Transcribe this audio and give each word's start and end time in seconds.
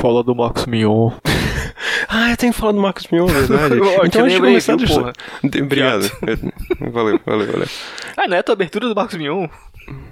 fala 0.00 0.22
do 0.22 0.34
Marcos 0.34 0.66
Mion. 0.66 1.10
Ah, 2.12 2.30
eu 2.32 2.36
tenho 2.36 2.52
que 2.52 2.58
falar 2.58 2.72
do 2.72 2.80
Marcos 2.80 3.06
Mion, 3.12 3.26
verdade. 3.26 3.74
Eu 3.78 3.84
te 3.84 3.86
então, 3.86 4.04
antes 4.04 4.12
de 4.12 4.20
lembrei, 4.40 4.60
começar, 4.60 4.76
porra? 4.76 5.12
Obrigado. 5.62 6.10
Valeu, 6.92 7.20
valeu, 7.24 7.46
valeu. 7.52 7.68
Ah, 8.16 8.26
não 8.26 8.36
é 8.36 8.40
a 8.40 8.42
tua 8.42 8.54
abertura 8.54 8.88
do 8.88 8.94
Marcos 8.96 9.16
Mion? 9.16 9.46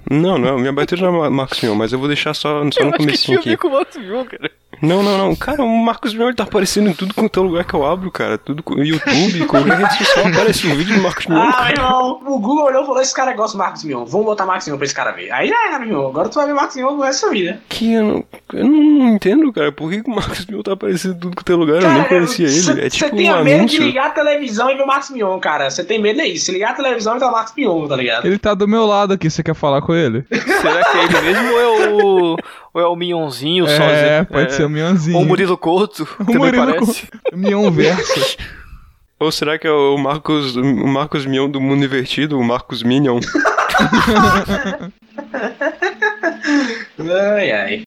Não, 0.09 0.37
não, 0.37 0.57
minha 0.57 0.69
abertura 0.69 1.01
não 1.11 1.25
é 1.25 1.29
Marcos 1.29 1.59
Mion, 1.61 1.75
mas 1.75 1.91
eu 1.91 1.99
vou 1.99 2.07
deixar 2.07 2.33
só, 2.33 2.61
só 2.71 2.79
Eu 2.79 2.85
no 2.85 2.89
acho 2.91 2.91
que 2.91 2.97
comecinho 2.97 3.17
tinha 3.25 3.37
a 3.37 3.39
aqui. 3.41 3.49
ver 3.49 3.57
com 3.57 3.67
o 3.67 3.71
Marcos 3.71 3.97
Mion, 3.97 4.23
cara. 4.25 4.51
Não, 4.81 5.03
não, 5.03 5.17
não. 5.17 5.35
Cara, 5.35 5.63
o 5.63 5.77
Marcos 5.77 6.13
Mion 6.13 6.33
tá 6.33 6.43
aparecendo 6.43 6.89
em 6.89 6.93
tudo 6.93 7.13
quanto 7.13 7.39
é 7.39 7.43
lugar 7.43 7.63
que 7.65 7.73
eu 7.73 7.85
abro, 7.85 8.09
cara. 8.11 8.37
Tudo 8.37 8.63
com 8.63 8.75
YouTube, 8.81 9.45
qualquer 9.47 9.75
rede 9.79 9.97
social 9.97 10.27
aparece 10.27 10.67
um 10.67 10.75
vídeo 10.75 10.95
do 10.95 11.01
Marcos 11.01 11.25
Mion. 11.27 11.37
Ah, 11.39 11.65
meu 11.65 11.75
irmão, 11.85 12.21
o 12.25 12.39
Google 12.39 12.65
olhou 12.65 12.83
e 12.83 12.85
falou: 12.85 13.01
esse 13.01 13.13
cara 13.13 13.33
gosta 13.33 13.57
do 13.57 13.59
Marcos 13.59 13.83
Mion. 13.83 14.05
Vamos 14.05 14.25
botar 14.25 14.45
Marcos 14.45 14.67
Mion 14.67 14.77
pra 14.77 14.85
esse 14.85 14.95
cara 14.95 15.11
ver. 15.11 15.31
Aí, 15.31 15.51
ah, 15.51 15.79
meu 15.79 15.87
irmão, 15.89 16.07
agora 16.07 16.29
tu 16.29 16.35
vai 16.35 16.47
ver 16.47 16.53
Marcos 16.53 16.75
Mion 16.75 16.87
pro 16.95 17.01
resto 17.01 17.21
da 17.21 17.27
sua 17.27 17.29
vida. 17.31 17.61
Que 17.69 17.93
eu 17.93 18.03
não, 18.03 18.23
eu 18.53 18.65
não 18.65 19.09
entendo, 19.09 19.51
cara. 19.53 19.71
Por 19.71 19.89
que, 19.89 20.01
que 20.03 20.09
o 20.09 20.15
Marcos 20.15 20.45
Mion 20.45 20.61
tá 20.61 20.73
aparecendo 20.73 21.15
em 21.15 21.19
tudo 21.19 21.35
quanto 21.35 21.51
é 21.51 21.55
lugar? 21.55 21.81
eu 21.81 21.89
nem 21.93 22.03
conhecia 22.05 22.47
ele. 22.47 22.59
Você 22.61 22.81
É 22.81 22.89
tipo 22.89 23.15
tem 23.15 23.31
um 23.31 23.43
medo 23.43 23.45
de 23.47 23.53
anúncio. 23.53 23.83
ligar 23.83 24.07
a 24.07 24.09
televisão 24.11 24.69
e 24.69 24.75
ver 24.75 24.83
o 24.83 24.87
Marcos 24.87 25.09
Mion, 25.09 25.39
cara. 25.39 25.69
Você 25.69 25.83
tem 25.83 26.01
medo 26.01 26.21
é 26.21 26.27
isso. 26.27 26.45
Se 26.45 26.51
ligar 26.51 26.71
a 26.71 26.73
televisão 26.75 27.15
e 27.15 27.19
ver 27.19 27.25
o 27.25 27.31
Marcos 27.31 27.53
Mion, 27.55 27.87
tá 27.87 27.95
ligado? 27.95 28.25
Ele 28.25 28.37
tá 28.37 28.53
do 28.53 28.67
meu 28.67 28.85
lado 28.85 29.13
aqui, 29.13 29.29
você 29.29 29.43
quer 29.43 29.53
falar 29.55 29.81
com 29.81 29.93
ele? 29.93 30.25
Será 30.61 30.83
que 30.85 30.97
é 30.97 31.03
ele 31.03 31.21
mesmo 31.21 31.51
ou 31.53 31.59
é 31.59 31.89
o, 31.89 32.37
ou 32.73 32.81
é 32.81 32.87
o 32.87 32.95
Mionzinho 32.95 33.65
é, 33.65 33.69
sozinho? 33.77 34.25
pode 34.31 34.53
ser 34.53 34.65
o 34.65 34.69
Mionzinho. 34.69 35.17
Ou 35.17 35.23
o 35.23 35.25
Murilo 35.25 35.57
Couto, 35.57 36.03
O 36.19 36.25
também 36.25 36.37
Murilo 36.37 36.65
parece. 36.65 37.07
Co- 37.07 37.37
Mion 37.37 37.71
verso. 37.71 38.37
Ou 39.19 39.31
será 39.33 39.59
que 39.59 39.67
é 39.67 39.71
o 39.71 39.97
Marcos, 39.97 40.55
o 40.55 40.63
Marcos 40.87 41.25
Mion 41.25 41.49
do 41.49 41.59
mundo 41.59 41.83
invertido, 41.83 42.39
o 42.39 42.43
Marcos 42.43 42.81
Minion? 42.83 43.19
Ai, 46.99 47.51
ai. 47.51 47.83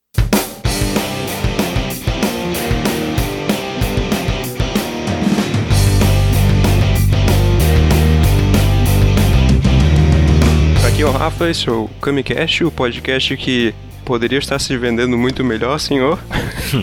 Aqui 10.86 11.02
é 11.02 11.06
o 11.06 11.10
Rafa, 11.10 11.48
esse 11.48 11.68
é 11.68 11.72
o 11.72 11.88
Kamicast, 12.00 12.64
o 12.64 12.70
podcast 12.70 13.36
que 13.36 13.74
poderia 14.12 14.38
estar 14.38 14.58
se 14.58 14.76
vendendo 14.76 15.16
muito 15.16 15.42
melhor, 15.42 15.78
senhor. 15.78 16.18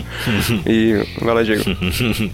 e, 0.66 1.00
vai 1.22 1.32
lá, 1.32 1.42
Diego. 1.44 1.62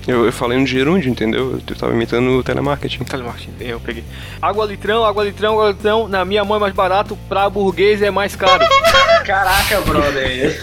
Eu, 0.08 0.24
eu 0.24 0.32
falei 0.32 0.58
no 0.58 0.66
gerúndio, 0.66 1.10
entendeu? 1.10 1.60
Eu 1.68 1.76
tava 1.76 1.92
imitando 1.92 2.30
o 2.30 2.42
telemarketing. 2.42 3.04
Telemarketing, 3.04 3.52
eu 3.60 3.78
peguei. 3.78 4.02
Água 4.40 4.64
litrão, 4.64 5.04
água 5.04 5.22
litrão, 5.22 5.52
água 5.52 5.72
litrão. 5.72 6.08
Na 6.08 6.24
minha 6.24 6.42
mão 6.46 6.56
é 6.56 6.60
mais 6.60 6.72
barato, 6.72 7.14
pra 7.28 7.50
burguês 7.50 8.00
é 8.00 8.10
mais 8.10 8.34
caro. 8.34 8.64
Caraca, 9.26 9.82
brother. 9.82 10.58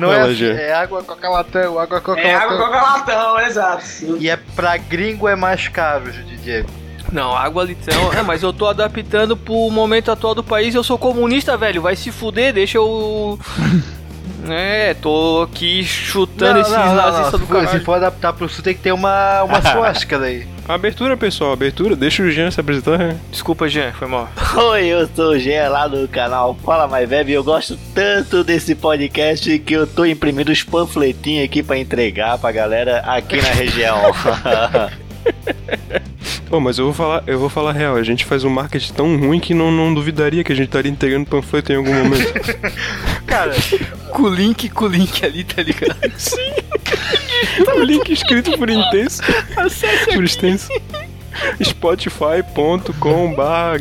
Não 0.00 0.12
é 0.12 0.22
assim, 0.22 0.46
é 0.46 0.72
água 0.72 1.04
coca-latão, 1.04 1.78
água 1.78 2.02
É 2.16 2.34
água 2.34 2.56
coca-latão. 2.56 2.58
coca-latão, 2.58 3.40
exato. 3.40 4.16
E 4.18 4.28
é 4.28 4.36
pra 4.56 4.76
gringo 4.76 5.28
é 5.28 5.36
mais 5.36 5.68
caro, 5.68 6.10
Diego. 6.42 6.68
Não, 7.12 7.34
água 7.36 7.64
litrão. 7.64 8.12
É, 8.12 8.22
mas 8.22 8.42
eu 8.42 8.52
tô 8.52 8.66
adaptando 8.66 9.36
pro 9.36 9.70
momento 9.70 10.10
atual 10.10 10.34
do 10.34 10.44
país. 10.44 10.74
Eu 10.74 10.84
sou 10.84 10.98
comunista, 10.98 11.56
velho. 11.56 11.80
Vai 11.82 11.96
se 11.96 12.10
fuder, 12.12 12.52
deixa 12.52 12.78
eu. 12.78 13.38
É, 14.50 14.94
tô 14.94 15.42
aqui 15.42 15.84
chutando 15.84 16.60
esses 16.60 16.72
nazistas 16.72 17.32
do 17.32 17.46
Se 17.46 17.46
for- 17.52 17.68
Se 17.68 17.80
for 17.80 17.94
adaptar 17.94 18.32
pro 18.32 18.48
sul, 18.48 18.62
tem 18.64 18.72
que 18.72 18.80
ter 18.80 18.92
uma, 18.92 19.42
uma 19.42 19.60
suástica 19.60 20.16
daí. 20.18 20.46
Abertura, 20.66 21.16
pessoal, 21.16 21.52
abertura. 21.52 21.96
Deixa 21.96 22.22
o 22.22 22.30
Jean 22.30 22.50
se 22.50 22.58
apresentar. 22.60 23.16
Desculpa, 23.30 23.68
Jean, 23.68 23.92
foi 23.92 24.06
mal. 24.06 24.28
Oi, 24.70 24.86
eu 24.86 25.08
sou 25.14 25.32
o 25.32 25.38
Jean 25.38 25.68
lá 25.68 25.86
do 25.88 26.06
canal 26.08 26.56
Fala 26.64 26.86
Mais 26.86 27.10
Web 27.10 27.30
e 27.30 27.34
eu 27.34 27.42
gosto 27.44 27.76
tanto 27.94 28.44
desse 28.44 28.74
podcast 28.76 29.58
que 29.58 29.74
eu 29.74 29.86
tô 29.86 30.06
imprimindo 30.06 30.52
os 30.52 30.62
panfletinhos 30.62 31.44
aqui 31.44 31.62
pra 31.62 31.76
entregar 31.76 32.38
pra 32.38 32.52
galera 32.52 33.00
aqui 33.00 33.42
na 33.42 33.50
região. 33.50 33.98
Pô, 36.48 36.60
mas 36.60 36.78
eu 36.78 36.86
vou 36.86 36.94
falar, 36.94 37.22
eu 37.26 37.38
vou 37.38 37.48
falar 37.50 37.72
real. 37.72 37.96
A 37.96 38.02
gente 38.02 38.24
faz 38.24 38.42
um 38.42 38.48
marketing 38.48 38.92
tão 38.94 39.16
ruim 39.18 39.38
que 39.38 39.52
não, 39.52 39.70
não 39.70 39.92
duvidaria 39.92 40.42
que 40.42 40.50
a 40.50 40.54
gente 40.54 40.68
estaria 40.68 40.90
entregando 40.90 41.28
panfleto 41.28 41.72
em 41.72 41.76
algum 41.76 41.92
momento. 41.92 42.32
Cara, 43.26 43.54
com 44.10 44.22
o 44.22 44.34
link, 44.34 44.70
com 44.70 44.86
o 44.86 44.88
link 44.88 45.24
ali, 45.24 45.44
tá 45.44 45.62
ligado? 45.62 45.98
Sim. 46.16 46.52
o 47.74 47.82
link 47.82 48.10
escrito 48.10 48.56
por 48.56 48.70
intenso. 48.70 49.22
por 50.14 50.24
extenso. 50.24 50.72
Spotify.com 51.62 53.34
barra 53.34 53.78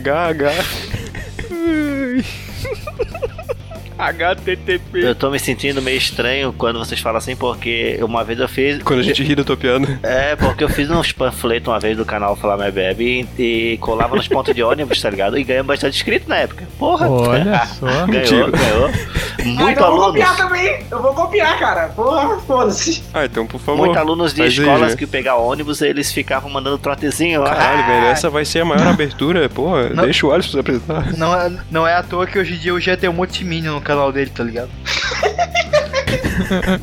HTTP. 3.98 5.04
eu 5.04 5.16
tô 5.16 5.30
me 5.30 5.40
sentindo 5.40 5.82
meio 5.82 5.98
estranho 5.98 6.54
quando 6.54 6.80
vocês 6.80 7.00
falam 7.00 7.18
assim, 7.18 7.36
porque 7.36 7.98
uma 8.02 8.24
vez 8.24 8.40
eu 8.40 8.48
fiz. 8.48 8.82
Quando 8.84 9.00
a 9.00 9.04
gente 9.04 9.24
ri 9.24 9.36
da 9.36 9.44
tua 9.44 9.58
piada. 9.58 10.00
É, 10.04 10.36
porque 10.36 10.64
eu 10.64 10.70
fiz 10.70 10.90
uns 10.90 11.12
panfletos 11.12 11.68
uma 11.68 11.80
vez 11.80 11.98
do 11.98 12.06
canal 12.06 12.36
Falar 12.36 12.58
Mais 12.58 12.74
Bebe 12.74 13.28
e, 13.38 13.74
e 13.74 13.78
colava 13.78 14.16
nos 14.16 14.28
pontos 14.28 14.54
de 14.56 14.62
ônibus, 14.64 15.02
tá 15.02 15.10
ligado? 15.10 15.38
E 15.38 15.44
ganhamos 15.44 15.68
bastante 15.68 15.96
inscrito 15.96 16.30
na 16.30 16.38
época. 16.38 16.68
Porra! 16.78 17.10
Olha 17.10 17.66
só. 17.68 17.86
ganhou, 18.06 18.52
ganhou. 18.52 18.90
Ah, 18.90 19.44
Muito 19.44 19.70
então 19.72 19.86
eu 19.88 19.92
vou 19.96 20.04
alunos. 20.04 20.06
copiar 20.06 20.36
também. 20.38 20.80
Eu 20.92 21.02
vou 21.02 21.14
copiar, 21.14 21.60
cara. 21.60 21.88
Porra, 21.90 22.38
foda-se. 22.42 23.04
Ah, 23.14 23.26
então 23.26 23.46
por 23.48 23.60
favor. 23.60 23.78
Muitos 23.86 23.98
alunos 23.98 24.34
de 24.34 24.42
Faz 24.42 24.54
aí, 24.54 24.60
escolas 24.60 24.88
Jean. 24.90 24.98
que 24.98 25.08
pegar 25.08 25.36
ônibus, 25.36 25.82
eles 25.82 26.12
ficavam 26.12 26.50
mandando 26.50 26.78
trotezinho. 26.78 27.44
Caralho, 27.44 27.84
Ah, 27.84 27.88
velho, 27.88 28.06
essa 28.08 28.30
vai 28.30 28.46
ser 28.46 28.62
a 28.62 28.66
maior 28.66 28.88
abertura, 28.88 29.48
porra. 29.50 29.90
Não. 29.90 30.04
Deixa 30.04 30.26
o 30.28 30.32
Alisson 30.32 30.52
se 30.52 30.60
apresentar. 30.60 31.14
Não 31.18 31.34
é, 31.36 31.52
não 31.72 31.88
é 31.88 31.96
à 31.96 32.04
toa 32.04 32.26
que 32.28 32.38
hoje 32.38 32.56
em 32.56 32.58
dia 32.58 32.74
o 32.74 32.80
Jean 32.80 32.96
tem 32.98 33.10
um 33.10 33.14
monte 33.14 33.40
de 33.40 33.46
Minion 33.46 33.74
no 33.74 33.82
canal 33.88 34.12
dele, 34.12 34.30
tá 34.30 34.44
ligado? 34.44 34.70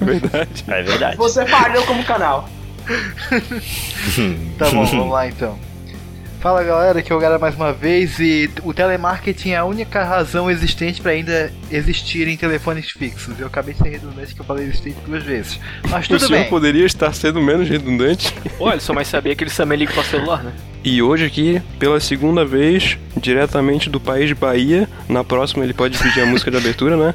Verdade. 0.00 0.64
É 0.66 0.82
verdade. 0.82 1.16
Você 1.16 1.46
falhou 1.46 1.84
como 1.84 2.02
canal. 2.04 2.48
Tá 4.58 4.70
bom, 4.70 4.84
vamos 4.86 5.12
lá 5.12 5.28
então. 5.28 5.58
Fala 6.44 6.62
galera, 6.62 6.98
aqui 6.98 7.10
é 7.10 7.14
o 7.16 7.18
Gara 7.18 7.38
mais 7.38 7.54
uma 7.54 7.72
vez 7.72 8.18
e 8.20 8.50
o 8.62 8.74
telemarketing 8.74 9.52
é 9.52 9.56
a 9.56 9.64
única 9.64 10.04
razão 10.04 10.50
existente 10.50 11.00
para 11.00 11.12
ainda 11.12 11.50
existirem 11.70 12.36
telefones 12.36 12.90
fixos. 12.90 13.40
Eu 13.40 13.46
acabei 13.46 13.72
de 13.72 13.80
ser 13.80 13.88
redundante 13.88 14.34
que 14.34 14.42
eu 14.42 14.44
falei 14.44 14.66
existente 14.66 14.98
duas 15.06 15.22
vezes. 15.24 15.58
Mas 15.88 16.04
O 16.04 16.08
tudo 16.10 16.26
senhor 16.26 16.40
bem. 16.40 16.50
poderia 16.50 16.84
estar 16.84 17.14
sendo 17.14 17.40
menos 17.40 17.66
redundante. 17.66 18.34
Olha, 18.60 18.78
só 18.78 18.92
mais 18.92 19.08
sabia 19.08 19.34
que 19.34 19.42
eles 19.42 19.56
também 19.56 19.78
ligam 19.78 19.94
pra 19.94 20.04
celular, 20.04 20.44
né? 20.44 20.52
E 20.84 21.00
hoje 21.00 21.24
aqui, 21.24 21.62
pela 21.78 21.98
segunda 21.98 22.44
vez, 22.44 22.98
diretamente 23.16 23.88
do 23.88 23.98
país 23.98 24.28
de 24.28 24.34
Bahia. 24.34 24.86
Na 25.08 25.24
próxima 25.24 25.64
ele 25.64 25.72
pode 25.72 25.96
pedir 25.96 26.20
a 26.20 26.26
música 26.26 26.50
de 26.50 26.58
abertura, 26.58 26.94
né? 26.94 27.14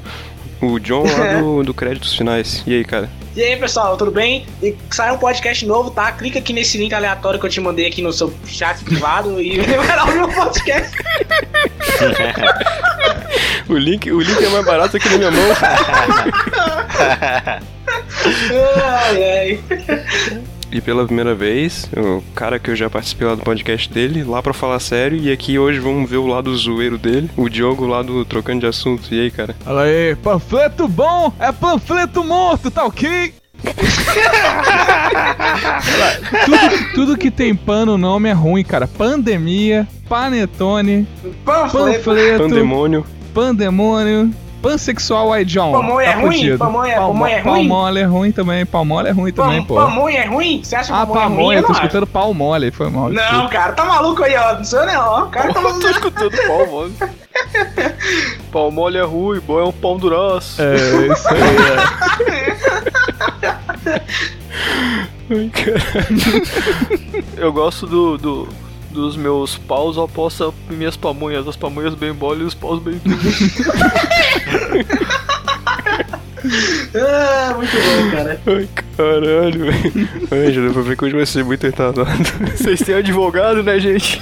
O 0.62 0.80
John 0.80 1.04
lá 1.04 1.40
do, 1.40 1.64
do 1.66 1.74
Créditos 1.74 2.16
Finais. 2.16 2.64
E 2.68 2.74
aí, 2.74 2.84
cara? 2.84 3.10
E 3.36 3.42
aí, 3.44 3.56
pessoal, 3.56 3.96
tudo 3.96 4.12
bem? 4.12 4.46
E 4.62 4.76
sai 4.90 5.12
um 5.12 5.18
podcast 5.18 5.66
novo, 5.66 5.92
tá? 5.92 6.12
Clica 6.12 6.40
aqui 6.40 6.52
nesse 6.52 6.78
link 6.78 6.94
aleatório 6.94 7.40
que 7.40 7.46
eu 7.46 7.50
te 7.50 7.62
mandei 7.62 7.86
aqui 7.88 8.02
no 8.02 8.12
seu 8.12 8.34
chat 8.46 8.84
privado 8.84 9.40
e 9.40 9.60
vai 9.62 10.00
ouvir 10.02 10.24
o 10.24 10.34
podcast. 10.34 10.98
O 13.70 13.78
link, 13.78 14.12
o 14.12 14.20
link 14.20 14.44
é 14.44 14.50
mais 14.50 14.66
barato 14.66 14.98
aqui 14.98 15.08
na 15.10 15.18
minha 15.20 15.32
mão. 15.32 15.56
Ai, 19.06 19.24
ai. 19.24 20.44
E 20.72 20.80
pela 20.80 21.04
primeira 21.06 21.34
vez, 21.34 21.90
o 21.98 22.22
cara 22.36 22.60
que 22.60 22.70
eu 22.70 22.76
já 22.76 22.88
participei 22.90 23.28
lá 23.28 23.34
do 23.36 23.42
podcast 23.42 23.92
dele, 23.92 24.24
lá 24.24 24.42
pra 24.42 24.54
falar 24.54 24.80
sério, 24.80 25.18
e 25.18 25.32
aqui 25.32 25.58
hoje 25.58 25.80
vamos 25.80 26.08
ver 26.10 26.18
o 26.18 26.28
lado 26.28 26.56
zoeiro 26.56 26.96
dele, 26.98 27.28
o 27.36 27.50
Diogo 27.50 27.88
lá 27.88 28.04
do 28.04 28.24
Trocando 28.24 28.60
de 28.60 28.68
Assunto. 28.68 29.12
E 29.14 29.20
aí, 29.20 29.32
cara? 29.32 29.56
Fala 29.62 29.84
aí, 29.84 30.16
panfleto 30.18 30.88
bom 30.88 31.34
é 31.40 31.52
panfleto 31.52 32.24
morto, 32.24 32.70
tá 32.70 32.86
ok? 32.86 33.34
tudo, 36.46 36.94
tudo 36.94 37.18
que 37.18 37.32
tem 37.32 37.56
pan 37.56 37.86
no 37.86 37.98
nome 37.98 38.30
é 38.30 38.34
ruim, 38.34 38.64
cara. 38.64 38.88
Pandemia, 38.88 39.88
panetone, 40.08 41.08
Panfleto. 41.44 42.04
panfleto, 42.06 42.44
Pandemônio. 42.44 43.06
pandemônio, 43.34 44.32
pansexual, 44.62 45.32
aí 45.34 45.46
John. 45.46 45.72
Pamonha 45.72 46.08
é 46.08 46.12
tá 46.14 46.20
ruim? 46.20 46.38
fudido. 46.38 46.58
Pamonha- 46.58 46.96
Palmo- 46.96 47.14
pamonha 47.14 47.36
é 47.36 47.40
ruim? 47.42 47.68
Palmole 47.70 48.00
é 48.00 48.04
ruim 48.06 48.32
também, 48.32 48.66
palmole 48.66 49.08
é 49.08 49.12
ruim 49.12 49.32
também, 49.32 49.64
pô. 49.64 49.76
pamonha 49.76 50.20
é 50.20 50.26
ruim? 50.26 50.62
Você 50.64 50.76
acha 50.76 50.92
Ah, 50.94 51.06
pamonha 51.06 51.22
é 51.22 51.26
ruim? 51.28 51.36
pamonha, 51.38 51.60
Eu 51.60 51.64
tô 51.64 51.74
escutando 51.74 52.08
pau 52.08 52.34
mole, 52.34 52.72
foi 52.72 52.90
mal. 52.90 53.10
Não, 53.10 53.48
cara, 53.50 53.74
tá 53.74 53.86
maluco 53.86 54.24
aí, 54.24 54.36
ó. 54.36 54.56
Não 54.56 54.64
sou 54.64 54.80
eu, 54.80 54.86
não. 54.88 55.02
ó. 55.02 55.24
O 55.26 55.30
cara 55.30 55.54
tá 55.54 55.62
maluco. 55.62 55.80
Tô 55.82 55.90
escutando 55.90 56.32
pau 56.48 56.66
mole. 56.68 56.94
pau 58.52 58.72
mole 58.72 58.98
é 58.98 59.04
ruim, 59.04 59.40
bom 59.40 59.60
é 59.60 59.64
um 59.66 59.72
pão 59.72 59.98
duraço. 59.98 60.62
É, 60.62 60.76
isso 60.76 61.28
aí, 61.30 61.40
é. 63.90 64.02
Eu 67.38 67.52
gosto 67.54 67.86
do, 67.88 68.18
do- 68.18 68.48
dos 68.92 69.16
meus 69.16 69.56
paus 69.56 69.98
oposta 69.98 70.52
minhas 70.70 70.98
pamonhas. 70.98 71.48
As 71.48 71.56
pamonhas 71.56 71.94
bem 71.94 72.12
mole 72.12 72.42
e 72.42 72.46
os 72.46 72.56
paus 72.56 72.82
bem 72.82 73.00
duros. 73.04 73.24
Ah, 76.96 77.54
muito 77.56 77.72
bom, 77.72 78.12
cara. 78.12 78.42
Ai, 78.48 78.70
caralho, 78.96 79.66
velho. 79.66 80.52
Deu 80.64 80.74
pra 80.74 80.82
ver 80.82 80.98
que 80.98 81.06
hoje 81.06 81.16
vai 81.16 81.26
ser 81.26 81.44
muito 81.44 81.64
retardado. 81.64 82.08
Vocês 82.56 82.80
têm 82.82 82.96
advogado, 82.96 83.62
né, 83.62 83.80
gente? 83.80 84.22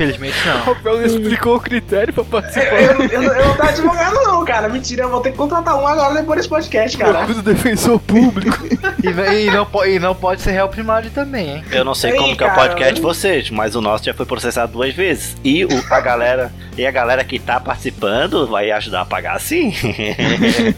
Infelizmente 0.00 0.36
não. 0.46 0.56
Rafael 0.74 0.96
não 0.98 1.04
explicou 1.06 1.56
o 1.56 1.60
critério 1.60 2.12
pra 2.14 2.22
Eu, 2.22 2.26
participar. 2.26 2.82
eu, 2.82 3.00
eu, 3.02 3.22
eu 3.22 3.46
não 3.46 3.56
tô 3.56 3.62
advogado, 3.62 4.14
não, 4.24 4.44
cara. 4.44 4.68
Mentira, 4.68 5.02
eu 5.02 5.10
vou 5.10 5.20
ter 5.20 5.30
que 5.32 5.36
contratar 5.36 5.76
um 5.76 5.86
agora 5.86 6.14
depois 6.14 6.38
desse 6.38 6.48
podcast, 6.48 6.96
cara. 6.96 7.26
do 7.26 7.42
defensor 7.42 7.98
público. 8.00 8.58
E, 9.02 9.08
não- 9.14 9.32
e 9.32 9.46
não, 9.50 9.86
e 9.86 9.98
não 9.98 10.14
pode 10.14 10.42
ser 10.42 10.50
réu 10.50 10.68
primário 10.68 11.10
também, 11.10 11.48
hein? 11.56 11.64
Eu 11.72 11.82
não 11.84 11.94
sei 11.94 12.10
Ei, 12.12 12.18
como 12.18 12.36
que 12.36 12.44
é 12.44 12.46
o 12.46 12.50
cara, 12.50 12.68
podcast 12.68 12.94
de 12.94 13.00
eu- 13.00 13.02
vocês, 13.08 13.48
mas 13.48 13.74
o 13.74 13.80
nosso 13.80 14.04
já 14.04 14.12
foi 14.12 14.26
processado 14.26 14.72
duas 14.72 14.92
vezes. 14.94 15.36
E 15.42 15.64
o, 15.64 15.68
a 15.90 16.00
galera 16.00 16.52
e 16.76 16.86
a 16.86 16.90
galera 16.90 17.24
que 17.24 17.38
tá 17.38 17.58
participando 17.58 18.46
vai 18.46 18.70
ajudar 18.70 19.00
a 19.02 19.04
pagar 19.06 19.40
sim. 19.40 19.72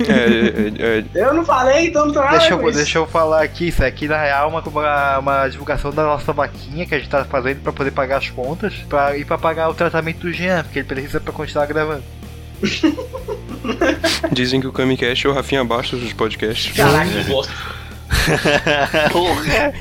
É, 0.08 0.12
é, 0.12 0.98
é, 0.98 1.04
Eu 1.26 1.34
não 1.34 1.44
falei, 1.44 1.88
então 1.88 2.06
não 2.06 2.12
tô 2.12 2.20
nada 2.20 2.38
Deixa 2.38 2.54
eu, 2.54 2.72
deixa 2.72 2.98
eu 2.98 3.06
falar 3.06 3.42
aqui, 3.42 3.68
isso 3.68 3.84
aqui 3.84 4.06
na 4.06 4.20
real 4.20 4.46
é 4.46 4.48
uma, 4.48 4.60
uma, 4.60 5.18
uma 5.18 5.48
divulgação 5.48 5.90
da 5.90 6.04
nossa 6.04 6.32
vaquinha 6.32 6.86
que 6.86 6.94
a 6.94 6.98
gente 6.98 7.08
tá 7.10 7.24
fazendo 7.24 7.60
pra 7.62 7.72
poder 7.72 7.90
pagar 7.90 8.18
as 8.18 8.30
contas 8.30 8.72
pra, 8.88 9.11
e 9.16 9.24
pra 9.24 9.38
pagar 9.38 9.68
o 9.70 9.74
tratamento 9.74 10.18
do 10.20 10.32
Jean, 10.32 10.62
porque 10.64 10.78
ele 10.80 10.88
precisa 10.88 11.20
pra 11.20 11.32
continuar 11.32 11.66
gravando. 11.66 12.02
dizem 14.32 14.60
que 14.60 14.66
o 14.66 14.72
Kamikaze 14.72 15.26
é 15.26 15.28
o 15.28 15.32
Rafinha 15.32 15.64
Bastos 15.64 16.00
dos 16.00 16.12
podcasts. 16.12 16.74
Caraca, 16.76 17.10
que 17.10 17.24
bosta. 17.24 17.52
Porra. 19.10 19.72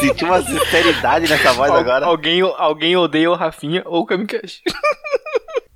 Senti 0.00 0.24
uma 0.24 0.42
sinceridade 0.42 1.28
nessa 1.28 1.52
voz 1.52 1.70
Al- 1.70 1.78
agora. 1.78 2.06
Alguém, 2.06 2.40
alguém 2.40 2.96
odeia 2.96 3.30
o 3.30 3.34
Rafinha 3.34 3.82
ou 3.84 4.02
o 4.02 4.06
Kamikaze. 4.06 4.60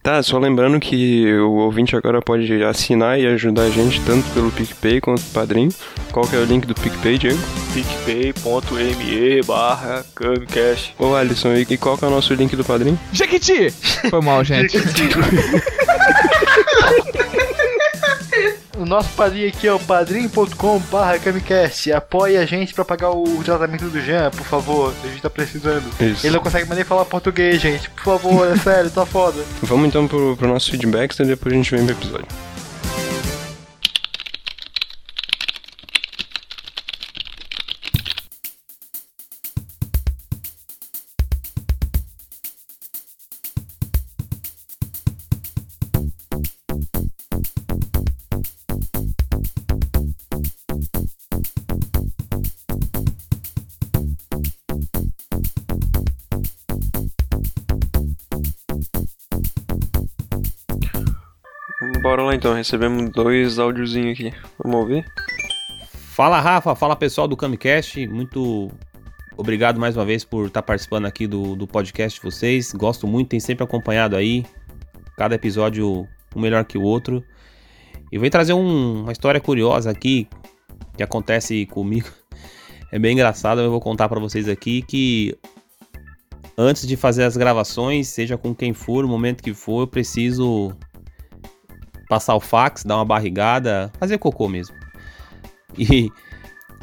Tá, 0.07 0.23
só 0.23 0.39
lembrando 0.39 0.79
que 0.79 1.35
o 1.39 1.55
ouvinte 1.55 1.97
agora 1.97 2.23
pode 2.23 2.63
assinar 2.63 3.19
e 3.19 3.27
ajudar 3.27 3.63
a 3.63 3.71
gente 3.71 4.01
tanto 4.03 4.25
pelo 4.31 4.53
PicPay 4.53 5.01
quanto 5.01 5.21
pelo 5.21 5.33
Padrim. 5.33 5.69
Qual 6.13 6.25
que 6.25 6.37
é 6.37 6.39
o 6.39 6.45
link 6.45 6.65
do 6.65 6.77
PicPay, 6.77 7.19
Diego? 7.19 7.39
picpay.me 7.75 9.43
barra 9.43 10.05
Kamikaze. 10.15 10.91
Ô 10.97 11.17
Alisson, 11.17 11.55
e 11.55 11.73
e 11.73 11.77
qual 11.77 11.99
que 11.99 12.05
é 12.05 12.07
o 12.07 12.11
nosso 12.13 12.33
link 12.35 12.55
do 12.55 12.65
Padrim? 12.65 12.97
Jequiti! 13.13 13.73
Foi 14.09 14.21
mal, 14.21 14.45
gente. 14.45 14.79
O 18.79 18.85
nosso 18.85 19.09
padrinho 19.11 19.49
aqui 19.49 19.67
é 19.67 19.73
o 19.73 19.81
padrim.com.br 19.81 21.19
Camicast. 21.25 21.93
Apoie 21.93 22.37
a 22.37 22.45
gente 22.45 22.75
pra 22.75 22.85
pagar 22.85 23.11
o 23.11 23.43
tratamento 23.43 23.87
do 23.87 24.01
Jean, 24.01 24.31
por 24.31 24.45
favor. 24.45 24.95
A 25.03 25.09
gente 25.09 25.23
tá 25.23 25.31
precisando. 25.31 25.85
Isso. 25.99 26.27
Ele 26.27 26.35
não 26.35 26.43
consegue 26.43 26.67
mais 26.67 26.77
nem 26.77 26.85
falar 26.85 27.07
português, 27.07 27.61
gente. 27.61 27.89
Por 27.91 28.05
favor, 28.05 28.53
é 28.53 28.57
sério, 28.57 28.91
tá 28.91 29.07
foda. 29.07 29.43
Vamos 29.63 29.89
então 29.89 30.07
pro, 30.07 30.37
pro 30.37 30.49
nosso 30.49 30.71
feedback 30.71 31.19
e 31.19 31.25
depois 31.25 31.55
a 31.55 31.57
gente 31.57 31.71
vem 31.75 31.87
pro 31.87 31.95
episódio. 31.95 32.27
Então, 62.47 62.55
recebemos 62.55 63.11
dois 63.11 63.59
áudiozinhos 63.59 64.13
aqui. 64.13 64.33
Vamos 64.63 64.79
ouvir? 64.79 65.05
Fala 65.91 66.41
Rafa, 66.41 66.77
fala 66.77 66.95
pessoal 66.95 67.27
do 67.27 67.37
Camicast, 67.37 68.07
muito 68.07 68.71
obrigado 69.37 69.81
mais 69.81 69.97
uma 69.97 70.05
vez 70.05 70.25
por 70.25 70.47
estar 70.47 70.63
participando 70.63 71.07
aqui 71.07 71.27
do, 71.27 71.57
do 71.57 71.67
podcast 71.67 72.21
de 72.21 72.25
vocês. 72.25 72.71
Gosto 72.73 73.05
muito, 73.05 73.31
tem 73.31 73.41
sempre 73.41 73.65
acompanhado 73.65 74.15
aí, 74.15 74.47
cada 75.17 75.35
episódio 75.35 76.07
um 76.37 76.41
melhor 76.41 76.65
que 76.65 76.79
o 76.79 76.83
outro. 76.83 77.21
E 78.13 78.17
vou 78.17 78.31
trazer 78.31 78.53
um- 78.53 79.03
uma 79.03 79.11
história 79.13 79.41
curiosa 79.41 79.91
aqui 79.91 80.29
que 80.97 81.03
acontece 81.03 81.67
comigo. 81.67 82.09
É 82.93 83.01
bem 83.01 83.15
engraçado, 83.15 83.61
eu 83.61 83.69
vou 83.69 83.81
contar 83.81 84.09
pra 84.09 84.21
vocês 84.21 84.49
aqui 84.49 84.81
que 84.81 85.37
antes 86.57 86.87
de 86.87 86.97
fazer 86.97 87.25
as 87.25 87.37
gravações, 87.37 88.07
seja 88.07 88.39
com 88.39 88.55
quem 88.55 88.73
for, 88.73 89.05
o 89.05 89.09
momento 89.09 89.43
que 89.43 89.53
for, 89.53 89.81
eu 89.81 89.87
preciso 89.89 90.73
passar 92.09 92.35
o 92.35 92.41
fax, 92.41 92.85
dar 92.85 92.97
uma 92.97 93.05
barrigada, 93.05 93.91
fazer 93.99 94.19
cocô 94.19 94.49
mesmo. 94.49 94.75
E 95.79 96.11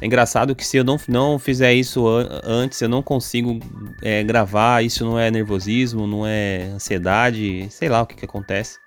é 0.01 0.05
engraçado 0.05 0.55
que 0.55 0.65
se 0.65 0.77
eu 0.77 0.83
não, 0.83 0.97
não 1.07 1.39
fizer 1.39 1.73
isso 1.73 2.07
an- 2.07 2.41
antes, 2.43 2.81
eu 2.81 2.89
não 2.89 3.01
consigo 3.01 3.59
é, 4.01 4.23
gravar. 4.23 4.83
Isso 4.83 5.05
não 5.05 5.17
é 5.17 5.31
nervosismo, 5.31 6.05
não 6.05 6.25
é 6.27 6.63
ansiedade, 6.73 7.67
sei 7.69 7.89
lá 7.89 8.01
o 8.01 8.05
que, 8.05 8.15
que 8.15 8.25
acontece. 8.25 8.77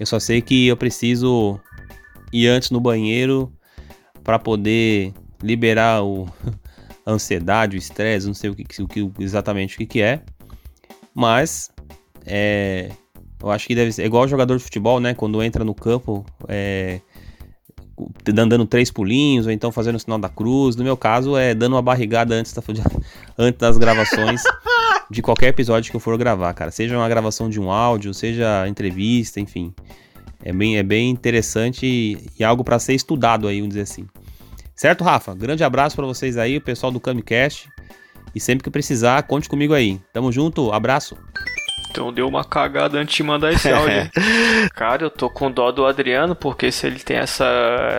Eu 0.00 0.06
só 0.06 0.18
sei 0.18 0.40
que 0.40 0.66
eu 0.66 0.76
preciso 0.76 1.60
ir 2.32 2.48
antes 2.48 2.70
no 2.70 2.80
banheiro 2.80 3.52
para 4.24 4.38
poder 4.38 5.12
liberar 5.42 6.02
o, 6.02 6.26
a 7.04 7.10
ansiedade, 7.12 7.76
o 7.76 7.78
estresse, 7.78 8.26
não 8.26 8.34
sei 8.34 8.50
o 8.50 8.54
que, 8.54 8.82
o 8.82 8.88
que- 8.88 9.12
exatamente 9.22 9.74
o 9.74 9.78
que, 9.78 9.86
que 9.86 10.00
é. 10.02 10.22
Mas 11.14 11.70
é, 12.24 12.88
eu 13.42 13.50
acho 13.50 13.66
que 13.66 13.74
deve 13.74 13.92
ser 13.92 14.04
igual 14.04 14.28
jogador 14.28 14.56
de 14.56 14.62
futebol, 14.62 15.00
né? 15.00 15.14
Quando 15.14 15.42
entra 15.42 15.64
no 15.64 15.74
campo, 15.74 16.24
é, 16.48 17.00
dando, 18.24 18.50
dando 18.50 18.66
três 18.66 18.90
pulinhos, 18.90 19.46
ou 19.46 19.52
então 19.52 19.72
fazendo 19.72 19.96
o 19.96 19.98
sinal 19.98 20.18
da 20.18 20.28
cruz. 20.28 20.76
No 20.76 20.84
meu 20.84 20.96
caso, 20.96 21.36
é 21.36 21.54
dando 21.54 21.74
uma 21.74 21.82
barrigada 21.82 22.34
antes, 22.34 22.52
da, 22.52 22.62
antes 23.36 23.58
das 23.58 23.76
gravações 23.78 24.42
de 25.10 25.20
qualquer 25.20 25.48
episódio 25.48 25.90
que 25.90 25.96
eu 25.96 26.00
for 26.00 26.16
gravar, 26.16 26.54
cara. 26.54 26.70
Seja 26.70 26.96
uma 26.96 27.08
gravação 27.08 27.50
de 27.50 27.60
um 27.60 27.70
áudio, 27.70 28.14
seja 28.14 28.66
entrevista, 28.68 29.40
enfim. 29.40 29.74
É 30.44 30.52
bem, 30.52 30.76
é 30.76 30.82
bem 30.82 31.10
interessante 31.10 31.86
e, 31.86 32.18
e 32.38 32.44
algo 32.44 32.62
para 32.64 32.78
ser 32.78 32.94
estudado 32.94 33.48
aí, 33.48 33.58
vamos 33.58 33.74
dizer 33.74 33.82
assim. 33.82 34.06
Certo, 34.74 35.04
Rafa? 35.04 35.34
Grande 35.34 35.62
abraço 35.62 35.94
para 35.94 36.06
vocês 36.06 36.36
aí, 36.36 36.56
o 36.56 36.60
pessoal 36.60 36.90
do 36.90 36.98
Camicast. 36.98 37.68
E 38.34 38.40
sempre 38.40 38.64
que 38.64 38.70
precisar, 38.70 39.22
conte 39.24 39.48
comigo 39.48 39.74
aí. 39.74 40.00
Tamo 40.12 40.32
junto, 40.32 40.72
abraço. 40.72 41.16
Então 41.92 42.10
deu 42.10 42.26
uma 42.26 42.42
cagada 42.42 42.98
antes 42.98 43.14
de 43.14 43.22
mandar 43.22 43.52
esse 43.52 43.70
áudio. 43.70 44.10
Cara, 44.74 45.04
eu 45.04 45.10
tô 45.10 45.28
com 45.28 45.50
dó 45.50 45.70
do 45.70 45.84
Adriano, 45.84 46.34
porque 46.34 46.72
se 46.72 46.86
ele 46.86 46.98
tem 46.98 47.18
essa, 47.18 47.44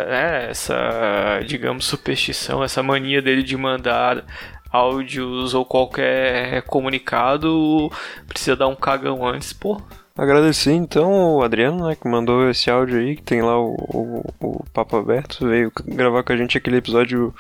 né, 0.10 0.48
essa, 0.50 1.40
digamos, 1.46 1.86
superstição, 1.86 2.64
essa 2.64 2.82
mania 2.82 3.22
dele 3.22 3.44
de 3.44 3.56
mandar 3.56 4.26
áudios 4.72 5.54
ou 5.54 5.64
qualquer 5.64 6.64
comunicado, 6.64 7.92
precisa 8.28 8.56
dar 8.56 8.68
um 8.68 8.76
cagão 8.76 9.26
antes, 9.26 9.54
pô. 9.54 9.80
Agradecer 10.18 10.74
então 10.74 11.36
o 11.36 11.44
Adriano, 11.44 11.88
né, 11.88 11.96
que 11.96 12.08
mandou 12.08 12.50
esse 12.50 12.72
áudio 12.72 13.00
aí, 13.00 13.16
que 13.16 13.24
tem 13.24 13.44
lá 13.44 13.60
o, 13.60 13.76
o, 13.76 14.34
o 14.40 14.66
Papo 14.74 14.98
Aberto, 14.98 15.48
veio 15.48 15.72
gravar 15.86 16.24
com 16.24 16.34
a 16.34 16.38
gente 16.38 16.58
aquele 16.58 16.78
episódio 16.78 17.34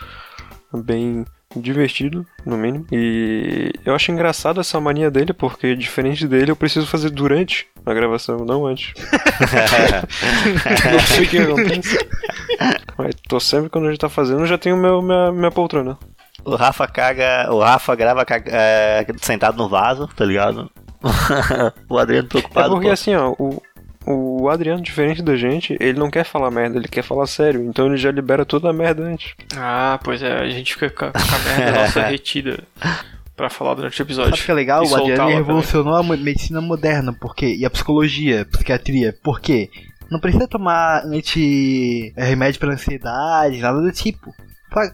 bem 0.71 1.25
divertido, 1.55 2.25
no 2.45 2.57
mínimo. 2.57 2.85
E 2.91 3.71
eu 3.85 3.93
acho 3.95 4.11
engraçado 4.11 4.59
essa 4.59 4.79
mania 4.79 5.09
dele, 5.11 5.33
porque 5.33 5.75
diferente 5.75 6.27
dele 6.27 6.51
eu 6.51 6.55
preciso 6.55 6.85
fazer 6.87 7.09
durante 7.09 7.67
a 7.85 7.93
gravação, 7.93 8.37
não 8.37 8.65
antes. 8.65 8.93
não 10.91 10.99
sei 10.99 11.25
o 11.25 11.29
que 11.29 11.37
acontece. 11.39 11.97
Mas 12.97 13.15
tô 13.27 13.39
sempre 13.39 13.69
quando 13.69 13.87
a 13.87 13.89
gente 13.91 13.99
tá 13.99 14.09
fazendo, 14.09 14.41
eu 14.41 14.45
já 14.47 14.57
tenho 14.57 14.77
meu, 14.77 15.01
minha, 15.01 15.31
minha 15.31 15.51
poltrona. 15.51 15.97
O 16.45 16.55
Rafa 16.55 16.87
caga. 16.87 17.47
O 17.51 17.59
Rafa 17.59 17.95
grava 17.95 18.25
caga- 18.25 18.51
é, 18.53 19.05
sentado 19.21 19.57
no 19.57 19.69
vaso, 19.69 20.07
tá 20.15 20.25
ligado? 20.25 20.69
o 21.89 21.97
Adriano 21.97 22.27
É 22.27 22.29
preocupado. 22.29 22.71
porque 22.71 22.87
pô. 22.87 22.93
assim, 22.93 23.15
ó, 23.15 23.33
o, 23.37 23.61
o 24.05 24.49
Adriano, 24.49 24.81
diferente 24.81 25.21
da 25.21 25.35
gente, 25.35 25.77
ele 25.79 25.97
não 25.97 26.09
quer 26.09 26.23
falar 26.23 26.51
merda, 26.51 26.77
ele 26.77 26.87
quer 26.87 27.03
falar 27.03 27.27
sério. 27.27 27.63
Então 27.63 27.87
ele 27.87 27.97
já 27.97 28.11
libera 28.11 28.45
toda 28.45 28.69
a 28.69 28.73
merda 28.73 29.03
antes. 29.03 29.33
Ah, 29.55 29.99
pois 30.03 30.21
é, 30.21 30.33
a 30.33 30.49
gente 30.49 30.73
fica 30.73 30.89
com 30.89 31.05
a, 31.05 31.11
com 31.11 31.17
a 31.17 31.57
merda 31.57 31.79
nossa 31.81 32.01
retida 32.01 32.63
pra 33.35 33.49
falar 33.49 33.73
durante 33.75 33.99
o 33.99 34.03
episódio. 34.03 34.31
Sabe 34.31 34.41
o 34.41 34.45
que 34.45 34.51
é 34.51 34.55
legal? 34.55 34.83
O 34.83 34.95
Adriano 34.95 35.09
ele 35.09 35.15
também. 35.17 35.35
revolucionou 35.35 35.95
a 35.95 36.03
medicina 36.03 36.61
moderna, 36.61 37.13
porque 37.13 37.55
e 37.55 37.65
a 37.65 37.69
psicologia, 37.69 38.41
a 38.41 38.45
psiquiatria, 38.45 39.15
por 39.23 39.39
quê? 39.39 39.69
Não 40.11 40.19
precisa 40.19 40.47
tomar 40.47 41.03
anti 41.05 42.13
é, 42.15 42.25
remédio 42.25 42.59
pra 42.59 42.73
ansiedade, 42.73 43.59
nada 43.59 43.81
do 43.81 43.91
tipo. 43.91 44.33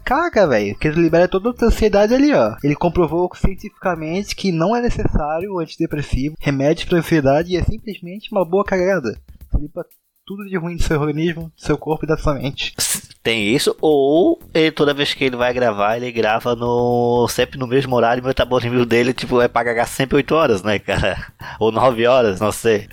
Caga, 0.04 0.46
velho, 0.46 0.74
porque 0.74 0.88
ele 0.88 1.00
libera 1.02 1.26
toda 1.28 1.50
a 1.50 1.64
ansiedade 1.66 2.14
ali, 2.14 2.32
ó. 2.32 2.54
Ele 2.62 2.74
comprovou 2.74 3.30
cientificamente 3.34 4.34
que 4.36 4.52
não 4.52 4.74
é 4.76 4.80
necessário 4.80 5.52
o 5.54 5.58
antidepressivo, 5.58 6.34
remédio 6.40 6.86
pra 6.88 6.98
ansiedade, 6.98 7.52
e 7.52 7.56
é 7.56 7.62
simplesmente 7.62 8.30
uma 8.32 8.44
boa 8.44 8.64
cagada. 8.64 9.18
Limpa 9.58 9.84
tudo 10.26 10.44
de 10.48 10.56
ruim 10.56 10.76
do 10.76 10.82
seu 10.82 11.00
organismo, 11.00 11.44
do 11.44 11.60
seu 11.60 11.76
corpo 11.76 12.04
e 12.04 12.08
da 12.08 12.16
sua 12.16 12.34
mente. 12.34 12.74
Tem 13.22 13.54
isso, 13.54 13.76
ou 13.82 14.38
ele, 14.54 14.70
toda 14.70 14.94
vez 14.94 15.12
que 15.12 15.24
ele 15.24 15.36
vai 15.36 15.52
gravar, 15.52 15.96
ele 15.96 16.10
grava 16.12 16.54
no 16.56 17.26
sempre 17.28 17.58
no 17.58 17.66
mesmo 17.66 17.94
horário, 17.94 18.22
o 18.22 18.26
metabolismo 18.26 18.86
dele 18.86 19.12
tipo, 19.12 19.40
é 19.42 19.48
pra 19.48 19.64
cagar 19.64 19.86
sempre 19.88 20.16
8 20.16 20.34
horas, 20.34 20.62
né, 20.62 20.78
cara? 20.78 21.18
Ou 21.60 21.70
9 21.70 22.06
horas, 22.06 22.40
não 22.40 22.50
sei. 22.52 22.88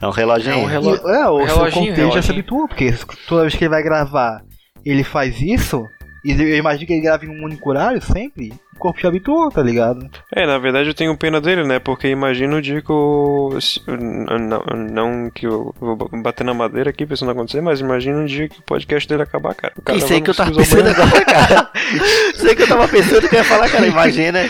É 0.00 0.06
um 0.06 0.10
reloginho. 0.10 0.52
É 0.54 0.56
um 0.58 0.64
relo- 0.66 0.96
E, 0.96 1.10
é, 1.10 1.28
o 1.28 1.38
seu 1.46 1.56
reloginho, 1.56 1.88
contexto 1.94 2.14
já 2.14 2.22
se 2.22 2.30
habituou, 2.30 2.68
porque 2.68 2.92
toda 3.28 3.42
vez 3.42 3.54
que 3.54 3.64
ele 3.64 3.70
vai 3.70 3.82
gravar, 3.82 4.42
ele 4.84 5.04
faz 5.04 5.40
isso, 5.40 5.82
e 6.24 6.32
eu 6.32 6.56
imagino 6.56 6.86
que 6.86 6.92
ele 6.92 7.02
grava 7.02 7.24
em 7.24 7.28
um 7.28 7.44
único 7.44 7.68
horário 7.70 8.00
sempre, 8.02 8.52
corpo 8.78 9.00
já 9.00 9.08
habituou, 9.08 9.50
tá 9.50 9.62
ligado? 9.62 10.08
É, 10.34 10.46
na 10.46 10.58
verdade 10.58 10.88
eu 10.88 10.94
tenho 10.94 11.16
pena 11.16 11.40
dele, 11.40 11.64
né? 11.64 11.78
Porque 11.78 12.08
imagina 12.08 12.56
o 12.56 12.62
dia 12.62 12.80
que 12.82 12.90
eu. 12.90 13.58
se- 13.60 13.80
Não, 13.86 14.62
não 14.76 15.30
que 15.30 15.46
eu 15.46 15.74
vou 15.78 15.96
bater 16.22 16.44
na 16.44 16.54
madeira 16.54 16.90
aqui 16.90 17.04
pra 17.04 17.14
isso 17.14 17.24
não 17.24 17.32
acontecer, 17.32 17.60
mas 17.60 17.80
imagina 17.80 18.18
um 18.18 18.24
dia 18.26 18.48
que 18.48 18.58
o 18.58 18.62
podcast 18.62 19.08
dele 19.08 19.22
acabar, 19.22 19.54
cara. 19.54 19.74
O 19.76 19.82
cara 19.82 19.98
Isso 19.98 20.12
aí 20.12 20.20
que 20.20 20.30
eu 20.30 20.34
tava 20.34 20.50
o 20.50 20.56
pensando 20.56 20.88
agora, 20.88 21.24
cara. 21.24 21.70
Isso 22.34 22.48
aí 22.48 22.56
que 22.56 22.62
eu 22.62 22.68
tava 22.68 22.88
pensando 22.88 23.28
que 23.28 23.34
eu 23.34 23.38
ia 23.40 23.44
falar, 23.44 23.68
cara. 23.68 23.86
Imagina 23.86 24.40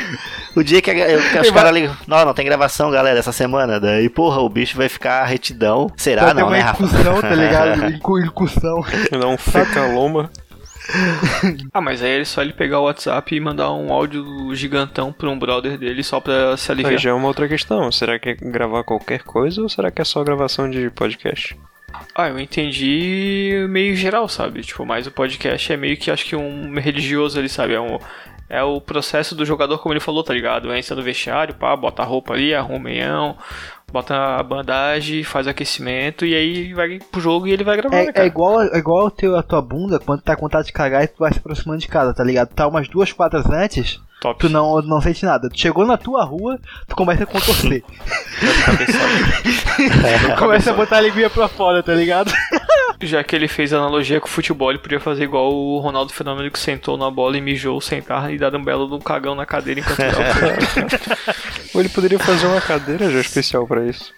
o 0.56 0.62
dia 0.62 0.80
que, 0.82 0.90
a- 0.90 0.94
que 0.94 1.38
os 1.40 1.50
caras 1.50 1.72
ligam. 1.72 1.96
Não, 2.06 2.24
não 2.24 2.34
tem 2.34 2.44
gravação, 2.44 2.90
galera, 2.90 3.18
essa 3.18 3.32
semana. 3.32 3.80
Daí, 3.80 4.08
porra, 4.08 4.40
o 4.40 4.48
bicho 4.48 4.76
vai 4.76 4.88
ficar 4.88 5.24
retidão. 5.24 5.88
Será? 5.96 6.22
Vai 6.26 6.34
ter 6.34 6.40
não, 6.40 6.48
uma 6.48 6.56
né, 6.56 6.62
Rafa? 6.62 6.84
incursão, 6.84 7.20
tá 7.20 7.34
ligado? 7.34 7.84
Incu- 7.94 8.18
Incursão. 8.20 8.84
Dar 9.10 9.26
um 9.26 9.36
fecaloma. 9.38 10.30
Ah, 11.72 11.80
mas 11.80 12.02
aí 12.02 12.20
é 12.20 12.24
só 12.24 12.42
ele 12.42 12.52
pegar 12.52 12.80
o 12.80 12.84
WhatsApp 12.84 13.34
e 13.34 13.40
mandar 13.40 13.72
um 13.72 13.92
áudio 13.92 14.54
gigantão 14.54 15.12
pra 15.12 15.28
um 15.28 15.38
brother 15.38 15.78
dele 15.78 16.02
só 16.02 16.20
pra 16.20 16.56
se 16.56 16.70
Aí 16.70 16.76
aliviar. 16.78 16.98
já 16.98 17.10
é 17.10 17.12
uma 17.12 17.28
outra 17.28 17.48
questão. 17.48 17.90
Será 17.92 18.18
que 18.18 18.30
é 18.30 18.34
gravar 18.34 18.82
qualquer 18.84 19.22
coisa 19.22 19.62
ou 19.62 19.68
será 19.68 19.90
que 19.90 20.02
é 20.02 20.04
só 20.04 20.22
gravação 20.24 20.68
de 20.68 20.90
podcast? 20.90 21.56
Ah, 22.14 22.28
eu 22.28 22.38
entendi 22.38 23.66
meio 23.68 23.94
geral, 23.96 24.28
sabe? 24.28 24.62
Tipo, 24.62 24.84
mas 24.86 25.06
o 25.06 25.10
podcast 25.10 25.72
é 25.72 25.76
meio 25.76 25.96
que 25.96 26.10
acho 26.10 26.24
que 26.24 26.36
um 26.36 26.74
religioso 26.78 27.38
ali, 27.38 27.48
sabe? 27.48 27.74
É, 27.74 27.80
um, 27.80 27.98
é 28.48 28.62
o 28.62 28.80
processo 28.80 29.34
do 29.34 29.44
jogador, 29.44 29.78
como 29.78 29.92
ele 29.92 30.00
falou, 30.00 30.22
tá 30.22 30.32
ligado? 30.34 30.72
Entra 30.74 30.96
no 30.96 31.02
vestiário, 31.02 31.54
pá, 31.54 31.74
bota 31.76 32.02
a 32.02 32.04
roupa 32.04 32.34
ali, 32.34 32.54
arruma 32.54 32.76
o 32.78 32.80
meião, 32.80 33.36
bota 33.92 34.14
a 34.36 34.42
bandagem, 34.42 35.24
faz 35.24 35.46
o 35.46 35.50
aquecimento 35.50 36.24
e 36.24 36.34
aí 36.34 36.72
vai 36.74 36.98
pro 37.10 37.20
jogo 37.20 37.46
e 37.46 37.52
ele 37.52 37.64
vai 37.64 37.76
gravar, 37.76 37.96
né, 37.96 38.04
É, 38.04 38.08
é 38.08 38.12
cara? 38.12 38.26
igual, 38.26 38.60
é 38.62 38.78
igual 38.78 39.10
teu, 39.10 39.36
a 39.36 39.42
tua 39.42 39.60
bunda 39.60 39.98
quando 39.98 40.22
tá 40.22 40.34
com 40.36 40.42
vontade 40.42 40.66
de 40.68 40.72
cagar 40.72 41.04
e 41.04 41.08
tu 41.08 41.18
vai 41.18 41.32
se 41.32 41.38
aproximando 41.38 41.80
de 41.80 41.88
casa, 41.88 42.14
tá 42.14 42.22
ligado? 42.24 42.48
Tá 42.54 42.66
umas 42.66 42.88
duas 42.88 43.12
quadras 43.12 43.46
antes, 43.46 44.00
Top. 44.20 44.38
tu 44.38 44.48
não, 44.48 44.82
não 44.82 45.00
sente 45.00 45.24
nada. 45.24 45.48
Tu 45.48 45.58
chegou 45.58 45.86
na 45.86 45.96
tua 45.96 46.24
rua, 46.24 46.58
tu 46.86 46.94
começa 46.94 47.22
a 47.22 47.26
contorcer. 47.26 47.82
começa 50.38 50.70
a 50.70 50.74
botar 50.74 50.98
a 50.98 51.00
linguinha 51.00 51.30
pra 51.30 51.48
fora, 51.48 51.82
tá 51.82 51.94
ligado? 51.94 52.30
Já 53.02 53.24
que 53.24 53.34
ele 53.34 53.48
fez 53.48 53.72
analogia 53.72 54.20
com 54.20 54.26
o 54.26 54.30
futebol, 54.30 54.70
ele 54.70 54.78
podia 54.78 55.00
fazer 55.00 55.24
igual 55.24 55.54
o 55.54 55.78
Ronaldo 55.78 56.12
Fenômeno 56.12 56.50
que 56.50 56.58
sentou 56.58 56.98
na 56.98 57.10
bola 57.10 57.38
e 57.38 57.40
mijou 57.40 57.80
sentar 57.80 58.30
e 58.30 58.36
dar 58.36 58.54
um 58.54 58.62
belo 58.62 58.86
de 58.86 58.94
um 58.94 58.98
cagão 58.98 59.34
na 59.34 59.46
cadeira 59.46 59.80
enquanto 59.80 59.96
tava 60.04 60.22
Ou 61.72 61.80
ele 61.80 61.88
poderia 61.88 62.18
fazer 62.18 62.46
uma 62.46 62.60
cadeira 62.60 63.10
já 63.10 63.20
especial 63.20 63.66
pra 63.66 63.86
isso. 63.86 64.12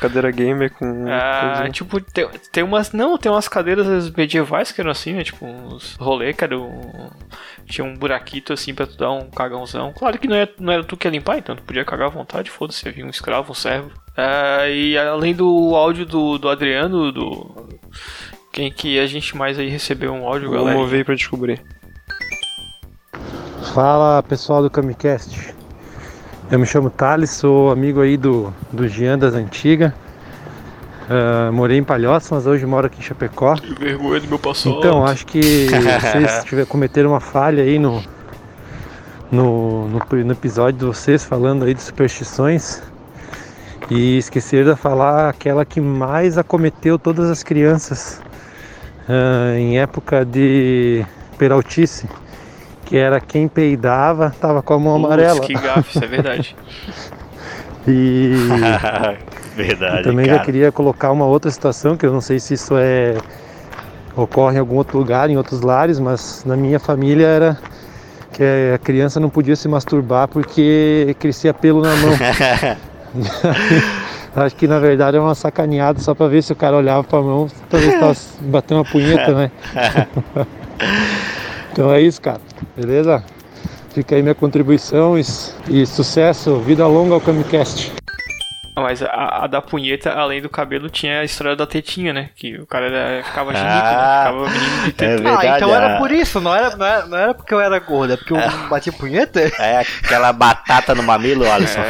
Cadeira 0.00 0.30
gamer 0.30 0.72
com. 0.72 1.06
Ah, 1.08 1.68
tipo, 1.70 2.00
tem, 2.00 2.28
tem 2.50 2.64
umas. 2.64 2.92
Não, 2.92 3.16
tem 3.16 3.30
umas 3.30 3.48
cadeiras 3.48 4.10
medievais 4.10 4.72
que 4.72 4.80
eram 4.80 4.90
assim, 4.90 5.12
né? 5.12 5.24
Tipo, 5.24 5.46
uns 5.46 5.94
rolê 5.96 6.32
que 6.32 6.44
era 6.44 6.58
um. 6.58 7.10
Tinha 7.66 7.84
um 7.84 7.96
buraquito 7.96 8.52
assim 8.52 8.74
pra 8.74 8.86
tu 8.86 8.96
dar 8.96 9.12
um 9.12 9.30
cagãozão. 9.30 9.92
Claro 9.92 10.18
que 10.18 10.26
não 10.26 10.36
era, 10.36 10.50
não 10.58 10.72
era 10.72 10.84
tu 10.84 10.96
que 10.96 11.06
ia 11.06 11.10
limpar, 11.10 11.38
então 11.38 11.54
tu 11.54 11.62
podia 11.62 11.84
cagar 11.84 12.08
à 12.08 12.10
vontade, 12.10 12.50
foda-se, 12.50 12.88
havia 12.88 13.06
um 13.06 13.10
escravo, 13.10 13.52
um 13.52 13.54
servo. 13.54 13.90
Ah, 14.16 14.68
e 14.68 14.96
além 14.98 15.34
do 15.34 15.74
áudio 15.74 16.04
do, 16.04 16.38
do 16.38 16.48
Adriano, 16.48 17.12
do. 17.12 17.68
Quem 18.52 18.70
que 18.70 18.98
a 18.98 19.06
gente 19.06 19.36
mais 19.36 19.58
aí 19.58 19.68
recebeu 19.68 20.12
um 20.12 20.26
áudio, 20.26 20.50
galera? 20.50 20.74
Vamos 20.76 20.90
ver 20.90 21.04
pra 21.04 21.14
descobrir. 21.14 21.62
Fala 23.72 24.22
pessoal 24.22 24.62
do 24.62 24.68
Camicast. 24.68 25.54
Eu 26.52 26.58
me 26.58 26.66
chamo 26.66 26.90
Thales, 26.90 27.30
sou 27.30 27.72
amigo 27.72 28.02
aí 28.02 28.18
do, 28.18 28.52
do 28.70 28.86
Jean 28.86 29.18
das 29.18 29.32
antigas. 29.32 29.90
Ah, 31.08 31.50
morei 31.50 31.78
em 31.78 31.82
Palhoça, 31.82 32.34
mas 32.34 32.46
hoje 32.46 32.66
moro 32.66 32.88
aqui 32.88 33.00
em 33.00 33.02
Chapecó. 33.02 33.54
Que 33.54 33.74
vergonha 33.74 34.20
do 34.20 34.28
meu 34.28 34.38
passado. 34.38 34.76
Então, 34.76 35.02
acho 35.02 35.24
que 35.24 35.40
vocês 35.98 36.44
tiver, 36.44 36.66
cometeram 36.66 37.12
uma 37.12 37.20
falha 37.20 37.62
aí 37.62 37.78
no, 37.78 38.02
no, 39.30 39.88
no, 39.88 39.98
no 39.98 40.32
episódio 40.32 40.78
de 40.80 40.84
vocês 40.84 41.24
falando 41.24 41.64
aí 41.64 41.72
de 41.72 41.80
superstições. 41.80 42.82
E 43.90 44.18
esqueceram 44.18 44.74
de 44.74 44.78
falar 44.78 45.30
aquela 45.30 45.64
que 45.64 45.80
mais 45.80 46.36
acometeu 46.36 46.98
todas 46.98 47.30
as 47.30 47.42
crianças 47.42 48.20
ah, 49.08 49.54
em 49.56 49.78
época 49.78 50.22
de 50.22 51.02
peraltice, 51.38 52.06
que 52.92 52.98
era 52.98 53.18
quem 53.18 53.48
peidava 53.48 54.34
tava 54.38 54.60
com 54.60 54.74
a 54.74 54.78
mão 54.78 55.00
Putz, 55.00 55.06
amarela. 55.06 55.40
Que 55.40 55.54
gafe, 55.54 55.96
isso 55.96 56.04
é 56.04 56.06
verdade. 56.06 56.56
E 57.88 58.30
Verdade, 59.56 60.04
também 60.04 60.26
cara. 60.26 60.38
já 60.38 60.44
queria 60.44 60.70
colocar 60.70 61.10
uma 61.10 61.24
outra 61.24 61.50
situação, 61.50 61.96
que 61.96 62.06
eu 62.06 62.12
não 62.12 62.20
sei 62.20 62.38
se 62.38 62.54
isso 62.54 62.74
é 62.76 63.16
ocorre 64.14 64.54
em 64.54 64.60
algum 64.60 64.76
outro 64.76 64.96
lugar, 64.96 65.28
em 65.28 65.36
outros 65.36 65.62
lares, 65.62 65.98
mas 65.98 66.44
na 66.46 66.56
minha 66.56 66.78
família 66.78 67.26
era 67.26 67.58
que 68.32 68.44
a 68.72 68.78
criança 68.78 69.18
não 69.18 69.28
podia 69.28 69.56
se 69.56 69.66
masturbar 69.66 70.28
porque 70.28 71.16
crescia 71.18 71.52
pelo 71.52 71.82
na 71.82 71.96
mão. 71.96 72.12
Acho 74.36 74.54
que 74.54 74.68
na 74.68 74.78
verdade 74.78 75.16
é 75.16 75.20
uma 75.20 75.34
sacaneada 75.34 75.98
só 75.98 76.14
pra 76.14 76.28
ver 76.28 76.42
se 76.42 76.52
o 76.52 76.56
cara 76.56 76.76
olhava 76.76 77.02
pra 77.02 77.20
mão, 77.20 77.48
pra 77.68 77.80
ver 77.80 77.90
se 77.90 77.98
tava 77.98 78.16
batendo 78.42 78.78
uma 78.78 78.84
punheta, 78.84 79.34
né? 79.34 79.50
então 81.72 81.92
é 81.92 82.00
isso, 82.00 82.22
cara. 82.22 82.51
Beleza? 82.76 83.24
Fica 83.94 84.14
aí 84.14 84.22
minha 84.22 84.34
contribuição 84.34 85.18
e, 85.18 85.22
e 85.68 85.86
sucesso, 85.86 86.58
vida 86.60 86.86
longa 86.86 87.14
ao 87.14 87.20
Camicast. 87.20 87.92
Ah, 88.74 88.80
Mas 88.80 89.02
a, 89.02 89.44
a 89.44 89.46
da 89.46 89.60
punheta, 89.60 90.10
além 90.12 90.40
do 90.40 90.48
cabelo, 90.48 90.88
tinha 90.88 91.20
a 91.20 91.24
história 91.24 91.54
da 91.54 91.66
tetinha, 91.66 92.10
né? 92.10 92.30
Que 92.34 92.56
o 92.58 92.66
cara 92.66 92.86
era, 92.86 93.22
ficava 93.22 93.52
genico, 93.52 93.70
Ah, 93.70 94.32
né? 94.32 94.40
Ficava 94.40 94.50
menino 94.50 94.82
de 94.84 94.88
É 94.88 94.92
teta. 94.92 95.22
verdade. 95.22 95.46
ah, 95.46 95.56
então 95.56 95.74
era 95.74 95.96
a- 95.96 95.98
por 95.98 96.10
isso, 96.10 96.40
não 96.40 96.54
era, 96.54 96.74
não 96.74 96.86
era, 96.86 97.06
não 97.06 97.18
era 97.18 97.34
porque 97.34 97.52
eu 97.52 97.60
era 97.60 97.78
gordo, 97.78 98.14
é 98.14 98.16
porque 98.16 98.32
eu 98.32 98.38
bati 98.70 98.90
punheta? 98.92 99.40
É 99.58 99.80
aquela 99.80 100.32
batata 100.32 100.94
no 100.94 101.02
mamilo, 101.02 101.44
Alisson. 101.50 101.80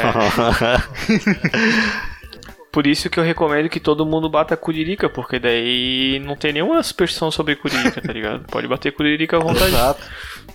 Por 2.73 2.87
isso 2.87 3.11
que 3.11 3.21
eu 3.21 3.25
recomendo 3.25 3.69
que 3.69 3.79
todo 3.79 4.07
mundo 4.07 4.31
bata 4.31 4.57
curirica, 4.57 5.07
porque 5.09 5.39
daí 5.39 6.19
não 6.25 6.35
tem 6.35 6.55
nenhuma 6.55 6.83
superstição 6.83 7.31
sobre 7.31 7.55
curirica, 7.55 8.01
tá 8.01 8.11
ligado? 8.13 8.45
Pode 8.51 8.67
bater 8.67 8.93
curirica 8.93 9.37
à 9.37 9.41
vontade. 9.41 9.73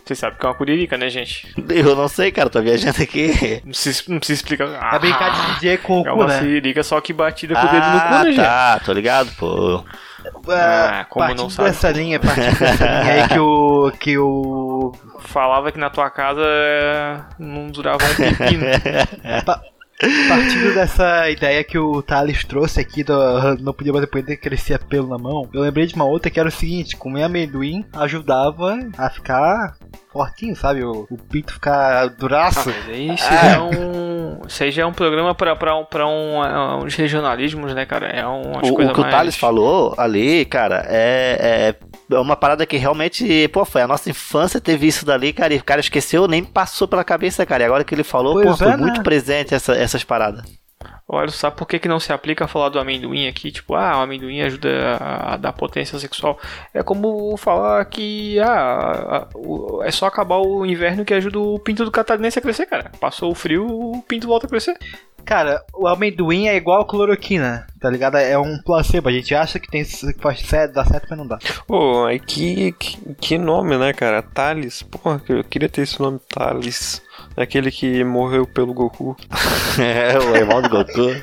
Você 0.07 0.15
sabe 0.15 0.37
que 0.37 0.45
é 0.45 0.49
uma 0.49 0.55
curirica, 0.55 0.97
né, 0.97 1.09
gente? 1.09 1.53
Eu 1.69 1.95
não 1.95 2.07
sei, 2.07 2.31
cara, 2.31 2.49
tô 2.49 2.61
viajando 2.61 3.01
aqui. 3.01 3.61
Não 3.65 3.71
precisa, 3.71 4.03
não 4.07 4.19
precisa 4.19 4.39
explicar. 4.39 4.69
Ah, 4.79 4.95
É 4.95 4.99
brincar 4.99 5.59
de 5.59 5.77
com 5.79 6.01
o 6.01 6.07
É 6.07 6.09
cu, 6.09 6.15
uma 6.15 6.27
né? 6.27 6.39
curirica 6.39 6.81
só 6.83 7.01
que 7.01 7.11
batida 7.11 7.53
com 7.55 7.61
o 7.67 7.69
dedo 7.69 7.85
no 7.87 7.99
cu, 7.99 8.05
Ah, 8.07 8.23
né, 8.23 8.31
gente? 8.31 8.35
tá, 8.37 8.79
tô 8.85 8.93
ligado, 8.93 9.29
pô. 9.37 9.83
Ah, 10.49 11.05
como 11.09 11.25
partindo 11.25 11.43
não 11.43 11.49
sabe? 11.49 11.69
dessa 11.69 11.91
linha, 11.91 12.19
partindo 12.19 12.57
dessa 12.59 12.85
linha 12.85 13.13
aí 13.23 13.27
que 13.29 13.39
o. 13.39 13.91
que 13.99 14.17
o. 14.17 14.91
Falava 15.19 15.71
que 15.71 15.79
na 15.79 15.89
tua 15.89 16.09
casa 16.09 16.41
é, 16.43 17.17
não 17.39 17.67
durava 17.67 17.97
um 18.03 18.15
pepino. 18.15 18.65
Partindo 20.29 20.75
dessa 20.75 21.27
ideia 21.27 21.63
que 21.63 21.75
o 21.77 22.03
Thales 22.03 22.43
trouxe 22.45 22.79
aqui 22.79 23.03
do 23.03 23.15
não 23.59 23.73
podia 23.73 23.91
bater 23.91 24.05
punheta 24.07 24.35
que 24.35 24.41
crescia 24.41 24.77
pelo 24.77 25.07
na 25.07 25.17
mão, 25.17 25.49
eu 25.51 25.61
lembrei 25.61 25.87
de 25.87 25.95
uma 25.95 26.05
outra 26.05 26.29
que 26.29 26.39
era 26.39 26.49
o 26.49 26.51
seguinte, 26.51 26.95
comer 26.95 27.23
amendoim 27.23 27.83
ajudava 27.93 28.77
a 28.95 29.09
ficar 29.09 29.75
fortinho, 30.17 30.55
sabe? 30.55 30.83
O, 30.83 31.07
o 31.09 31.17
pinto 31.17 31.53
ficar 31.53 32.07
duraço. 32.09 32.69
Aí 32.87 33.13
isso 33.15 33.23
já 33.31 33.51
é 33.51 33.59
um. 33.59 34.41
Isso 34.47 34.63
aí 34.63 34.71
já 34.71 34.83
é 34.83 34.85
um 34.85 34.93
programa 34.93 35.33
pra, 35.35 35.55
pra, 35.55 35.75
um- 35.75 35.85
pra 35.85 36.07
um, 36.07 36.43
é, 36.43 36.75
uns 36.83 36.95
regionalismos, 36.95 37.73
né, 37.73 37.85
cara? 37.85 38.07
É 38.07 38.25
um, 38.27 38.41
O, 38.53 38.57
o 38.73 38.93
que 38.93 38.99
o 38.99 39.01
mais... 39.01 39.13
Thales 39.13 39.35
falou 39.35 39.93
ali, 39.97 40.45
cara, 40.45 40.85
é, 40.87 41.73
é, 42.09 42.15
é 42.15 42.19
uma 42.19 42.35
parada 42.35 42.65
que 42.65 42.77
realmente, 42.77 43.47
pô, 43.49 43.65
foi 43.65 43.81
a 43.81 43.87
nossa 43.87 44.09
infância 44.09 44.61
teve 44.61 44.87
isso 44.87 45.05
dali, 45.05 45.33
cara, 45.33 45.53
e 45.53 45.57
o 45.57 45.63
cara 45.63 45.81
esqueceu, 45.81 46.27
nem 46.27 46.43
passou 46.43 46.87
pela 46.87 47.03
cabeça, 47.03 47.45
cara. 47.45 47.63
E 47.63 47.65
agora 47.65 47.83
que 47.83 47.93
ele 47.95 48.03
falou, 48.03 48.33
Pois 48.33 48.45
pô, 48.45 48.53
é, 48.53 48.57
foi 48.57 48.67
né? 48.67 48.77
muito 48.77 49.01
presente 49.01 49.53
essa- 49.53 49.75
essas 49.75 50.03
paradas. 50.03 50.43
Olha, 51.09 51.29
sabe 51.29 51.55
por 51.55 51.65
que, 51.65 51.79
que 51.79 51.87
não 51.87 52.01
se 52.01 52.11
aplica 52.11 52.43
a 52.43 52.47
falar 52.49 52.67
do 52.67 52.77
amendoim 52.79 53.27
aqui? 53.27 53.49
Tipo, 53.49 53.75
ah, 53.75 53.97
o 53.99 54.01
amendoim 54.01 54.41
ajuda 54.41 54.97
a, 54.99 55.33
a 55.33 55.37
dar 55.37 55.53
potência 55.53 55.97
sexual. 55.97 56.37
É 56.73 56.83
como 56.83 57.37
falar 57.37 57.85
que 57.85 58.37
ah, 58.41 59.25
a- 59.25 59.27
o- 59.33 59.81
é 59.83 59.89
só 59.91 60.05
acabar 60.07 60.37
o 60.39 60.65
inverno 60.65 61.05
que 61.05 61.13
ajuda 61.13 61.39
o 61.39 61.57
pinto 61.59 61.85
do 61.85 61.91
catarinense 61.91 62.39
a 62.39 62.41
crescer, 62.41 62.65
cara. 62.65 62.91
Passou 62.99 63.31
o 63.31 63.35
frio, 63.35 63.65
o 63.65 64.01
pinto 64.01 64.27
volta 64.27 64.47
a 64.47 64.49
crescer. 64.49 64.77
Cara, 65.23 65.61
o 65.73 65.87
amendoim 65.87 66.47
é 66.47 66.55
igual 66.55 66.81
a 66.81 66.85
cloroquina, 66.87 67.67
tá 67.81 67.89
ligado? 67.89 68.15
É 68.17 68.37
um 68.37 68.57
placebo, 68.61 69.09
a 69.09 69.11
gente 69.11 69.35
acha 69.35 69.59
que 69.59 69.67
tem 69.69 69.83
que 69.83 70.21
faz 70.21 70.39
certo, 70.41 70.73
dá 70.73 70.85
certo, 70.85 71.07
mas 71.09 71.19
não 71.19 71.27
dá. 71.27 71.37
Pô, 71.67 72.05
aí 72.05 72.17
que, 72.19 72.71
que, 72.73 73.13
que 73.15 73.37
nome, 73.37 73.77
né, 73.77 73.91
cara? 73.93 74.21
Thales. 74.21 74.83
Porra, 74.83 75.21
eu 75.27 75.43
queria 75.43 75.67
ter 75.69 75.81
esse 75.81 75.99
nome 76.01 76.19
Thales. 76.29 77.01
Aquele 77.37 77.69
que 77.69 78.03
morreu 78.03 78.47
pelo 78.47 78.73
Goku. 78.73 79.15
é, 79.79 80.17
o 80.17 80.35
irmão 80.35 80.59
do 80.61 80.69
Goku. 80.69 81.15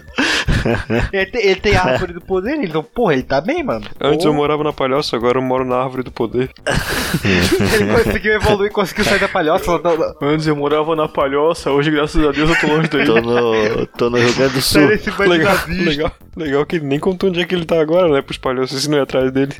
Ele 1.13 1.27
tem, 1.27 1.43
ele 1.47 1.61
tem 1.61 1.77
a 1.77 1.83
árvore 1.85 2.13
do 2.15 2.21
poder, 2.21 2.55
então, 2.63 2.83
porra, 2.83 3.13
ele 3.15 3.23
tá 3.23 3.41
bem, 3.41 3.63
mano. 3.63 3.85
Antes 4.01 4.25
eu 4.25 4.31
Porra, 4.31 4.35
morava 4.35 4.65
na 4.65 4.73
palhoça, 4.73 5.17
agora 5.17 5.39
eu 5.39 5.43
moro 5.43 5.65
na 5.65 5.77
árvore 5.77 6.03
do 6.05 6.11
poder. 6.13 6.51
Ele 7.25 7.93
conseguiu 8.05 8.33
evoluir, 8.35 8.73
conseguiu 8.73 9.05
sair 9.05 9.19
da 9.19 9.29
palhoça. 9.29 9.79
não- 9.79 9.97
não- 9.97 10.15
Antes 10.23 10.47
eu 10.47 10.57
morava 10.57 10.97
na 10.97 11.07
palhoça, 11.09 11.71
hoje 11.71 11.91
graças 11.91 12.25
a 12.25 12.31
Deus 12.33 12.49
eu 12.51 12.61
tô 12.61 12.67
longe 12.67 12.89
daí. 12.89 13.05
Tô 13.05 13.21
no, 13.21 13.87
tô 13.89 14.11
no 14.11 14.17
Rio 14.19 14.35
Grande 14.35 14.55
do 14.55 14.63
Sul. 14.63 14.87
Legal, 15.27 15.57
legal, 15.69 16.13
legal 16.37 16.67
que 16.67 16.77
ele 16.77 16.87
nem 16.87 16.99
contou 16.99 17.29
onde 17.29 17.41
é 17.41 17.45
que 17.45 17.55
ele 17.55 17.65
tá 17.67 17.81
agora, 17.81 18.09
né? 18.09 18.23
Pros 18.23 18.39
palhoços, 18.39 18.83
se 18.83 18.89
não 18.91 18.99
é 18.99 19.03
atrás 19.03 19.31
dele. 19.33 19.55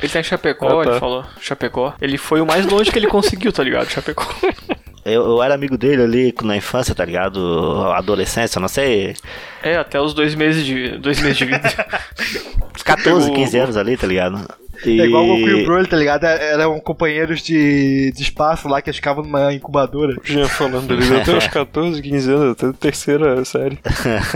Ele 0.00 0.12
tá 0.12 0.20
em 0.20 0.24
Chapecó, 0.24 0.80
Ah, 0.80 0.84
tá. 0.84 0.90
ele 0.92 1.00
falou. 1.00 1.24
Chapecó. 1.40 1.92
Ele 2.00 2.16
foi 2.16 2.40
o 2.40 2.46
mais 2.46 2.64
longe 2.66 2.90
que 2.90 2.98
ele 2.98 3.08
conseguiu, 3.08 3.52
tá 3.52 3.62
ligado? 3.64 3.88
Chapecó. 3.88 4.24
Eu, 5.04 5.22
eu 5.24 5.42
era 5.42 5.54
amigo 5.54 5.78
dele 5.78 6.02
ali 6.02 6.34
na 6.42 6.56
infância, 6.56 6.94
tá 6.94 7.04
ligado? 7.04 7.82
Adolescência, 7.94 8.60
não 8.60 8.68
sei. 8.68 9.14
É, 9.62 9.76
até 9.76 10.00
os 10.00 10.12
dois 10.12 10.34
meses 10.34 10.64
de, 10.64 10.98
dois 10.98 11.20
meses 11.20 11.38
de 11.38 11.46
vida. 11.46 11.60
Uns 12.76 12.82
14, 12.82 13.26
Pegou- 13.30 13.36
15 13.44 13.58
anos 13.58 13.76
ali, 13.76 13.96
tá 13.96 14.06
ligado? 14.06 14.46
E... 14.84 15.00
É 15.00 15.04
igual 15.04 15.24
o 15.24 15.28
Goku 15.28 15.48
e 15.48 15.62
o 15.62 15.66
Broly, 15.66 15.86
tá 15.86 15.96
ligado? 15.96 16.24
É- 16.24 16.52
Eram 16.52 16.78
companheiros 16.80 17.42
de, 17.42 18.12
de 18.12 18.22
espaço 18.22 18.68
lá 18.68 18.80
que 18.80 18.92
ficavam 18.92 19.24
numa 19.24 19.52
incubadora. 19.52 20.16
O 20.18 20.26
Jean 20.26 20.46
falando 20.48 20.92
ali, 20.92 21.16
até 21.16 21.36
os 21.36 21.46
14, 21.46 22.00
15 22.00 22.32
anos, 22.32 22.52
até 22.52 22.66
a 22.66 22.72
terceira 22.72 23.44
série. 23.44 23.78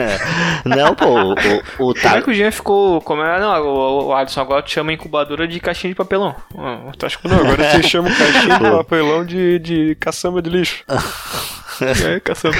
não, 0.65 0.95
pô, 0.95 1.07
o, 1.09 1.33
o, 1.33 1.91
o 1.91 1.95
Como 1.95 2.17
é 2.17 2.23
que 2.23 2.31
o 2.31 2.35
Jean 2.35 2.51
ficou. 2.51 3.01
Como 3.01 3.23
é? 3.23 3.41
Não, 3.41 3.63
o, 3.67 4.07
o 4.07 4.15
Alisson 4.15 4.41
agora 4.41 4.63
te 4.63 4.73
chama 4.73 4.93
incubadora 4.93 5.47
de 5.47 5.61
caixinha 5.61 5.93
de 5.93 5.97
papelão. 5.97 6.35
Tu 6.99 7.07
acha 7.07 7.19
que 7.19 7.29
Não, 7.29 7.39
agora 7.39 7.71
você 7.71 7.83
chama 7.83 8.09
o 8.09 8.17
caixinha 8.17 8.59
de 8.59 8.71
papelão 8.77 9.25
de, 9.25 9.59
de 9.59 9.95
caçamba 9.97 10.41
de 10.43 10.51
lixo. 10.51 10.85
é 11.81 12.21
caçamba? 12.21 12.57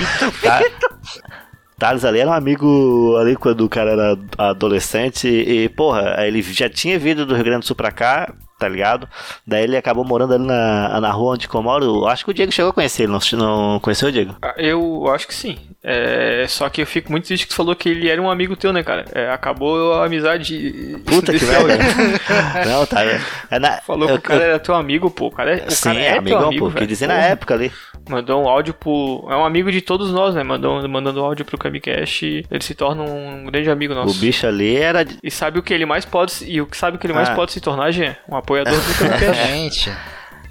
Thales 1.85 2.03
ali 2.03 2.19
era 2.19 2.31
um 2.31 2.33
amigo 2.33 3.15
ali 3.21 3.37
quando 3.37 3.61
o 3.61 3.69
cara 3.69 3.91
era 3.91 4.19
adolescente 4.39 5.29
e, 5.29 5.69
porra, 5.69 6.17
ele 6.27 6.41
já 6.41 6.67
tinha 6.67 6.99
vindo 6.99 7.27
do 7.27 7.35
Rio 7.35 7.45
Grande 7.45 7.61
do 7.61 7.67
Sul 7.67 7.77
pra 7.77 7.93
cá, 7.93 8.33
tá 8.59 8.69
ligado? 8.69 9.09
Daí 9.47 9.65
ele 9.65 9.77
acabou 9.77 10.05
morando 10.05 10.35
ali 10.35 10.45
na, 10.47 11.01
na 11.01 11.11
rua 11.11 11.35
onde 11.35 11.49
que 11.49 11.55
eu 11.55 11.63
moro. 11.63 12.07
Acho 12.07 12.25
que 12.25 12.31
o 12.31 12.35
Diego 12.35 12.53
chegou 12.53 12.71
a 12.71 12.75
conhecer 12.75 13.05
ele, 13.05 13.13
não, 13.13 13.21
não 13.39 13.81
conheceu 13.81 14.09
o 14.09 14.13
Diego? 14.13 14.37
Ah, 14.43 14.55
Eu 14.57 15.07
acho 15.13 15.27
que 15.27 15.35
sim. 15.35 15.57
É, 15.83 16.47
só 16.49 16.69
que 16.71 16.81
eu 16.81 16.87
fico 16.87 17.11
muito 17.13 17.27
triste 17.27 17.45
que 17.47 17.51
tu 17.53 17.57
falou 17.57 17.77
que 17.77 17.89
ele 17.91 18.09
era 18.09 18.21
um 18.21 18.31
amigo 18.31 18.57
teu, 18.57 18.73
né, 18.73 18.83
cara? 18.83 19.05
É, 19.13 19.29
acabou 19.31 19.93
a 19.95 20.07
amizade. 20.07 20.97
Puta 21.05 21.31
que 21.33 21.45
velho. 21.45 21.67
não, 22.67 22.87
tá. 22.87 23.03
É 23.51 23.59
na, 23.59 23.79
Falou 23.83 24.07
que 24.09 24.13
eu- 24.15 24.19
o 24.19 24.21
cara 24.21 24.43
era 24.43 24.59
teu 24.59 24.75
amigo, 24.75 25.11
pô. 25.11 25.27
O 25.27 25.31
cara, 25.31 25.57
é- 25.59 25.67
o 25.67 25.71
Sim, 25.71 25.83
cara 25.85 25.99
é 26.01 26.05
é, 26.07 26.11
teu 26.13 26.19
amigão, 26.21 26.47
amigo, 26.49 26.71
pô. 26.71 26.79
Que 26.79 26.87
dizer 26.87 27.07
na 27.07 27.15
época 27.19 27.55
ali. 27.55 27.71
Mandou 28.09 28.43
um 28.43 28.49
áudio 28.49 28.75
pro. 28.75 29.27
É 29.31 29.37
um 29.37 29.45
amigo 29.45 29.71
de 29.73 29.81
todos 29.81 30.11
nós, 30.11 30.35
né? 30.35 30.43
Mandou, 30.43 30.87
mandando 30.89 31.21
áudio 31.25 31.45
pro 31.45 31.57
Camicast 31.59 32.25
ele 32.51 32.63
se 32.63 32.75
torna 32.75 33.03
um 33.03 33.47
grande 33.47 33.71
amigo 33.71 33.95
nosso. 33.95 34.17
O 34.17 34.21
bicho 34.21 34.47
ali 34.47 34.77
era. 34.77 35.07
E 35.23 35.31
sabe 35.31 35.59
o 35.59 35.63
que 35.63 35.73
ele 35.73 35.87
mais 35.87 36.05
pode. 36.05 36.33
E 36.47 36.61
o 36.61 36.67
que 36.67 36.77
sabe 36.77 36.97
o 36.97 37.01
que 37.01 37.07
ele 37.07 37.15
mais 37.15 37.29
Ah. 37.31 37.35
pode 37.35 37.53
se 37.53 37.61
tornar, 37.61 37.91
Jean? 37.93 38.15
Um 38.29 38.37
apoiador 38.45 38.75
do 38.75 38.95
Camicast. 38.99 39.47
Gente, 39.49 39.93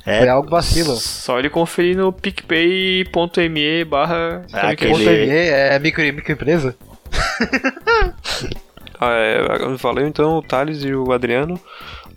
É, 0.06 0.20
foi 0.20 0.30
algo 0.30 0.50
vacilo. 0.50 0.96
Só 0.98 1.40
ele 1.40 1.50
conferir 1.50 1.96
no 1.96 2.12
picpay.me 2.12 3.86
barra 3.86 4.42
Ah, 4.52 4.70
aquele- 4.70 4.94
ME 5.26 5.30
é 5.32 5.80
micro, 5.80 6.04
microempresa? 6.14 6.76
Ah, 9.06 9.12
é, 9.16 9.76
valeu 9.82 10.08
então 10.08 10.38
o 10.38 10.42
Thales 10.42 10.82
e 10.84 10.94
o 10.96 11.12
Adriano. 11.12 11.60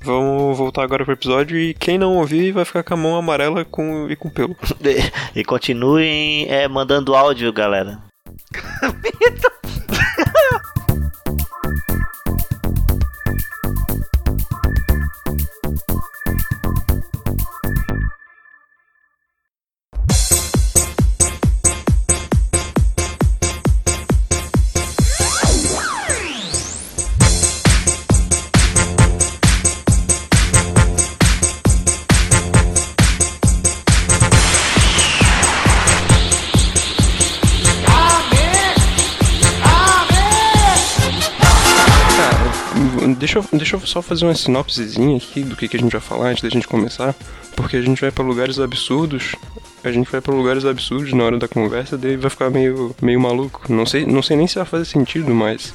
Vamos 0.03 0.57
voltar 0.57 0.85
agora 0.85 1.05
pro 1.05 1.15
episódio 1.15 1.59
e 1.59 1.75
quem 1.75 1.99
não 1.99 2.15
ouvir 2.17 2.53
vai 2.53 2.65
ficar 2.65 2.85
com 2.85 2.95
a 2.95 2.97
mão 2.97 3.17
amarela 3.17 3.65
com, 3.65 4.09
e 4.09 4.15
com 4.15 4.31
pelo. 4.31 4.55
E 5.35 5.43
continuem 5.45 6.47
é, 6.49 6.69
mandando 6.69 7.17
áudio, 7.17 7.53
galera. 7.53 7.99
Deixa 43.27 43.39
eu, 43.41 43.45
deixa 43.59 43.77
eu 43.77 43.81
só 43.81 44.01
fazer 44.01 44.25
uma 44.25 44.35
sinopsezinha 44.35 45.17
aqui 45.17 45.43
do 45.43 45.57
que, 45.57 45.67
que 45.69 45.77
a 45.77 45.81
gente 45.81 45.93
vai 45.93 46.01
falar 46.01 46.29
antes 46.29 46.43
da 46.43 46.49
gente 46.49 46.67
começar. 46.69 47.15
Porque 47.57 47.77
a 47.77 47.83
gente 47.83 48.01
vai 48.01 48.11
pra 48.11 48.25
lugares 48.25 48.59
absurdos. 48.61 49.35
A 49.83 49.91
gente 49.91 50.11
vai 50.11 50.21
pra 50.21 50.35
lugares 50.35 50.65
absurdos 50.65 51.13
na 51.13 51.25
hora 51.25 51.39
da 51.39 51.49
conversa, 51.49 51.97
daí 51.99 52.17
vai 52.17 52.31
ficar 52.31 52.51
meio, 52.51 52.95
meio 53.03 53.21
maluco. 53.21 53.63
Não 53.73 53.85
sei, 53.87 54.05
não 54.07 54.23
sei 54.23 54.37
nem 54.37 54.47
se 54.47 54.57
vai 54.57 54.65
fazer 54.65 54.85
sentido, 54.85 55.35
mas. 55.35 55.75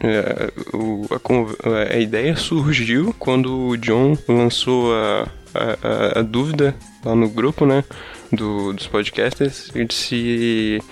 é, 0.00 0.50
o- 0.74 1.06
a, 1.10 1.94
a 1.94 1.98
ideia 1.98 2.36
surgiu 2.36 3.14
quando 3.18 3.68
o 3.68 3.76
John 3.76 4.16
lançou 4.28 4.94
a, 4.94 5.28
a, 5.54 6.16
a- 6.16 6.18
a 6.20 6.22
dúvida 6.22 6.74
lá 7.04 7.14
no 7.14 7.28
grupo, 7.28 7.64
né? 7.66 7.84
Do, 8.32 8.72
dos 8.72 8.86
podcasters, 8.86 9.70
de 9.74 9.94
se 9.94 10.82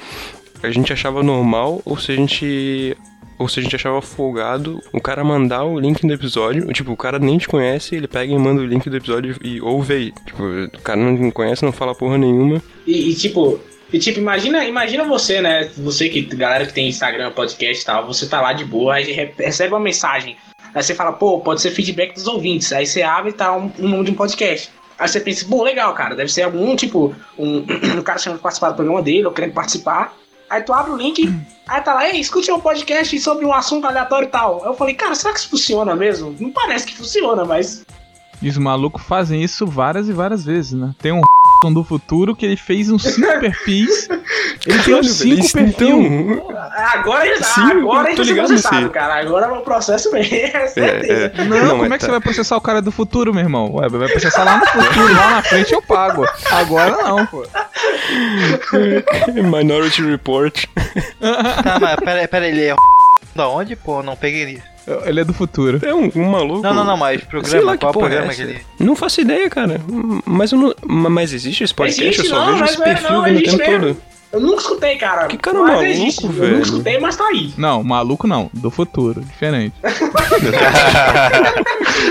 a 0.63 0.71
gente 0.71 0.93
achava 0.93 1.23
normal 1.23 1.83
ou 1.85 1.99
se 1.99 2.13
a 2.13 2.17
gente 2.17 2.97
ou 3.43 3.49
se 3.49 3.61
a 3.61 3.63
gente 3.63 3.75
achava 3.77 4.01
folgado 4.01 4.81
o 4.93 5.01
cara 5.01 5.23
mandar 5.25 5.65
o 5.65 5.79
link 5.79 6.07
do 6.07 6.13
episódio, 6.13 6.67
tipo, 6.73 6.93
o 6.93 6.97
cara 6.97 7.19
nem 7.19 7.37
te 7.39 7.49
conhece, 7.49 7.95
ele 7.97 8.07
pega 8.07 8.33
e 8.33 8.39
manda 8.39 8.63
o 8.63 8.67
link 8.67 8.89
do 8.89 8.97
episódio 8.97 9.37
e 9.43 9.61
ouve 9.61 9.93
aí. 9.95 10.13
Tipo, 10.27 10.43
o 10.45 10.83
cara 10.83 11.01
não 11.01 11.31
conhece, 11.31 11.65
não 11.65 11.73
fala 11.73 11.95
porra 11.95 12.17
nenhuma. 12.17 12.63
E, 12.87 13.11
e, 13.11 13.15
tipo, 13.15 13.61
e, 13.93 13.99
tipo, 13.99 14.19
imagina, 14.21 14.65
imagina 14.65 15.05
você, 15.05 15.41
né? 15.41 15.69
Você 15.79 16.09
que, 16.09 16.23
galera 16.23 16.65
que 16.65 16.73
tem 16.73 16.89
Instagram, 16.89 17.33
podcast 17.33 17.83
e 17.83 17.87
tal, 17.87 18.07
você 18.07 18.27
tá 18.27 18.41
lá 18.41 18.53
de 18.53 18.65
boa, 18.65 18.95
aí 18.95 19.13
re- 19.13 19.35
recebe 19.37 19.75
uma 19.75 19.81
mensagem. 19.81 20.37
Aí 20.75 20.83
você 20.83 20.95
fala, 20.95 21.13
pô, 21.13 21.41
pode 21.41 21.61
ser 21.61 21.71
feedback 21.73 22.15
dos 22.15 22.27
ouvintes. 22.27 22.73
Aí 22.73 22.87
você 22.87 23.03
abre 23.03 23.31
e 23.31 23.35
tá 23.35 23.55
um, 23.55 23.71
um 23.79 23.89
nome 23.89 24.05
de 24.05 24.11
um 24.13 24.15
podcast. 24.15 24.71
Aí 24.99 25.09
você 25.09 25.21
pensa, 25.21 25.45
pô, 25.47 25.63
legal, 25.63 25.93
cara, 25.95 26.15
deve 26.15 26.33
ser 26.33 26.43
algum, 26.43 26.75
tipo, 26.77 27.15
um, 27.39 27.65
um 27.99 28.03
cara 28.03 28.19
chamando 28.19 28.39
pra 28.39 28.45
participar 28.45 28.71
do 28.71 28.77
programa 28.77 29.03
dele, 29.03 29.27
ou 29.27 29.33
querendo 29.33 29.53
participar. 29.53 30.17
Aí 30.53 30.63
tu 30.63 30.75
abre 30.75 30.93
o 30.93 30.97
link, 30.97 31.35
aí 31.67 31.81
tá 31.81 31.95
lá, 31.95 32.07
ei, 32.07 32.21
escute 32.21 32.53
um 32.53 32.61
podcast 32.61 33.19
sobre 33.21 33.47
um 33.47 33.55
assunto 33.55 33.87
aleatório 33.87 34.27
e 34.27 34.31
tal. 34.31 34.61
Aí 34.61 34.69
eu 34.69 34.75
falei, 34.75 34.93
cara, 34.93 35.15
será 35.15 35.33
que 35.33 35.41
isso 35.41 35.49
funciona 35.49 35.97
mesmo? 35.97 36.37
Não 36.39 36.51
parece 36.51 36.85
que 36.85 36.95
funciona, 36.95 37.43
mas. 37.43 37.87
E 38.43 38.51
os 38.51 38.59
malucos 38.59 39.03
fazem 39.03 39.43
isso 39.43 39.67
várias 39.67 40.11
e 40.11 40.13
várias 40.13 40.45
vezes, 40.45 40.73
né? 40.73 40.95
Tem 40.99 41.11
um 41.11 41.23
do 41.73 41.83
futuro 41.83 42.37
que 42.37 42.45
ele 42.45 42.59
fez 42.59 42.91
uns 42.93 43.03
5 43.03 43.41
perfis. 43.41 44.09
Ele 44.65 44.79
tem 44.83 44.95
uns 44.95 45.11
5 45.11 45.41
Isso, 45.41 45.53
perfis. 45.55 45.75
então, 45.81 46.43
Agora 46.95 47.27
ele 47.27 47.43
Sim, 47.43 47.61
agora 47.63 48.05
eu 48.05 48.07
ele 48.09 48.17
tô 48.17 48.23
tá 48.23 48.29
ligado 48.29 48.47
processado, 48.47 48.77
nesse- 48.77 48.89
cara. 48.91 49.15
Agora 49.21 49.47
é 49.47 49.51
o 49.51 49.61
processo 49.63 50.13
mesmo, 50.13 50.35
é 50.37 50.67
certeza. 50.69 51.33
é, 51.37 51.41
é. 51.41 51.45
Não, 51.45 51.59
Não, 51.59 51.69
como 51.71 51.83
mas 51.83 51.91
é 51.91 51.95
que 51.95 51.99
tá. 51.99 52.07
você 52.07 52.11
vai 52.13 52.21
processar 52.21 52.57
o 52.57 52.61
cara 52.61 52.81
do 52.81 52.93
futuro, 52.93 53.35
meu 53.35 53.43
irmão? 53.43 53.73
Ué, 53.75 53.89
vai 53.89 54.09
processar 54.09 54.45
lá 54.45 54.59
no 54.59 54.67
futuro, 54.67 55.13
lá 55.15 55.31
na 55.31 55.43
frente 55.43 55.73
eu 55.73 55.83
pago. 55.83 56.25
Agora 56.51 56.91
não, 57.03 57.27
pô. 57.27 57.45
Minority 59.35 60.03
Report. 60.03 60.65
Tá, 61.65 61.79
mas 61.81 61.97
pera, 61.97 62.29
pera 62.29 62.49
ele 62.49 62.65
é 62.67 62.75
da 63.35 63.49
onde, 63.49 63.77
pô? 63.77 64.03
Não 64.03 64.17
peguei. 64.17 64.61
Ele 65.05 65.21
é 65.21 65.25
do 65.25 65.33
futuro. 65.33 65.81
É 65.85 65.95
um, 65.95 66.11
um 66.17 66.25
maluco. 66.25 66.63
Não, 66.63 66.75
não, 66.75 66.85
não, 66.85 66.97
mas 66.97 67.23
programa, 67.23 67.73
lá 67.73 67.77
qual 67.79 67.93
é 67.93 67.97
é 67.97 67.99
programa 67.99 68.27
essa. 68.33 68.37
que 68.37 68.43
ele. 68.51 68.61
Não 68.81 68.97
faço 68.97 69.21
ideia, 69.21 69.49
cara. 69.49 69.81
Mas 70.27 70.51
eu 70.53 70.59
não. 70.59 70.75
Mas 70.85 71.33
existe 71.33 71.63
esse 71.63 71.73
podcast? 71.75 72.03
Existe, 72.05 72.25
eu 72.27 72.31
só 72.31 72.41
não, 72.47 72.47
vejo 72.53 72.61
mas 72.61 72.71
esse 72.71 72.79
não 72.81 72.87
é- 72.87 72.89
perfil 72.95 73.11
não, 73.13 73.23
vendo 73.23 73.35
o 73.37 73.39
existe 73.39 73.59
tempo 73.59 73.71
mesmo. 73.71 73.87
todo. 73.95 74.12
Eu 74.33 74.41
nunca 74.41 74.63
escutei, 74.63 74.97
cara. 74.97 75.27
Que 75.27 75.37
cara 75.37 75.59
mas 75.59 75.67
maluco, 75.73 75.85
existe. 75.85 76.25
Eu 76.25 76.33
velho. 76.33 76.53
nunca 76.53 76.63
escutei, 76.65 76.99
mas 76.99 77.17
tá 77.17 77.27
aí. 77.27 77.53
Não, 77.59 77.85
maluco 77.85 78.27
não, 78.27 78.51
do 78.55 78.71
futuro, 78.71 79.21
diferente. 79.21 79.75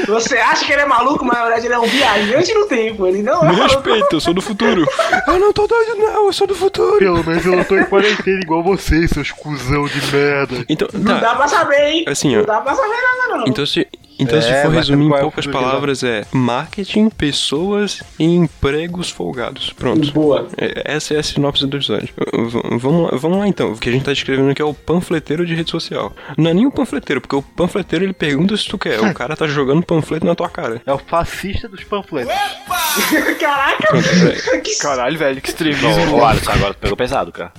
Você 0.08 0.38
acha 0.38 0.66
que 0.66 0.72
ele 0.72 0.82
é 0.82 0.86
maluco, 0.86 1.24
mas 1.26 1.38
na 1.38 1.44
verdade 1.46 1.68
ele 1.68 1.74
é 1.74 1.80
um 1.80 1.86
viajante 1.88 2.54
no 2.54 2.66
tempo. 2.68 3.08
Ele 3.08 3.24
não 3.24 3.42
é 3.44 3.50
Me 3.50 3.58
maluco. 3.58 3.76
respeita, 3.90 4.16
eu 4.16 4.20
sou 4.20 4.34
do 4.34 4.42
futuro. 4.42 4.86
eu 5.28 5.40
não 5.40 5.52
tô 5.54 5.68
doido, 5.68 5.96
não, 5.98 6.26
eu 6.28 6.34
sou 6.34 6.48
do 6.48 6.56
futuro. 6.56 6.98
Pelo 7.00 7.24
menos 7.24 7.46
eu 7.46 7.56
não 7.56 7.64
tô 7.64 7.78
em 7.78 7.86
quarentena 7.86 8.40
igual 8.42 8.64
vocês, 8.64 9.10
seus 9.12 9.32
cuzão 9.32 9.86
de 9.88 10.02
merda. 10.16 10.66
Então, 10.70 10.88
Não 10.94 11.14
tá. 11.16 11.20
dá 11.20 11.36
pra 11.36 11.48
saber, 11.48 11.82
hein? 11.90 12.06
Assim, 12.08 12.36
Não 12.36 12.44
ó. 12.44 12.46
dá 12.46 12.62
pra 12.62 12.76
saber 12.76 12.90
nada, 12.90 13.38
não. 13.40 13.48
Então, 13.48 13.66
se, 13.66 13.88
então 14.20 14.38
É, 14.38 14.42
se 14.42 14.62
for 14.62 14.72
resumir 14.72 15.06
em 15.06 15.12
é 15.12 15.16
o 15.16 15.20
poucas 15.20 15.48
palavras, 15.48 16.04
é 16.04 16.26
marketing, 16.32 17.10
pessoas 17.10 18.04
e 18.20 18.26
empregos 18.26 19.10
folgados. 19.10 19.72
Pronto. 19.74 20.12
Boa. 20.12 20.48
É, 20.58 20.94
Essa 20.96 21.16
é 21.16 21.20
a 21.20 21.24
sinopse 21.24 21.66
do 21.66 21.78
episódio. 21.78 22.10
Vamos 22.80 23.12
lá, 23.12 23.18
vamos 23.18 23.38
lá 23.40 23.48
então. 23.48 23.74
O 23.74 23.78
que 23.78 23.90
a 23.90 23.92
gente 23.92 24.06
tá 24.06 24.12
descrevendo 24.12 24.50
aqui 24.50 24.62
é 24.62 24.66
o 24.66 24.74
panfleteiro 24.74 25.46
de 25.46 25.56
rede 25.56 25.72
social. 25.72 26.14
Não 26.38 26.52
é 26.52 26.54
nem 26.54 26.66
o 26.66 26.72
panfleteiro, 26.72 27.22
porque 27.22 27.36
o 27.36 27.42
panfleteiro 27.42 28.06
ele 28.06 28.14
pergunta 28.14 28.56
se 28.58 28.68
tu 28.68 28.78
quer. 28.78 29.00
O 29.00 29.14
cara 29.16 29.36
tá 29.36 29.48
jogando 29.48 29.84
panfleto 29.84 30.26
na 30.26 30.36
tua 30.36 30.50
cara. 30.50 30.82
É 30.86 30.94
o 30.94 30.98
fascista 30.98 31.68
dos 31.68 31.84
panfletos. 31.84 32.34
Caraca, 33.40 33.88
Pronto, 33.88 34.08
que 34.64 34.78
Caralho, 34.78 35.18
velho, 35.18 35.42
que. 35.42 35.52
Ô, 35.52 36.18
ô, 36.18 36.26
Alisson, 36.26 36.52
agora 36.52 36.74
tu 36.74 36.80
pegou 36.80 36.98
pesado, 36.98 37.32
cara. 37.32 37.52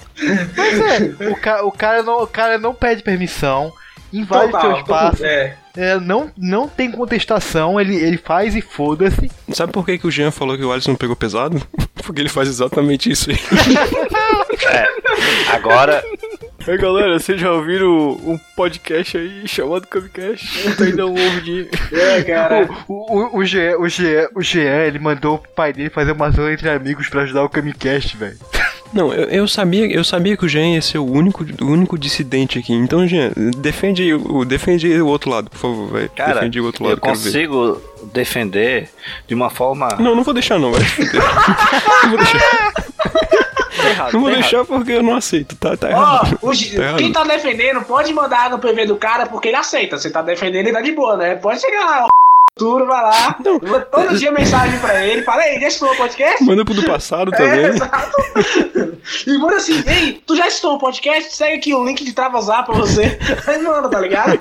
Mas 0.56 0.80
é, 0.80 1.28
o, 1.28 1.36
ca 1.36 1.64
o, 1.64 1.72
cara 1.72 2.02
não, 2.02 2.22
o 2.22 2.26
cara 2.26 2.58
não 2.58 2.74
pede 2.74 3.02
permissão, 3.02 3.72
invade 4.12 4.50
Total, 4.52 4.60
teu 4.60 4.80
espaço, 4.80 5.24
É. 5.24 5.56
é, 5.76 5.98
não, 5.98 6.30
não 6.36 6.68
tem 6.68 6.90
contestação, 6.90 7.80
ele, 7.80 7.96
ele 7.96 8.18
faz 8.18 8.54
e 8.54 8.60
foda-se. 8.60 9.30
Sabe 9.52 9.72
por 9.72 9.84
que, 9.84 9.98
que 9.98 10.06
o 10.06 10.10
Jean 10.10 10.30
falou 10.30 10.56
que 10.56 10.64
o 10.64 10.72
Alisson 10.72 10.94
pegou 10.94 11.16
pesado? 11.16 11.60
Porque 12.04 12.20
ele 12.20 12.28
faz 12.28 12.48
exatamente 12.48 13.10
isso 13.10 13.30
aí. 13.30 13.38
Agora, 15.52 16.02
Ei, 16.66 16.78
galera, 16.78 17.18
vocês 17.18 17.40
já 17.40 17.50
ouviram 17.50 18.12
um 18.24 18.38
podcast 18.56 19.18
aí 19.18 19.48
chamado 19.48 19.86
Camicast? 19.86 20.76
Tá 20.76 20.84
ainda 20.84 21.06
um 21.06 21.10
ouvidinho. 21.10 21.68
É, 21.90 22.22
cara. 22.22 22.68
O, 22.86 23.16
o, 23.16 23.38
o, 23.38 23.44
Jean, 23.44 23.76
o, 23.78 23.88
Jean, 23.88 24.28
o 24.34 24.42
Jean, 24.42 24.84
ele 24.84 25.00
mandou 25.00 25.36
o 25.36 25.38
pai 25.38 25.72
dele 25.72 25.90
fazer 25.90 26.12
uma 26.12 26.30
zona 26.30 26.52
entre 26.52 26.70
amigos 26.70 27.08
pra 27.08 27.22
ajudar 27.22 27.42
o 27.42 27.48
Kamicast, 27.48 28.16
velho. 28.16 28.38
Não, 28.92 29.12
eu, 29.12 29.24
eu 29.28 29.48
sabia, 29.48 29.86
eu 29.90 30.04
sabia 30.04 30.36
que 30.36 30.44
o 30.44 30.48
Jean 30.48 30.74
ia 30.74 30.82
ser 30.82 30.98
o 30.98 31.04
único, 31.10 31.44
o 31.60 31.66
único 31.66 31.98
dissidente 31.98 32.58
aqui. 32.58 32.72
Então, 32.74 33.06
Jean, 33.06 33.30
defende 33.56 34.12
o, 34.14 34.44
defende 34.44 34.86
o 35.00 35.06
outro 35.06 35.30
lado, 35.30 35.48
por 35.50 35.58
favor, 35.58 35.90
velho. 35.92 36.10
Cara, 36.14 36.34
Defende 36.34 36.60
o 36.60 36.64
outro 36.66 36.84
lado, 36.84 36.94
eu 36.96 37.00
quero 37.00 37.14
ver. 37.16 37.24
consigo 37.24 37.80
defender 38.12 38.90
de 39.26 39.34
uma 39.34 39.48
forma. 39.50 39.88
Não, 39.98 40.14
não 40.14 40.22
vou 40.22 40.34
deixar 40.34 40.58
não, 40.58 40.70
vai. 40.72 40.80
não 42.04 42.10
vou 42.10 42.18
deixar. 42.18 42.72
Tá 43.82 43.88
errado. 43.88 44.12
Não 44.12 44.20
vou 44.20 44.30
tá 44.30 44.36
errado. 44.36 44.42
deixar 44.50 44.64
porque 44.64 44.92
eu 44.92 45.02
não 45.02 45.16
aceito, 45.16 45.56
tá, 45.56 45.76
tá 45.76 45.88
Ó, 45.88 45.90
errado. 45.90 46.38
o 46.42 46.54
Gi- 46.54 46.76
Tá 46.76 46.82
errado. 46.82 46.98
quem 46.98 47.12
tá 47.12 47.24
defendendo 47.24 47.80
pode 47.82 48.12
mandar 48.12 48.50
no 48.50 48.58
PV 48.58 48.86
do 48.86 48.96
cara 48.96 49.26
porque 49.26 49.48
ele 49.48 49.56
aceita. 49.56 49.96
Você 49.98 50.10
tá 50.10 50.20
defendendo 50.22 50.68
e 50.68 50.72
tá 50.72 50.80
de 50.80 50.92
boa, 50.92 51.16
né? 51.16 51.34
Pode 51.36 51.60
chegar 51.60 51.84
lá, 51.86 52.04
o 52.04 52.08
futuro, 52.58 52.86
vai 52.86 53.02
lá. 53.02 53.36
Não. 53.44 53.58
Todo 53.58 54.18
dia 54.18 54.30
mensagem 54.32 54.78
pra 54.80 55.04
ele. 55.06 55.22
Fala, 55.22 55.46
ei, 55.48 55.60
já 55.60 55.68
estudou 55.68 55.94
o 55.94 55.96
podcast? 55.96 56.44
Manda 56.44 56.64
pro 56.64 56.74
do 56.74 56.84
passado 56.84 57.34
É, 57.34 57.36
também. 57.36 57.64
exato. 57.66 58.12
E 59.26 59.36
manda 59.36 59.56
assim, 59.56 59.82
ei, 59.86 60.22
tu 60.26 60.36
já 60.36 60.46
estudou 60.46 60.76
o 60.76 60.78
podcast? 60.80 61.34
Segue 61.34 61.56
aqui 61.56 61.74
o 61.74 61.84
link 61.84 62.04
de 62.04 62.12
Travasar 62.12 62.64
pra 62.64 62.74
você. 62.74 63.18
Aí 63.48 63.58
manda, 63.60 63.88
tá 63.88 63.98
ligado? 64.00 64.40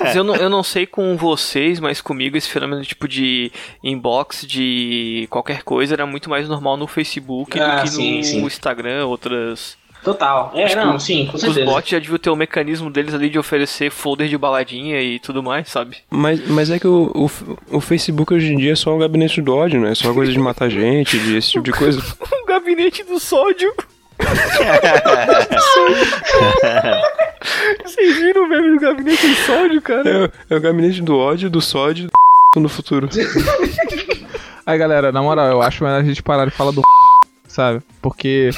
Mas 0.00 0.14
eu 0.16 0.22
não, 0.24 0.36
eu 0.36 0.50
não 0.50 0.62
sei 0.62 0.86
com 0.86 1.16
vocês, 1.16 1.80
mas 1.80 2.00
comigo 2.00 2.36
esse 2.36 2.48
fenômeno 2.48 2.82
tipo 2.84 3.08
de 3.08 3.50
inbox 3.82 4.46
de 4.46 5.26
qualquer 5.30 5.62
coisa 5.62 5.94
era 5.94 6.04
muito 6.06 6.28
mais 6.28 6.46
normal 6.48 6.76
no 6.76 6.86
Facebook 6.86 7.58
Ah, 7.58 7.76
do 7.76 7.82
que 7.82 7.88
sim, 7.88 8.18
no 8.18 8.24
sim. 8.24 8.44
Instagram, 8.44 9.06
outras. 9.06 9.76
Total. 10.04 10.52
É, 10.54 10.64
Acho 10.64 10.76
que 10.78 10.84
não, 10.84 10.98
sim, 11.00 11.26
com 11.26 11.34
Os 11.34 11.40
certeza. 11.40 11.66
bots 11.66 11.90
já 11.90 11.98
deviam 11.98 12.18
ter 12.18 12.30
o 12.30 12.36
mecanismo 12.36 12.88
deles 12.90 13.12
ali 13.12 13.28
de 13.28 13.38
oferecer 13.38 13.90
folder 13.90 14.28
de 14.28 14.38
baladinha 14.38 15.00
e 15.02 15.18
tudo 15.18 15.42
mais, 15.42 15.68
sabe? 15.68 15.96
Mas, 16.10 16.46
mas 16.48 16.70
é 16.70 16.78
que 16.78 16.86
o, 16.86 17.10
o, 17.14 17.76
o 17.76 17.80
Facebook 17.80 18.32
hoje 18.32 18.52
em 18.52 18.56
dia 18.56 18.72
é 18.72 18.76
só 18.76 18.94
o 18.94 18.98
gabinete 18.98 19.42
do 19.42 19.54
ódio, 19.54 19.80
né? 19.80 19.90
É 19.90 19.94
só 19.96 20.14
coisa 20.14 20.30
de 20.30 20.38
matar 20.38 20.68
gente, 20.70 21.18
de 21.18 21.36
esse 21.36 21.50
tipo 21.50 21.64
de 21.64 21.72
coisa. 21.72 22.00
O 22.20 22.42
gabinete 22.46 23.02
do 23.02 23.18
sódio. 23.18 23.72
Vocês 27.84 28.16
viram 28.18 28.44
o 28.44 28.48
meme 28.48 28.78
do 28.78 28.80
gabinete 28.80 29.26
do 29.26 29.34
sódio, 29.34 29.82
cara? 29.82 30.08
É, 30.08 30.24
o- 30.24 30.30
é 30.50 30.56
o 30.56 30.60
gabinete 30.60 31.02
do 31.02 31.16
ódio, 31.18 31.50
do 31.50 31.60
sódio, 31.60 32.08
do 32.54 32.60
no 32.60 32.68
futuro. 32.68 33.08
Aí, 34.64 34.78
galera, 34.78 35.12
na 35.12 35.22
moral, 35.22 35.46
eu 35.48 35.62
acho 35.62 35.84
melhor 35.84 36.00
a 36.00 36.04
gente 36.04 36.22
parar 36.22 36.44
de 36.46 36.50
falar 36.50 36.70
do 36.72 36.82
sabe? 37.46 37.80
Porque 38.02 38.50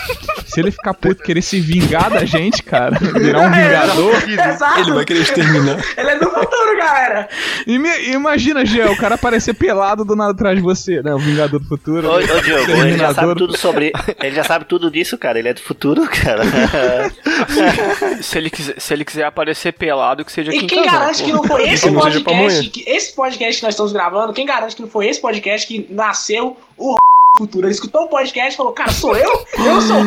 se 0.48 0.61
ele 0.61 0.70
ficar 0.70 0.94
puto 0.94 1.22
e 1.22 1.24
querer 1.24 1.42
se 1.42 1.61
vingar 1.61 2.11
da 2.11 2.24
gente, 2.24 2.62
cara, 2.62 2.98
virar 2.98 3.40
um 3.40 3.50
vingador. 3.52 4.28
Exato. 4.28 4.80
Ele 4.80 4.92
vai 4.92 5.04
querer 5.04 5.20
exterminar. 5.20 5.78
Ele 5.96 6.11
é 6.11 6.18
do 6.18 6.30
futuro, 6.30 6.76
galera. 6.78 7.28
E 7.66 7.78
me- 7.78 8.08
imagina, 8.12 8.64
Gé, 8.64 8.87
o 8.87 8.96
cara 8.96 9.14
aparecer 9.16 9.54
pelado 9.54 10.04
do 10.04 10.16
nada 10.16 10.32
atrás 10.32 10.56
de 10.56 10.62
você, 10.62 11.02
né? 11.02 11.12
O 11.14 11.18
Vingador 11.18 11.61
do 11.61 11.66
Futuro. 11.68 12.08
Ô, 12.08 12.14
ô 12.16 12.20
Diogo, 12.20 12.70
ele 12.72 12.96
já 12.98 13.12
sabe 13.14 13.34
tudo 13.34 13.56
sobre. 13.56 13.92
Ele 14.22 14.34
já 14.34 14.44
sabe 14.44 14.64
tudo 14.64 14.90
disso, 14.90 15.18
cara. 15.18 15.38
Ele 15.38 15.48
é 15.48 15.54
do 15.54 15.61
futuro, 15.61 16.06
cara. 16.08 16.42
Se 18.22 18.38
ele, 18.38 18.50
quiser, 18.50 18.74
se 18.80 18.92
ele 18.94 19.04
quiser 19.04 19.24
aparecer 19.24 19.72
pelado, 19.72 20.24
que 20.24 20.32
seja 20.32 20.52
E 20.54 20.66
quem 20.66 20.84
garante 20.84 21.20
pô. 21.22 21.26
que 21.26 21.32
não 21.32 21.44
foi 21.44 21.68
esse 21.70 21.90
podcast, 21.90 22.70
que, 22.70 22.84
esse 22.90 23.12
podcast 23.14 23.56
que 23.61 23.64
nós 23.64 23.74
estamos 23.74 23.92
gravando, 23.92 24.32
quem 24.32 24.46
garante 24.46 24.76
que 24.76 24.82
não 24.82 24.88
foi 24.88 25.08
esse 25.08 25.20
podcast 25.20 25.66
que 25.66 25.87
nasceu 25.90 26.56
o 26.76 26.96
Ele 27.66 27.72
escutou 27.72 28.03
o 28.05 28.09
podcast 28.09 28.55
e 28.55 28.57
falou, 28.57 28.72
cara, 28.72 28.90
sou 28.90 29.16
eu? 29.16 29.44
Eu 29.59 29.81
sou 29.81 29.98
o 29.98 30.05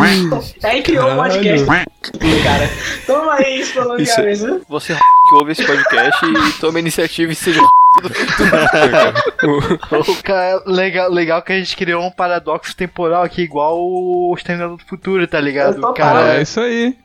Aí 0.64 0.82
criou 0.82 1.12
o 1.12 1.16
podcast 1.16 1.66
futuro, 2.04 2.44
cara. 2.44 2.70
Toma 3.06 3.34
aí, 3.36 3.60
isso 3.62 3.74
falando 3.74 3.98
de 3.98 4.04
Isso- 4.04 4.16
cabeça. 4.16 4.62
Você 4.68 4.94
que 5.30 5.36
ouve 5.36 5.52
esse 5.54 5.66
podcast 5.66 6.26
e 6.26 6.54
tome 6.60 6.78
a 6.78 6.82
iniciativa 6.82 7.32
e 7.32 7.36
seja 7.36 7.62
cara, 10.24 10.62
legal, 10.66 11.10
legal 11.10 11.42
que 11.42 11.54
a 11.54 11.58
gente 11.58 11.76
criou 11.76 12.04
um 12.04 12.12
paradoxo 12.12 12.76
temporal 12.76 13.24
aqui, 13.24 13.42
igual 13.44 13.78
o 13.80 14.34
Exterminador 14.38 14.78
do 14.78 14.86
Futuro, 14.86 15.26
tá 15.28 15.40
ligado? 15.40 15.94
Cara, 15.94 16.38
É 16.38 16.42
isso 16.42 16.60
aí. 16.60 16.96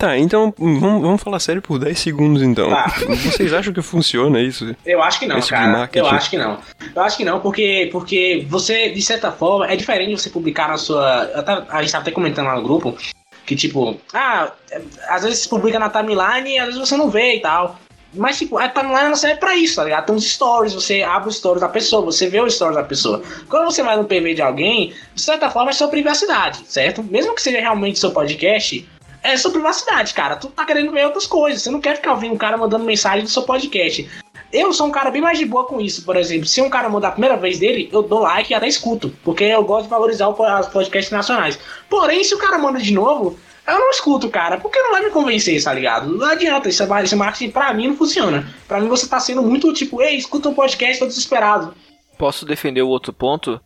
Tá, 0.00 0.16
então 0.16 0.54
vamos, 0.58 1.02
vamos 1.02 1.22
falar 1.22 1.38
sério 1.38 1.60
por 1.60 1.78
10 1.78 1.98
segundos 1.98 2.42
então. 2.42 2.70
Tá. 2.70 2.86
Vocês 3.22 3.52
acham 3.52 3.70
que 3.70 3.82
funciona 3.82 4.40
isso? 4.40 4.74
Eu 4.86 5.02
acho 5.02 5.18
que 5.20 5.26
não, 5.26 5.36
Esse 5.36 5.50
cara. 5.50 5.90
Eu 5.92 6.06
acho 6.06 6.30
que 6.30 6.38
não. 6.38 6.58
Eu 6.96 7.02
acho 7.02 7.16
que 7.18 7.24
não, 7.24 7.38
porque, 7.40 7.90
porque 7.92 8.46
você, 8.48 8.88
de 8.88 9.02
certa 9.02 9.30
forma, 9.30 9.66
é 9.70 9.76
diferente 9.76 10.18
você 10.18 10.30
publicar 10.30 10.68
na 10.68 10.78
sua. 10.78 11.26
tava- 11.44 11.66
A 11.68 11.82
gente 11.82 11.92
tava 11.92 12.02
até 12.02 12.10
comentando 12.10 12.46
lá 12.46 12.56
no 12.56 12.62
grupo 12.62 12.96
que, 13.44 13.54
tipo, 13.54 14.00
ah, 14.14 14.50
é, 14.70 14.80
às 15.10 15.22
vezes 15.22 15.40
você 15.40 15.48
publica 15.50 15.78
na 15.78 15.90
timeline 15.90 16.48
e 16.50 16.58
às 16.58 16.66
vezes 16.68 16.80
você 16.80 16.96
não 16.96 17.10
vê 17.10 17.34
e 17.34 17.40
tal. 17.40 17.78
Mas, 18.14 18.38
tipo, 18.38 18.56
a 18.56 18.68
timeline 18.70 19.08
não 19.10 19.16
serve 19.16 19.38
pra 19.38 19.54
isso, 19.54 19.76
tá 19.76 19.84
ligado? 19.84 20.06
Tem 20.06 20.16
uns 20.16 20.24
stories, 20.32 20.72
você 20.72 21.02
abre 21.02 21.28
os 21.28 21.36
stories 21.36 21.60
da 21.60 21.68
pessoa, 21.68 22.02
você 22.02 22.26
vê 22.26 22.40
os 22.40 22.54
stories 22.54 22.74
da 22.76 22.82
pessoa. 22.82 23.22
Quando 23.50 23.66
você 23.66 23.82
vai 23.82 23.96
no 23.98 24.04
PV 24.04 24.32
de 24.34 24.40
alguém, 24.42 24.94
de 25.14 25.20
certa 25.20 25.50
forma 25.50 25.70
é 25.70 25.72
sua 25.74 25.88
privacidade, 25.88 26.62
certo? 26.66 27.02
Mesmo 27.04 27.34
que 27.34 27.42
seja 27.42 27.60
realmente 27.60 27.98
seu 28.00 28.10
podcast, 28.10 28.88
é 29.22 29.36
sua 29.36 29.50
privacidade, 29.50 30.14
cara. 30.14 30.36
Tu 30.36 30.48
tá 30.48 30.64
querendo 30.64 30.90
ver 30.92 31.04
outras 31.06 31.26
coisas. 31.26 31.62
Você 31.62 31.70
não 31.70 31.80
quer 31.80 31.96
ficar 31.96 32.12
ouvindo 32.12 32.34
um 32.34 32.38
cara 32.38 32.56
mandando 32.56 32.84
mensagem 32.84 33.24
do 33.24 33.30
seu 33.30 33.42
podcast. 33.42 34.08
Eu 34.52 34.72
sou 34.72 34.86
um 34.86 34.90
cara 34.90 35.10
bem 35.10 35.22
mais 35.22 35.38
de 35.38 35.46
boa 35.46 35.64
com 35.64 35.80
isso, 35.80 36.04
por 36.04 36.16
exemplo. 36.16 36.46
Se 36.46 36.60
um 36.60 36.68
cara 36.68 36.88
mandar 36.88 37.08
a 37.08 37.12
primeira 37.12 37.36
vez 37.36 37.58
dele, 37.58 37.88
eu 37.92 38.02
dou 38.02 38.20
like 38.20 38.52
e 38.52 38.54
até 38.54 38.66
escuto. 38.66 39.14
Porque 39.22 39.44
eu 39.44 39.62
gosto 39.62 39.84
de 39.84 39.90
valorizar 39.90 40.28
os 40.28 40.66
podcasts 40.68 41.12
nacionais. 41.12 41.58
Porém, 41.88 42.24
se 42.24 42.34
o 42.34 42.38
cara 42.38 42.58
manda 42.58 42.80
de 42.80 42.92
novo, 42.92 43.38
eu 43.66 43.78
não 43.78 43.90
escuto, 43.90 44.28
cara. 44.28 44.58
Porque 44.58 44.80
não 44.80 44.90
vai 44.90 45.04
me 45.04 45.10
convencer, 45.10 45.62
tá 45.62 45.72
ligado? 45.72 46.16
Não 46.16 46.26
adianta. 46.26 46.68
Esse, 46.68 46.82
esse 46.82 47.16
marketing 47.16 47.50
pra 47.50 47.72
mim 47.72 47.88
não 47.88 47.96
funciona. 47.96 48.48
Pra 48.66 48.80
mim 48.80 48.88
você 48.88 49.06
tá 49.06 49.20
sendo 49.20 49.42
muito 49.42 49.72
tipo, 49.72 50.02
ei, 50.02 50.16
escuta 50.16 50.48
um 50.48 50.54
podcast, 50.54 50.98
tô 50.98 51.06
desesperado. 51.06 51.72
Posso 52.18 52.44
defender 52.44 52.82
o 52.82 52.88
outro 52.88 53.12
ponto? 53.12 53.60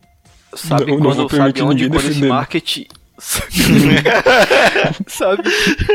Sabe 0.53 0.85
Não, 0.91 0.99
não 0.99 1.03
vou 1.03 1.11
quando, 1.11 1.29
sabe 1.29 1.53
permitir 1.53 1.63
onde 1.63 1.87
quando 1.89 1.99
esse 1.99 2.07
defender. 2.09 2.27
marketing. 2.29 2.85
sabe 5.07 5.43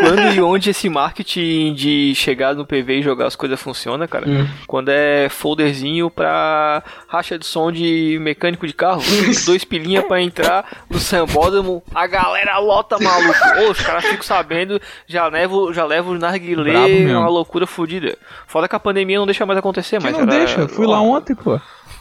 quando 0.00 0.34
e 0.34 0.40
onde 0.40 0.70
esse 0.70 0.88
marketing 0.88 1.74
de 1.74 2.14
chegar 2.14 2.54
no 2.54 2.64
PV 2.66 2.98
e 2.98 3.02
jogar 3.02 3.26
as 3.26 3.36
coisas 3.36 3.60
funciona, 3.60 4.08
cara? 4.08 4.28
Hum. 4.28 4.46
Quando 4.66 4.88
é 4.88 5.28
folderzinho 5.28 6.10
pra 6.10 6.82
racha 7.08 7.38
de 7.38 7.44
som 7.46 7.70
de 7.70 8.18
mecânico 8.20 8.66
de 8.66 8.72
carro, 8.72 9.02
dois 9.44 9.64
pilinha 9.64 10.02
pra 10.02 10.20
entrar 10.22 10.64
no 10.88 10.98
sambódromo, 10.98 11.82
a 11.94 12.06
galera 12.06 12.58
lota 12.58 12.98
maluco. 12.98 13.38
Ô, 13.66 13.70
os 13.70 13.80
caras 13.80 14.04
ficam 14.04 14.22
sabendo, 14.22 14.80
já 15.06 15.26
levo, 15.28 15.72
já 15.72 15.84
levo 15.84 16.14
narguilé, 16.18 17.14
uma 17.16 17.28
loucura 17.28 17.66
fodida. 17.66 18.16
Fora 18.46 18.68
que 18.68 18.76
a 18.76 18.80
pandemia 18.80 19.18
não 19.18 19.26
deixa 19.26 19.44
mais 19.44 19.58
acontecer, 19.58 19.98
Que 19.98 20.04
mas 20.04 20.12
não 20.12 20.20
era- 20.22 20.30
deixa, 20.30 20.68
fui 20.68 20.86
lá 20.86 21.00
ontem, 21.00 21.34
pô. 21.34 21.60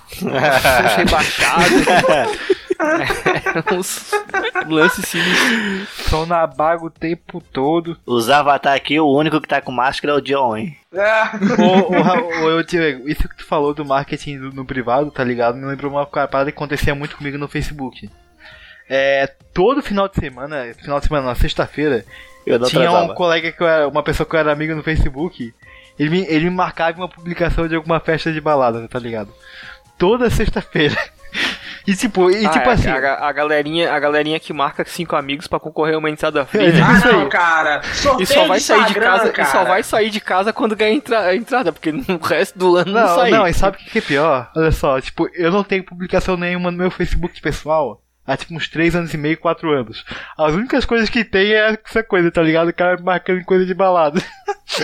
Uns 0.23 0.95
rebaixados. 0.97 1.85
É, 2.79 3.75
uns 3.75 4.11
lances 4.67 5.05
sinistros. 5.05 5.89
são 6.07 6.25
na 6.25 6.47
baga 6.47 6.85
o 6.85 6.89
tempo 6.89 7.41
todo. 7.41 7.97
Os 8.05 8.29
avatar 8.29 8.73
aqui, 8.73 8.99
o 8.99 9.07
único 9.07 9.41
que 9.41 9.47
tá 9.47 9.61
com 9.61 9.71
máscara 9.71 10.13
é 10.13 10.17
o 10.17 10.21
John, 10.21 10.55
hein? 10.55 10.77
ô, 11.59 12.57
ô, 12.57 12.63
Diego, 12.63 13.07
isso 13.07 13.27
que 13.27 13.35
tu 13.35 13.45
falou 13.45 13.73
do 13.73 13.85
marketing 13.85 14.37
no, 14.37 14.51
no 14.51 14.65
privado, 14.65 15.11
tá 15.11 15.23
ligado? 15.23 15.57
Me 15.57 15.65
lembrou 15.65 15.91
uma 15.91 16.05
parada 16.05 16.51
que 16.51 16.57
acontecia 16.57 16.95
muito 16.95 17.17
comigo 17.17 17.37
no 17.37 17.47
Facebook. 17.47 18.09
É, 18.89 19.27
todo 19.53 19.83
final 19.83 20.07
de 20.07 20.15
semana, 20.15 20.73
final 20.73 20.99
de 20.99 21.05
semana, 21.05 21.27
na 21.27 21.35
sexta-feira, 21.35 22.05
tinha 22.67 22.91
um 22.91 23.13
colega 23.13 23.51
que 23.51 23.61
eu 23.61 23.67
era, 23.67 23.87
uma 23.87 24.01
pessoa 24.01 24.27
que 24.27 24.35
eu 24.35 24.39
era 24.39 24.51
amigo 24.51 24.73
no 24.73 24.81
Facebook, 24.81 25.53
ele 25.99 26.09
me, 26.09 26.21
ele 26.21 26.45
me 26.45 26.55
marcava 26.55 26.97
uma 26.97 27.09
publicação 27.09 27.67
de 27.67 27.75
alguma 27.75 27.99
festa 27.99 28.31
de 28.31 28.41
balada, 28.41 28.87
tá 28.87 28.97
ligado? 28.97 29.31
Toda 29.97 30.29
sexta-feira. 30.29 30.95
E 31.89 31.95
tipo, 31.95 32.29
e 32.29 32.45
Ah, 32.45 32.49
tipo 32.49 32.69
é, 32.69 32.73
assim, 32.73 32.87
a, 32.89 33.13
a 33.27 33.31
galerinha, 33.31 33.91
a 33.91 33.99
galerinha 33.99 34.39
que 34.39 34.53
marca 34.53 34.83
cinco 34.85 35.15
amigos 35.15 35.47
pra 35.47 35.59
concorrer 35.59 35.95
a 35.95 35.97
uma 35.97 36.09
entrada 36.09 36.45
free. 36.45 36.67
É, 36.67 36.71
né? 36.71 36.81
Ah, 36.83 37.07
não, 37.11 37.29
cara. 37.29 37.81
Sorteio 37.93 38.23
E 38.23 38.25
só 38.27 38.45
vai 38.45 38.59
sair 38.59 38.85
de 38.85 38.93
casa, 38.95 39.23
e 39.31 39.45
só 39.45 39.51
cara. 39.51 39.63
vai 39.69 39.83
sair 39.83 40.09
de 40.09 40.19
casa 40.19 40.53
quando 40.53 40.75
ganhar 40.75 40.93
entra- 40.93 41.21
a 41.21 41.35
entrada, 41.35 41.71
porque 41.71 41.91
no 41.91 42.17
resto 42.21 42.59
do 42.59 42.75
ano 42.77 42.91
não, 42.91 43.01
Não, 43.01 43.15
sai. 43.15 43.31
não, 43.31 43.47
e 43.47 43.53
sabe 43.53 43.77
o 43.77 43.79
que 43.79 43.89
que 43.89 43.97
é 43.97 44.01
pior? 44.01 44.51
Olha 44.55 44.71
só, 44.71 44.99
tipo, 45.01 45.27
eu 45.33 45.51
não 45.51 45.63
tenho 45.63 45.83
publicação 45.83 46.37
nenhuma 46.37 46.69
no 46.71 46.77
meu 46.77 46.91
Facebook 46.91 47.41
pessoal 47.41 48.01
há 48.31 48.37
tipo 48.37 48.53
uns 48.53 48.67
3 48.67 48.95
anos 48.95 49.13
e 49.13 49.17
meio, 49.17 49.37
4 49.37 49.71
anos. 49.71 50.05
As 50.37 50.53
únicas 50.53 50.85
coisas 50.85 51.09
que 51.09 51.23
tem 51.23 51.51
é 51.53 51.77
essa 51.85 52.03
coisa, 52.03 52.29
tá 52.31 52.41
ligado? 52.41 52.69
O 52.69 52.73
cara 52.73 52.99
marcando 53.01 53.43
coisa 53.43 53.65
de 53.65 53.73
balada. 53.73 54.21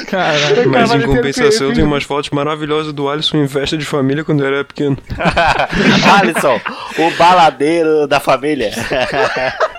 Caralho. 0.10 0.70
Mas 0.70 0.90
Cara, 0.92 1.04
em 1.04 1.06
compensação 1.06 1.68
tem- 1.68 1.76
tem 1.78 1.84
umas 1.86 2.04
fotos 2.04 2.30
maravilhosas 2.32 2.92
do 2.92 3.08
Alisson 3.10 3.38
em 3.38 3.48
festa 3.48 3.78
de 3.78 3.86
família 3.86 4.24
quando 4.24 4.42
eu 4.44 4.48
era 4.48 4.66
pequeno. 4.66 4.98
Alisson, 6.20 6.60
o 7.00 7.12
baladeiro 7.18 8.08
da 8.08 8.20
família. 8.20 8.72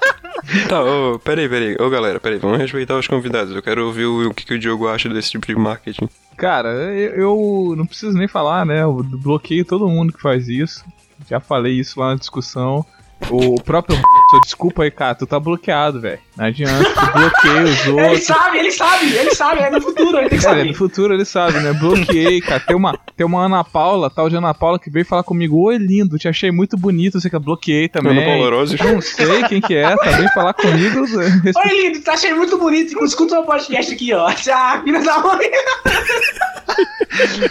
Tá, 0.69 0.81
ô, 0.81 1.19
peraí, 1.19 1.49
peraí. 1.49 1.77
Ô 1.81 1.91
galera, 1.91 2.21
peraí, 2.21 2.39
vamos 2.39 2.59
respeitar 2.59 2.97
os 2.97 3.09
convidados. 3.09 3.53
Eu 3.55 3.61
quero 3.63 3.85
ouvir 3.85 4.05
o, 4.05 4.29
o 4.29 4.35
que, 4.35 4.45
que 4.47 4.55
o 4.55 4.59
Diogo 4.61 4.87
acha 4.87 5.09
desse 5.09 5.33
tipo 5.33 5.45
de 5.45 5.57
marketing. 5.57 6.09
Cara, 6.37 6.69
eu, 6.69 7.17
eu 7.17 7.75
não 7.77 7.85
preciso 7.85 8.17
nem 8.17 8.29
falar, 8.29 8.65
né? 8.65 8.83
Eu 8.83 9.03
bloqueio 9.03 9.65
todo 9.65 9.89
mundo 9.89 10.13
que 10.13 10.23
faz 10.23 10.49
isso. 10.49 10.85
Já 11.29 11.41
falei 11.41 11.73
isso 11.73 11.99
lá 11.99 12.11
na 12.11 12.15
discussão. 12.15 12.87
O 13.31 13.61
próprio 13.61 13.99
desculpa 14.45 14.83
aí, 14.85 14.91
cara, 14.91 15.15
tu 15.15 15.27
tá 15.27 15.41
bloqueado, 15.41 16.01
velho. 16.01 16.19
Não 16.37 16.45
adianta, 16.45 16.85
tu 16.85 17.13
bloqueia 17.19 17.63
os 17.65 17.81
Ele 17.87 18.01
outros. 18.03 18.25
sabe, 18.25 18.59
ele 18.59 18.71
sabe, 18.71 19.15
ele 19.17 19.35
sabe, 19.35 19.61
é 19.63 19.71
no 19.71 19.81
futuro, 19.81 20.19
ele 20.19 20.29
tem 20.29 20.39
que 20.39 20.45
saber. 20.45 20.65
no 20.65 20.75
futuro 20.75 21.15
ele 21.15 21.25
sabe, 21.25 21.59
né? 21.61 21.73
Bloqueei, 21.73 22.41
cara. 22.41 22.61
Tem 22.61 22.77
uma, 22.77 22.97
tem 23.17 23.27
uma 23.27 23.45
Ana 23.45 23.65
Paula, 23.65 24.11
tal 24.11 24.29
de 24.29 24.37
Ana 24.37 24.53
Paula, 24.55 24.79
que 24.79 24.91
veio 24.91 25.05
falar 25.07 25.23
comigo, 25.23 25.59
oi 25.61 25.79
lindo, 25.79 26.19
te 26.19 26.29
achei 26.29 26.51
muito 26.53 26.77
bonito, 26.77 27.19
você 27.21 27.29
que 27.31 27.35
eu 27.37 27.41
bloqueei 27.41 27.89
também. 27.89 28.13
Ana 28.13 28.25
Paula 28.27 28.51
Rose. 28.51 28.77
Não 28.85 29.01
sei 29.01 29.43
quem 29.45 29.61
que 29.61 29.75
é, 29.75 29.97
tá? 29.97 30.11
Vem 30.11 30.29
falar 30.29 30.53
comigo. 30.55 31.01
Oi, 31.07 31.83
lindo, 31.83 32.01
tá 32.03 32.13
achando 32.13 32.37
muito 32.37 32.59
bonito. 32.59 33.03
Escuta 33.05 33.41
o 33.41 33.45
podcast 33.47 33.93
aqui, 33.95 34.13
ó. 34.13 34.29
Ah, 34.29 34.81
filha 34.85 35.03
da 35.03 35.19
mãe. 35.19 35.51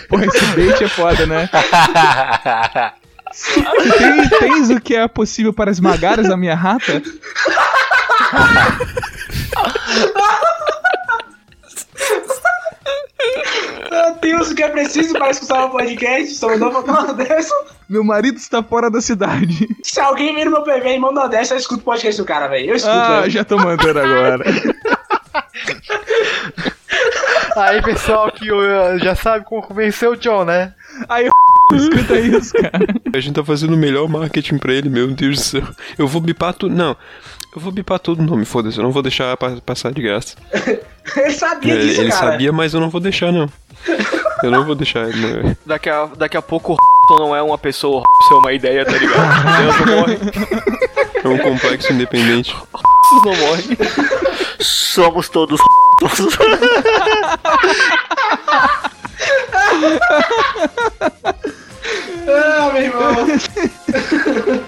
Pô, 0.07 0.19
esse 0.19 0.45
bait 0.55 0.83
é 0.83 0.87
foda, 0.87 1.25
né? 1.25 1.49
Tem, 3.97 4.29
tens 4.39 4.69
o 4.69 4.79
que 4.79 4.95
é 4.95 5.07
possível 5.07 5.51
para 5.53 5.69
esmagares 5.71 6.29
a 6.29 6.37
minha 6.37 6.55
rata? 6.55 7.01
Meu 13.91 14.15
Deus, 14.21 14.51
o 14.51 14.55
que 14.55 14.63
é 14.63 14.69
preciso 14.69 15.13
para 15.13 15.29
escutar 15.29 15.65
o 15.65 15.69
podcast? 15.69 16.35
Só 16.35 16.49
mandou 16.49 16.83
pra 16.83 16.93
uma 17.01 17.13
dessa. 17.13 17.53
Meu 17.89 18.03
marido 18.03 18.37
está 18.37 18.61
fora 18.63 18.89
da 18.89 18.99
cidade. 19.01 19.67
Se 19.83 19.99
alguém 19.99 20.35
vir 20.35 20.45
no 20.45 20.51
meu 20.51 20.63
PV 20.63 20.95
e 20.95 20.99
manda 20.99 21.21
uma 21.21 21.29
dessa, 21.29 21.53
eu 21.53 21.57
escuto 21.57 21.81
o 21.81 21.83
podcast 21.85 22.19
do 22.21 22.25
cara, 22.25 22.47
velho. 22.47 22.71
Eu 22.71 22.75
escuto, 22.75 22.95
Ah, 22.95 23.21
velho. 23.21 23.31
já 23.31 23.43
tô 23.43 23.57
mandando 23.57 23.99
agora. 23.99 24.43
Aí, 27.55 27.81
pessoal 27.81 28.31
que 28.31 28.45
já 29.01 29.15
sabe 29.15 29.45
como 29.45 29.61
convencer 29.61 30.09
o 30.09 30.15
John, 30.17 30.43
né? 30.45 30.73
Aí, 31.07 31.27
escuta 31.73 32.19
isso, 32.19 32.53
cara. 32.53 32.85
A 33.13 33.19
gente 33.19 33.35
tá 33.35 33.43
fazendo 33.43 33.73
o 33.73 33.77
melhor 33.77 34.07
marketing 34.07 34.57
pra 34.57 34.73
ele, 34.73 34.89
meu 34.89 35.07
Deus 35.07 35.37
do 35.37 35.41
céu. 35.43 35.63
Eu 35.97 36.07
vou 36.07 36.21
bipar 36.21 36.53
tudo. 36.53 36.73
Não. 36.75 36.95
Eu 37.55 37.61
vou 37.61 37.71
bipar 37.71 37.99
todo 37.99 38.19
o 38.19 38.23
nome, 38.23 38.43
foda-se. 38.45 38.77
Eu 38.77 38.83
não 38.83 38.91
vou 38.91 39.01
deixar 39.01 39.35
pa- 39.37 39.57
passar 39.65 39.91
de 39.93 40.01
graça. 40.01 40.35
Ele 41.15 41.31
sabia 41.31 41.73
Ele, 41.73 41.87
disso, 41.87 42.01
ele 42.01 42.09
cara. 42.09 42.31
sabia, 42.31 42.51
mas 42.51 42.73
eu 42.73 42.79
não 42.79 42.89
vou 42.89 42.99
deixar, 42.99 43.31
não. 43.31 43.47
Eu 44.41 44.49
não 44.49 44.65
vou 44.65 44.73
deixar. 44.73 45.05
Não. 45.07 45.55
Daqui 45.65 45.87
a, 45.87 46.07
daqui 46.17 46.35
a 46.35 46.41
pouco 46.41 46.73
o 46.73 47.19
não 47.19 47.35
é 47.35 47.41
uma 47.43 47.59
pessoa, 47.59 48.01
o 48.01 48.33
é 48.33 48.37
uma 48.37 48.51
ideia, 48.53 48.83
tá 48.83 48.93
ligado? 48.93 49.61
Deus 49.61 49.79
não 49.85 49.95
morre, 49.99 50.17
É 51.23 51.27
um 51.27 51.37
complexo 51.37 51.93
independente. 51.93 52.55
Deus 53.23 53.25
não 53.25 53.35
morre. 53.47 53.63
Somos 54.59 55.29
todos 55.29 55.59
Ah, 62.37 62.69
meu 62.73 62.83
irmão. 62.83 63.15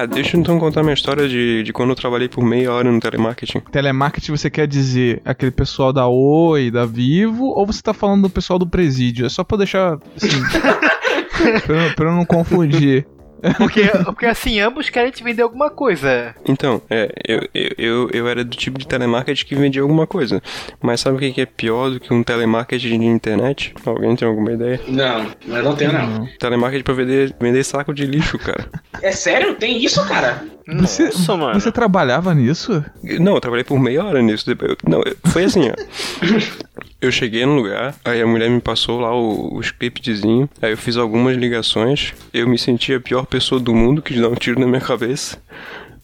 Ah, 0.00 0.06
deixa 0.06 0.34
eu 0.34 0.40
então 0.40 0.58
contar 0.58 0.82
minha 0.82 0.94
história 0.94 1.28
de, 1.28 1.62
de 1.62 1.74
quando 1.74 1.90
eu 1.90 1.94
trabalhei 1.94 2.26
por 2.26 2.42
meia 2.42 2.72
hora 2.72 2.90
no 2.90 2.98
telemarketing. 2.98 3.60
Telemarketing 3.70 4.30
você 4.30 4.48
quer 4.48 4.66
dizer 4.66 5.20
aquele 5.26 5.50
pessoal 5.50 5.92
da 5.92 6.08
Oi, 6.08 6.70
da 6.70 6.86
Vivo, 6.86 7.44
ou 7.44 7.66
você 7.66 7.82
tá 7.82 7.92
falando 7.92 8.22
do 8.22 8.30
pessoal 8.30 8.58
do 8.58 8.66
presídio? 8.66 9.26
É 9.26 9.28
só 9.28 9.44
pra 9.44 9.58
deixar 9.58 9.98
assim. 10.16 10.40
pra, 11.66 11.90
pra 11.94 12.08
eu 12.08 12.14
não 12.14 12.24
confundir. 12.24 13.06
Porque, 13.56 13.82
porque 14.04 14.26
assim, 14.26 14.60
ambos 14.60 14.90
querem 14.90 15.10
te 15.10 15.22
vender 15.22 15.42
alguma 15.42 15.70
coisa. 15.70 16.34
Então, 16.46 16.82
é, 16.90 17.12
eu, 17.26 17.40
eu, 17.54 17.70
eu, 17.78 18.10
eu 18.12 18.28
era 18.28 18.44
do 18.44 18.56
tipo 18.56 18.78
de 18.78 18.86
telemarketing 18.86 19.44
que 19.46 19.54
vendia 19.54 19.82
alguma 19.82 20.06
coisa. 20.06 20.42
Mas 20.80 21.00
sabe 21.00 21.16
o 21.16 21.18
que 21.20 21.32
que 21.32 21.40
é 21.40 21.46
pior 21.46 21.90
do 21.90 22.00
que 22.00 22.12
um 22.12 22.22
telemarketing 22.22 22.98
de 23.00 23.06
internet? 23.06 23.74
Alguém 23.84 24.14
tem 24.16 24.26
alguma 24.28 24.52
ideia? 24.52 24.80
Não, 24.88 25.26
eu 25.46 25.62
não 25.62 25.74
tenho, 25.74 25.92
não. 25.92 26.26
Telemarketing 26.38 26.84
pra 26.84 26.94
vender, 26.94 27.34
vender 27.40 27.64
saco 27.64 27.94
de 27.94 28.06
lixo, 28.06 28.38
cara. 28.38 28.68
É 29.02 29.12
sério? 29.12 29.54
Tem 29.54 29.82
isso, 29.82 30.06
cara? 30.06 30.44
Você, 30.66 31.04
Nossa, 31.04 31.34
mano. 31.36 31.58
você 31.58 31.72
trabalhava 31.72 32.34
nisso? 32.34 32.84
Não, 33.18 33.34
eu 33.36 33.40
trabalhei 33.40 33.64
por 33.64 33.80
meia 33.80 34.04
hora 34.04 34.20
nisso. 34.20 34.44
depois 34.46 34.76
Não, 34.86 35.00
foi 35.32 35.44
assim, 35.44 35.70
ó. 35.70 35.74
Eu 37.00 37.10
cheguei 37.10 37.46
no 37.46 37.54
lugar, 37.54 37.94
aí 38.04 38.20
a 38.20 38.26
mulher 38.26 38.50
me 38.50 38.60
passou 38.60 39.00
lá 39.00 39.10
o, 39.14 39.54
o 39.54 39.60
scriptzinho, 39.60 40.48
aí 40.60 40.72
eu 40.72 40.76
fiz 40.76 40.98
algumas 40.98 41.34
ligações, 41.36 42.12
eu 42.32 42.46
me 42.46 42.58
senti 42.58 42.92
a 42.92 43.00
pior 43.00 43.24
pessoa 43.24 43.58
do 43.58 43.74
mundo, 43.74 44.02
quis 44.02 44.20
dar 44.20 44.28
um 44.28 44.34
tiro 44.34 44.60
na 44.60 44.66
minha 44.66 44.80
cabeça. 44.82 45.38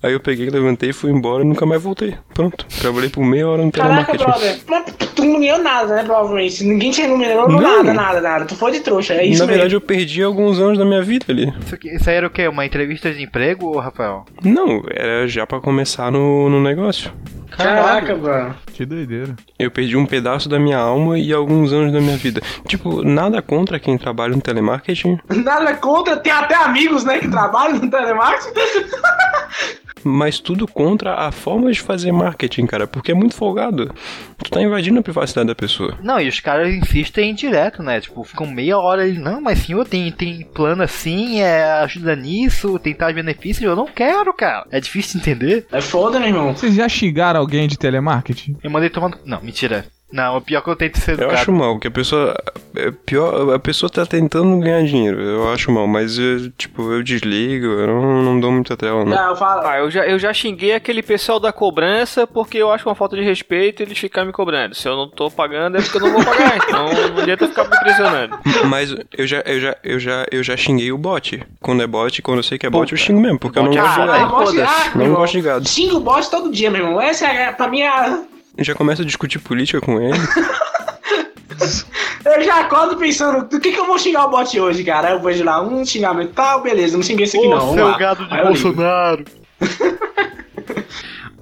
Aí 0.03 0.13
eu 0.13 0.21
peguei, 0.21 0.49
levantei, 0.49 0.93
fui 0.93 1.11
embora 1.11 1.43
e 1.43 1.47
nunca 1.47 1.67
mais 1.67 1.83
voltei. 1.83 2.15
Pronto, 2.33 2.67
trabalhei 2.81 3.11
por 3.11 3.25
meia 3.25 3.47
hora 3.49 3.65
no 3.65 3.71
Caraca, 3.73 4.17
telemarketing. 4.17 4.65
brother. 4.65 5.06
Tu 5.17 5.25
não 5.25 5.41
ganhou 5.41 5.59
nada, 5.63 5.97
né, 5.97 6.05
provavelmente. 6.05 6.63
Ninguém 6.63 6.91
te 6.91 7.01
remunerou 7.01 7.49
Não. 7.49 7.61
nada, 7.61 7.93
nada, 7.95 8.21
nada. 8.21 8.45
Tu 8.45 8.55
foi 8.55 8.71
de 8.71 8.81
trouxa, 8.81 9.15
é 9.15 9.25
isso 9.25 9.41
Na 9.41 9.47
verdade, 9.47 9.71
mesmo. 9.75 9.77
eu 9.79 9.81
perdi 9.81 10.23
alguns 10.23 10.61
anos 10.61 10.79
da 10.79 10.85
minha 10.85 11.03
vida 11.03 11.25
ali. 11.31 11.53
Isso, 11.65 11.75
aqui, 11.75 11.89
isso 11.89 12.09
aí 12.09 12.17
era 12.17 12.27
o 12.27 12.31
quê? 12.31 12.47
Uma 12.47 12.67
entrevista 12.67 13.11
de 13.13 13.23
emprego, 13.25 13.79
Rafael? 13.79 14.25
Não, 14.45 14.83
era 14.91 15.27
já 15.27 15.47
pra 15.47 15.59
começar 15.61 16.13
no, 16.13 16.49
no 16.51 16.61
negócio. 16.63 17.11
Caraca, 17.51 18.15
mano. 18.15 18.55
Que 18.75 18.85
doideira. 18.85 19.35
Eu 19.59 19.71
perdi 19.71 19.97
um 19.97 20.05
pedaço 20.05 20.47
da 20.49 20.59
minha 20.59 20.77
alma 20.77 21.19
e 21.19 21.33
alguns 21.33 21.73
anos 21.73 21.91
da 21.93 22.01
minha 22.01 22.17
vida. 22.19 22.43
Tipo, 22.69 23.03
nada 23.03 23.41
contra 23.41 23.79
quem 23.81 23.97
trabalha 23.97 24.35
no 24.37 24.43
telemarketing, 24.43 25.19
Nada 25.43 25.75
contra, 25.77 26.19
tem 26.19 26.33
até 26.33 26.55
amigos, 26.57 27.05
né, 27.05 27.19
que 27.19 27.29
trabalham 27.29 27.79
no 27.79 27.91
telemarketing. 27.91 28.53
mas 30.07 30.39
tudo 30.39 30.67
contra 30.67 31.15
a 31.15 31.33
forma 31.33 31.71
de 31.71 31.81
fazer 31.81 32.13
marketing, 32.13 32.67
cara, 32.67 32.87
porque 32.87 33.13
é 33.13 33.15
muito 33.15 33.35
folgado. 33.35 33.93
Tu 34.39 34.51
tá 34.51 34.63
invadindo 34.63 35.01
a 35.01 35.03
privacidade 35.03 35.49
da 35.49 35.55
pessoa. 35.55 35.99
Não, 36.03 36.21
e 36.21 36.29
os 36.29 36.41
caras 36.41 36.73
insistem 36.73 37.35
direto, 37.35 37.83
né? 37.83 38.01
Tipo, 38.01 38.23
ficam 38.25 38.47
meia 38.47 38.79
hora 38.79 39.03
ali. 39.03 39.19
Não, 39.19 39.41
mas 39.41 39.61
senhor, 39.61 39.87
tem, 39.87 40.11
tem 40.13 40.43
plano 40.55 40.83
assim, 40.83 41.41
é, 41.41 41.65
ajuda 41.81 42.15
nisso, 42.15 42.79
tem 42.79 42.95
tais 42.95 43.15
benefícios. 43.15 43.65
Eu 43.65 43.77
não 43.77 43.87
quero, 43.87 44.33
cara. 44.33 44.67
É 44.71 44.81
difícil 44.81 45.21
de 45.21 45.31
entender. 45.31 45.67
É 45.73 45.81
foda, 45.81 46.19
meu 46.19 46.29
irmão. 46.29 46.55
Vocês 46.55 46.75
já 46.75 46.89
xingaram 46.89 47.41
alguém 47.41 47.67
de 47.67 47.79
telemarketing? 47.79 48.57
Eu 48.63 48.71
mandei 48.71 48.91
tomando. 48.91 49.19
Não, 49.25 49.41
mentira. 49.43 49.85
Não, 50.13 50.37
o 50.37 50.41
pior 50.41 50.63
que 50.63 50.71
eu 50.71 50.77
tento 50.77 50.99
ser 50.99 51.13
Eu 51.13 51.15
educado. 51.15 51.35
acho 51.35 51.53
mal, 51.53 51.79
que 51.81 51.89
a 51.89 51.91
pessoa. 51.91 52.35
É 52.77 52.91
pior, 52.91 53.53
a 53.53 53.59
pessoa 53.59 53.91
tá 53.91 54.07
tentando 54.07 54.57
ganhar 54.61 54.85
dinheiro. 54.85 55.21
Eu 55.21 55.51
acho 55.51 55.71
mal, 55.73 55.87
mas 55.87 56.17
eu, 56.17 56.49
tipo, 56.53 56.93
eu 56.93 57.03
desligo, 57.03 57.67
eu 57.67 57.87
não, 57.89 58.23
não 58.23 58.41
dou 58.41 58.53
muita 58.53 58.77
tela, 58.77 59.05
não. 59.05 59.17
Não, 59.17 59.31
eu 59.31 59.37
falo. 59.37 59.67
Ah, 59.67 59.79
eu 59.79 59.91
já, 59.91 60.07
eu 60.07 60.19
já 60.19 60.33
xinguei 60.33 60.75
aquele 60.75 61.03
pessoal 61.03 61.41
da 61.41 61.53
cobrança 61.53 62.25
porque 62.27 62.57
eu 62.57 62.71
acho 62.71 62.89
uma 62.89 62.95
falta 62.95 63.17
de 63.17 63.23
respeito 63.23 63.83
eles 63.83 63.99
ficar 63.99 64.25
me 64.25 64.33
cobrando. 64.33 64.75
Se 64.77 64.89
eu 64.89 64.97
não 64.97 65.09
tô 65.09 65.29
pagando 65.31 65.77
é 65.77 65.83
porque 65.83 65.97
eu 65.97 66.03
não 66.03 66.13
vou 66.13 66.25
pagar. 66.25 66.57
Então 66.67 66.87
não 67.15 67.23
adianta 67.23 67.49
ficar 67.49 67.65
me 67.65 67.79
pressionando. 67.79 68.39
Mas 68.67 68.95
eu 69.17 69.27
já, 69.27 69.41
eu 69.41 69.61
já, 69.61 69.77
eu 69.83 69.99
já, 70.01 70.27
eu 70.31 70.43
já 70.43 70.57
xinguei 70.57 70.93
o 70.93 70.99
bot. 70.99 71.43
Quando 71.61 71.83
é 71.83 71.87
bot, 71.87 72.23
quando 72.23 72.39
eu 72.39 72.43
sei 72.43 72.59
que 72.59 72.67
é 72.67 72.71
bot, 72.71 72.91
eu 72.93 72.99
xingo 72.99 73.21
mesmo, 73.21 73.39
porque 73.39 73.59
eu 73.59 73.65
não 73.65 73.71
Bot 73.71 73.79
é 73.79 74.25
gosto 74.25 74.53
de 74.53 74.59
gado. 74.59 74.99
Não 74.99 75.15
gosto 75.15 75.33
de 75.33 75.41
gado. 75.41 75.69
Xinga 75.69 75.97
o 75.97 76.01
bote 76.01 76.31
todo 76.31 76.51
dia, 76.51 76.71
meu 76.71 76.83
irmão. 76.85 77.01
Essa 77.01 77.27
é, 77.27 77.53
pra 77.53 77.69
mim, 77.69 77.83
a... 77.83 78.23
Já 78.59 78.75
começa 78.75 79.03
a 79.03 79.05
discutir 79.05 79.39
política 79.39 79.81
com 79.81 80.01
ele. 80.01 80.19
eu 82.25 82.43
já 82.43 82.61
acordo 82.61 82.97
pensando, 82.97 83.49
do 83.49 83.61
que 83.61 83.73
que 83.73 83.79
eu 83.79 83.87
vou 83.87 83.99
xingar 83.99 84.27
o 84.27 84.31
bot 84.31 84.59
hoje, 84.61 84.83
cara? 84.85 85.09
Aí 85.09 85.15
eu 85.15 85.21
vejo 85.21 85.45
lá, 85.45 85.63
um 85.63 85.85
xingamento, 85.85 86.33
tal, 86.33 86.63
beleza, 86.63 86.97
não 86.97 87.05
xinguei 87.05 87.25
esse 87.25 87.37
aqui 87.37 87.47
Ô, 87.47 87.51
não. 87.51 87.75
seu 87.75 87.87
lá. 87.87 87.99
gado 87.99 88.27
de 88.27 88.35
Aí. 88.35 88.45
Bolsonaro. 88.45 89.25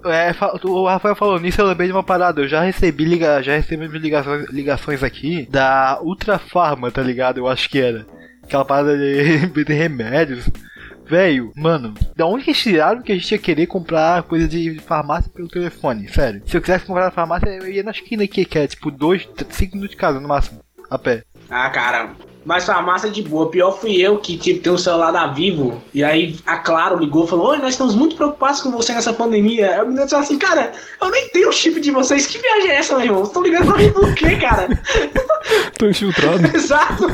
É, 0.06 0.34
o 0.64 0.86
Rafael 0.86 1.16
falou 1.16 1.40
nisso, 1.40 1.62
eu 1.62 1.66
lembrei 1.66 1.86
de 1.86 1.92
uma 1.94 2.02
parada. 2.02 2.42
Eu 2.42 2.46
já 2.48 2.60
recebi 2.60 3.06
liga, 3.06 3.42
já 3.42 3.56
recebi 3.56 3.86
ligações, 3.86 4.50
ligações 4.50 5.02
aqui 5.02 5.48
da 5.50 5.98
Ultra 6.02 6.38
Farma, 6.38 6.90
tá 6.90 7.00
ligado? 7.00 7.38
Eu 7.38 7.48
acho 7.48 7.70
que 7.70 7.78
era. 7.78 8.04
Aquela 8.42 8.66
parada 8.66 8.98
de, 8.98 9.46
de 9.64 9.72
remédios. 9.72 10.46
Velho, 11.06 11.52
mano, 11.56 11.94
da 12.16 12.26
onde 12.26 12.44
que 12.44 12.50
eles 12.50 12.62
tiraram 12.62 13.02
que 13.02 13.12
a 13.12 13.14
gente 13.14 13.30
ia 13.30 13.38
querer 13.38 13.66
comprar 13.66 14.22
coisa 14.22 14.48
de 14.48 14.78
farmácia 14.80 15.30
pelo 15.30 15.48
telefone? 15.48 16.08
Sério. 16.08 16.42
Se 16.46 16.56
eu 16.56 16.60
quisesse 16.60 16.86
comprar 16.86 17.04
na 17.04 17.10
farmácia, 17.10 17.48
eu 17.48 17.70
ia 17.70 17.82
na 17.82 17.90
esquina 17.90 18.24
aqui, 18.24 18.44
que 18.44 18.58
é 18.58 18.66
tipo 18.66 18.90
2, 18.90 19.28
5 19.50 19.72
minutos 19.76 19.94
de 19.94 20.00
casa 20.00 20.18
no 20.18 20.28
máximo. 20.28 20.60
A 20.90 20.98
pé. 20.98 21.22
Ah, 21.50 21.70
cara, 21.70 22.10
mas 22.44 22.64
farmácia 22.66 23.10
de 23.10 23.22
boa. 23.22 23.50
Pior 23.50 23.72
fui 23.72 23.96
eu 23.96 24.18
que 24.18 24.36
tipo, 24.36 24.60
tem 24.60 24.72
um 24.72 24.78
celular 24.78 25.10
da 25.10 25.26
Vivo. 25.28 25.82
E 25.94 26.04
aí 26.04 26.36
a 26.46 26.58
Claro 26.58 26.98
ligou 26.98 27.24
e 27.24 27.28
falou: 27.28 27.48
Oi, 27.50 27.58
nós 27.58 27.70
estamos 27.70 27.94
muito 27.94 28.16
preocupados 28.16 28.60
com 28.60 28.70
você 28.70 28.92
nessa 28.92 29.12
pandemia. 29.12 29.72
Aí 29.74 29.80
o 29.80 29.86
menino 29.86 30.04
disse 30.04 30.14
assim: 30.14 30.38
Cara, 30.38 30.72
eu 31.00 31.10
nem 31.10 31.28
tenho 31.30 31.48
o 31.48 31.52
chip 31.52 31.80
de 31.80 31.90
vocês. 31.90 32.26
Que 32.26 32.38
viagem 32.38 32.70
é 32.70 32.76
essa, 32.76 32.94
meu 32.96 33.04
irmão? 33.04 33.18
Vocês 33.20 33.28
estão 33.28 33.42
ligando 33.42 33.72
pra 33.72 33.78
mim 33.78 33.92
por 33.92 34.14
quê, 34.14 34.36
cara? 34.36 34.68
Tô 35.78 35.88
infiltrado. 35.88 36.46
Exato. 36.54 37.04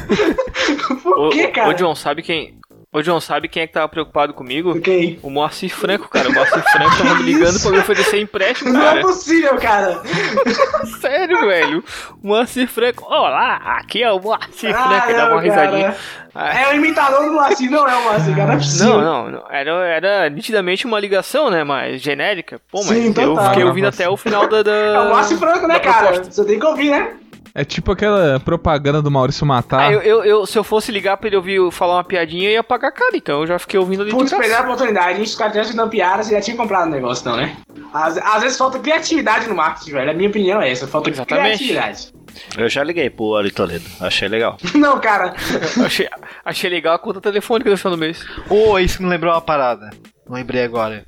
por 1.03 1.19
Ô, 1.19 1.31
quê, 1.31 1.47
cara? 1.49 1.69
ô, 1.71 1.73
John, 1.75 1.95
sabe 1.95 2.23
quem. 2.23 2.60
Ô, 2.93 3.03
John, 3.03 3.21
sabe 3.21 3.47
quem 3.49 3.63
é 3.63 3.67
que 3.69 3.73
tava 3.73 3.89
preocupado 3.89 4.35
comigo? 4.35 4.81
Quem? 4.81 5.17
O 5.23 5.31
Moacir 5.31 5.71
Franco, 5.73 6.09
cara. 6.09 6.29
O 6.29 6.33
Moacir 6.33 6.61
Franco 6.73 6.97
tava 6.99 7.15
me 7.15 7.23
ligando 7.23 7.61
pra 7.63 7.71
me 7.71 7.79
oferecer 7.79 8.21
empréstimo, 8.21 8.73
Não 8.73 8.81
é 8.81 8.85
cara. 8.85 9.01
possível, 9.03 9.57
cara. 9.59 10.03
Sério, 11.01 11.39
velho. 11.47 11.85
O 12.21 12.27
Moacir 12.27 12.67
Franco. 12.69 13.05
Olá, 13.05 13.61
aqui 13.79 14.03
é 14.03 14.11
o 14.11 14.19
Moacir 14.19 14.75
Ah, 14.77 14.89
Franco. 15.03 15.13
Dá 15.17 15.31
uma 15.31 15.41
risadinha. 15.41 15.97
cara. 16.35 16.61
É 16.61 16.69
o 16.73 16.75
imitador 16.75 17.27
do 17.27 17.33
Moacir, 17.33 17.71
não 17.71 17.87
é 17.89 17.95
o 17.97 18.03
Moacir, 18.03 18.35
cara. 18.35 18.59
Não 18.81 19.01
é. 19.01 19.05
Não, 19.05 19.31
não. 19.31 19.45
Era, 19.49 19.71
era 19.87 20.29
nitidamente 20.31 20.85
uma 20.85 20.99
ligação, 20.99 21.49
né? 21.49 21.63
Mas 21.63 22.03
genérica. 22.03 22.61
Pô, 22.73 22.79
mas 22.79 22.89
Sim, 22.89 23.07
eu 23.07 23.15
total. 23.15 23.51
fiquei 23.51 23.65
ouvindo 23.65 23.87
até 23.87 24.09
o 24.09 24.17
final 24.17 24.49
da. 24.49 24.65
da... 24.65 24.73
É 24.73 24.99
o 25.01 25.09
Moacir 25.11 25.39
Franco, 25.39 25.65
né, 25.69 25.79
cara? 25.79 26.09
proposta. 26.09 26.33
Você 26.33 26.45
tem 26.45 26.59
que 26.59 26.67
ouvir, 26.67 26.91
né? 26.91 27.13
É 27.55 27.65
tipo 27.65 27.93
aquela 27.93 28.39
propaganda 28.41 29.03
do 29.03 29.11
Maurício 29.11 29.45
Matar. 29.45 29.89
Ah, 29.89 29.93
eu, 29.93 30.01
eu, 30.03 30.25
eu- 30.25 30.47
se 30.47 30.57
eu 30.59 30.63
fosse 30.65 30.93
ligar 30.93 31.17
pra 31.17 31.27
ele 31.29 31.37
ouvir 31.37 31.59
falar 31.73 31.95
uma 31.97 32.05
piadinha, 32.05 32.49
eu 32.49 32.53
ia 32.53 32.63
pagar 32.65 32.93
caro. 32.93 33.11
Então 33.15 33.41
eu 33.41 33.47
já 33.47 33.59
fiquei 33.59 33.79
ouvindo 33.79 34.03
ali 34.03 34.11
Putz, 34.11 34.31
perder 34.33 34.55
a 34.55 34.61
oportunidade. 34.63 35.21
Os 35.21 35.35
caras 35.35 35.75
dando 35.75 35.91
piada, 35.91 36.23
você 36.23 36.33
já 36.35 36.41
tinha 36.41 36.57
comprado 36.57 36.87
o 36.87 36.91
negócio, 36.91 37.29
não, 37.29 37.37
né? 37.37 37.57
Às, 37.93 38.17
às 38.19 38.43
vezes 38.43 38.57
falta 38.59 38.79
criatividade 38.79 39.49
no 39.49 39.55
marketing, 39.55 39.93
velho. 39.93 40.11
A 40.11 40.15
minha 40.15 40.29
opinião 40.29 40.61
é 40.63 40.71
essa. 40.71 40.87
Falta 40.87 41.11
Exatamente. 41.11 41.59
criatividade. 41.59 42.13
Eu 42.57 42.69
já 42.69 42.85
liguei 42.85 43.11
pro 43.11 43.35
Ari 43.35 43.51
Toledo, 43.51 43.85
achei 44.01 44.29
legal. 44.29 44.57
Não, 44.75 45.01
cara. 45.01 45.35
Achei, 45.85 46.09
achei 46.45 46.71
legal 46.71 46.95
a 46.95 46.99
conta 46.99 47.21
telefônica 47.21 47.69
do 47.69 47.77
final 47.77 47.97
do 47.97 48.01
mês. 48.01 48.25
Ô, 48.49 48.79
isso 48.79 49.03
me 49.03 49.09
lembrou 49.09 49.33
uma 49.33 49.41
parada. 49.41 49.91
Lembrei 50.29 50.63
agora. 50.63 51.05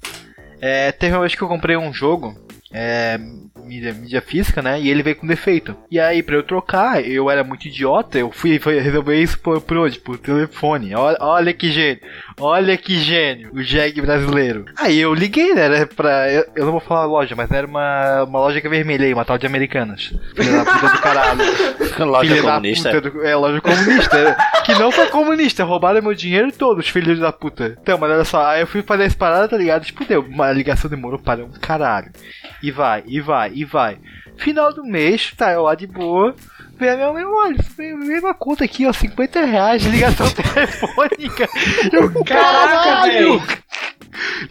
É, 0.61 0.90
teve 0.90 1.14
uma 1.14 1.20
vez 1.20 1.35
que 1.37 1.42
eu 1.42 1.46
comprei 1.48 1.76
um 1.76 1.92
jogo, 1.92 2.35
é, 2.72 3.18
mídia, 3.64 3.92
mídia 3.92 4.20
física, 4.20 4.62
né? 4.62 4.81
E 4.81 4.88
ele 4.88 5.03
veio 5.03 5.16
com 5.16 5.27
defeito. 5.27 5.77
E 5.90 5.98
aí, 5.98 6.22
pra 6.22 6.37
eu 6.37 6.42
trocar, 6.42 7.05
eu 7.05 7.31
era 7.31 7.44
muito 7.44 7.66
idiota, 7.66 8.18
eu 8.18 8.31
fui, 8.31 8.59
fui 8.59 8.79
resolver 8.79 9.20
isso 9.20 9.38
por, 9.38 9.61
por 9.61 9.77
onde? 9.77 9.98
Por 9.98 10.18
telefone. 10.18 10.94
Olha, 10.94 11.16
olha 11.20 11.53
que 11.53 11.70
gênio. 11.70 12.01
Olha 12.40 12.77
que 12.77 12.97
gênio. 12.97 13.51
O 13.53 13.62
Jeg 13.62 14.01
brasileiro. 14.01 14.64
Aí 14.79 14.99
eu 14.99 15.12
liguei, 15.14 15.55
né? 15.55 15.62
Era 15.64 15.87
pra. 15.87 16.31
Eu, 16.33 16.45
eu 16.57 16.64
não 16.66 16.73
vou 16.73 16.81
falar 16.81 17.05
loja, 17.05 17.35
mas 17.37 17.51
era 17.51 17.66
uma, 17.66 18.25
uma 18.25 18.38
loja 18.40 18.61
que 18.61 18.66
é 18.66 18.71
vermelha 18.71 19.07
aí, 19.07 19.14
uma 19.14 19.25
tal 19.25 19.38
de 19.38 19.47
Americanas. 19.47 20.12
Filha 20.35 20.64
da 20.64 20.73
puta 20.73 20.88
do 20.88 20.99
caralho. 21.01 21.40
Loja 21.99 22.29
Filha 22.35 22.42
comunista. 22.42 23.01
do- 23.01 23.23
é, 23.25 23.37
loja 23.37 23.61
comunista. 23.61 24.37
que 24.64 24.75
não 24.75 24.90
foi 24.90 25.07
comunista, 25.09 25.62
roubaram 25.64 26.01
meu 26.03 26.14
dinheiro 26.14 26.51
todo, 26.51 26.79
os 26.79 26.88
filhos 26.88 27.18
da 27.18 27.31
puta. 27.33 27.77
Então, 27.81 27.99
mas 27.99 28.11
olha 28.11 28.25
só, 28.25 28.47
aí 28.47 28.61
eu 28.62 28.66
fui 28.66 28.83
fazer 28.83 29.05
essa 29.05 29.16
parada, 29.16 29.49
tá 29.49 29.57
ligado? 29.57 29.85
Tipo, 29.85 30.05
deu, 30.05 30.23
uma 30.23 30.51
ligação 30.53 30.88
demorou 30.90 31.18
para 31.18 31.45
um 31.45 31.51
caralho. 31.51 32.11
E 32.62 32.71
vai, 32.71 33.05
e 33.07 33.21
vai, 33.21 33.53
e 33.55 33.64
vai. 33.64 33.99
Final 34.38 34.73
do 34.73 34.83
mês, 34.85 35.33
tá 35.37 35.53
eu 35.53 35.62
lá 35.62 35.75
de 35.75 35.87
boa. 35.87 36.35
Vem 36.83 36.90
a 36.90 36.97
minha 36.97 37.12
mãe, 37.12 37.25
olha, 37.25 37.57
uma 38.21 38.35
conta 38.35 38.64
aqui, 38.64 38.85
ó, 38.85 38.92
50 38.92 39.45
reais 39.45 39.83
de 39.83 39.88
ligação 39.88 40.29
telefônica. 40.29 41.49
Eu, 41.92 42.12
Caraca, 42.25 42.83
caralho! 42.83 43.38
velho. 43.38 43.42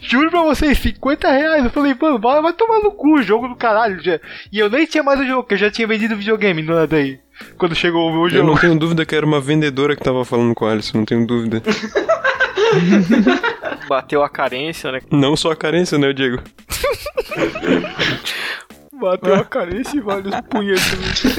Juro 0.00 0.30
pra 0.30 0.40
vocês, 0.40 0.78
50 0.78 1.30
reais. 1.30 1.62
Eu 1.62 1.68
falei, 1.70 1.94
mano, 2.00 2.18
vai, 2.18 2.40
vai 2.40 2.54
tomar 2.54 2.80
no 2.80 2.90
cu, 2.92 3.22
jogo 3.22 3.48
do 3.48 3.54
caralho. 3.54 4.02
Já. 4.02 4.18
E 4.50 4.58
eu 4.58 4.70
nem 4.70 4.86
tinha 4.86 5.02
mais 5.02 5.20
o 5.20 5.26
jogo, 5.26 5.42
porque 5.42 5.56
eu 5.56 5.58
já 5.58 5.70
tinha 5.70 5.86
vendido 5.86 6.16
videogame 6.16 6.62
no 6.62 6.86
daí. 6.86 7.20
Quando 7.58 7.74
chegou 7.74 8.08
o 8.08 8.12
meu 8.12 8.22
Eu 8.22 8.30
jogo. 8.30 8.46
não 8.46 8.56
tenho 8.56 8.78
dúvida 8.78 9.04
que 9.04 9.14
era 9.14 9.26
uma 9.26 9.38
vendedora 9.38 9.94
que 9.94 10.02
tava 10.02 10.24
falando 10.24 10.54
com 10.54 10.64
a 10.64 10.72
Alice, 10.72 10.96
não 10.96 11.04
tenho 11.04 11.26
dúvida. 11.26 11.60
Bateu 13.86 14.22
a 14.22 14.30
carência, 14.30 14.90
né? 14.90 15.00
Não 15.10 15.36
só 15.36 15.52
a 15.52 15.56
carência, 15.56 15.98
né, 15.98 16.14
Diego? 16.14 16.38
Bateu 18.98 19.34
a 19.34 19.44
carência 19.44 19.98
e 19.98 20.00
vários 20.00 20.34
punhetos. 20.48 21.36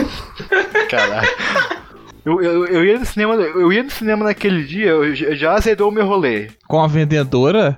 Caralho. 0.90 1.28
Eu, 2.26 2.42
eu, 2.42 2.66
eu 2.68 2.86
ia 2.86 2.98
no 3.00 3.06
cinema, 3.06 3.34
eu 3.36 3.72
ia 3.74 3.84
no 3.84 3.90
cinema 3.90 4.24
naquele 4.26 4.64
dia, 4.64 4.92
eu 4.92 5.14
já- 5.14 5.34
já 5.36 5.54
azedou 5.54 5.90
o 5.90 5.92
meu 5.92 6.06
rolê. 6.08 6.48
Com 6.68 6.82
a 6.82 6.88
vendedora? 6.88 7.78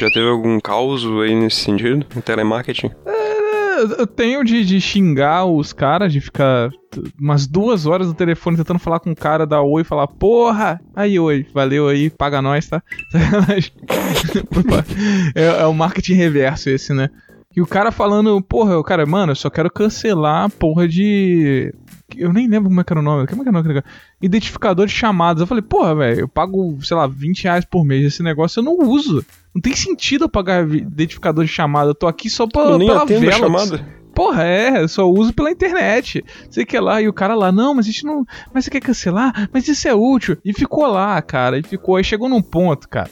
Já 0.00 0.08
teve 0.10 0.28
algum 0.28 0.58
caos 0.60 1.04
aí 1.22 1.34
nesse 1.34 1.56
sentido? 1.56 2.06
Em 2.16 2.20
telemarketing? 2.20 2.90
É, 3.04 3.20
Eu 3.98 4.06
tenho 4.06 4.44
de, 4.44 4.64
de 4.64 4.80
xingar 4.80 5.44
os 5.46 5.72
caras, 5.72 6.12
de 6.12 6.20
ficar 6.20 6.70
umas 7.20 7.46
duas 7.46 7.86
horas 7.86 8.06
no 8.06 8.14
telefone 8.14 8.56
tentando 8.56 8.78
falar 8.78 9.00
com 9.00 9.10
o 9.10 9.16
cara, 9.16 9.46
dar 9.46 9.62
oi 9.62 9.82
e 9.82 9.84
falar, 9.84 10.06
porra! 10.06 10.80
Aí, 10.94 11.18
oi, 11.18 11.46
valeu 11.52 11.88
aí, 11.88 12.10
paga 12.10 12.40
nós, 12.42 12.68
tá? 12.68 12.80
É, 15.34 15.62
é 15.62 15.66
o 15.66 15.74
marketing 15.74 16.14
reverso 16.14 16.70
esse, 16.70 16.92
né? 16.92 17.08
E 17.54 17.60
o 17.60 17.66
cara 17.66 17.90
falando, 17.90 18.40
porra, 18.40 18.78
o 18.78 18.84
cara, 18.84 19.04
mano, 19.04 19.32
eu 19.32 19.36
só 19.36 19.50
quero 19.50 19.70
cancelar 19.70 20.44
a 20.44 20.48
porra 20.48 20.86
de. 20.86 21.74
Eu 22.16 22.32
nem 22.32 22.46
lembro 22.48 22.68
como 22.68 22.80
é 22.80 22.84
que 22.84 22.92
era 22.92 23.00
o 23.00 23.02
nome. 23.02 23.26
Como 23.26 23.42
é 23.42 23.44
que 23.44 23.48
era 23.48 23.58
o 23.58 23.62
nome? 23.62 23.82
Identificador 24.22 24.86
de 24.86 24.92
chamadas. 24.92 25.40
Eu 25.40 25.46
falei, 25.48 25.62
porra, 25.62 25.94
velho, 25.96 26.20
eu 26.20 26.28
pago, 26.28 26.78
sei 26.82 26.96
lá, 26.96 27.08
20 27.08 27.42
reais 27.44 27.64
por 27.64 27.84
mês. 27.84 28.04
Esse 28.04 28.22
negócio 28.22 28.60
eu 28.60 28.64
não 28.64 28.78
uso. 28.78 29.24
Não 29.52 29.60
tem 29.60 29.74
sentido 29.74 30.24
eu 30.24 30.28
pagar 30.28 30.68
identificador 30.68 31.44
de 31.44 31.50
chamada. 31.50 31.90
Eu 31.90 31.94
tô 31.94 32.06
aqui 32.06 32.30
só 32.30 32.46
pra, 32.46 32.62
Eu 32.62 32.78
nem 32.78 32.86
pela 32.86 33.02
atendo 33.02 33.18
a 33.18 33.32
Velox. 33.32 33.38
chamada. 33.38 34.00
Porra, 34.14 34.44
é, 34.44 34.82
eu 34.82 34.88
só 34.88 35.08
uso 35.10 35.32
pela 35.32 35.50
internet. 35.50 36.24
Sei 36.50 36.64
que 36.64 36.76
é 36.76 36.80
lá, 36.80 37.00
e 37.00 37.08
o 37.08 37.12
cara 37.12 37.34
lá, 37.34 37.50
não, 37.50 37.74
mas 37.74 37.86
a 37.86 37.90
gente 37.90 38.04
não. 38.04 38.24
Mas 38.52 38.64
você 38.64 38.70
quer 38.70 38.80
cancelar? 38.80 39.48
Mas 39.52 39.66
isso 39.66 39.88
é 39.88 39.94
útil. 39.94 40.36
E 40.44 40.52
ficou 40.52 40.86
lá, 40.86 41.20
cara. 41.22 41.58
E 41.58 41.62
ficou. 41.62 41.96
Aí 41.96 42.04
chegou 42.04 42.28
num 42.28 42.42
ponto, 42.42 42.88
cara. 42.88 43.10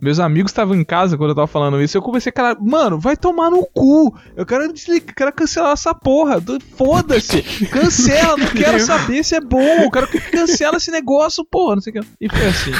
Meus 0.00 0.20
amigos 0.20 0.50
estavam 0.50 0.74
em 0.74 0.84
casa 0.84 1.16
quando 1.16 1.30
eu 1.30 1.34
tava 1.34 1.46
falando 1.46 1.80
isso. 1.80 1.96
Eu 1.96 2.02
conversei, 2.02 2.30
cara, 2.30 2.56
mano, 2.60 2.98
vai 2.98 3.16
tomar 3.16 3.50
no 3.50 3.64
cu. 3.66 4.14
Eu 4.36 4.44
quero 4.44 4.72
desligar, 4.72 5.14
quero 5.14 5.32
cancelar 5.32 5.72
essa 5.72 5.94
porra. 5.94 6.38
Do- 6.40 6.58
Foda-se. 6.76 7.42
Cancela, 7.70 8.36
não 8.36 8.46
quero 8.48 8.78
saber 8.84 9.24
se 9.24 9.34
é 9.34 9.40
bom. 9.40 9.58
Eu 9.84 9.90
quero 9.90 10.06
que 10.08 10.20
cancela 10.20 10.76
esse 10.76 10.90
negócio, 10.90 11.44
porra. 11.44 11.76
Não 11.76 11.82
sei 11.82 11.92
o 11.92 12.00
que. 12.02 12.08
E 12.20 12.28
foi 12.28 12.46
assim. 12.46 12.70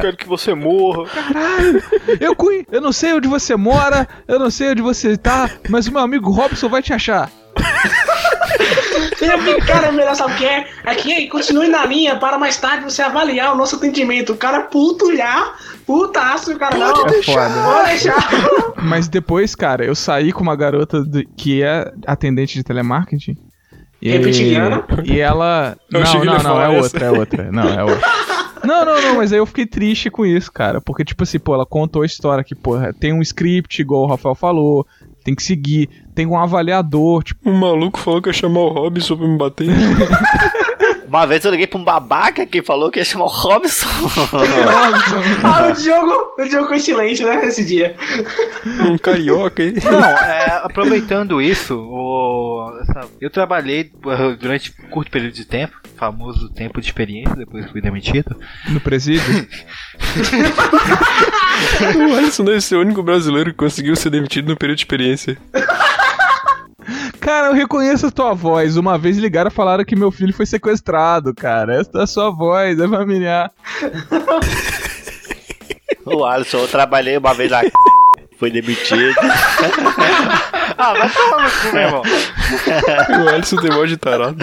Quero 0.00 0.16
que 0.16 0.26
você 0.26 0.52
morra. 0.54 1.06
Caralho, 1.08 1.82
eu, 2.20 2.34
cui- 2.34 2.66
eu 2.70 2.80
não 2.80 2.92
sei 2.92 3.12
onde 3.12 3.28
você 3.28 3.54
mora, 3.56 4.08
eu 4.26 4.38
não 4.38 4.50
sei 4.50 4.70
onde 4.70 4.82
você 4.82 5.16
tá, 5.16 5.48
mas 5.68 5.86
o 5.86 5.92
meu 5.92 6.00
amigo 6.00 6.30
Robson 6.30 6.68
vai 6.68 6.82
te 6.82 6.92
achar. 6.92 7.30
Eu 9.24 9.38
fico, 9.42 9.66
cara, 9.66 9.90
melhor 9.92 10.14
sabe 10.14 10.34
o 10.34 10.36
que 10.36 10.44
é? 10.44 10.66
Aqui, 10.84 11.28
continue 11.28 11.68
na 11.68 11.84
linha 11.86 12.16
para 12.16 12.38
mais 12.38 12.56
tarde 12.56 12.84
você 12.84 13.02
avaliar 13.02 13.52
o 13.52 13.56
nosso 13.56 13.76
atendimento. 13.76 14.32
O 14.32 14.36
cara 14.36 14.60
puto 14.62 15.16
já, 15.16 15.54
putaço, 15.86 16.52
o 16.52 16.58
cara 16.58 16.76
não. 16.76 17.06
É 17.06 17.22
foda. 17.22 17.54
Pode 17.64 17.88
deixar. 17.88 18.28
Mas 18.82 19.08
depois, 19.08 19.54
cara, 19.54 19.84
eu 19.84 19.94
saí 19.94 20.32
com 20.32 20.42
uma 20.42 20.56
garota 20.56 21.02
do- 21.02 21.24
que 21.36 21.62
é 21.62 21.90
atendente 22.06 22.54
de 22.54 22.62
telemarketing. 22.64 23.36
E, 24.02 24.10
e 25.04 25.18
ela. 25.20 25.76
Eu 25.90 26.00
não, 26.00 26.20
que 26.20 26.26
não, 26.26 26.38
não, 26.42 26.60
é 26.60 26.68
outra, 26.68 27.06
é 27.06 27.10
outra. 27.10 27.50
Não, 27.50 27.68
é 27.68 27.82
outra. 27.82 28.08
Não, 28.62 28.84
não, 28.84 29.00
não, 29.00 29.16
mas 29.16 29.32
aí 29.32 29.38
eu 29.38 29.46
fiquei 29.46 29.66
triste 29.66 30.10
com 30.10 30.24
isso, 30.26 30.50
cara. 30.52 30.80
Porque, 30.80 31.04
tipo 31.04 31.22
assim, 31.22 31.38
pô, 31.38 31.54
ela 31.54 31.66
contou 31.66 32.02
a 32.02 32.06
história 32.06 32.42
que, 32.44 32.54
porra, 32.54 32.92
tem 32.92 33.12
um 33.12 33.20
script, 33.22 33.80
igual 33.80 34.02
o 34.02 34.06
Rafael 34.06 34.34
falou, 34.34 34.86
tem 35.22 35.34
que 35.34 35.42
seguir, 35.42 35.88
tem 36.14 36.26
um 36.26 36.38
avaliador, 36.38 37.22
tipo, 37.22 37.48
O 37.50 37.52
maluco 37.52 37.98
falou 37.98 38.22
que 38.22 38.28
ia 38.28 38.32
chamar 38.32 38.60
o 38.60 38.68
Robson 38.68 39.16
pra 39.16 39.26
me 39.26 39.36
bater. 39.38 39.66
Uma 41.06 41.26
vez 41.28 41.44
eu 41.44 41.50
liguei 41.52 41.66
pra 41.68 41.78
um 41.78 41.84
babaca 41.84 42.44
que 42.44 42.60
falou 42.60 42.90
que 42.90 42.98
ia 42.98 43.04
chamar 43.04 43.26
o 43.26 43.28
Robson. 43.28 43.86
Ah, 45.44 45.68
o 45.68 45.72
Diogo, 45.72 46.34
o 46.38 46.44
Diogo 46.48 46.66
foi 46.68 46.80
silêncio, 46.80 47.26
né, 47.26 47.44
esse 47.46 47.64
dia. 47.64 47.94
um 48.80 48.98
carioca 48.98 49.62
aí. 49.62 49.74
Não, 49.84 50.00
é, 50.04 50.60
aproveitando 50.64 51.40
isso, 51.40 51.76
o, 51.78 52.72
essa- 52.82 53.08
eu 53.20 53.30
trabalhei 53.30 53.92
uh, 54.04 54.36
durante 54.36 54.74
um 54.82 54.88
curto 54.88 55.10
período 55.10 55.34
de 55.34 55.44
tempo, 55.44 55.76
famoso 55.96 56.48
tempo 56.52 56.80
de 56.80 56.86
experiência, 56.88 57.36
depois 57.36 57.70
fui 57.70 57.80
demitido. 57.80 58.36
no 58.70 58.80
presídio. 58.80 59.22
O 62.10 62.14
Alisson 62.16 62.44
deve 62.44 62.60
ser 62.60 62.76
o 62.76 62.80
único 62.80 63.02
brasileiro 63.02 63.50
que 63.50 63.56
conseguiu 63.56 63.94
ser 63.96 64.10
demitido 64.10 64.48
no 64.48 64.56
período 64.56 64.76
de 64.78 64.82
experiência. 64.82 65.38
Cara, 67.20 67.48
eu 67.48 67.52
reconheço 67.52 68.06
a 68.06 68.10
tua 68.10 68.34
voz. 68.34 68.76
Uma 68.76 68.98
vez 68.98 69.16
ligaram 69.16 69.48
e 69.48 69.54
falaram 69.54 69.84
que 69.84 69.96
meu 69.96 70.10
filho 70.10 70.32
foi 70.32 70.46
sequestrado, 70.46 71.34
cara. 71.34 71.80
Essa 71.80 71.98
é 71.98 72.02
a 72.02 72.06
sua 72.06 72.30
voz, 72.30 72.78
é 72.78 72.88
familiar. 72.88 73.50
o 76.04 76.24
Alisson, 76.24 76.58
eu 76.58 76.68
trabalhei 76.68 77.16
uma 77.16 77.34
vez 77.34 77.50
lá. 77.50 77.62
Foi 78.38 78.50
demitido. 78.50 79.14
Ah, 80.76 80.92
vai 80.92 81.08
tomar 81.08 81.44
no 81.44 81.50
cu, 81.50 81.72
meu 81.72 81.82
irmão. 81.82 82.02
O 83.24 83.28
Alisson 83.28 83.56
tem 83.56 83.70
voz 83.70 83.88
de 83.88 83.96
tarado. 83.96 84.36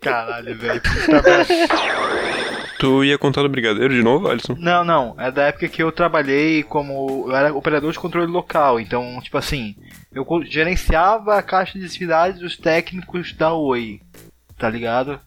Caralho, 0.00 0.58
velho. 0.58 0.80
puta 0.80 1.22
merda. 1.22 1.46
Tu 2.78 3.04
ia 3.04 3.18
contar 3.18 3.42
do 3.42 3.48
brigadeiro 3.48 3.94
de 3.94 4.02
novo, 4.02 4.28
Alisson? 4.28 4.54
Não, 4.58 4.84
não, 4.84 5.14
é 5.18 5.30
da 5.30 5.44
época 5.44 5.68
que 5.68 5.82
eu 5.82 5.90
trabalhei 5.90 6.62
como. 6.62 7.26
Eu 7.28 7.36
era 7.36 7.54
operador 7.54 7.92
de 7.92 7.98
controle 7.98 8.30
local, 8.30 8.78
então, 8.78 9.18
tipo 9.22 9.38
assim, 9.38 9.74
eu 10.12 10.26
gerenciava 10.44 11.36
a 11.36 11.42
caixa 11.42 11.78
de 11.78 11.86
atividades 11.86 12.40
dos 12.40 12.56
técnicos 12.56 13.32
da 13.32 13.52
Oi. 13.54 14.00
tá 14.58 14.68
ligado? 14.68 15.20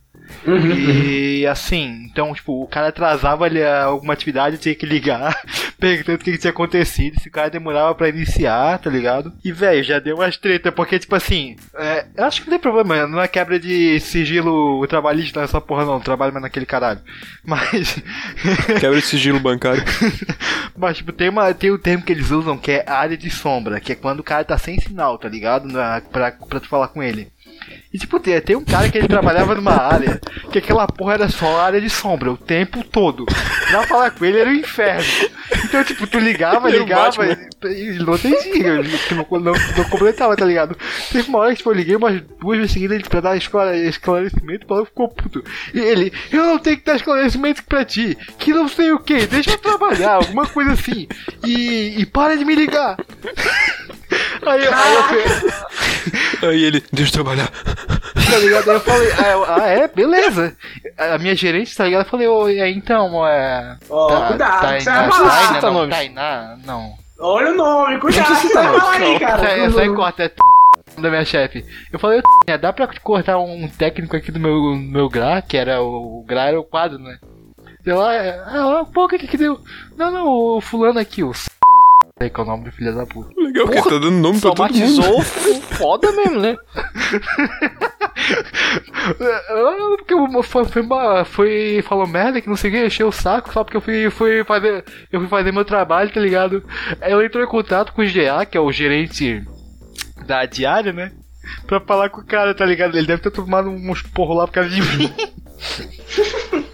E 0.46 1.46
assim, 1.48 2.08
então, 2.10 2.34
tipo, 2.34 2.64
o 2.64 2.68
cara 2.68 2.90
atrasava 2.90 3.48
ele 3.48 3.64
a 3.64 3.86
alguma 3.86 4.14
atividade, 4.14 4.58
tinha 4.58 4.76
que 4.76 4.86
ligar, 4.86 5.36
perguntando 5.80 6.16
o 6.16 6.24
que, 6.24 6.32
que 6.32 6.38
tinha 6.38 6.52
acontecido, 6.52 7.20
se 7.20 7.28
o 7.28 7.32
cara 7.32 7.50
demorava 7.50 7.94
pra 7.96 8.10
iniciar, 8.10 8.78
tá 8.80 8.90
ligado? 8.90 9.34
E, 9.44 9.52
velho, 9.52 9.84
já 9.84 10.00
deu 10.00 10.16
umas 10.16 10.38
treta, 10.38 10.72
porque, 10.72 11.00
tipo 11.00 11.16
assim, 11.16 11.56
é, 11.76 12.06
eu 12.16 12.26
acho 12.26 12.42
que 12.42 12.48
não 12.48 12.58
tem 12.58 12.62
problema, 12.62 13.08
não 13.08 13.22
é 13.22 13.28
quebra 13.28 13.60
de 13.60 14.00
sigilo 14.00 14.86
trabalhista 14.88 15.42
nessa 15.42 15.60
porra, 15.60 15.86
não, 15.86 15.94
não 15.94 16.00
trabalho 16.00 16.34
mais 16.34 16.44
naquele 16.44 16.66
caralho. 16.66 17.02
Mas. 17.44 18.02
Quebra 18.80 19.00
de 19.00 19.06
sigilo 19.06 19.40
bancário. 19.40 19.84
Mas, 20.78 20.98
tipo, 20.98 21.12
tem, 21.12 21.30
uma, 21.30 21.54
tem 21.54 21.72
um 21.72 21.78
termo 21.78 22.04
que 22.04 22.14
eles 22.14 22.32
usam 22.32 22.58
que 22.58 22.72
é 22.72 22.90
área 22.90 23.18
de 23.18 23.30
sombra, 23.30 23.80
que 23.80 23.92
é 23.92 23.96
quando 23.96 24.22
o 24.22 24.24
cara 24.24 24.44
tá 24.44 24.58
sem 24.58 24.80
sinal, 24.80 25.18
tá 25.18 25.28
ligado? 25.28 25.68
Na, 25.68 26.02
pra, 26.02 26.32
pra 26.32 26.60
tu 26.60 26.68
falar 26.68 26.88
com 26.88 27.04
ele. 27.04 27.32
E 27.92 27.98
tipo, 27.98 28.20
tem, 28.20 28.40
tem 28.42 28.56
um 28.56 28.64
cara 28.64 28.88
que 28.90 28.98
ele 29.00 29.08
trabalhava 29.08 29.56
numa 29.56 29.74
área 29.76 30.22
que 30.52 30.60
aquela 30.60 30.86
porra 30.86 31.16
era 31.16 31.30
só 31.30 31.60
área 31.60 31.82
de 31.82 31.90
sombra 31.90 32.32
o 32.32 32.38
tempo 32.38 32.84
todo. 32.84 33.26
Pra 33.26 33.88
falar 33.88 34.12
com 34.12 34.24
ele 34.26 34.40
era 34.40 34.50
o 34.50 34.54
inferno. 34.54 35.04
Então, 35.66 35.84
tipo, 35.84 36.06
tu 36.06 36.20
ligava, 36.20 36.70
ligava 36.70 37.26
e 37.66 38.00
não 38.00 38.16
entendia, 38.16 38.84
tipo, 38.84 39.40
não, 39.40 39.54
não 39.54 39.84
completava, 39.90 40.36
tá 40.36 40.46
ligado? 40.46 40.78
Teve 41.12 41.28
uma 41.30 41.40
hora 41.40 41.52
que 41.52 41.58
tipo, 41.58 41.72
eu 41.72 41.76
liguei 41.76 41.96
umas 41.96 42.22
duas 42.40 42.58
vezes 42.60 42.74
seguidas 42.74 43.02
pra 43.08 43.22
dar 43.22 43.36
esclare- 43.38 43.88
esclarecimento, 43.88 44.72
o 44.72 44.86
ficou 44.86 45.10
puto. 45.10 45.44
E 45.74 45.80
ele, 45.80 46.14
eu 46.32 46.46
não 46.46 46.60
tenho 46.60 46.78
que 46.78 46.86
dar 46.86 46.96
esclarecimento 46.96 47.64
pra 47.64 47.84
ti, 47.84 48.16
que 48.38 48.54
não 48.54 48.68
sei 48.68 48.92
o 48.92 49.00
que, 49.00 49.26
deixa 49.26 49.52
eu 49.52 49.58
trabalhar, 49.58 50.14
alguma 50.14 50.46
coisa 50.48 50.74
assim. 50.74 51.08
E, 51.44 51.96
e 52.00 52.06
para 52.06 52.38
de 52.38 52.46
me 52.46 52.54
ligar. 52.56 52.98
Aí, 54.46 54.62
aí 54.68 54.96
eu 56.44 56.50
Aí 56.50 56.64
ele, 56.64 56.84
deixa 56.92 57.10
eu 57.12 57.24
trabalhar. 57.24 57.52
Tá 57.88 58.38
ligado? 58.38 58.70
Aí 58.70 58.76
eu 58.76 58.80
falei, 58.82 59.12
ah, 59.12 59.56
ah, 59.56 59.68
é, 59.68 59.88
beleza. 59.88 60.56
A 60.98 61.18
minha 61.18 61.36
gerente, 61.36 61.76
tá 61.76 61.86
ligado? 61.86 62.06
Eu 62.06 62.10
falei, 62.10 62.28
ô, 62.28 62.46
aí, 62.46 62.74
então, 62.74 63.26
é. 63.28 63.78
Ó, 63.90 64.28
cuidado, 64.28 64.62
Tainá, 64.62 64.80
você 64.80 64.90
vai 64.90 65.12
falar. 65.12 65.30
Tainá, 65.30 65.54
Cita 65.54 65.68
não, 65.68 65.74
nomes. 65.74 65.96
Tainá, 65.96 66.58
não. 66.66 66.94
Olha 67.20 67.52
o 67.52 67.56
nome, 67.56 68.00
cuidado, 68.00 68.36
você 68.36 68.54
vai 68.54 68.80
falar 68.80 68.94
aí, 68.94 69.20
cara. 69.20 69.48
Aí 69.52 69.96
corta, 69.96 70.24
é 70.24 70.32
da 71.00 71.10
minha 71.10 71.26
chefe. 71.26 71.66
Eu 71.92 72.00
falei, 72.00 72.22
"Tainá, 72.46 72.58
dá 72.58 72.74
pra 72.74 72.88
cortar 73.02 73.38
um 73.38 73.68
técnico 73.68 74.16
aqui 74.16 74.32
do 74.32 74.40
meu, 74.40 74.76
meu 74.76 75.10
GRA, 75.10 75.42
que 75.42 75.58
era 75.58 75.82
o, 75.82 76.20
o 76.20 76.24
GRA 76.26 76.46
era 76.46 76.60
o 76.60 76.64
quadro, 76.64 77.00
né? 77.00 77.18
Deu 77.84 77.98
lá, 77.98 78.14
é, 78.14 78.40
ah, 78.46 78.86
pô, 78.94 79.06
o 79.06 79.08
que 79.08 79.20
que 79.20 79.38
deu? 79.38 79.60
Não, 79.96 80.12
não, 80.12 80.28
o 80.28 80.62
fulano 80.62 81.00
aqui, 81.00 81.24
o 81.24 81.34
sei 82.20 82.30
que 82.30 82.40
é 82.40 82.44
o 82.44 82.46
nome 82.46 82.66
do 82.66 82.72
filho 82.72 82.94
da 82.94 83.06
puta. 83.06 83.34
Legal, 83.38 83.68
que 83.68 83.74
ele 83.76 83.82
tá 83.82 83.90
dando 83.90 84.12
nome 84.12 84.42
pra 84.42 84.52
todo 84.52 84.74
mundo. 84.74 85.24
Foda 85.78 86.12
mesmo, 86.12 86.42
né? 86.42 86.58
Porque 89.98 90.14
foi, 90.44 90.66
foi, 90.66 90.84
foi 91.26 91.82
falou 91.88 92.06
merda 92.06 92.42
que 92.42 92.50
não 92.50 92.56
sei 92.58 92.70
o 92.70 92.74
que, 92.74 92.86
encheu 92.86 93.08
o 93.08 93.12
saco 93.12 93.52
só 93.52 93.64
porque 93.64 93.78
eu 93.78 93.82
fui, 93.82 94.10
fui 94.10 94.44
fazer 94.44 94.84
eu 95.12 95.20
fui 95.22 95.30
fazer 95.30 95.52
meu 95.52 95.66
trabalho, 95.66 96.12
tá 96.12 96.20
ligado? 96.20 96.64
Aí 97.02 97.12
ela 97.12 97.26
entrou 97.26 97.44
em 97.44 97.48
contato 97.48 97.94
com 97.94 98.02
o 98.02 98.06
GA, 98.06 98.46
que 98.46 98.58
é 98.58 98.62
o 98.62 98.72
gerente 98.72 99.44
da 100.26 100.46
diária, 100.46 100.92
né? 100.94 101.12
Pra 101.66 101.80
falar 101.80 102.10
com 102.10 102.22
o 102.22 102.26
cara, 102.26 102.54
tá 102.54 102.66
ligado? 102.66 102.98
Ele 102.98 103.08
deve 103.08 103.22
ter 103.22 103.32
tomado 103.32 103.70
uns 103.70 104.02
porros 104.02 104.38
lá 104.38 104.46
por 104.46 104.54
causa 104.54 104.70
de 104.70 104.82
mim. 104.82 105.12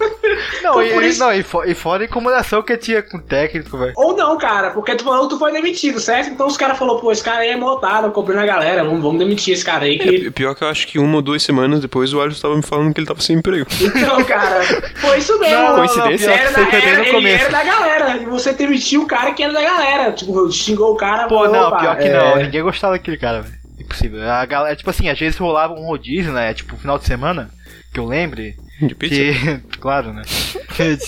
Não, 0.65 0.81
e, 0.81 0.93
Por 0.93 1.03
e- 1.03 1.07
isso- 1.09 1.19
não, 1.19 1.31
e, 1.33 1.43
fo- 1.43 1.63
e 1.63 1.75
fora 1.75 2.03
a 2.03 2.05
incomodação 2.05 2.61
que 2.63 2.73
eu 2.73 2.77
tinha 2.79 3.03
com 3.03 3.17
o 3.17 3.21
técnico, 3.21 3.77
velho. 3.77 3.93
Ou 3.95 4.15
não, 4.15 4.37
cara, 4.37 4.71
porque 4.71 4.95
tu 4.95 5.03
falou 5.03 5.27
tu 5.27 5.37
foi 5.37 5.51
demitido, 5.51 5.99
certo? 5.99 6.29
Então 6.31 6.47
os 6.47 6.57
caras 6.57 6.77
falaram, 6.77 6.99
pô, 6.99 7.11
esse 7.11 7.23
cara 7.23 7.39
aí 7.39 7.49
é 7.49 7.55
motado, 7.55 8.11
cobrando 8.11 8.41
a 8.41 8.45
galera, 8.45 8.83
vamos, 8.83 9.01
vamos 9.01 9.19
demitir 9.19 9.53
esse 9.53 9.63
cara 9.63 9.85
aí. 9.85 9.99
Que... 9.99 10.27
É, 10.27 10.31
pior 10.31 10.55
que 10.55 10.63
eu 10.63 10.67
acho 10.67 10.87
que 10.87 10.97
uma 10.97 11.17
ou 11.17 11.21
duas 11.21 11.43
semanas 11.43 11.79
depois 11.79 12.13
o 12.13 12.19
Alisson 12.21 12.41
tava 12.41 12.55
me 12.55 12.63
falando 12.63 12.93
que 12.93 12.99
ele 12.99 13.07
tava 13.07 13.21
sem 13.21 13.37
emprego. 13.37 13.67
Então, 13.81 14.23
cara, 14.25 14.61
foi 14.95 15.19
isso 15.19 15.37
mesmo. 15.39 15.55
Não, 15.55 15.75
coincidência? 15.75 16.31
era, 16.31 16.51
da, 16.51 16.61
era, 16.61 16.97
no 16.97 17.03
ele 17.03 17.11
começo. 17.11 17.43
era 17.45 17.51
da 17.51 17.63
galera. 17.63 18.17
E 18.17 18.25
você 18.25 18.53
demitiu 18.53 19.03
o 19.03 19.07
cara 19.07 19.31
que 19.33 19.43
era 19.43 19.53
da 19.53 19.61
galera. 19.61 20.11
Tipo, 20.11 20.51
xingou 20.51 20.93
o 20.93 20.97
cara. 20.97 21.27
Pô, 21.27 21.35
falou, 21.43 21.51
não, 21.53 21.67
opa, 21.67 21.77
pior 21.79 21.97
que 21.97 22.03
é, 22.03 22.13
não. 22.17 22.37
Ninguém 22.37 22.63
gostava 22.63 22.93
daquele 22.93 23.17
cara, 23.17 23.41
velho. 23.41 23.55
Impossível. 23.79 24.29
A 24.31 24.45
galera, 24.45 24.75
tipo 24.75 24.89
assim, 24.89 25.09
às 25.09 25.19
vezes 25.19 25.37
rolava 25.37 25.73
um 25.73 25.85
rodízio, 25.85 26.31
né? 26.31 26.53
Tipo, 26.53 26.75
final 26.77 26.97
de 26.97 27.05
semana, 27.05 27.49
que 27.93 27.99
eu 27.99 28.05
lembre. 28.05 28.55
De 28.81 28.93
pizza? 28.95 29.15
Que, 29.15 29.57
claro, 29.79 30.11
né? 30.13 30.23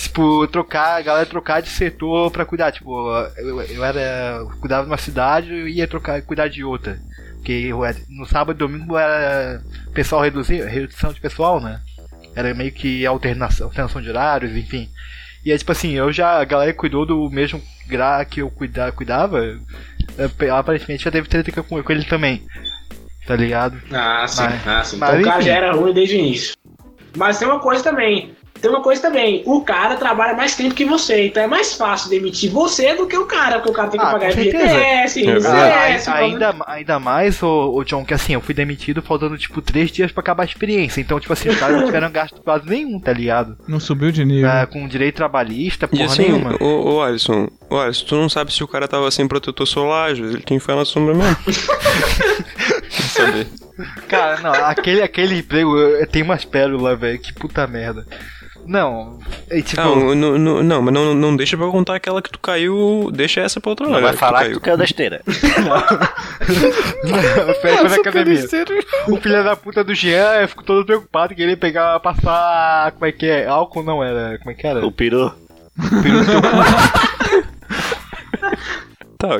Tipo, 0.00 0.46
trocar, 0.48 0.96
a 0.98 1.02
galera 1.02 1.26
trocar 1.26 1.60
de 1.60 1.68
setor 1.68 2.30
pra 2.30 2.44
cuidar. 2.46 2.72
Tipo, 2.72 3.10
eu, 3.36 3.60
eu 3.62 3.84
era. 3.84 4.36
Eu 4.40 4.48
cuidava 4.60 4.84
de 4.84 4.90
uma 4.90 4.96
cidade 4.96 5.52
e 5.52 5.74
ia 5.76 5.86
trocar, 5.86 6.22
cuidar 6.22 6.48
de 6.48 6.64
outra. 6.64 6.98
Porque 7.34 7.70
no 8.08 8.26
sábado 8.26 8.56
e 8.56 8.58
domingo 8.58 8.96
era 8.96 9.62
pessoal 9.92 10.22
reduzir, 10.22 10.64
redução 10.64 11.12
de 11.12 11.20
pessoal, 11.20 11.60
né? 11.60 11.80
Era 12.34 12.54
meio 12.54 12.72
que 12.72 13.04
alternação, 13.04 13.66
alternação 13.66 14.00
de 14.00 14.08
horários, 14.08 14.56
enfim. 14.56 14.88
E 15.44 15.52
é 15.52 15.58
tipo 15.58 15.70
assim, 15.72 15.92
eu 15.92 16.12
já. 16.12 16.40
A 16.40 16.44
galera 16.44 16.72
cuidou 16.72 17.04
do 17.06 17.28
mesmo 17.30 17.62
gra 17.86 18.24
que 18.24 18.40
eu 18.42 18.50
cuida, 18.50 18.90
cuidava. 18.92 19.40
é, 20.18 20.50
Aparentemente 20.50 21.04
já 21.04 21.10
teve 21.10 21.28
treta 21.28 21.62
com, 21.62 21.82
com 21.82 21.92
ele 21.92 22.04
também. 22.04 22.42
Tá 23.26 23.36
ligado? 23.36 23.78
Ah, 23.92 24.26
sim, 24.26 24.42
Mas- 24.42 24.66
ah, 24.66 24.84
sim. 24.84 24.96
mas 24.96 25.10
Então 25.10 25.20
o 25.20 25.24
cara 25.24 25.42
já 25.42 25.52
era 25.54 25.72
ruim 25.72 25.92
desde 25.92 26.16
o 26.16 26.18
início. 26.18 26.54
Mas 27.18 27.38
tem 27.38 27.46
uma 27.48 27.58
coisa 27.60 27.82
também. 27.82 28.32
Tem 28.60 28.68
uma 28.68 28.82
coisa 28.82 29.00
também. 29.00 29.44
O 29.46 29.60
cara 29.60 29.94
trabalha 29.94 30.34
mais 30.34 30.56
tempo 30.56 30.74
que 30.74 30.84
você. 30.84 31.26
Então 31.26 31.40
é 31.40 31.46
mais 31.46 31.74
fácil 31.74 32.10
demitir 32.10 32.50
você 32.50 32.92
do 32.94 33.06
que 33.06 33.16
o 33.16 33.24
cara. 33.24 33.56
Porque 33.60 33.70
o 33.70 33.72
cara 33.72 33.88
tem 33.88 34.00
que 34.00 34.06
Ah, 34.06 34.10
pagar. 34.10 34.32
FGTS, 34.32 35.24
É 35.28 36.10
Ah, 36.10 36.14
ainda, 36.16 36.56
ainda 36.66 36.98
mais, 36.98 37.40
ô, 37.40 37.72
ô 37.72 37.84
John, 37.84 38.04
que 38.04 38.12
assim, 38.12 38.32
eu 38.34 38.40
fui 38.40 38.52
demitido 38.54 39.00
faltando 39.00 39.38
tipo 39.38 39.62
três 39.62 39.92
dias 39.92 40.10
pra 40.10 40.22
acabar 40.22 40.42
a 40.42 40.46
experiência. 40.46 41.00
Então, 41.00 41.20
tipo 41.20 41.32
assim, 41.32 41.48
os 41.50 41.56
caras 41.56 41.76
não 41.76 41.86
tiveram 41.86 42.10
gasto 42.10 42.40
quase 42.42 42.68
nenhum, 42.68 42.98
tá 42.98 43.12
ligado? 43.12 43.56
Não 43.68 43.78
subiu 43.78 44.10
de 44.10 44.24
nível. 44.24 44.50
Ah, 44.50 44.66
com 44.66 44.88
direito 44.88 45.14
trabalhista, 45.14 45.86
E 45.86 45.96
porra 45.96 46.04
assim, 46.06 46.22
nenhuma. 46.22 46.56
ô, 46.60 46.94
ô 46.96 47.02
Alisson, 47.02 47.46
ô 47.70 47.76
Alisson, 47.78 48.06
tu 48.06 48.16
não 48.16 48.28
sabe 48.28 48.52
se 48.52 48.64
o 48.64 48.68
cara 48.68 48.88
tava 48.88 49.08
sem 49.12 49.28
protetor 49.28 49.68
solar, 49.68 50.10
às 50.10 50.18
vezes 50.18 50.34
ele 50.34 50.42
tinha 50.44 50.58
que 50.58 50.64
ficar 50.66 50.74
na 50.74 50.84
sombra 50.84 51.14
mesmo. 51.14 51.36
Saber? 53.08 53.46
Cara, 54.08 54.40
não, 54.40 54.52
aquele, 54.52 55.02
aquele 55.02 55.38
emprego 55.38 55.74
tem 56.10 56.22
umas 56.22 56.44
pérolas, 56.44 56.98
velho, 56.98 57.18
que 57.18 57.32
puta 57.32 57.66
merda. 57.66 58.06
Não, 58.66 59.18
é 59.48 59.62
tipo. 59.62 59.80
Não, 59.80 60.14
não, 60.14 60.38
não, 60.38 60.62
não, 60.62 60.82
mas 60.82 60.92
não, 60.92 61.14
não 61.14 61.34
deixa 61.34 61.56
pra 61.56 61.64
eu 61.64 61.72
contar 61.72 61.94
aquela 61.94 62.20
que 62.20 62.30
tu 62.30 62.38
caiu, 62.38 63.10
deixa 63.14 63.40
essa 63.40 63.58
pra 63.60 63.70
outra 63.70 63.86
Não 63.86 63.94
hora. 63.94 64.02
vai 64.02 64.10
que 64.12 64.18
tu 64.18 64.20
falar 64.20 64.44
que 64.44 64.50
tu 64.52 64.60
caiu 64.60 64.76
da 64.76 64.84
esteira. 64.84 65.22
Foi 67.62 67.70
na 67.88 67.94
academia. 67.94 68.44
O 69.08 69.16
filho 69.16 69.42
da 69.44 69.56
puta 69.56 69.82
do 69.82 69.94
Jean 69.94 70.46
ficou 70.46 70.64
todo 70.64 70.84
preocupado 70.84 71.34
que 71.34 71.40
ele 71.40 71.52
ia 71.52 71.56
pegar, 71.56 71.98
passar. 72.00 72.92
Como 72.92 73.06
é 73.06 73.12
que 73.12 73.24
é? 73.26 73.46
Álcool 73.46 73.82
não 73.82 74.04
era. 74.04 74.36
Como 74.38 74.50
é 74.50 74.54
que 74.54 74.66
era? 74.66 74.84
O 74.84 74.92
peru. 74.92 75.32
Peru 76.02 76.18
no 76.18 76.24
teu 76.26 76.42
cu. 76.42 76.48
Tá, 79.18 79.30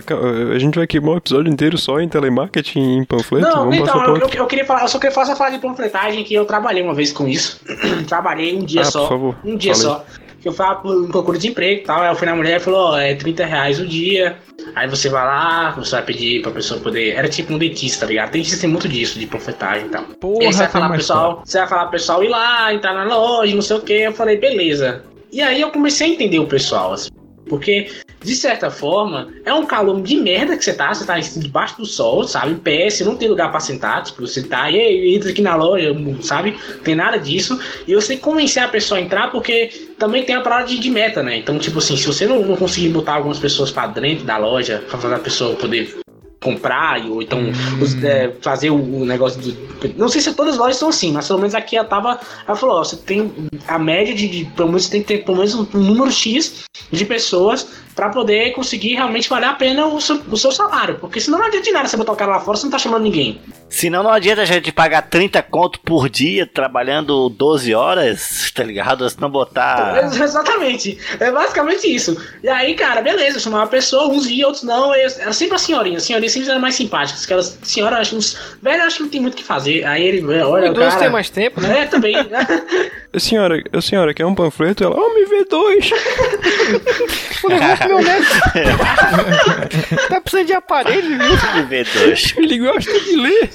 a 0.55 0.59
gente 0.59 0.77
vai 0.77 0.89
queimar 0.89 1.15
o 1.15 1.19
episódio 1.19 1.53
inteiro 1.53 1.79
só 1.79 2.01
em 2.01 2.09
telemarketing 2.09 2.81
e 2.81 2.97
em 2.99 3.05
panfleto? 3.05 3.47
Não, 3.47 3.59
Vamos 3.59 3.77
então, 3.77 4.05
eu, 4.07 4.17
eu, 4.17 4.29
eu 4.29 4.47
queria 4.47 4.65
falar, 4.65 4.83
eu 4.83 4.89
só 4.89 4.99
queria 4.99 5.15
falar 5.15 5.27
essa 5.29 5.37
fase 5.37 5.55
de 5.55 5.63
panfletagem 5.63 6.25
que 6.25 6.35
eu 6.35 6.45
trabalhei 6.45 6.83
uma 6.83 6.95
vez 6.95 7.13
com 7.13 7.29
isso. 7.29 7.61
trabalhei 8.09 8.57
um 8.57 8.65
dia 8.65 8.81
Ah, 8.81 8.85
só. 8.87 9.03
por 9.03 9.09
favor, 9.09 9.37
um 9.45 9.57
dia 9.57 9.73
fala 9.77 9.85
só. 9.85 10.05
Que 10.41 10.49
eu 10.49 10.53
fui 10.53 10.67
por 10.83 11.09
procura 11.09 11.39
de 11.39 11.49
emprego 11.49 11.81
e 11.81 11.85
tal. 11.85 12.01
Aí 12.01 12.09
eu 12.11 12.17
fui 12.17 12.27
na 12.27 12.35
mulher 12.35 12.57
e 12.57 12.61
falou, 12.61 12.91
ó, 12.91 12.99
é 12.99 13.15
30 13.15 13.45
reais 13.45 13.79
o 13.79 13.87
dia. 13.87 14.37
Aí 14.75 14.89
você 14.89 15.09
vai 15.09 15.25
lá, 15.25 15.71
você 15.71 15.93
vai 15.93 16.03
pedir 16.05 16.43
pra 16.43 16.51
pessoa 16.51 16.81
poder. 16.81 17.11
Era 17.15 17.29
tipo 17.29 17.53
um 17.53 17.59
dentista, 17.59 18.01
tá 18.01 18.07
ligado? 18.07 18.31
Dentista 18.33 18.61
tem 18.61 18.71
muito 18.71 18.89
disso, 18.89 19.19
de 19.19 19.27
panfletagem 19.27 19.87
e 19.87 19.91
tal. 19.91 20.03
Porra, 20.21 20.43
e 20.43 20.47
aí 20.47 20.53
você 20.53 20.59
vai 20.61 20.69
falar 20.69 20.89
pro 20.89 20.97
pessoal, 20.97 21.43
você 21.45 21.59
vai 21.59 21.69
falar 21.69 21.83
pro 21.83 21.91
pessoal 21.93 22.25
ir 22.25 22.29
lá, 22.29 22.73
entrar 22.75 22.95
na 22.95 23.05
loja, 23.05 23.55
não 23.55 23.63
sei 23.63 23.77
o 23.77 23.81
que. 23.81 23.93
Eu 23.93 24.13
falei, 24.13 24.37
beleza. 24.37 25.05
E 25.33 25.41
aí 25.41 25.61
eu 25.61 25.71
comecei 25.71 26.09
a 26.09 26.15
entender 26.15 26.39
o 26.39 26.47
pessoal, 26.47 26.93
assim. 26.93 27.11
Porque, 27.49 27.89
de 28.23 28.35
certa 28.35 28.71
forma, 28.71 29.29
é 29.45 29.53
um 29.53 29.67
calor 29.67 30.01
de 30.03 30.17
merda 30.17 30.57
que 30.57 30.65
você 30.65 30.73
tá. 30.73 30.93
Você 30.93 31.05
tá 31.05 31.19
debaixo 31.19 31.79
do 31.79 31.87
sol, 31.87 32.25
sabe? 32.25 32.61
Você 32.91 33.05
não 33.05 33.17
tem 33.17 33.29
lugar 33.29 33.51
pra 33.51 33.61
sentar. 33.61 34.03
Tipo, 34.03 34.27
você 34.27 34.43
tá, 34.43 34.71
e 34.71 35.15
entra 35.15 35.31
aqui 35.31 35.43
na 35.43 35.55
loja, 35.55 35.95
sabe? 36.23 36.57
Tem 36.85 36.95
nada 36.95 37.19
disso. 37.19 37.59
E 37.87 37.95
você 37.95 38.09
tem 38.09 38.17
que 38.19 38.23
convencer 38.23 38.63
a 38.63 38.69
pessoa 38.69 38.99
a 38.99 39.03
entrar, 39.03 39.31
porque 39.31 39.89
também 39.99 40.25
tem 40.25 40.35
a 40.35 40.41
parada 40.41 40.67
de, 40.67 40.79
de 40.79 40.91
meta, 40.91 41.23
né? 41.23 41.37
Então, 41.37 41.59
tipo 41.59 41.79
assim, 41.79 41.97
se 41.97 42.07
você 42.07 42.27
não, 42.27 42.43
não 42.45 42.57
conseguir 42.57 42.89
botar 42.91 43.15
algumas 43.15 43.39
pessoas 43.39 43.71
pra 43.71 43.87
dentro 43.87 44.25
da 44.25 44.37
loja, 44.37 44.85
pra 44.89 44.99
fazer 44.99 45.15
a 45.15 45.19
pessoa 45.19 45.57
poder 45.57 45.99
comprar, 46.41 47.05
ou 47.07 47.21
então 47.23 47.41
os- 47.81 48.03
é, 48.03 48.33
fazer 48.41 48.71
o, 48.71 48.77
o 48.77 49.05
negócio 49.05 49.41
do. 49.41 49.57
Não 49.97 50.09
sei 50.09 50.21
se 50.21 50.33
todas 50.35 50.55
as 50.55 50.59
lojas 50.61 50.77
são 50.77 50.89
assim, 50.89 51.13
mas 51.13 51.27
pelo 51.27 51.39
menos 51.41 51.55
aqui 51.55 51.77
ela 51.77 51.87
tava. 51.87 52.19
Ela 52.47 52.57
falou, 52.57 52.77
ó, 52.79 52.85
você 52.85 52.97
tem 52.97 53.33
a 53.67 53.79
média 53.79 54.15
de, 54.15 54.29
de 54.29 54.45
pelo 54.57 54.69
menos 54.69 54.85
você 54.85 54.91
tem 54.91 55.03
que 55.03 55.09
ter 55.09 55.25
pelo 55.25 55.39
menos 55.39 55.55
um, 55.55 55.67
um 55.75 55.79
número 55.81 56.11
X 56.13 56.65
de 56.91 57.05
pessoas 57.05 57.67
pra 57.95 58.11
poder 58.11 58.53
conseguir 58.53 58.95
realmente 58.95 59.29
valer 59.29 59.47
a 59.49 59.55
pena 59.55 59.87
o 59.87 60.01
seu, 60.01 60.21
o 60.31 60.37
seu 60.37 60.53
salário. 60.53 60.99
Porque 61.01 61.21
senão 61.21 61.39
não 61.39 61.47
adianta 61.47 61.65
de 61.65 61.73
nada 61.73 61.89
você 61.89 61.97
botar 61.97 62.13
o 62.13 62.17
cara 62.17 62.31
lá 62.33 62.41
fora, 62.41 62.57
você 62.57 62.65
não 62.65 62.71
tá 62.71 62.79
chamando 62.79 63.03
ninguém. 63.03 63.41
Senão 63.69 64.05
não 64.05 64.11
adianta 64.13 64.43
a 64.43 64.45
gente 64.45 64.71
pagar 64.71 65.03
30 65.03 65.43
conto 65.43 65.81
por 65.81 66.09
dia 66.09 66.47
trabalhando 66.47 67.29
12 67.29 67.75
horas, 67.75 68.53
tá 68.55 68.63
ligado? 68.63 69.09
Se 69.11 69.21
não 69.21 69.29
botar. 69.29 70.05
Ex- 70.05 70.21
Exatamente. 70.21 70.97
É 71.19 71.31
basicamente 71.33 71.93
isso. 71.93 72.17
E 72.43 72.49
aí, 72.49 72.75
cara, 72.75 73.03
beleza, 73.03 73.37
eu 73.39 73.41
chamava 73.41 73.65
a 73.65 73.69
pessoa, 73.69 74.09
uns 74.09 74.27
iam, 74.29 74.47
outros 74.49 74.63
não. 74.65 74.95
Era 74.95 75.33
sempre 75.33 75.57
a 75.57 75.59
senhorinha. 75.59 75.97
A 75.97 76.01
senhorinha 76.01 76.28
sempre 76.29 76.51
eram 76.51 76.61
mais 76.61 76.75
simpáticas. 76.75 77.25
Aquelas 77.25 77.59
senhoras, 77.63 78.01
acho 78.01 78.11
que 78.11 78.17
uns. 78.17 78.39
Velho, 78.63 78.83
acho 78.83 78.97
que 78.97 79.03
não 79.03 79.11
tem 79.11 79.21
muito 79.21 79.35
o 79.35 79.37
que 79.37 79.45
fazer. 79.45 79.85
Aí 79.85 80.07
ele, 80.07 80.23
olha, 80.43 80.69
o 80.69 80.73
Idoso 80.73 80.89
cara... 80.89 81.01
tem 81.01 81.11
mais 81.11 81.31
tempo, 81.31 81.61
né? 81.61 81.81
É, 81.81 81.87
também. 81.87 82.17
A 82.17 83.19
senhora, 83.21 83.63
a 83.73 83.81
senhora 83.81 84.15
quer 84.15 84.27
um 84.27 84.35
panfleto? 84.35 84.85
Ela, 84.85 84.97
oh, 84.97 85.15
me 85.15 85.25
vê 85.27 85.45
dois. 85.45 85.91
Meu 87.87 88.03
neto. 88.03 88.29
tá 90.09 90.21
precisando 90.21 90.47
de 90.47 90.53
aparelho, 90.55 91.19
viu? 91.19 91.19
De 91.19 91.63
V2. 91.69 92.35
Ele 92.37 92.59
gosta 92.59 93.01
de 93.01 93.17
ler. 93.17 93.51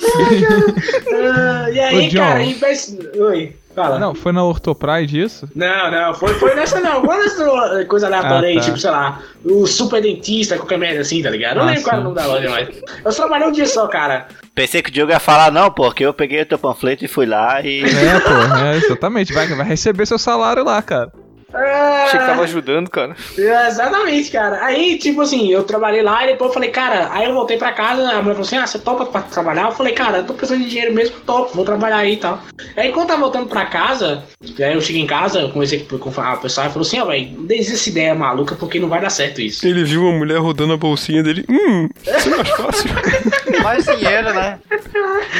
Ah, 1.35 1.69
e 1.71 1.79
aí, 1.79 2.11
cara, 2.11 2.43
em 2.43 2.53
vez... 2.53 2.97
Oi, 3.15 3.53
fala. 3.73 3.99
Não, 3.99 4.13
foi 4.15 4.31
na 4.31 4.43
Ortopride 4.43 5.21
isso? 5.21 5.49
Não, 5.55 5.91
não, 5.91 6.13
foi, 6.13 6.33
foi 6.35 6.55
nessa 6.55 6.79
não. 6.79 7.03
Foi 7.03 7.17
nessa 7.17 7.85
coisa 7.85 8.07
aleatória 8.07 8.47
Ah, 8.47 8.51
aí, 8.51 8.55
tá. 8.55 8.61
tipo, 8.61 8.77
sei 8.77 8.91
lá, 8.91 9.19
o 9.43 9.65
super 9.67 10.01
dentista, 10.01 10.55
qualquer 10.57 10.77
merda 10.77 11.01
assim, 11.01 11.21
tá 11.21 11.29
ligado? 11.29 11.57
Não 11.57 11.63
Ah, 11.63 11.67
lembro 11.67 11.83
qual 11.83 11.93
era 11.93 12.01
o 12.01 12.03
nome 12.03 12.15
da 12.15 12.25
loja, 12.25 12.49
mas. 12.49 12.69
Eu 13.05 13.11
só 13.11 13.23
trabalhei 13.23 13.47
um 13.47 13.51
dia 13.51 13.65
só, 13.65 13.87
cara. 13.87 14.27
Pensei 14.55 14.81
que 14.83 14.89
o 14.89 14.93
Diogo 14.93 15.11
ia 15.11 15.19
falar, 15.19 15.51
não, 15.51 15.71
porque 15.71 16.05
eu 16.05 16.13
peguei 16.13 16.41
o 16.41 16.45
teu 16.45 16.59
panfleto 16.59 17.03
e 17.03 17.07
fui 17.07 17.25
lá 17.25 17.61
e. 17.61 17.81
É, 17.83 18.19
pô, 18.19 18.65
é, 18.65 18.77
exatamente. 18.77 19.33
Vai, 19.33 19.47
vai 19.47 19.65
receber 19.65 20.05
seu 20.05 20.17
salário 20.19 20.63
lá, 20.63 20.81
cara. 20.81 21.11
Ah, 21.53 22.03
Achei 22.07 22.19
que 22.19 22.25
tava 22.25 22.43
ajudando, 22.43 22.89
cara. 22.89 23.15
É, 23.37 23.67
Exatamente, 23.67 24.31
cara. 24.31 24.65
Aí, 24.65 24.97
tipo 24.97 25.21
assim, 25.21 25.51
eu 25.51 25.63
trabalhei 25.63 26.01
lá 26.01 26.23
e 26.23 26.27
depois 26.31 26.49
eu 26.49 26.53
falei, 26.53 26.69
cara, 26.69 27.09
aí 27.11 27.25
eu 27.27 27.33
voltei 27.33 27.57
pra 27.57 27.71
casa, 27.71 28.01
a 28.09 28.21
mulher 28.21 28.33
falou 28.35 28.41
assim, 28.41 28.57
ah, 28.57 28.65
você 28.67 28.79
topa 28.79 29.05
pra 29.05 29.21
trabalhar? 29.21 29.65
Eu 29.67 29.71
falei, 29.71 29.93
cara, 29.93 30.17
eu 30.19 30.25
tô 30.25 30.33
precisando 30.33 30.63
de 30.63 30.69
dinheiro 30.69 30.93
mesmo, 30.93 31.19
topo, 31.21 31.55
vou 31.55 31.65
trabalhar 31.65 31.97
aí 31.97 32.13
e 32.13 32.17
tal. 32.17 32.41
Aí 32.75 32.91
quando 32.91 33.01
eu 33.03 33.07
tava 33.07 33.19
voltando 33.21 33.47
pra 33.47 33.65
casa, 33.65 34.23
aí 34.59 34.73
eu 34.73 34.81
cheguei 34.81 35.01
em 35.01 35.07
casa, 35.07 35.39
eu 35.39 35.49
comecei 35.49 35.79
com 35.79 35.95
o 35.95 36.37
pessoal 36.37 36.67
e 36.67 36.69
falou 36.69 36.81
assim, 36.81 36.99
ó, 36.99 37.05
velho, 37.05 37.29
desde 37.41 37.73
essa 37.73 37.89
ideia 37.89 38.15
maluca, 38.15 38.55
porque 38.55 38.79
não 38.79 38.89
vai 38.89 39.01
dar 39.01 39.09
certo 39.09 39.41
isso. 39.41 39.65
Ele 39.67 39.83
viu 39.83 40.01
uma 40.01 40.17
mulher 40.17 40.39
rodando 40.39 40.73
a 40.73 40.77
bolsinha 40.77 41.21
dele. 41.21 41.45
Hum, 41.49 41.87
isso 42.03 42.29
é 42.33 42.35
mais 42.35 42.49
fácil. 42.49 42.89
Mais 43.63 43.85
dinheiro, 43.85 44.33
né? 44.33 44.59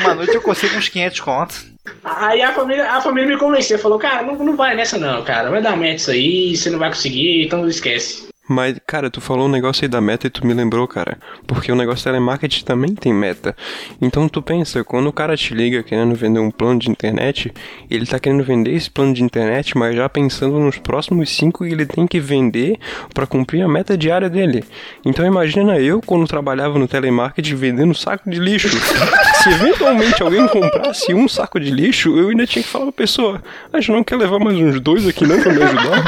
Uma 0.01 0.13
noite 0.15 0.33
eu 0.33 0.41
consigo 0.41 0.77
uns 0.77 0.87
500 0.87 1.19
contos. 1.19 1.72
Aí 2.03 2.41
a 2.41 2.53
família, 2.53 2.91
a 2.91 3.01
família 3.01 3.29
me 3.29 3.37
convenceu, 3.37 3.77
falou, 3.77 3.99
cara, 3.99 4.23
não, 4.23 4.35
não 4.35 4.55
vai 4.55 4.75
nessa 4.75 4.97
não, 4.97 5.23
cara, 5.23 5.49
vai 5.49 5.61
dar 5.61 5.75
meta 5.75 5.95
isso 5.95 6.11
aí, 6.11 6.55
você 6.55 6.69
não 6.69 6.79
vai 6.79 6.89
conseguir, 6.89 7.45
então 7.45 7.67
esquece. 7.67 8.32
Mas, 8.47 8.77
cara, 8.85 9.09
tu 9.09 9.21
falou 9.21 9.47
um 9.47 9.51
negócio 9.51 9.85
aí 9.85 9.87
da 9.87 10.01
meta 10.01 10.27
e 10.27 10.29
tu 10.29 10.45
me 10.45 10.53
lembrou, 10.53 10.85
cara. 10.85 11.17
Porque 11.47 11.71
o 11.71 11.75
negócio 11.75 11.99
de 11.99 12.03
telemarketing 12.03 12.65
também 12.65 12.93
tem 12.93 13.13
meta. 13.13 13.55
Então 14.01 14.27
tu 14.27 14.41
pensa, 14.41 14.83
quando 14.83 15.07
o 15.07 15.13
cara 15.13 15.37
te 15.37 15.53
liga 15.53 15.81
querendo 15.81 16.13
vender 16.13 16.39
um 16.39 16.51
plano 16.51 16.77
de 16.77 16.91
internet, 16.91 17.53
ele 17.89 18.05
tá 18.05 18.19
querendo 18.19 18.43
vender 18.43 18.73
esse 18.73 18.91
plano 18.91 19.13
de 19.13 19.23
internet, 19.23 19.77
mas 19.77 19.95
já 19.95 20.09
pensando 20.09 20.59
nos 20.59 20.77
próximos 20.77 21.29
cinco 21.29 21.63
que 21.63 21.71
ele 21.71 21.85
tem 21.85 22.05
que 22.05 22.19
vender 22.19 22.77
pra 23.13 23.25
cumprir 23.25 23.61
a 23.61 23.67
meta 23.67 23.97
diária 23.97 24.29
dele. 24.29 24.63
Então 25.05 25.25
imagina 25.25 25.79
eu, 25.79 26.01
quando 26.01 26.27
trabalhava 26.27 26.77
no 26.77 26.87
telemarketing, 26.87 27.55
vendendo 27.55 27.95
saco 27.95 28.29
de 28.29 28.39
lixo. 28.39 28.69
Se 29.41 29.49
eventualmente 29.49 30.21
alguém 30.21 30.45
comprasse 30.47 31.13
um 31.13 31.29
saco 31.29 31.59
de 31.59 31.71
lixo, 31.71 32.17
eu 32.17 32.29
ainda 32.29 32.45
tinha 32.45 32.61
que 32.61 32.69
falar 32.69 32.85
pra 32.85 32.93
pessoa, 32.93 33.41
a 33.71 33.79
gente 33.79 33.91
não 33.91 34.03
quer 34.03 34.17
levar 34.17 34.39
mais 34.39 34.57
uns 34.57 34.81
dois 34.81 35.07
aqui 35.07 35.25
não 35.25 35.41
pra 35.41 35.53
me 35.53 35.63
ajudar? 35.63 36.03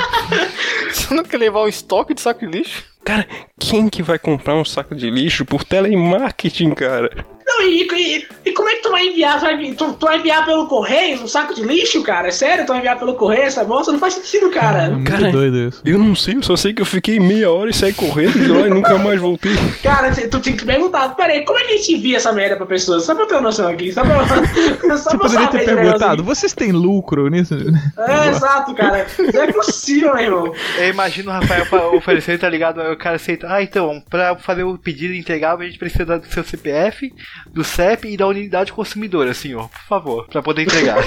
Você 0.95 1.13
não 1.13 1.23
quer 1.23 1.37
levar 1.37 1.61
um 1.63 1.67
estoque 1.67 2.13
de 2.13 2.21
saco 2.21 2.39
de 2.39 2.57
lixo? 2.57 2.83
Cara, 3.03 3.27
quem 3.59 3.89
que 3.89 4.01
vai 4.01 4.17
comprar 4.17 4.55
um 4.55 4.63
saco 4.63 4.95
de 4.95 5.09
lixo 5.09 5.45
por 5.45 5.63
telemarketing, 5.63 6.73
cara? 6.73 7.25
Não, 7.57 7.61
e, 7.61 7.87
e, 7.93 8.27
e 8.45 8.51
como 8.51 8.67
é 8.69 8.75
que 8.75 8.81
tu 8.81 8.91
vai 8.91 9.07
enviar? 9.07 9.39
Tu 9.39 9.45
vai, 9.45 9.73
tu, 9.73 9.93
tu 9.93 10.05
vai 10.05 10.19
enviar 10.19 10.45
pelo 10.45 10.67
correio 10.67 11.23
um 11.23 11.27
saco 11.27 11.53
de 11.53 11.63
lixo, 11.63 12.03
cara? 12.03 12.27
É 12.27 12.31
sério? 12.31 12.65
Tu 12.65 12.69
vai 12.69 12.79
enviar 12.79 12.99
pelo 12.99 13.15
correio 13.15 13.43
essa 13.43 13.63
bosta? 13.63 13.91
Não 13.91 13.99
faz 13.99 14.15
sentido, 14.15 14.49
cara. 14.51 14.89
Muito 14.89 15.09
Cara, 15.09 15.31
doido 15.31 15.57
isso. 15.69 15.81
Eu 15.85 15.97
não 15.97 16.15
sei, 16.15 16.35
eu 16.35 16.43
só 16.43 16.55
sei 16.55 16.73
que 16.73 16.81
eu 16.81 16.85
fiquei 16.85 17.19
meia 17.19 17.49
hora 17.49 17.69
e 17.69 17.73
saí 17.73 17.93
correndo 17.93 18.33
de 18.33 18.47
lá 18.47 18.67
e 18.67 18.69
nunca 18.69 18.97
mais 18.97 19.19
voltei. 19.21 19.53
Cara, 19.81 20.11
tu 20.11 20.39
tinha 20.39 20.55
que 20.55 20.65
perguntar, 20.65 21.15
peraí, 21.15 21.45
como 21.45 21.59
é 21.59 21.63
que 21.63 21.73
a 21.73 21.77
gente 21.77 21.93
envia 21.93 22.17
essa 22.17 22.33
merda 22.33 22.57
pra 22.57 22.65
pessoas? 22.65 23.03
Só 23.03 23.13
pra 23.13 23.23
eu 23.23 23.27
ter 23.27 23.35
uma 23.35 23.41
noção 23.41 23.67
aqui, 23.69 23.91
só 23.91 24.03
pra, 24.03 24.27
só 24.97 24.97
Você 24.97 25.09
pra 25.09 25.19
poderia 25.19 25.47
ter 25.47 25.65
perguntado, 25.65 26.23
vocês 26.23 26.53
têm 26.53 26.71
lucro 26.71 27.27
nisso? 27.29 27.55
É, 27.97 28.29
exato, 28.29 28.73
cara. 28.73 29.07
Não 29.33 29.41
é 29.41 29.51
possível, 29.51 30.13
meu 30.13 30.23
irmão. 30.23 30.53
Eu 30.77 30.89
imagino 30.89 31.29
o 31.29 31.33
Rafael 31.33 31.95
oferecendo, 31.95 32.39
tá 32.39 32.49
ligado? 32.49 32.81
O 32.81 32.97
cara 32.97 33.15
aceita. 33.15 33.47
Ah, 33.49 33.63
então, 33.63 34.03
pra 34.09 34.35
fazer 34.35 34.63
o 34.63 34.77
pedido 34.77 35.13
entregável, 35.13 35.65
a 35.65 35.69
gente 35.69 35.79
precisa 35.79 36.17
do 36.17 36.25
seu 36.27 36.43
CPF, 36.43 37.13
do 37.51 37.63
CEP 37.63 38.07
e 38.09 38.17
da 38.17 38.27
unidade 38.27 38.73
consumidora, 38.73 39.33
senhor. 39.33 39.69
Por 39.69 39.87
favor, 39.87 40.27
pra 40.27 40.41
poder 40.41 40.63
entregar. 40.63 40.97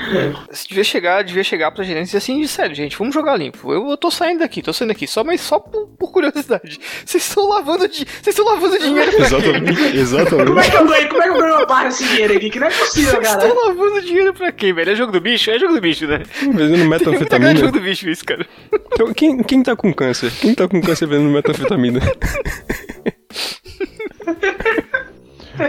Você 0.50 0.66
devia 0.68 0.84
chegar, 0.84 1.22
devia 1.22 1.44
chegar 1.44 1.70
pra 1.70 1.84
gerente 1.84 2.04
e 2.04 2.06
dizer 2.06 2.18
assim, 2.18 2.46
sério, 2.46 2.74
gente, 2.74 2.96
vamos 2.96 3.12
jogar 3.14 3.36
limpo. 3.36 3.72
Eu, 3.72 3.90
eu 3.90 3.96
tô 3.96 4.10
saindo 4.10 4.38
daqui, 4.40 4.62
tô 4.62 4.72
saindo 4.72 4.88
daqui, 4.88 5.06
só, 5.06 5.22
mas 5.22 5.40
só 5.40 5.58
por, 5.58 5.86
por 5.98 6.10
curiosidade. 6.10 6.78
Vocês 7.04 7.26
estão 7.28 7.46
lavando, 7.48 7.86
di- 7.88 8.06
vocês 8.06 8.28
estão 8.28 8.44
lavando 8.46 8.78
dinheiro 8.78 9.10
pra 9.12 9.26
quê? 9.28 9.34
Exatamente, 9.34 9.96
exatamente. 9.96 10.46
Como 10.46 10.60
é 10.60 10.70
que 10.70 10.76
eu 10.76 10.86
ganho, 10.86 11.08
como 11.08 11.22
é 11.22 11.24
que 11.24 11.30
eu 11.30 11.38
ganho 11.38 11.54
uma 11.56 11.66
barra 11.66 11.84
desse 11.88 12.04
dinheiro 12.08 12.36
aqui? 12.36 12.50
Que 12.50 12.58
não 12.60 12.66
é 12.68 12.70
possível, 12.70 13.10
Vocês 13.12 13.28
cara. 13.34 13.46
estão 13.48 13.66
lavando 13.66 14.00
dinheiro 14.02 14.32
pra 14.34 14.50
quê, 14.52 14.72
velho? 14.72 14.90
É 14.92 14.94
jogo 14.94 15.12
do 15.12 15.20
bicho? 15.20 15.50
É 15.50 15.58
jogo 15.58 15.74
do 15.74 15.80
bicho, 15.80 16.06
né? 16.06 16.22
Vendendo 16.40 16.76
de 16.78 16.84
metanfetamina. 16.84 17.56
jogo 17.56 17.72
do 17.72 17.80
bicho 17.80 18.08
isso, 18.08 18.24
cara. 18.24 18.46
Então, 18.92 19.12
quem, 19.12 19.42
quem 19.42 19.62
tá 19.62 19.76
com 19.76 19.92
câncer? 19.92 20.30
Quem 20.40 20.54
tá 20.54 20.66
com 20.66 20.80
câncer 20.80 21.06
vendendo 21.06 21.28
metanfetamina? 21.30 22.00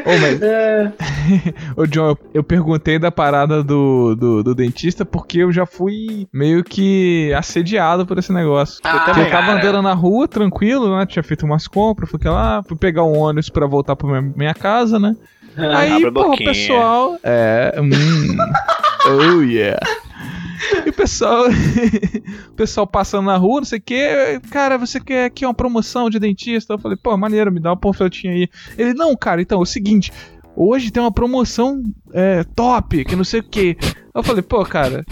Ô, 0.05 0.17
mas... 0.21 0.39
Ô, 1.75 1.85
John, 1.85 2.09
eu, 2.09 2.17
eu 2.35 2.43
perguntei 2.43 2.99
da 2.99 3.11
parada 3.11 3.63
do, 3.63 4.15
do, 4.15 4.43
do 4.43 4.55
dentista 4.55 5.05
porque 5.05 5.39
eu 5.39 5.51
já 5.51 5.65
fui 5.65 6.27
meio 6.31 6.63
que 6.63 7.33
assediado 7.33 8.05
por 8.05 8.17
esse 8.17 8.31
negócio. 8.31 8.79
Ah, 8.83 8.99
Porque 8.99 9.21
eu 9.21 9.29
tava 9.29 9.47
cara. 9.47 9.57
andando 9.57 9.81
na 9.81 9.93
rua, 9.93 10.27
tranquilo, 10.27 10.95
né? 10.97 11.05
Tinha 11.05 11.23
feito 11.23 11.45
umas 11.45 11.67
compras, 11.67 12.09
fui 12.09 12.19
lá, 12.23 12.63
fui 12.63 12.77
pegar 12.77 13.03
um 13.03 13.17
ônibus 13.17 13.49
pra 13.49 13.65
voltar 13.65 13.95
pra 13.95 14.07
minha, 14.07 14.33
minha 14.35 14.53
casa, 14.53 14.99
né? 14.99 15.15
Aí, 15.57 15.93
Abre 15.93 16.07
a 16.07 16.11
porra, 16.11 16.33
o 16.33 16.37
pessoal. 16.37 17.17
É. 17.23 17.75
Hum, 17.79 18.37
oh, 19.07 19.41
yeah. 19.41 19.79
E 20.85 20.89
o 20.89 20.93
pessoal. 20.93 21.45
o 22.49 22.53
pessoal 22.53 22.87
passando 22.87 23.25
na 23.25 23.37
rua, 23.37 23.61
não 23.61 23.65
sei 23.65 23.79
o 23.79 23.81
que. 23.81 24.41
Cara, 24.51 24.77
você 24.77 24.99
quer 24.99 25.25
aqui 25.25 25.45
uma 25.45 25.53
promoção 25.53 26.09
de 26.09 26.19
dentista? 26.19 26.73
Eu 26.73 26.79
falei, 26.79 26.97
pô, 26.97 27.15
maneiro, 27.17 27.51
me 27.51 27.59
dá 27.59 27.69
uma 27.69 27.77
panfletinha 27.77 28.33
aí. 28.33 28.49
Ele, 28.77 28.93
não, 28.93 29.15
cara, 29.15 29.41
então 29.41 29.59
é 29.59 29.61
o 29.61 29.65
seguinte. 29.65 30.11
Hoje 30.55 30.91
tem 30.91 31.01
uma 31.01 31.11
promoção 31.11 31.81
é, 32.13 32.43
top, 32.55 33.05
que 33.05 33.15
não 33.15 33.23
sei 33.23 33.39
o 33.39 33.43
que. 33.43 33.77
Eu 34.13 34.23
falei, 34.23 34.41
pô, 34.41 34.63
cara. 34.65 35.05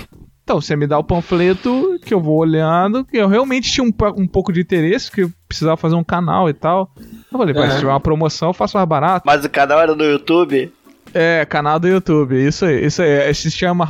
Então, 0.43 0.62
você 0.62 0.78
me 0.78 0.88
dá 0.88 0.98
o 0.98 1.04
panfleto 1.04 2.00
que 2.06 2.14
eu 2.14 2.22
vou 2.22 2.38
olhando, 2.38 3.04
que 3.04 3.18
eu 3.18 3.28
realmente 3.28 3.70
tinha 3.70 3.84
um, 3.84 3.91
um 4.16 4.26
pouco 4.26 4.54
de 4.54 4.62
interesse, 4.62 5.12
que 5.12 5.24
eu 5.24 5.32
precisava 5.45 5.76
fazer 5.76 5.95
um 5.95 6.04
canal 6.06 6.50
e 6.50 6.54
tal. 6.54 6.89
Eu 7.30 7.38
falei, 7.38 7.54
mas 7.54 7.74
se 7.74 7.80
tiver 7.80 7.91
uma 7.91 8.00
promoção, 8.00 8.50
eu 8.50 8.54
faço 8.54 8.78
mais 8.78 8.88
barato. 8.88 9.24
Mas 9.26 9.43
o 9.43 9.50
canal 9.50 9.82
era 9.82 9.93
no 9.93 10.06
YouTube. 10.06 10.72
É, 11.14 11.45
canal 11.45 11.80
do 11.80 11.88
YouTube, 11.89 12.36
isso 12.36 12.66
aí, 12.66 12.86
isso 12.86 13.02
aí, 13.02 13.34
se 13.34 13.52
chama 13.52 13.89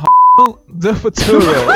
The 0.80 0.94
Futural. 0.94 1.66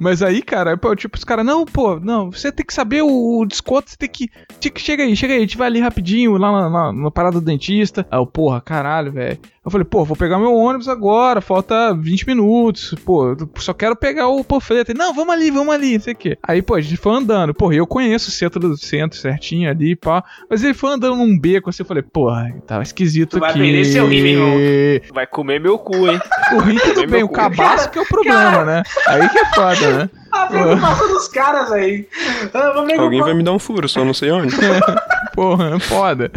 Mas 0.00 0.22
aí, 0.22 0.42
cara, 0.42 0.78
tipo, 0.96 1.16
os 1.16 1.24
caras, 1.24 1.44
não, 1.44 1.64
pô, 1.64 1.98
não, 2.00 2.30
você 2.30 2.50
tem 2.50 2.64
que 2.64 2.74
saber 2.74 3.02
o, 3.02 3.40
o 3.40 3.46
desconto, 3.46 3.90
você 3.90 3.96
tem 3.96 4.08
que, 4.08 4.28
tem 4.60 4.72
que. 4.72 4.80
Chega 4.80 5.02
aí, 5.02 5.14
chega 5.16 5.32
aí, 5.32 5.38
a 5.38 5.42
gente 5.42 5.56
vai 5.56 5.68
ali 5.68 5.80
rapidinho, 5.80 6.36
lá 6.36 6.52
na, 6.52 6.70
na, 6.70 6.92
na 6.92 7.10
parada 7.10 7.40
do 7.40 7.44
dentista. 7.44 8.06
Aí 8.10 8.18
eu, 8.18 8.26
porra, 8.26 8.60
caralho, 8.60 9.12
velho. 9.12 9.38
Eu 9.64 9.70
falei, 9.70 9.84
pô, 9.84 10.04
vou 10.04 10.16
pegar 10.16 10.40
meu 10.40 10.52
ônibus 10.56 10.88
agora, 10.88 11.40
falta 11.40 11.94
20 11.94 12.26
minutos, 12.26 12.96
pô, 13.04 13.36
só 13.58 13.72
quero 13.72 13.94
pegar 13.94 14.26
o 14.26 14.42
panfleto. 14.42 14.92
Não, 14.92 15.14
vamos 15.14 15.32
ali, 15.32 15.52
vamos 15.52 15.72
ali, 15.72 15.94
não 15.94 16.00
sei 16.00 16.14
o 16.14 16.16
quê. 16.16 16.36
Aí, 16.42 16.60
pô, 16.60 16.74
a 16.74 16.80
gente 16.80 16.96
foi 16.96 17.12
andando, 17.14 17.54
pô, 17.54 17.72
eu 17.72 17.86
conheço 17.86 18.28
o 18.28 18.32
centro 18.32 18.58
do 18.58 18.76
centro 18.76 19.16
certinho 19.16 19.70
ali, 19.70 19.94
pá. 19.94 20.24
Mas 20.50 20.64
ele 20.64 20.74
foi 20.74 20.90
andando 20.92 21.14
num 21.14 21.38
beco 21.38 21.70
assim, 21.70 21.82
eu 21.84 21.86
falei, 21.86 22.02
porra, 22.02 22.52
tava 22.66 22.82
esquisito 22.82 23.36
Tu 23.36 23.40
vai 23.40 23.50
aqui. 23.50 23.60
perder 23.60 23.84
seu 23.84 24.08
rim, 24.08 24.22
meu. 24.22 25.00
Vai 25.14 25.28
comer 25.28 25.60
meu 25.60 25.78
cu, 25.78 26.08
hein? 26.08 26.20
O 26.54 26.58
rim 26.58 26.78
tudo 26.78 27.06
bem, 27.06 27.22
o 27.22 27.28
cabaço 27.28 27.88
que 27.88 28.00
é 28.00 28.02
o 28.02 28.06
problema, 28.08 28.64
né? 28.64 28.82
Aí 29.06 29.28
que 29.28 29.38
é 29.38 29.44
foda, 29.54 29.96
né? 29.98 30.10
A 30.32 30.46
preocupação 30.46 31.08
dos 31.08 31.28
caras 31.28 31.70
aí. 31.70 32.08
Ah, 32.54 32.72
Alguém 32.98 33.20
vai 33.20 33.34
me 33.34 33.42
dar 33.42 33.52
um 33.52 33.58
furo, 33.58 33.88
só 33.88 34.04
não 34.04 34.14
sei 34.14 34.30
onde. 34.30 34.54
Porra, 35.34 35.76
é 35.76 35.78
foda. 35.78 36.30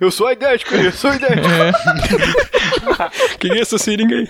Eu 0.00 0.10
sou 0.10 0.30
idéntico, 0.30 0.74
eu 0.74 0.92
sou 0.92 1.12
idéntico. 1.14 1.48
Quem 3.38 3.52
é 3.52 3.60
essa 3.60 3.78
seringa 3.78 4.16
aí? 4.16 4.28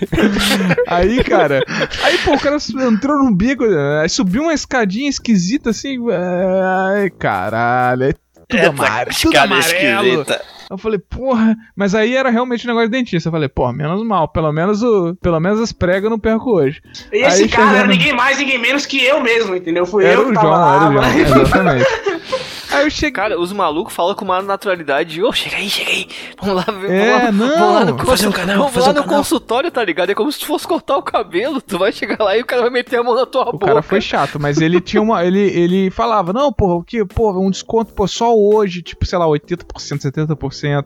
Aí, 0.87 1.23
cara, 1.23 1.61
aí, 2.03 2.17
pô, 2.19 2.33
o 2.33 2.39
cara 2.39 2.57
entrou 2.87 3.17
num 3.17 3.33
bico, 3.33 3.65
né? 3.65 4.01
aí 4.01 4.09
subiu 4.09 4.43
uma 4.43 4.53
escadinha 4.53 5.09
esquisita 5.09 5.71
assim. 5.71 5.97
Ai, 6.11 7.09
caralho, 7.09 8.03
é 8.03 8.13
tudo 8.47 8.67
amarelo. 8.67 9.15
Tudo 9.15 9.33
escada 9.33 9.55
amarelo. 9.55 10.21
esquisita. 10.21 10.54
Eu 10.69 10.77
falei, 10.77 10.97
porra, 10.99 11.55
mas 11.75 11.93
aí 11.93 12.15
era 12.15 12.29
realmente 12.29 12.65
um 12.65 12.69
negócio 12.69 12.89
de 12.89 12.97
dentista. 12.97 13.27
Eu 13.29 13.31
falei, 13.31 13.47
pô, 13.49 13.71
menos 13.71 14.03
mal, 14.05 14.27
pelo 14.27 14.51
menos, 14.51 14.81
o, 14.81 15.15
pelo 15.21 15.39
menos 15.39 15.59
as 15.59 15.71
pregas 15.71 16.05
eu 16.05 16.09
não 16.09 16.19
perco 16.19 16.51
hoje. 16.51 16.81
E 17.11 17.17
esse 17.25 17.43
Aí 17.43 17.49
cara 17.49 17.63
era 17.69 17.71
chegando- 17.77 17.91
ninguém 17.91 18.13
mais, 18.13 18.37
ninguém 18.37 18.57
menos 18.59 18.85
que 18.85 19.03
eu 19.03 19.21
mesmo, 19.21 19.55
entendeu? 19.55 19.85
Fui 19.85 20.03
Era 20.05 20.15
eu 20.21 20.21
o 20.23 20.29
que 20.29 20.33
João, 20.33 20.43
tava 20.45 20.57
lá. 20.57 20.75
era 20.75 20.89
o 20.89 20.91
João, 20.93 21.01
mas- 21.03 21.15
exatamente. 21.31 21.85
Aí 22.75 22.83
eu 22.85 22.89
cheguei. 22.89 23.11
Cara, 23.11 23.39
os 23.39 23.51
malucos 23.53 23.93
falam 23.93 24.13
com 24.15 24.25
uma 24.25 24.41
naturalidade. 24.41 25.21
Ô, 25.23 25.31
chega 25.31 25.55
aí, 25.57 25.69
chega 25.69 25.89
aí. 25.91 26.07
Vamos 26.41 26.55
lá, 26.57 26.63
vamos 26.67 26.89
É, 26.89 27.11
lá, 27.13 27.31
não. 27.31 27.47
Vamos 27.47 27.73
lá 27.73 27.79
no, 27.85 27.91
Vamos 27.97 28.05
fazer 28.09 28.27
um 28.27 28.31
canal, 28.31 28.57
vamos 28.57 28.75
lá 28.75 28.83
um 28.83 28.93
no 28.93 29.03
canal. 29.03 29.17
consultório, 29.17 29.71
tá 29.71 29.83
ligado? 29.83 30.09
É 30.09 30.15
como 30.15 30.31
se 30.31 30.39
tu 30.39 30.45
fosse 30.45 30.67
cortar 30.67 30.97
o 30.97 31.03
cabelo. 31.03 31.61
Tu 31.61 31.77
vai 31.77 31.91
chegar 31.91 32.23
lá 32.23 32.37
e 32.37 32.41
o 32.41 32.45
cara 32.45 32.61
vai 32.63 32.71
meter 32.71 32.99
a 32.99 33.03
mão 33.03 33.15
na 33.15 33.25
tua 33.25 33.43
O 33.49 33.51
boca. 33.53 33.65
cara 33.67 33.81
foi 33.81 34.01
chato, 34.01 34.39
mas 34.39 34.59
ele 34.59 34.81
tinha 34.81 35.01
uma. 35.01 35.23
Ele, 35.25 35.39
ele 35.39 35.89
falava, 35.89 36.33
não, 36.33 36.51
porra, 36.51 36.75
o 36.75 36.83
que? 36.83 37.03
Pô, 37.05 37.31
um 37.39 37.49
desconto, 37.49 37.93
pô, 37.93 38.07
só 38.07 38.35
hoje, 38.35 38.81
tipo, 38.81 39.05
sei 39.05 39.17
lá, 39.17 39.25
80%, 39.25 39.65
70%. 40.01 40.85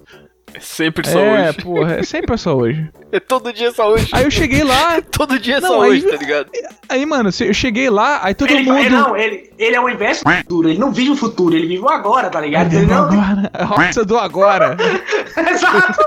É 0.53 0.59
sempre 0.59 1.07
só 1.09 1.19
é, 1.19 1.49
hoje. 1.49 1.57
porra, 1.61 1.93
é 1.95 2.03
sempre 2.03 2.37
só 2.37 2.55
hoje. 2.55 2.89
É 3.11 3.19
todo 3.19 3.51
dia 3.51 3.71
só 3.71 3.89
hoje. 3.91 4.07
Aí 4.11 4.23
eu 4.23 4.29
cheguei 4.29 4.63
lá, 4.63 5.01
Todo 5.11 5.39
dia 5.39 5.55
é 5.57 5.59
Não, 5.59 5.67
só 5.69 5.81
aí- 5.81 5.89
hoje, 5.93 6.07
tá 6.07 6.15
ligado? 6.17 6.47
aí, 6.87 7.03
mano, 7.07 7.31
eu 7.39 7.53
cheguei 7.55 7.89
lá, 7.89 8.19
aí 8.23 8.35
todo 8.35 8.51
Ele, 8.51 8.61
mundo. 8.69 8.77
ele- 8.77 8.89
não, 8.89 9.17
ele, 9.17 9.51
ele 9.57 9.75
é 9.75 9.81
o 9.81 9.89
inverso 9.89 10.23
do 10.23 10.29
futuro. 10.31 10.69
Ele 10.69 10.77
não 10.77 10.91
vive 10.91 11.09
o 11.09 11.15
futuro, 11.15 11.55
ele 11.55 11.65
vive 11.65 11.81
o 11.81 11.89
agora, 11.89 12.29
tá 12.29 12.39
ligado? 12.39 12.71
Ele 12.71 12.85
não. 12.85 13.05
agora, 13.05 13.49
a 13.51 13.65
roça 13.65 14.05
do 14.05 14.15
agora. 14.15 14.77
Exato. 15.49 15.99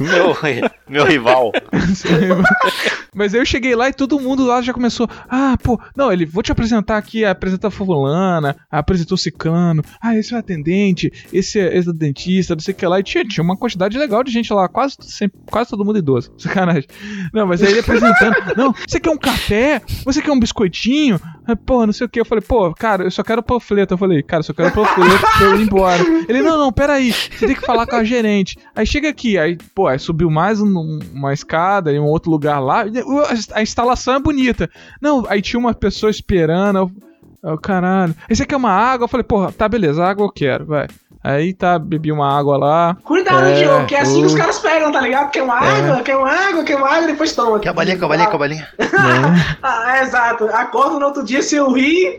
Meu, 0.00 0.34
meu 0.88 1.04
rival. 1.04 1.52
Mas 3.14 3.34
aí 3.34 3.40
eu 3.40 3.44
cheguei 3.44 3.74
lá 3.76 3.88
e 3.88 3.92
todo 3.92 4.18
mundo 4.18 4.44
lá 4.46 4.62
já 4.62 4.72
começou. 4.72 5.06
Ah, 5.28 5.56
pô, 5.62 5.78
não, 5.94 6.10
ele, 6.10 6.24
vou 6.24 6.42
te 6.42 6.50
apresentar 6.50 6.96
aqui, 6.96 7.24
apresenta 7.24 7.70
fulana, 7.70 8.56
apresentou 8.70 9.16
ciclano, 9.18 9.82
ah, 10.00 10.16
esse 10.16 10.32
é 10.32 10.36
o 10.36 10.40
atendente, 10.40 11.12
esse 11.32 11.60
é, 11.60 11.76
esse 11.76 11.86
é 11.86 11.90
o 11.90 11.94
dentista, 11.94 12.54
não 12.54 12.60
sei 12.62 12.72
o 12.72 12.76
que 12.76 12.86
lá. 12.86 12.98
E 12.98 13.02
tinha, 13.02 13.21
tinha 13.28 13.42
uma 13.44 13.56
quantidade 13.56 13.96
legal 13.98 14.22
de 14.24 14.30
gente 14.32 14.52
lá, 14.52 14.68
quase, 14.68 14.96
sempre, 15.00 15.38
quase 15.50 15.70
todo 15.70 15.84
mundo 15.84 15.98
idoso. 15.98 16.32
Sacanagem. 16.38 16.86
Não, 17.32 17.46
mas 17.46 17.62
aí 17.62 17.70
ele 17.70 17.80
apresentando, 17.80 18.34
não, 18.56 18.74
você 18.86 18.98
quer 19.00 19.10
um 19.10 19.16
café? 19.18 19.80
Você 20.04 20.20
quer 20.22 20.30
um 20.32 20.38
biscoitinho? 20.40 21.20
Ah, 21.46 21.56
Porra, 21.56 21.86
não 21.86 21.92
sei 21.92 22.06
o 22.06 22.08
que. 22.08 22.20
Eu 22.20 22.24
falei, 22.24 22.42
pô, 22.46 22.72
cara, 22.74 23.04
eu 23.04 23.10
só 23.10 23.22
quero 23.22 23.42
panfleto. 23.42 23.94
Eu 23.94 23.98
falei, 23.98 24.22
cara, 24.22 24.40
eu 24.40 24.44
só 24.44 24.52
quero 24.52 24.70
panfleto 24.72 25.20
pra 25.38 25.46
eu 25.46 25.60
ir 25.60 25.62
embora. 25.62 26.02
Ele, 26.28 26.40
não, 26.42 26.56
não, 26.58 26.72
peraí, 26.72 27.12
você 27.12 27.46
tem 27.46 27.54
que 27.56 27.66
falar 27.66 27.86
com 27.86 27.96
a 27.96 28.04
gerente. 28.04 28.56
Aí 28.74 28.86
chega 28.86 29.08
aqui, 29.08 29.36
aí, 29.38 29.56
pô, 29.74 29.86
aí 29.88 29.98
subiu 29.98 30.30
mais 30.30 30.60
um- 30.60 30.98
uma 31.12 31.32
escada 31.32 31.92
em 31.92 31.98
um 31.98 32.06
outro 32.06 32.30
lugar 32.30 32.58
lá. 32.60 32.84
A 33.52 33.62
instalação 33.62 34.14
é 34.14 34.20
bonita. 34.20 34.70
Não, 35.00 35.24
aí 35.28 35.42
tinha 35.42 35.58
uma 35.58 35.74
pessoa 35.74 36.10
esperando. 36.10 36.76
Eu, 36.78 36.90
eu, 37.50 37.58
caralho. 37.58 38.14
Aí 38.28 38.36
você 38.36 38.46
quer 38.46 38.56
uma 38.56 38.70
água? 38.70 39.04
Eu 39.04 39.08
falei, 39.08 39.24
porra, 39.24 39.50
tá, 39.52 39.68
beleza, 39.68 40.04
água 40.04 40.24
eu 40.26 40.30
quero, 40.30 40.64
vai. 40.66 40.86
Aí 41.24 41.54
tá, 41.54 41.78
bebi 41.78 42.10
uma 42.10 42.36
água 42.36 42.56
lá. 42.56 42.96
Cuidado, 43.04 43.46
É, 43.46 43.52
Diogo, 43.54 43.86
que 43.86 43.94
é 43.94 44.00
assim 44.00 44.16
o- 44.18 44.20
que 44.20 44.26
os 44.26 44.34
caras 44.34 44.58
pegam, 44.58 44.90
tá 44.90 45.00
ligado? 45.00 45.30
Quer 45.30 45.42
uma 45.42 45.54
água, 45.54 46.02
quer 46.02 46.16
uma 46.16 46.28
água, 46.30 46.64
quer 46.64 46.76
uma 46.76 46.88
água, 46.88 47.06
depois 47.06 47.32
toma. 47.32 47.58
Quer 47.60 47.68
a 47.68 47.72
balinha, 47.72 47.98
com 47.98 48.04
a 48.04 48.08
balinha, 48.08 48.28
com 48.28 48.36
a 48.36 48.38
balinha. 48.38 48.68
Ah, 49.62 49.98
é, 49.98 50.02
exato. 50.02 50.44
Acorda 50.46 50.98
no 50.98 51.06
outro 51.06 51.24
dia, 51.24 51.42
se 51.42 51.54
eu 51.56 51.70
rir. 51.72 52.16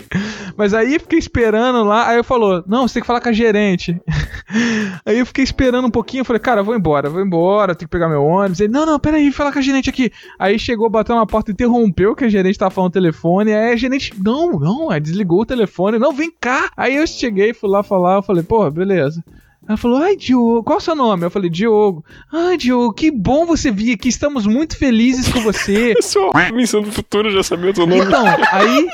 Mas 0.56 0.74
aí 0.74 0.97
fiquei 0.99 1.20
esperando 1.20 1.84
lá, 1.84 2.08
aí 2.10 2.18
eu 2.18 2.24
falou, 2.24 2.64
não, 2.68 2.88
você 2.88 2.95
tem 2.95 3.01
que 3.01 3.08
falar 3.08 3.20
com 3.22 3.30
a 3.30 3.34
gerente. 3.34 3.99
aí 5.06 5.20
eu 5.20 5.26
fiquei 5.26 5.43
esperando 5.43 5.86
um 5.88 5.91
pouquinho, 5.91 6.22
eu 6.22 6.26
falei, 6.26 6.39
cara, 6.39 6.62
eu 6.62 6.66
vou 6.66 6.76
embora, 6.76 7.10
vou 7.10 7.22
embora, 7.22 7.76
tenho 7.76 7.88
que 7.89 7.91
pegar 7.91 8.08
meu 8.08 8.24
ônibus. 8.24 8.60
Ele, 8.60 8.72
não, 8.72 8.86
não, 8.86 8.99
peraí, 8.99 9.32
fala 9.32 9.51
com 9.51 9.60
a 9.60 9.62
gerente 9.62 9.89
aqui. 9.89 10.12
Aí 10.39 10.58
chegou, 10.58 10.89
bateu 10.89 11.16
na 11.16 11.26
porta, 11.26 11.51
interrompeu 11.51 12.16
que 12.16 12.24
a 12.26 12.30
gerente 12.30 12.58
tava 12.58 12.72
falando 12.72 12.91
telefone, 12.93 13.54
aí 13.54 13.74
a 13.74 13.76
gerente, 13.76 14.14
não, 14.24 14.51
não, 14.51 14.89
aí 14.89 14.99
desligou 14.99 15.41
o 15.41 15.45
telefone, 15.45 15.99
não, 15.99 16.14
vem 16.14 16.32
cá. 16.39 16.70
Aí 16.78 16.95
eu 16.95 17.06
cheguei, 17.08 17.54
fui 17.54 17.70
lá 17.70 17.84
falar, 17.84 18.16
eu 18.16 18.24
falei, 18.24 18.43
pô, 18.43 18.70
beleza. 18.72 18.93
Ela 19.68 19.78
falou, 19.78 19.98
ai, 19.98 20.18
Diogo, 20.18 20.62
qual 20.64 20.78
é 20.78 20.82
o 20.82 20.84
seu 20.84 20.96
nome? 20.96 21.26
Eu 21.26 21.32
falei, 21.32 21.50
Diogo. 21.50 22.04
Ai, 22.32 22.58
Diogo, 22.58 22.94
que 22.94 23.10
bom 23.10 23.46
você 23.46 23.72
vir 23.72 23.94
aqui, 23.94 24.10
estamos 24.10 24.46
muito 24.46 24.78
felizes 24.78 25.32
com 25.32 25.39
você. 25.39 25.94
Só 26.04 26.32
missão 26.54 26.82
do 26.82 26.91
futuro, 26.91 27.32
já 27.32 27.41
sabia 27.41 27.72
o 27.72 27.74
teu 27.74 27.88
nome. 27.88 28.02
Então, 28.02 28.26
aí. 28.52 28.89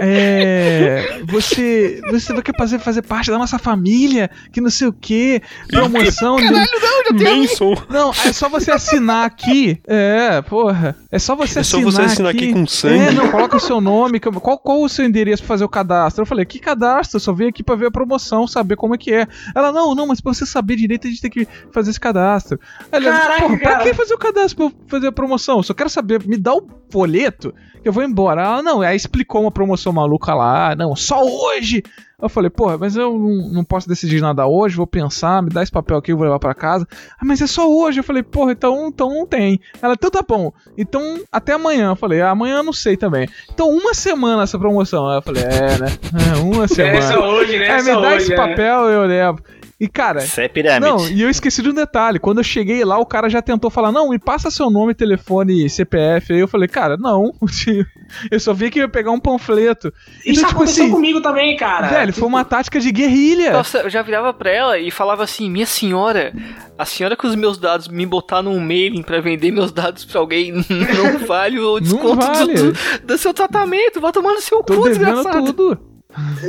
É. 0.00 1.20
Você. 1.28 2.00
Você 2.10 2.32
vai 2.32 2.42
querer 2.42 2.58
fazer, 2.58 2.78
fazer 2.78 3.02
parte 3.02 3.30
da 3.30 3.38
nossa 3.38 3.58
família, 3.58 4.30
que 4.52 4.60
não 4.60 4.70
sei 4.70 4.88
o 4.88 4.92
que, 4.92 5.40
promoção. 5.68 6.36
de- 6.36 7.24
Manson. 7.24 7.74
Não, 7.88 8.10
é 8.24 8.32
só 8.32 8.48
você 8.48 8.70
assinar 8.70 9.26
aqui. 9.26 9.80
É, 9.86 10.40
porra. 10.42 10.96
É 11.10 11.18
só 11.18 11.34
você 11.34 11.58
É 11.58 11.62
só 11.62 11.76
assinar. 11.78 11.92
você 11.92 12.02
assinar 12.02 12.30
aqui 12.32 12.52
com 12.52 12.66
sangue. 12.66 12.98
É, 12.98 13.10
não, 13.10 13.28
coloca 13.30 13.56
o 13.56 13.60
seu 13.60 13.80
nome. 13.80 14.20
Qual, 14.20 14.58
qual 14.58 14.80
o 14.82 14.88
seu 14.88 15.04
endereço 15.04 15.42
pra 15.42 15.48
fazer 15.48 15.64
o 15.64 15.68
cadastro? 15.68 16.22
Eu 16.22 16.26
falei, 16.26 16.44
que 16.44 16.58
cadastro? 16.58 17.16
Eu 17.16 17.20
só 17.20 17.32
vim 17.32 17.48
aqui 17.48 17.62
pra 17.62 17.74
ver 17.74 17.86
a 17.86 17.90
promoção, 17.90 18.46
saber 18.46 18.76
como 18.76 18.94
é 18.94 18.98
que 18.98 19.12
é. 19.12 19.26
Ela, 19.54 19.72
não, 19.72 19.94
não, 19.94 20.06
mas 20.06 20.20
pra 20.20 20.32
você 20.32 20.46
saber 20.46 20.76
direito, 20.76 21.06
a 21.06 21.10
gente 21.10 21.20
tem 21.22 21.30
que 21.30 21.46
fazer 21.72 21.90
esse 21.90 22.00
cadastro. 22.00 22.58
Ela, 22.92 23.10
Caraca, 23.10 23.42
porra, 23.42 23.58
pra 23.58 23.70
cara. 23.72 23.82
que 23.84 23.94
fazer 23.94 24.14
o 24.14 24.18
cadastro 24.18 24.70
pra 24.70 24.78
fazer 24.88 25.06
a 25.08 25.12
promoção? 25.12 25.58
Eu 25.58 25.62
só 25.64 25.74
quero 25.74 25.90
saber, 25.90 26.24
me 26.26 26.36
dá 26.38 26.54
o 26.54 26.66
folheto 26.90 27.52
eu 27.84 27.92
vou 27.92 28.02
embora. 28.02 28.42
Ela, 28.42 28.62
não, 28.62 28.80
aí 28.80 28.96
explicou 28.96 29.42
uma 29.42 29.50
promoção 29.50 29.92
maluca 29.92 30.34
lá, 30.34 30.74
não, 30.74 30.94
só 30.94 31.22
hoje. 31.22 31.82
Eu 32.20 32.28
falei, 32.28 32.50
porra, 32.50 32.76
mas 32.76 32.96
eu 32.96 33.18
não, 33.18 33.50
não 33.50 33.64
posso 33.64 33.88
decidir 33.88 34.20
nada 34.20 34.46
hoje, 34.46 34.76
vou 34.76 34.86
pensar, 34.86 35.42
me 35.42 35.48
dá 35.48 35.62
esse 35.62 35.72
papel 35.72 35.96
aqui, 35.96 36.12
eu 36.12 36.16
vou 36.16 36.24
levar 36.26 36.38
pra 36.38 36.54
casa. 36.54 36.86
Ah, 37.18 37.24
mas 37.24 37.40
é 37.40 37.46
só 37.46 37.66
hoje. 37.70 38.00
Eu 38.00 38.04
falei, 38.04 38.22
porra, 38.22 38.52
então, 38.52 38.88
então 38.88 39.08
não 39.08 39.26
tem. 39.26 39.58
Ela, 39.80 39.94
então 39.94 40.10
tá 40.10 40.22
bom. 40.26 40.52
Então 40.76 41.20
até 41.32 41.54
amanhã. 41.54 41.90
Eu 41.90 41.96
falei, 41.96 42.20
ah, 42.20 42.30
amanhã 42.30 42.58
eu 42.58 42.62
não 42.62 42.74
sei 42.74 42.96
também. 42.96 43.26
Então 43.52 43.68
uma 43.68 43.94
semana 43.94 44.42
essa 44.42 44.58
promoção. 44.58 45.10
Eu 45.10 45.22
falei, 45.22 45.42
é, 45.44 45.78
né? 45.78 45.86
É, 46.34 46.38
uma 46.40 46.64
É 46.64 46.68
semana. 46.68 47.02
só 47.02 47.30
hoje, 47.30 47.58
né? 47.58 47.66
É, 47.68 47.76
me 47.76 47.82
só 47.82 48.00
dá 48.00 48.08
hoje, 48.08 48.16
esse 48.16 48.32
é. 48.34 48.36
papel, 48.36 48.80
eu 48.90 49.06
levo. 49.06 49.38
E 49.80 49.88
cara, 49.88 50.22
Isso 50.22 50.38
é 50.40 50.46
pirâmide. 50.46 50.86
não, 50.92 51.08
e 51.08 51.22
eu 51.22 51.30
esqueci 51.30 51.62
de 51.62 51.70
um 51.70 51.74
detalhe. 51.74 52.18
Quando 52.18 52.36
eu 52.38 52.44
cheguei 52.44 52.84
lá, 52.84 52.98
o 52.98 53.06
cara 53.06 53.30
já 53.30 53.40
tentou 53.40 53.70
falar: 53.70 53.90
Não, 53.90 54.10
me 54.10 54.18
passa 54.18 54.50
seu 54.50 54.68
nome, 54.68 54.92
telefone 54.94 55.64
e 55.64 55.70
CPF. 55.70 56.34
Aí 56.34 56.38
eu 56.40 56.46
falei: 56.48 56.68
Cara, 56.68 56.96
não. 56.98 57.32
Eu 58.30 58.40
só 58.40 58.52
vi 58.52 58.70
que 58.70 58.80
ia 58.80 58.88
pegar 58.88 59.12
um 59.12 59.20
panfleto. 59.20 59.92
Isso 60.26 60.40
Então, 60.40 60.44
tipo 60.48 60.56
aconteceu 60.56 60.84
assim, 60.84 60.92
comigo 60.92 61.20
também, 61.20 61.56
cara. 61.56 61.86
Velho, 61.86 62.12
foi 62.12 62.26
uma 62.26 62.44
tática 62.44 62.80
de 62.80 62.90
guerrilha. 62.90 63.52
Nossa, 63.52 63.78
eu 63.78 63.88
já 63.90 64.02
virava 64.02 64.34
pra 64.34 64.50
ela 64.50 64.78
e 64.78 64.90
falava 64.90 65.22
assim: 65.22 65.48
Minha 65.48 65.64
senhora, 65.66 66.32
a 66.76 66.84
senhora 66.84 67.16
com 67.16 67.26
os 67.28 67.34
meus 67.36 67.56
dados 67.56 67.86
me 67.88 68.04
botar 68.04 68.42
num 68.42 68.58
mailing 68.58 69.02
pra 69.02 69.20
vender 69.20 69.50
meus 69.52 69.70
dados 69.72 70.04
pra 70.04 70.20
alguém 70.20 70.52
não 70.60 71.18
vale 71.26 71.58
o 71.60 71.78
desconto 71.80 72.16
do- 72.16 72.26
vale. 72.26 72.54
Do, 72.54 72.72
do 73.06 73.16
seu 73.18 73.32
tratamento. 73.32 74.00
Vai 74.00 74.12
tomar 74.12 74.32
no 74.32 74.40
seu 74.40 74.62
Tô 74.62 74.74
cu, 74.76 74.88
desgraçado. 74.88 75.52
tudo. 75.52 75.89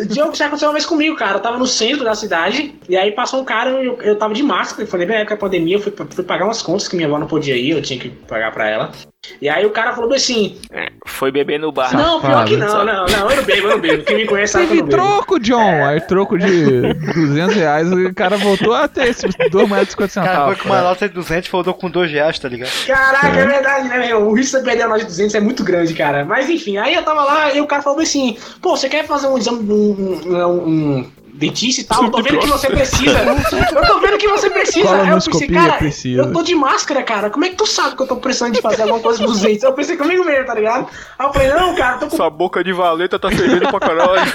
Diogo 0.09 0.35
já 0.35 0.47
aconteceu 0.47 0.69
uma 0.69 0.73
vez 0.73 0.85
comigo, 0.85 1.15
cara. 1.15 1.37
Eu 1.37 1.41
tava 1.41 1.57
no 1.57 1.67
centro 1.67 2.03
da 2.03 2.15
cidade, 2.15 2.75
e 2.89 2.97
aí 2.97 3.11
passou 3.11 3.41
um 3.41 3.45
cara, 3.45 3.69
eu, 3.69 4.01
eu 4.01 4.17
tava 4.17 4.33
de 4.33 4.43
máscara, 4.43 4.87
foi 4.87 5.05
na 5.05 5.15
época 5.15 5.35
da 5.35 5.39
pandemia, 5.41 5.75
eu 5.75 5.81
fui, 5.81 5.93
fui 6.09 6.23
pagar 6.23 6.45
umas 6.45 6.61
contas 6.61 6.87
que 6.87 6.95
minha 6.95 7.07
avó 7.07 7.19
não 7.19 7.27
podia 7.27 7.55
ir, 7.55 7.71
eu 7.71 7.81
tinha 7.81 7.99
que 7.99 8.09
pagar 8.09 8.51
pra 8.51 8.69
ela. 8.69 8.91
E 9.39 9.47
aí 9.47 9.63
o 9.67 9.69
cara 9.69 9.93
falou 9.93 10.11
assim: 10.15 10.57
Foi 11.05 11.31
beber 11.31 11.59
no 11.59 11.71
bar. 11.71 11.95
Não, 11.95 12.19
pior 12.19 12.43
que 12.43 12.57
não, 12.57 12.83
não, 12.83 13.05
não, 13.05 13.29
eu 13.29 13.35
não 13.37 13.43
bebo, 13.43 13.67
eu 13.67 13.71
não 13.73 13.79
bebo. 13.79 14.03
Quem 14.03 14.17
me 14.17 14.25
conhece 14.25 14.53
sabe 14.53 14.65
que 14.65 14.73
eu 14.73 14.77
Teve 14.77 14.89
bebo. 14.89 15.03
troco, 15.03 15.39
John. 15.39 15.85
Aí 15.85 16.01
troco 16.01 16.39
de 16.39 16.93
200 17.13 17.55
reais. 17.55 17.91
O 17.91 18.11
cara 18.15 18.35
voltou 18.37 18.73
a 18.73 18.87
ter 18.87 19.09
esses 19.09 19.31
2 19.51 19.69
moedas 19.69 19.89
e 19.89 19.91
50 19.91 19.93
O 19.93 19.97
cara 19.97 20.27
centavos. 20.27 20.55
foi 20.57 20.63
com 20.63 20.73
uma 20.73 20.81
nota 20.81 21.07
de 21.07 21.13
200 21.13 21.47
e 21.47 21.51
voltou 21.51 21.73
com 21.75 21.87
2 21.91 22.11
reais, 22.11 22.39
tá 22.39 22.49
ligado? 22.49 22.71
Caraca, 22.87 23.27
é 23.27 23.45
verdade, 23.45 23.87
né, 23.89 23.99
meu? 24.07 24.27
O 24.27 24.33
risco 24.33 24.57
de 24.57 24.63
você 24.63 24.69
perder 24.69 24.83
a 24.83 24.87
nota 24.87 24.99
de 25.01 25.05
200 25.05 25.35
é 25.35 25.39
muito 25.39 25.63
grande, 25.63 25.93
cara. 25.93 26.25
Mas 26.25 26.49
enfim, 26.49 26.77
aí 26.77 26.95
eu 26.95 27.03
tava 27.03 27.23
lá 27.23 27.53
e 27.53 27.61
o 27.61 27.67
cara 27.67 27.83
falou 27.83 27.99
assim: 27.99 28.37
pô, 28.59 28.75
você 28.75 28.89
quer 28.89 29.05
fazer 29.05 29.27
um 29.27 29.37
exame, 29.37 29.71
um, 29.71 30.19
um, 30.25 30.67
um 30.97 31.11
dentista 31.41 31.81
e 31.81 31.83
tal? 31.83 32.03
Eu 32.05 32.11
tô 32.11 32.21
vendo 32.21 32.39
que 32.39 32.47
você 32.47 32.69
precisa. 32.69 33.19
Eu 33.75 33.87
tô 33.87 33.99
vendo 33.99 34.17
que 34.17 34.27
você 34.27 34.49
precisa. 34.49 34.95
Aí 35.01 35.09
eu 35.09 35.19
pensei, 35.19 35.47
cara, 35.47 35.73
precisa. 35.73 36.21
eu 36.21 36.31
tô 36.31 36.41
de 36.43 36.55
máscara, 36.55 37.03
cara. 37.03 37.29
Como 37.29 37.43
é 37.45 37.49
que 37.49 37.55
tu 37.55 37.65
sabe 37.65 37.95
que 37.95 38.01
eu 38.01 38.07
tô 38.07 38.15
precisando 38.17 38.53
de 38.53 38.61
fazer 38.61 38.83
alguma 38.83 38.99
coisa 38.99 39.23
dos 39.23 39.41
dentes? 39.41 39.63
Eu 39.63 39.73
pensei 39.73 39.97
comigo 39.97 40.23
mesmo, 40.23 40.45
tá 40.45 40.53
ligado? 40.53 40.87
Aí 41.17 41.25
eu 41.27 41.33
falei, 41.33 41.49
não, 41.49 41.75
cara, 41.75 41.97
tô 41.97 42.07
com 42.07 42.15
Sua 42.15 42.29
boca 42.29 42.63
de 42.63 42.71
valeta 42.73 43.17
tá 43.19 43.29
fervendo 43.29 43.67
pra 43.69 43.79
caralho. 43.79 44.21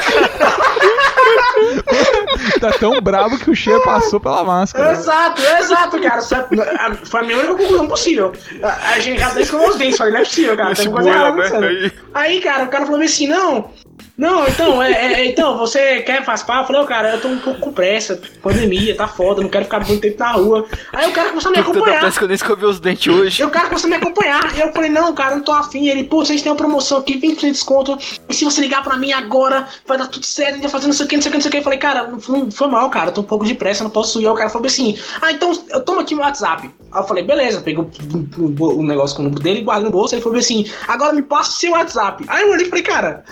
Tá 2.60 2.70
tão 2.72 3.00
bravo 3.00 3.38
que 3.38 3.50
o 3.50 3.54
cheiro 3.54 3.82
passou 3.82 4.20
pela 4.20 4.44
máscara. 4.44 4.92
Exato, 4.92 5.42
exato, 5.42 6.00
cara. 6.00 6.20
É- 6.20 6.94
Foi 7.04 7.20
a 7.20 7.22
minha 7.22 7.38
única 7.38 7.54
conclusão 7.54 7.88
possível. 7.88 8.32
A 8.62 8.98
gente 9.00 9.18
já 9.20 9.40
escovou 9.40 9.68
os 9.70 9.76
dentes, 9.76 9.96
falei, 9.96 10.12
não 10.14 10.20
é 10.20 10.24
possível, 10.24 10.56
cara. 10.56 10.72
Esse 10.72 10.82
Tem 10.82 10.92
coisa 10.92 11.10
boi 11.10 11.18
errada 11.18 11.66
aí. 11.66 11.92
Aí, 12.14 12.40
cara, 12.40 12.64
o 12.64 12.68
cara 12.68 12.86
falou 12.86 13.00
assim, 13.00 13.26
não. 13.26 13.70
Não, 14.16 14.48
então, 14.48 14.82
é, 14.82 14.92
é- 14.92 15.26
então, 15.26 15.58
você 15.58 16.00
quer 16.00 16.24
participar? 16.24 16.60
Eu 16.62 16.66
falei, 16.66 16.80
ô, 16.80 16.86
cara, 16.86 17.14
eu 17.16 17.20
tô 17.20 17.28
um 17.28 17.38
pouco 17.38 17.60
com 17.60 17.70
pressa, 17.72 18.18
pandemia, 18.42 18.96
tá 18.96 19.06
foda, 19.06 19.42
não 19.42 19.48
quero 19.50 19.66
ficar 19.66 19.86
muito 19.86 20.00
tempo 20.00 20.18
na 20.18 20.32
rua. 20.32 20.64
Aí 20.90 21.06
o 21.06 21.12
cara 21.12 21.28
começou 21.28 21.50
a 21.50 21.52
me 21.52 21.58
acompanhar. 21.60 22.00
pressa 22.00 22.18
que 22.18 22.24
eu 22.24 22.28
nem 22.28 22.34
escovei 22.34 22.66
os 22.68 22.80
dentes 22.80 23.12
hoje. 23.12 23.42
E 23.42 23.44
o 23.44 23.50
cara 23.50 23.66
começou 23.68 23.88
a 23.88 23.90
me 23.90 23.96
acompanhar. 23.96 24.56
E 24.56 24.60
eu 24.60 24.72
falei, 24.72 24.88
não, 24.88 25.12
cara, 25.14 25.34
não 25.36 25.42
tô 25.42 25.52
afim. 25.52 25.88
Ele, 25.88 26.04
pô, 26.04 26.24
vocês 26.24 26.40
têm 26.40 26.50
uma 26.50 26.56
promoção 26.56 26.96
aqui, 26.96 27.18
20% 27.20 27.40
de 27.40 27.50
desconto. 27.50 27.98
E 28.26 28.32
se 28.32 28.44
você 28.46 28.62
ligar 28.62 28.82
pra 28.82 28.96
mim 28.96 29.12
agora, 29.12 29.68
vai 29.86 29.98
dar 29.98 30.06
tudo 30.06 30.24
certo, 30.24 30.48
a 30.48 30.52
gente 30.54 30.62
vai 30.62 30.70
fazer 30.70 30.86
não 30.86 30.94
sei 30.94 31.04
o 31.04 31.08
que, 31.10 31.16
não 31.16 31.22
sei 31.22 31.28
o 31.28 31.32
que, 31.32 31.36
não 31.36 31.42
sei 31.42 31.48
o 31.50 31.52
que. 31.52 31.58
Eu 31.58 31.62
falei, 31.64 31.78
cara, 31.78 32.06
não 32.06 32.18
foi, 32.18 32.50
foi 32.50 32.68
mal, 32.68 32.88
cara, 32.88 33.10
eu 33.10 33.12
tô 33.12 33.20
um 33.20 33.24
pouco 33.24 33.44
de 33.44 33.54
pressa, 33.54 33.84
não 33.84 33.90
posso 33.90 34.18
ir. 34.18 34.24
Aí 34.26 34.32
o 34.32 34.34
cara 34.34 34.48
falou 34.48 34.66
assim, 34.66 34.98
ah, 35.20 35.30
então 35.30 35.52
eu 35.68 35.84
tomo 35.84 36.00
aqui 36.00 36.14
meu 36.14 36.24
WhatsApp. 36.24 36.70
Aí 36.90 37.02
eu 37.02 37.06
falei, 37.06 37.22
beleza, 37.22 37.60
peguei 37.60 37.82
o, 37.84 37.90
o- 38.38 38.78
o 38.78 38.82
negócio 38.82 39.14
com 39.14 39.20
o 39.20 39.24
número 39.26 39.42
dele, 39.42 39.60
guardei 39.60 39.84
no 39.84 39.90
bolso, 39.90 40.14
ele 40.14 40.22
falou 40.22 40.38
assim, 40.38 40.64
agora 40.88 41.12
me 41.12 41.20
passa 41.22 41.50
o 41.50 41.54
seu 41.54 41.72
WhatsApp. 41.72 42.24
Aí 42.28 42.42
eu 42.44 42.50
olhei 42.52 42.64
e 42.66 42.70
falei, 42.70 42.82
cara. 42.82 43.22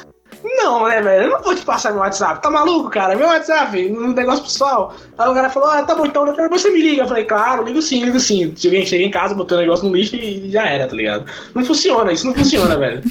Não, 0.45 0.86
né, 0.86 1.01
velho? 1.01 1.24
Eu 1.24 1.30
não 1.30 1.42
vou 1.42 1.55
te 1.55 1.62
passar 1.62 1.90
meu 1.92 2.01
WhatsApp. 2.01 2.42
Tá 2.42 2.51
maluco, 2.51 2.90
cara? 2.90 3.16
Meu 3.16 3.26
WhatsApp, 3.28 3.90
um 3.90 4.12
negócio 4.12 4.45
pessoal. 4.45 4.95
Aí 5.16 5.28
o 5.28 5.34
cara 5.34 5.49
falou, 5.49 5.70
ah, 5.70 5.82
tá 5.82 5.95
bom, 5.95 6.05
então 6.05 6.26
depois 6.26 6.61
você 6.61 6.70
me 6.70 6.82
liga. 6.82 7.03
Eu 7.03 7.09
falei, 7.09 7.24
claro, 7.24 7.64
ligo 7.64 7.80
sim, 7.80 8.05
ligo 8.05 8.20
sim. 8.20 8.53
Cheguei, 8.55 8.84
cheguei 8.84 9.07
em 9.07 9.11
casa, 9.11 9.34
botei 9.34 9.57
o 9.57 9.61
negócio 9.62 9.88
no 9.88 9.97
lixo 9.97 10.14
e 10.16 10.51
já 10.51 10.66
era, 10.66 10.86
tá 10.86 10.95
ligado? 10.95 11.24
Não 11.55 11.64
funciona, 11.64 12.12
isso 12.12 12.26
não 12.26 12.34
funciona, 12.34 12.76
velho. 12.76 13.03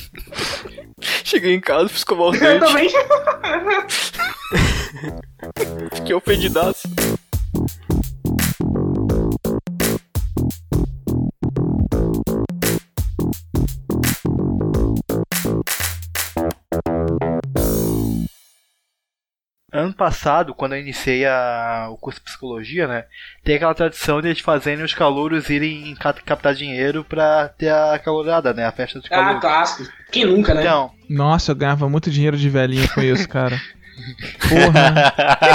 Cheguei 1.24 1.56
em 1.56 1.60
casa, 1.60 1.90
fui 1.90 1.98
escovar 1.98 2.28
os 2.28 2.40
Eu 2.42 2.60
dentes. 2.60 2.68
também. 2.70 2.90
Fiquei 5.96 6.16
ofendidaço. 6.16 6.88
Ano 19.74 19.92
passado, 19.94 20.54
quando 20.54 20.74
eu 20.76 20.80
iniciei 20.82 21.26
a- 21.26 21.88
o 21.90 21.98
curso 21.98 22.20
de 22.20 22.26
psicologia, 22.26 22.88
né? 22.88 23.06
Tem 23.44 23.56
aquela 23.56 23.74
tradição 23.74 24.22
de 24.22 24.28
eles 24.28 24.40
fazerem 24.40 24.86
os 24.86 24.94
calouros 24.94 25.50
irem 25.50 25.96
ca- 25.96 26.14
captar 26.14 26.54
dinheiro 26.54 27.04
pra 27.04 27.48
ter 27.50 27.70
a 27.74 27.98
calorada, 27.98 28.54
né? 28.54 28.66
A 28.66 28.72
festa 28.72 29.00
dos 29.00 29.08
Ah, 29.12 29.16
calouros. 29.16 29.42
clássico. 29.42 29.92
Quem 30.12 30.26
nunca, 30.26 30.54
né? 30.54 30.62
Então, 30.62 30.92
Nossa, 31.10 31.52
eu 31.52 31.56
ganhava 31.56 31.90
muito 31.90 32.12
dinheiro 32.12 32.38
de 32.38 32.50
velhinha 32.50 32.88
com 32.90 33.02
isso, 33.02 33.28
cara. 33.28 33.60
Porra. 34.50 35.14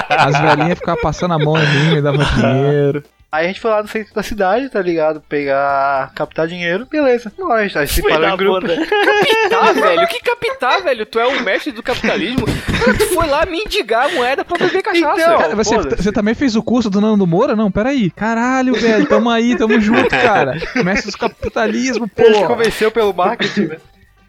As 0.08 0.40
velhinhas 0.40 0.78
ficavam 0.78 1.00
passando 1.02 1.34
a 1.34 1.38
mão 1.38 1.56
em 1.56 1.66
mim, 1.66 1.94
me 1.94 2.02
davam 2.02 2.24
dinheiro. 2.34 3.04
Aí 3.30 3.44
a 3.44 3.48
gente 3.48 3.60
foi 3.60 3.70
lá 3.70 3.82
no 3.82 3.88
centro 3.88 4.14
da 4.14 4.22
cidade, 4.22 4.68
tá 4.68 4.80
ligado? 4.80 5.20
Pegar, 5.28 6.12
captar 6.14 6.46
dinheiro, 6.46 6.86
beleza. 6.90 7.32
Nós, 7.38 7.76
a 7.76 7.84
gente 7.84 7.94
se 7.94 8.00
Foi 8.02 8.10
parou 8.12 8.28
em 8.28 8.36
grupo. 8.36 8.60
bunda. 8.60 8.76
Capitar, 8.86 9.74
velho? 9.74 10.06
Que 10.08 10.20
capitar, 10.20 10.82
velho? 10.82 11.06
Tu 11.06 11.18
é 11.18 11.26
o 11.26 11.42
mestre 11.42 11.72
do 11.72 11.82
capitalismo. 11.82 12.46
Tu 12.46 13.06
foi 13.14 13.26
lá 13.26 13.44
mendigar 13.46 14.06
a 14.06 14.08
moeda 14.14 14.44
pra 14.44 14.58
beber 14.58 14.82
cachaça. 14.82 15.20
Então, 15.20 15.38
Cara, 15.38 15.56
você, 15.56 15.76
você 15.78 16.12
também 16.12 16.34
fez 16.34 16.54
o 16.56 16.62
curso 16.62 16.88
do 16.90 17.00
Nando 17.00 17.26
Moura? 17.26 17.54
Não, 17.56 17.70
peraí. 17.70 18.10
Caralho, 18.10 18.74
velho. 18.74 19.06
Tamo 19.06 19.28
aí, 19.30 19.56
tamo 19.56 19.80
junto, 19.80 20.08
cara. 20.08 20.56
Mestre 20.84 21.10
do 21.12 21.18
capitalismo, 21.18 22.10
Ele 22.16 22.34
pô. 22.34 22.46
convenceu 22.46 22.90
pelo 22.90 23.12
marketing, 23.12 23.66
né? 23.66 23.76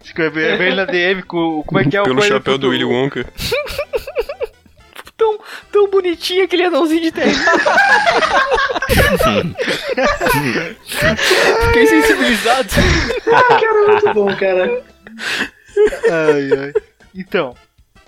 Escreveu 0.02 0.56
veio 0.56 0.74
na 0.74 0.86
DM 0.86 1.22
com. 1.22 1.62
Como 1.66 1.78
é 1.78 1.84
que 1.84 1.94
é 1.96 2.00
o 2.00 2.04
Pelo 2.04 2.22
chapéu 2.22 2.56
do? 2.56 2.70
Willy 2.70 2.84
Wonka. 2.84 3.26
Tão, 5.72 5.88
bonitinho 5.88 6.44
aquele 6.44 6.64
anãozinho 6.64 7.02
de 7.02 7.12
terra. 7.12 7.30
Fiquei 11.66 11.86
sensibilizado. 11.86 12.68
Cara, 13.24 13.86
muito 13.86 14.14
bom, 14.14 14.36
cara. 14.36 14.82
Ai, 16.10 16.50
ai. 16.58 16.72
Então, 17.14 17.54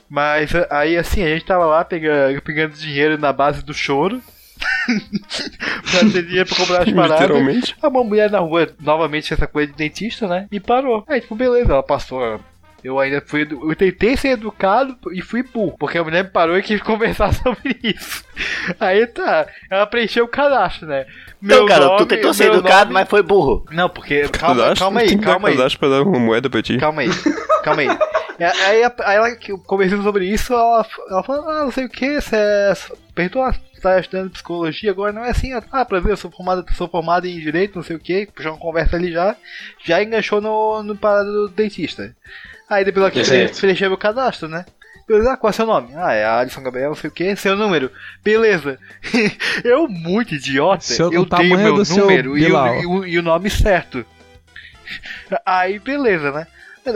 mas 0.08 0.50
aí 0.70 0.96
assim, 0.96 1.22
a 1.22 1.28
gente 1.28 1.44
tava 1.44 1.66
lá 1.66 1.84
pegando, 1.84 2.42
pegando 2.42 2.74
dinheiro 2.74 3.16
na 3.18 3.32
base 3.32 3.64
do 3.64 3.72
choro. 3.72 4.20
pra 5.90 6.00
ter 6.12 6.22
dinheiro 6.24 6.48
pra 6.48 6.56
comprar 6.56 6.82
as 6.82 6.92
paradas. 6.92 7.20
Literalmente. 7.20 7.76
Aí 7.82 7.88
uma 7.88 8.04
mulher 8.04 8.30
na 8.30 8.38
rua, 8.38 8.68
novamente 8.80 9.32
essa 9.32 9.46
coisa 9.46 9.72
de 9.72 9.78
dentista, 9.78 10.28
né? 10.28 10.46
E 10.52 10.60
parou. 10.60 11.04
Aí, 11.08 11.20
tipo, 11.20 11.34
beleza, 11.34 11.72
ela 11.72 11.82
passou. 11.82 12.40
Eu 12.82 12.98
ainda 12.98 13.22
fui. 13.24 13.42
Eu 13.50 13.76
tentei 13.76 14.16
ser 14.16 14.30
educado 14.30 14.96
e 15.12 15.22
fui 15.22 15.42
burro. 15.42 15.76
Porque 15.78 15.98
a 15.98 16.02
mulher 16.04 16.24
me 16.24 16.30
parou 16.30 16.58
e 16.58 16.62
quis 16.62 16.80
conversar 16.82 17.32
sobre 17.32 17.78
isso. 17.82 18.24
Aí 18.80 19.06
tá. 19.06 19.46
Ela 19.70 19.86
preencheu 19.86 20.24
o 20.24 20.28
cadastro, 20.28 20.86
né? 20.88 21.06
Então, 21.42 21.66
cara, 21.66 21.84
tu 21.86 21.92
nome- 21.92 22.06
tentou 22.06 22.34
ser 22.34 22.44
meu 22.44 22.54
educado, 22.54 22.84
nome- 22.86 22.94
mas 22.94 23.08
foi 23.08 23.22
burro. 23.22 23.64
Não, 23.70 23.88
porque. 23.88 24.28
Calma, 24.28 24.74
calma 24.74 25.00
aí, 25.00 25.16
calma 25.18 25.48
aí. 25.48 25.56
cadastro 25.56 25.78
pra 25.80 25.88
dar 25.88 26.02
uma 26.02 26.18
moeda 26.18 26.50
pra 26.50 26.62
ti. 26.62 26.76
Calma 26.78 27.02
aí, 27.02 27.08
calma 27.62 27.82
aí. 27.82 27.88
E 27.88 27.92
Aí, 28.44 28.82
aí 29.04 29.16
ela, 29.16 29.28
conversando 29.66 30.02
sobre 30.02 30.24
isso, 30.26 30.52
ela, 30.52 30.84
ela 31.10 31.22
falou, 31.22 31.48
ah, 31.48 31.64
não 31.64 31.70
sei 31.70 31.84
o 31.84 31.88
que, 31.88 32.20
você 32.20 32.34
é. 32.34 32.72
Perguntou, 33.14 33.44
você 33.52 33.80
tá 33.80 34.00
estudando 34.00 34.30
psicologia 34.30 34.90
agora, 34.90 35.12
não 35.12 35.24
é 35.24 35.30
assim, 35.30 35.52
ah, 35.70 35.84
prazer, 35.84 36.10
eu 36.12 36.16
sou 36.16 36.30
formado, 36.30 36.64
sou 36.74 36.88
formado 36.88 37.26
em 37.26 37.38
direito, 37.38 37.76
não 37.76 37.82
sei 37.84 37.94
o 37.94 38.00
que, 38.00 38.26
puxou 38.34 38.52
uma 38.52 38.58
conversa 38.58 38.96
ali 38.96 39.12
já, 39.12 39.36
já 39.84 40.02
enganchou 40.02 40.40
no, 40.40 40.82
no 40.82 40.96
parado 40.96 41.30
do 41.30 41.48
dentista. 41.50 42.16
Aí 42.72 42.84
depois 42.84 43.12
Certo. 43.26 43.60
preencher 43.60 43.88
meu 43.88 43.98
cadastro, 43.98 44.48
né? 44.48 44.64
Beleza, 45.06 45.32
ah, 45.32 45.36
qual 45.36 45.50
é 45.50 45.52
seu 45.52 45.66
nome? 45.66 45.90
Ah, 45.96 46.12
é 46.12 46.24
Alisson 46.24 46.62
Gabriel, 46.62 46.90
não 46.90 46.94
sei 46.96 47.08
o 47.10 47.12
que, 47.12 47.34
seu 47.36 47.56
número. 47.56 47.90
Beleza. 48.24 48.78
eu, 49.64 49.88
muito 49.88 50.34
idiota, 50.34 50.82
Seu- 50.84 51.12
eu 51.12 51.26
tenho 51.26 51.56
meu 51.58 51.76
número 51.84 52.38
e 52.38 52.50
o, 52.50 52.66
e 52.82 52.86
o- 52.86 53.06
e 53.06 53.18
o 53.18 53.22
nome 53.22 53.50
certo. 53.50 54.06
Aí, 55.44 55.78
beleza, 55.78 56.30
né? 56.30 56.46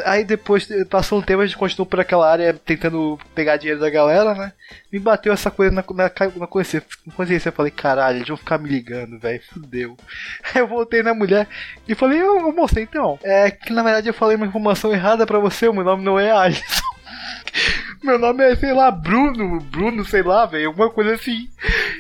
Aí 0.05 0.25
depois 0.25 0.69
passou 0.91 1.19
um 1.19 1.23
tempo, 1.23 1.43
a 1.43 1.47
gente 1.47 1.57
continuou 1.57 1.87
por 1.87 2.01
aquela 2.01 2.29
área 2.29 2.53
tentando 2.55 3.19
pegar 3.35 3.57
dinheiro 3.57 3.81
da 3.81 3.89
galera, 3.89 4.35
né? 4.35 4.53
Me 4.93 4.99
bateu 4.99 5.33
essa 5.33 5.49
coisa 5.51 5.73
na, 5.73 5.85
na, 5.95 6.11
na 6.37 6.47
consciência. 6.47 6.85
na 7.07 7.13
consciência. 7.13 7.49
Eu 7.51 7.53
falei, 7.53 7.71
caralho, 7.71 8.19
eles 8.19 8.27
vão 8.29 8.37
ficar 8.37 8.59
me 8.59 8.69
ligando, 8.69 9.19
velho, 9.19 9.41
fudeu. 9.53 9.97
Aí 10.55 10.61
eu 10.61 10.67
voltei 10.67 11.03
na 11.05 11.15
mulher 11.15 11.47
e 11.87 11.95
falei, 11.95 12.21
ô 12.23 12.51
moça, 12.53 12.81
então, 12.81 13.17
é 13.23 13.49
que 13.51 13.73
na 13.73 13.83
verdade 13.85 14.09
eu 14.09 14.15
falei 14.15 14.37
uma 14.37 14.47
informação 14.47 14.93
errada 14.93 15.25
pra 15.25 15.39
você, 15.39 15.69
o 15.69 15.73
meu 15.73 15.85
nome 15.85 16.03
não 16.03 16.19
é 16.19 16.31
Alisson. 16.33 16.65
Meu 18.03 18.19
nome 18.19 18.45
é, 18.45 18.55
sei 18.55 18.73
lá, 18.73 18.91
Bruno, 18.91 19.59
Bruno, 19.61 20.05
sei 20.05 20.23
lá, 20.23 20.47
velho, 20.47 20.69
alguma 20.69 20.91
coisa 20.91 21.15
assim. 21.15 21.49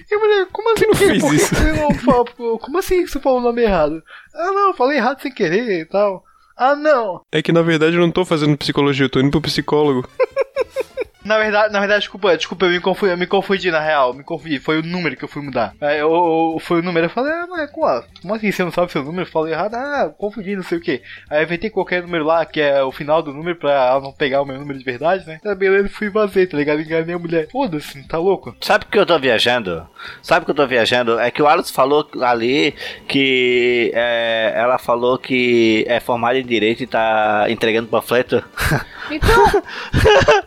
E 0.08 0.14
eu 0.14 0.20
falei, 0.20 0.46
como 0.52 0.72
assim? 0.72 0.86
não 0.86 0.92
Por 0.92 1.20
Por 1.20 1.30
que 1.30 1.36
isso? 1.36 1.54
você 1.56 1.72
não 1.72 1.94
fala- 1.94 2.58
Como 2.60 2.78
assim 2.78 3.02
que 3.04 3.10
você 3.10 3.18
falou 3.18 3.38
o 3.40 3.42
nome 3.42 3.62
errado? 3.62 4.02
Ah, 4.34 4.52
não, 4.52 4.68
eu 4.68 4.74
falei 4.74 4.98
errado 4.98 5.20
sem 5.20 5.32
querer 5.32 5.80
e 5.80 5.84
tal. 5.86 6.22
Ah, 6.56 6.74
não. 6.74 7.20
É 7.30 7.42
que 7.42 7.52
na 7.52 7.62
verdade 7.62 7.96
eu 7.96 8.00
não 8.00 8.10
tô 8.10 8.24
fazendo 8.24 8.56
psicologia, 8.56 9.04
eu 9.04 9.10
tô 9.10 9.20
indo 9.20 9.30
pro 9.30 9.42
psicólogo. 9.42 10.08
Na 11.26 11.38
verdade, 11.38 11.72
na 11.72 11.80
verdade, 11.80 12.00
desculpa, 12.00 12.36
desculpa, 12.36 12.66
eu 12.66 12.70
me 12.70 12.80
confundi, 12.80 13.12
eu 13.12 13.18
me 13.18 13.26
confundi 13.26 13.70
na 13.70 13.80
real, 13.80 14.14
me 14.14 14.22
confundi, 14.22 14.58
foi 14.58 14.78
o 14.78 14.82
número 14.82 15.16
que 15.16 15.24
eu 15.24 15.28
fui 15.28 15.42
mudar. 15.42 15.74
Aí, 15.80 15.98
eu, 15.98 16.10
eu- 16.12 16.58
foi 16.60 16.80
o 16.80 16.82
número, 16.82 17.06
eu 17.06 17.10
falei, 17.10 17.32
ah, 17.32 17.46
mas 17.48 17.70
como, 17.70 18.34
assim 18.34 18.52
você 18.52 18.64
não 18.64 18.70
sabe 18.70 18.92
seu 18.92 19.02
número? 19.02 19.22
Eu 19.26 19.30
falei 19.32 19.52
errado, 19.52 19.74
ah, 19.74 20.12
confundi, 20.16 20.54
não 20.54 20.62
sei 20.62 20.78
o 20.78 20.80
que. 20.80 21.02
Aí 21.28 21.40
eu 21.40 21.42
inventei 21.44 21.68
qualquer 21.70 22.02
número 22.02 22.24
lá, 22.24 22.44
que 22.46 22.60
é 22.60 22.82
o 22.82 22.92
final 22.92 23.22
do 23.22 23.32
número, 23.34 23.56
pra 23.58 23.70
ela 23.72 24.00
não 24.00 24.12
pegar 24.12 24.40
o 24.42 24.44
meu 24.46 24.58
número 24.58 24.78
de 24.78 24.84
verdade, 24.84 25.26
né? 25.26 25.40
Tá 25.42 25.54
beleza, 25.54 25.88
fui 25.88 26.08
vazei, 26.10 26.46
tá 26.46 26.56
ligado? 26.56 26.80
Enganei 26.80 27.14
a 27.14 27.18
mulher. 27.18 27.48
Foda-se, 27.50 28.06
tá 28.06 28.18
louco? 28.18 28.54
Sabe 28.60 28.84
que 28.86 28.98
eu 28.98 29.04
tô 29.06 29.18
viajando? 29.18 29.86
Sabe 30.22 30.44
que 30.44 30.50
eu 30.50 30.54
tô 30.54 30.66
viajando? 30.66 31.18
É 31.18 31.30
que 31.30 31.42
o 31.42 31.46
Alex 31.48 31.70
falou 31.70 32.08
ali 32.22 32.72
que 33.08 33.90
é, 33.94 34.52
ela 34.54 34.78
falou 34.78 35.18
que 35.18 35.84
é 35.88 35.98
formada 36.00 36.38
em 36.38 36.46
direito 36.46 36.82
e 36.82 36.86
tá 36.86 37.46
entregando 37.48 37.88
panfleto. 37.88 38.42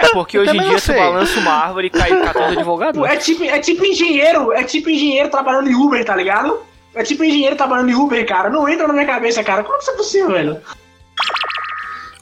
É 0.00 0.08
porque 0.12 0.38
hoje 0.38 0.56
em 0.56 0.62
dia 0.62 0.78
sei. 0.78 0.96
balança 0.96 1.38
uma 1.38 1.52
árvore 1.52 1.86
e 1.86 1.90
cai 1.90 2.10
14 2.10 2.56
advogados. 2.58 3.02
É 3.04 3.16
tipo, 3.16 3.44
é 3.44 3.58
tipo 3.58 3.84
engenheiro, 3.84 4.52
é 4.52 4.62
tipo 4.64 4.90
engenheiro 4.90 5.30
trabalhando 5.30 5.70
em 5.70 5.74
Uber, 5.74 6.04
tá 6.04 6.14
ligado? 6.14 6.60
É 6.94 7.02
tipo 7.02 7.24
engenheiro 7.24 7.56
trabalhando 7.56 7.90
em 7.90 7.94
Uber, 7.94 8.26
cara. 8.26 8.50
Não 8.50 8.68
entra 8.68 8.86
na 8.86 8.92
minha 8.92 9.06
cabeça, 9.06 9.42
cara. 9.44 9.62
Como 9.62 9.78
isso 9.78 9.90
é 9.90 9.94
possível, 9.94 10.30
velho? 10.30 10.60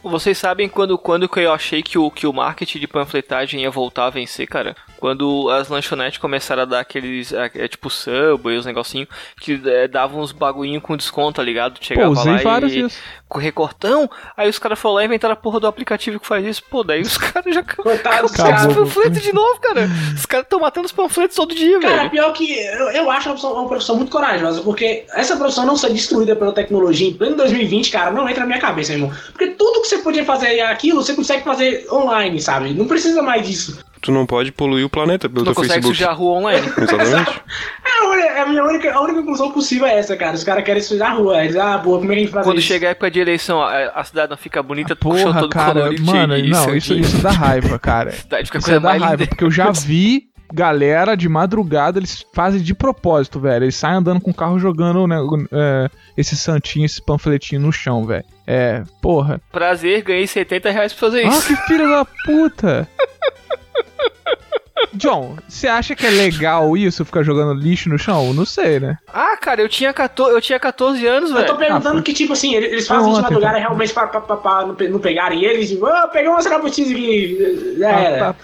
Vocês 0.04 0.36
sabem 0.38 0.68
quando, 0.68 0.96
quando 0.98 1.28
que 1.28 1.40
eu 1.40 1.52
achei 1.52 1.82
que 1.82 1.98
o, 1.98 2.10
que 2.10 2.26
o 2.26 2.32
marketing 2.32 2.78
de 2.78 2.86
panfletagem 2.86 3.62
ia 3.62 3.70
voltar 3.70 4.06
a 4.06 4.10
vencer, 4.10 4.46
cara? 4.46 4.76
Quando 4.98 5.50
as 5.50 5.68
lanchonetes 5.68 6.18
começaram 6.18 6.62
a 6.62 6.64
dar 6.66 6.80
aqueles, 6.80 7.32
é, 7.32 7.50
é, 7.54 7.68
tipo 7.68 7.90
Subway, 7.90 8.56
os 8.56 8.64
negocinhos, 8.66 9.08
que 9.40 9.60
é, 9.66 9.88
davam 9.88 10.20
uns 10.22 10.32
bagulhinho 10.32 10.80
com 10.80 10.96
desconto, 10.96 11.36
tá 11.36 11.42
ligado? 11.42 11.78
Chegava 11.80 12.12
Pô, 12.14 12.20
usei 12.20 12.32
lá 12.32 12.38
vários 12.38 12.72
e 12.72 12.86
com 13.28 13.38
recortão, 13.38 14.08
aí 14.36 14.48
os 14.48 14.58
caras 14.58 14.78
foram 14.78 14.94
lá 14.96 15.02
e 15.02 15.06
inventaram 15.06 15.32
a 15.32 15.36
porra 15.36 15.58
do 15.58 15.66
aplicativo 15.66 16.20
que 16.20 16.26
faz 16.26 16.46
isso. 16.46 16.62
Pô, 16.70 16.84
daí 16.84 17.00
os 17.02 17.18
caras 17.18 17.54
já 17.54 17.62
Coitado 17.62 18.22
dos 18.22 18.32
Acabou. 18.38 18.54
os 18.54 18.60
caras. 18.60 18.74
panfletos 18.76 19.22
de 19.22 19.32
novo, 19.32 19.60
cara. 19.60 19.88
Os 20.14 20.26
caras 20.26 20.44
estão 20.46 20.60
matando 20.60 20.86
os 20.86 20.92
panfletos 20.92 21.36
todo 21.36 21.54
dia, 21.54 21.80
Cara, 21.80 21.96
velho. 21.96 22.10
pior 22.10 22.32
que 22.32 22.52
eu, 22.58 22.90
eu 22.90 23.10
acho 23.10 23.28
uma 23.28 23.34
profissão, 23.34 23.52
uma 23.54 23.68
profissão 23.68 23.96
muito 23.96 24.12
corajosa, 24.12 24.62
porque 24.62 25.04
essa 25.14 25.36
profissão 25.36 25.66
não 25.66 25.76
ser 25.76 25.92
destruída 25.92 26.36
pela 26.36 26.52
tecnologia 26.52 27.08
em 27.08 27.14
pleno 27.14 27.36
2020, 27.36 27.90
cara, 27.90 28.10
não 28.10 28.28
entra 28.28 28.40
na 28.40 28.46
minha 28.46 28.60
cabeça, 28.60 28.92
irmão. 28.92 29.10
Porque 29.32 29.48
tudo 29.48 29.82
que 29.82 29.88
você 29.96 30.02
podia 30.02 30.24
fazer 30.24 30.60
aquilo, 30.60 31.02
você 31.02 31.14
consegue 31.14 31.42
fazer 31.44 31.86
online, 31.90 32.40
sabe? 32.40 32.72
Não 32.74 32.86
precisa 32.86 33.22
mais 33.22 33.46
disso. 33.46 33.78
Tu 34.00 34.12
não 34.12 34.26
pode 34.26 34.52
poluir 34.52 34.84
o 34.84 34.90
planeta 34.90 35.28
pelo 35.30 35.42
Tu 35.42 35.46
teu 35.46 35.54
consegue 35.54 35.74
Facebook. 35.86 35.96
sujar 35.96 36.10
a 36.10 36.14
rua 36.14 36.38
online. 36.38 36.66
Exatamente. 36.76 37.30
É, 37.84 38.04
a 38.04 38.10
uni- 38.10 38.38
a 38.40 38.46
minha 38.46 38.62
única, 38.64 38.92
a 38.92 39.00
única 39.00 39.20
conclusão 39.20 39.50
possível 39.50 39.86
é 39.86 39.98
essa, 39.98 40.14
cara. 40.14 40.34
Os 40.34 40.44
caras 40.44 40.62
querem 40.62 40.82
sujar 40.82 41.12
a 41.12 41.14
rua. 41.14 41.42
Eles, 41.42 41.56
ah, 41.56 41.78
boa, 41.78 41.98
como 41.98 42.12
é 42.12 42.14
que 42.14 42.20
a 42.20 42.24
gente 42.24 42.32
faz 42.32 42.44
Quando 42.46 42.58
isso? 42.58 42.66
chega 42.66 42.88
a 42.88 42.90
época 42.90 43.10
de 43.10 43.20
eleição, 43.20 43.62
a, 43.62 43.86
a 43.94 44.04
cidade 44.04 44.28
não 44.30 44.36
fica 44.36 44.62
bonita, 44.62 44.94
tu 44.94 45.08
Porra, 45.08 45.40
todo 45.40 45.48
cara, 45.48 45.72
colorido, 45.72 46.04
mano, 46.04 46.34
cheio 46.36 46.50
não, 46.50 46.74
isso, 46.76 46.92
aqui. 46.92 47.00
isso 47.00 47.16
dá 47.22 47.30
raiva, 47.30 47.78
cara. 47.78 48.10
Cidade 48.24 48.44
fica 48.46 48.58
Isso 48.58 48.66
coisa 48.66 48.78
é 48.78 48.80
da 48.82 48.88
mais 48.90 49.00
raiva, 49.02 49.16
linda. 49.22 49.26
porque 49.28 49.44
eu 49.44 49.50
já 49.50 49.70
vi 49.72 50.24
galera 50.52 51.16
de 51.16 51.26
madrugada, 51.28 51.98
eles 51.98 52.24
fazem 52.34 52.60
de 52.60 52.74
propósito, 52.74 53.40
velho. 53.40 53.64
Eles 53.64 53.74
saem 53.74 53.96
andando 53.96 54.20
com 54.20 54.30
o 54.30 54.34
carro 54.34 54.58
jogando 54.58 55.06
né, 55.06 55.16
é, 55.50 55.88
esse 56.16 56.36
santinho, 56.36 56.84
esse 56.84 57.02
panfletinho 57.02 57.62
no 57.62 57.72
chão, 57.72 58.04
velho. 58.04 58.24
É, 58.46 58.82
porra. 59.00 59.40
Prazer, 59.50 60.02
ganhei 60.02 60.26
70 60.26 60.70
reais 60.70 60.92
pra 60.92 61.00
fazer 61.00 61.24
Ah, 61.24 61.28
isso. 61.28 61.46
que 61.46 61.56
filho 61.66 61.88
da 61.88 62.04
puta! 62.24 62.88
John, 64.94 65.36
você 65.48 65.66
acha 65.66 65.94
que 65.94 66.06
é 66.06 66.10
legal 66.10 66.76
isso, 66.76 67.04
ficar 67.04 67.22
jogando 67.22 67.54
lixo 67.54 67.88
no 67.88 67.98
chão? 67.98 68.32
Não 68.32 68.44
sei, 68.44 68.78
né? 68.80 68.98
Ah, 69.12 69.36
cara, 69.36 69.60
eu 69.60 69.68
tinha 69.68 69.92
14, 69.92 70.34
eu 70.34 70.40
tinha 70.40 70.58
14 70.58 71.06
anos, 71.06 71.30
velho. 71.30 71.42
Eu 71.42 71.46
tô 71.46 71.56
perguntando 71.56 71.98
ah, 71.98 72.02
que, 72.02 72.12
tipo 72.12 72.32
assim, 72.32 72.54
eles 72.54 72.86
fazem 72.86 73.10
ah, 73.12 73.16
de 73.16 73.22
madrugada 73.22 73.58
realmente 73.58 73.92
pra, 73.92 74.06
pra, 74.06 74.20
pra, 74.20 74.36
pra, 74.36 74.66
não, 74.66 75.00
pegarem 75.00 75.44
eles. 75.44 75.70
Tipo, 75.70 75.86
oh, 75.86 76.08
peguei 76.08 76.28
umas 76.28 76.46
rabutis 76.46 76.90
aqui. 76.90 77.76
Já 77.78 77.90
era. 77.90 78.36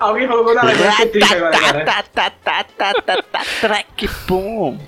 Alguém 0.00 0.26
falou 0.26 0.44
gol 0.44 0.54
da 0.54 0.60
Alemanha, 0.62 0.92
agora. 1.36 1.94
Track, 3.60 4.08
pum. 4.26 4.78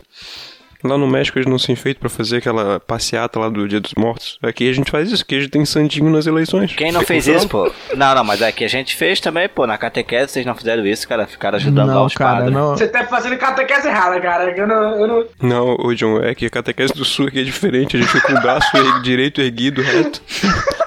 Lá 0.84 0.98
no 0.98 1.06
México 1.06 1.38
eles 1.38 1.48
não 1.48 1.58
se 1.58 1.70
enfeitam 1.72 2.00
pra 2.00 2.10
fazer 2.10 2.38
aquela 2.38 2.80
passeata 2.80 3.38
lá 3.38 3.48
do 3.48 3.66
Dia 3.68 3.80
dos 3.80 3.92
Mortos. 3.96 4.38
Aqui 4.42 4.68
a 4.68 4.72
gente 4.72 4.90
faz 4.90 5.10
isso, 5.10 5.22
aqui 5.22 5.36
a 5.36 5.40
gente 5.40 5.50
tem 5.50 5.64
santinho 5.64 6.10
nas 6.10 6.26
eleições. 6.26 6.74
Quem 6.74 6.90
não 6.92 7.02
fez 7.02 7.26
isso, 7.26 7.48
pô? 7.48 7.70
Não, 7.94 8.14
não, 8.14 8.24
mas 8.24 8.42
é 8.42 8.50
que 8.50 8.64
a 8.64 8.68
gente 8.68 8.96
fez 8.96 9.20
também, 9.20 9.48
pô. 9.48 9.66
Na 9.66 9.78
catequese 9.78 10.32
vocês 10.32 10.46
não 10.46 10.54
fizeram 10.54 10.84
isso, 10.86 11.06
cara. 11.08 11.26
Ficaram 11.26 11.56
ajudando 11.56 11.88
lá 11.88 11.94
Não, 11.94 12.06
os 12.06 12.14
cara, 12.14 12.36
padres. 12.38 12.52
não. 12.52 12.70
Você 12.70 12.88
tá 12.88 13.04
fazendo 13.06 13.36
catequese 13.36 13.86
errada, 13.88 14.20
cara. 14.20 14.50
Eu 14.56 14.66
não, 14.66 15.00
eu 15.00 15.06
não... 15.06 15.24
Não, 15.40 15.76
ô 15.78 15.94
John, 15.94 16.20
é 16.22 16.34
que 16.34 16.46
a 16.46 16.50
catequese 16.50 16.92
do 16.92 17.04
sul 17.04 17.28
aqui 17.28 17.40
é 17.40 17.44
diferente. 17.44 17.96
A 17.96 18.00
gente 18.00 18.10
fica 18.10 18.26
com 18.28 18.38
o 18.38 18.40
braço 18.42 18.70
direito 19.02 19.40
erguido, 19.40 19.82
reto. 19.82 20.20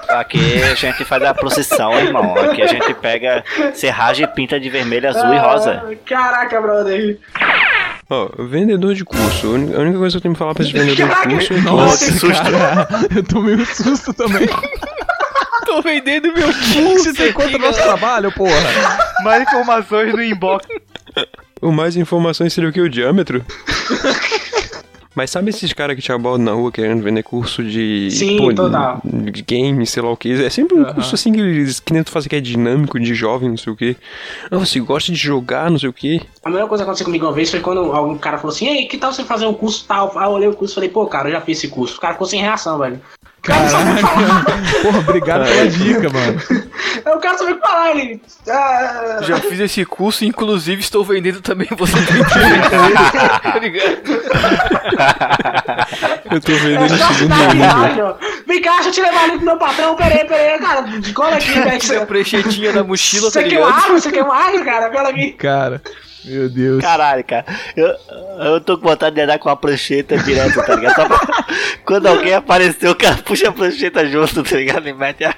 Aqui 0.08 0.62
a 0.62 0.74
gente 0.74 1.04
faz 1.04 1.22
a 1.22 1.34
procissão, 1.34 1.98
irmão. 1.98 2.34
Aqui 2.38 2.62
a 2.62 2.66
gente 2.66 2.94
pega 2.94 3.44
serragem 3.74 4.24
e 4.24 4.28
pinta 4.28 4.58
de 4.60 4.68
vermelho, 4.70 5.08
azul 5.08 5.32
e 5.34 5.38
rosa. 5.38 5.82
Ah, 5.86 5.94
Caraca, 6.06 6.60
brother. 6.60 7.18
Ó, 8.08 8.28
vendedor 8.44 8.94
de 8.94 9.04
curso. 9.04 9.48
A 9.48 9.80
única 9.80 9.98
coisa 9.98 10.12
que 10.12 10.16
eu 10.18 10.20
tenho 10.22 10.34
pra 10.34 10.38
falar 10.38 10.54
pra 10.54 10.62
esse 10.64 10.72
vendedor 10.72 11.08
de 11.08 11.16
curso 11.28 11.52
é 11.52 11.56
que... 11.56 11.62
Nossa, 11.62 12.28
cara, 12.42 12.88
eu 13.14 13.22
tomei 13.24 13.56
um 13.56 13.66
susto 13.66 14.12
também. 14.14 14.48
Tô 15.66 15.82
vendendo 15.82 16.32
meu 16.32 16.46
Você 16.52 17.12
tem 17.12 17.32
conta 17.32 17.50
do 17.50 17.58
nosso 17.58 17.82
trabalho, 17.82 18.30
porra? 18.30 18.54
Mais 19.24 19.42
informações 19.42 20.14
no 20.14 20.22
inbox. 20.22 20.64
O 21.60 21.72
mais 21.72 21.96
informações 21.96 22.52
seria 22.52 22.70
o 22.70 22.72
que? 22.72 22.80
O 22.80 22.88
diâmetro? 22.88 23.44
Mas 25.16 25.30
sabe 25.30 25.48
esses 25.48 25.72
caras 25.72 25.96
que 25.96 26.02
te 26.02 26.12
abordam 26.12 26.44
na 26.44 26.52
rua 26.52 26.70
querendo 26.70 27.02
vender 27.02 27.22
curso 27.22 27.64
de. 27.64 28.10
Sim, 28.10 28.54
total. 28.54 29.00
De 29.02 29.42
game, 29.42 29.86
sei 29.86 30.02
lá 30.02 30.10
o 30.10 30.16
que. 30.16 30.30
É 30.44 30.50
sempre 30.50 30.78
um 30.78 30.84
curso 30.84 31.14
assim 31.14 31.32
que 31.32 31.40
eles 31.40 31.80
que 31.80 31.90
nem 31.90 32.02
tu 32.02 32.10
faz 32.10 32.26
que 32.26 32.36
é 32.36 32.40
dinâmico, 32.40 33.00
de 33.00 33.14
jovem, 33.14 33.48
não 33.48 33.56
sei 33.56 33.72
o 33.72 33.76
que. 33.76 33.96
Ah, 34.50 34.58
você 34.58 34.78
gosta 34.78 35.10
de 35.10 35.16
jogar, 35.16 35.70
não 35.70 35.78
sei 35.78 35.88
o 35.88 35.92
que. 35.92 36.20
A 36.44 36.50
melhor 36.50 36.68
coisa 36.68 36.84
que 36.84 36.90
aconteceu 36.90 37.06
comigo 37.06 37.24
uma 37.24 37.32
vez 37.32 37.50
foi 37.50 37.60
quando 37.60 37.80
algum 37.92 38.18
cara 38.18 38.36
falou 38.36 38.54
assim: 38.54 38.66
Ei, 38.66 38.84
que 38.84 38.98
tal 38.98 39.10
você 39.10 39.24
fazer 39.24 39.46
um 39.46 39.54
curso 39.54 39.86
tal? 39.88 40.12
Aí 40.18 40.26
eu 40.26 40.32
olhei 40.32 40.48
o 40.48 40.54
curso 40.54 40.74
e 40.74 40.76
falei: 40.76 40.90
Pô, 40.90 41.06
cara, 41.06 41.28
eu 41.30 41.32
já 41.32 41.40
fiz 41.40 41.56
esse 41.56 41.68
curso. 41.68 41.96
O 41.96 42.00
cara 42.00 42.12
ficou 42.12 42.26
sem 42.26 42.42
reação, 42.42 42.78
velho. 42.78 43.00
O 43.46 43.48
cara 43.48 43.68
falar. 43.68 44.44
Porra, 44.82 44.98
obrigado 44.98 45.44
pela 45.46 45.68
dica, 45.68 46.08
mano. 46.10 46.40
O 47.06 47.20
cara 47.20 47.36
que 47.36 47.54
falar. 47.60 47.90
Ele. 47.96 48.20
Ah, 48.48 49.18
Já 49.22 49.36
fiz 49.40 49.60
esse 49.60 49.84
curso, 49.84 50.24
inclusive 50.24 50.80
estou 50.80 51.04
vendendo 51.04 51.40
também. 51.40 51.68
Você 51.76 51.92
tem 52.02 52.24
que 52.24 52.30
tá 53.52 53.58
ligado? 53.58 54.02
Eu 56.32 56.40
tô 56.40 56.52
vendendo 56.54 56.94
é 56.94 56.98
só 56.98 57.12
segundo 57.12 57.54
nível. 57.54 58.06
ó. 58.06 58.14
Vem 58.46 58.60
cá, 58.62 58.74
deixa 58.74 58.88
eu 58.88 58.92
te 58.92 59.00
levar 59.00 59.24
ali 59.24 59.32
pro 59.36 59.44
meu 59.46 59.56
patrão. 59.56 59.94
Peraí, 59.96 60.26
peraí, 60.26 60.58
cara. 60.58 60.84
Cola 61.14 61.36
aqui, 61.36 61.52
velho. 61.52 61.68
Essa 61.76 62.06
pranchetinha 62.06 62.72
na 62.72 62.82
mochila, 62.82 63.30
tá 63.30 63.40
Você 63.40 63.44
quer 63.48 63.58
uma 63.58 63.66
ligado? 63.68 63.84
água? 63.84 64.00
Você 64.00 64.10
quer 64.10 64.22
uma 64.24 64.36
água, 64.36 64.64
cara? 64.64 64.90
Cola 64.90 65.08
aqui. 65.10 65.32
Cara, 65.32 65.82
meu 66.26 66.48
Deus. 66.48 66.82
Caralho, 66.82 67.24
cara. 67.24 67.44
Eu, 67.76 67.94
eu 68.46 68.60
tô 68.60 68.76
com 68.78 68.88
vontade 68.88 69.14
de 69.16 69.22
andar 69.22 69.38
com 69.38 69.48
a 69.48 69.56
prancheta 69.56 70.16
direto, 70.18 70.54
tá 70.64 70.74
ligado? 70.74 70.94
Só 70.94 71.06
pra- 71.06 71.46
Quando 71.84 72.06
alguém 72.06 72.34
apareceu, 72.34 72.90
o 72.90 72.94
cara 72.96 73.16
puxa 73.24 73.48
a 73.48 73.52
prancheta 73.52 74.06
junto, 74.06 74.42
tá 74.42 74.56
ligado? 74.56 74.88
E 74.88 74.92
mete 74.92 75.24
a... 75.24 75.34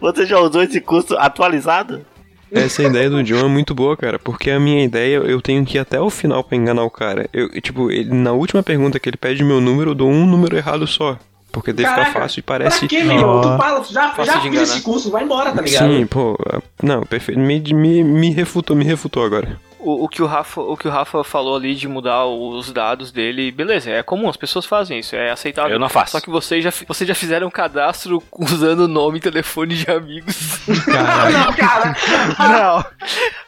Você 0.00 0.24
já 0.26 0.38
usou 0.38 0.62
esse 0.62 0.80
curso 0.80 1.16
atualizado? 1.18 2.04
Essa 2.52 2.82
ideia 2.82 3.08
do 3.08 3.22
John 3.22 3.44
é 3.46 3.48
muito 3.48 3.74
boa, 3.74 3.96
cara, 3.96 4.18
porque 4.18 4.50
a 4.50 4.58
minha 4.58 4.82
ideia 4.84 5.18
eu 5.18 5.40
tenho 5.40 5.64
que 5.64 5.76
ir 5.76 5.80
até 5.80 6.00
o 6.00 6.10
final 6.10 6.42
pra 6.42 6.56
enganar 6.56 6.82
o 6.82 6.90
cara. 6.90 7.28
Eu, 7.32 7.48
tipo, 7.60 7.90
ele, 7.92 8.12
na 8.12 8.32
última 8.32 8.60
pergunta 8.62 8.98
que 8.98 9.08
ele 9.08 9.16
pede 9.16 9.44
meu 9.44 9.60
número, 9.60 9.90
eu 9.90 9.94
dou 9.94 10.08
um 10.10 10.26
número 10.26 10.56
errado 10.56 10.84
só. 10.86 11.16
Porque 11.52 11.72
daí 11.72 11.84
fica 11.84 11.96
Caraca, 11.96 12.20
fácil 12.20 12.40
e 12.40 12.42
parece. 12.42 12.78
Pra 12.80 12.88
quê, 12.88 13.02
meu? 13.04 13.26
Ó. 13.26 13.40
Tu 13.40 13.56
fala, 13.56 13.84
já, 13.84 14.14
já 14.24 14.34
fiz 14.40 14.44
enganar. 14.46 14.62
esse 14.62 14.80
curso, 14.82 15.10
vai 15.10 15.22
embora, 15.24 15.52
tá 15.52 15.60
ligado? 15.62 15.88
Sim, 15.92 16.06
pô. 16.06 16.36
ah, 16.48 16.60
Não, 16.82 17.02
perfeito. 17.02 17.40
Me, 17.40 17.60
me, 17.72 18.02
me 18.04 18.30
refutou, 18.32 18.76
me 18.76 18.84
refutou 18.84 19.24
agora. 19.24 19.58
O, 19.82 20.04
o 20.04 20.08
que 20.08 20.22
o 20.22 20.26
Rafa, 20.26 20.60
o 20.60 20.76
que 20.76 20.86
o 20.86 20.90
Rafa 20.90 21.24
falou 21.24 21.56
ali 21.56 21.74
de 21.74 21.88
mudar 21.88 22.26
os 22.26 22.70
dados 22.70 23.10
dele, 23.10 23.50
beleza, 23.50 23.90
é 23.90 24.02
comum, 24.02 24.28
as 24.28 24.36
pessoas 24.36 24.66
fazem 24.66 24.98
isso, 24.98 25.16
é 25.16 25.30
aceitável. 25.30 25.72
Eu 25.72 25.78
não 25.78 25.88
faço. 25.88 26.12
Só 26.12 26.20
que 26.20 26.28
vocês 26.28 26.62
já, 26.62 26.70
vocês 26.86 27.08
já 27.08 27.14
fizeram 27.14 27.46
um 27.46 27.50
cadastro 27.50 28.22
usando 28.38 28.86
nome 28.86 29.18
e 29.18 29.20
telefone 29.20 29.74
de 29.74 29.90
amigos. 29.90 30.60
Não, 30.68 31.52
cara. 31.54 31.96
Não. 32.38 32.84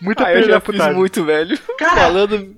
Muita 0.00 0.26
Ah, 0.26 0.34
eu 0.34 0.42
já 0.44 0.60
fiz 0.60 0.94
muito, 0.94 1.24
velho. 1.24 1.58
Cara. 1.78 2.02
Malandro, 2.02 2.56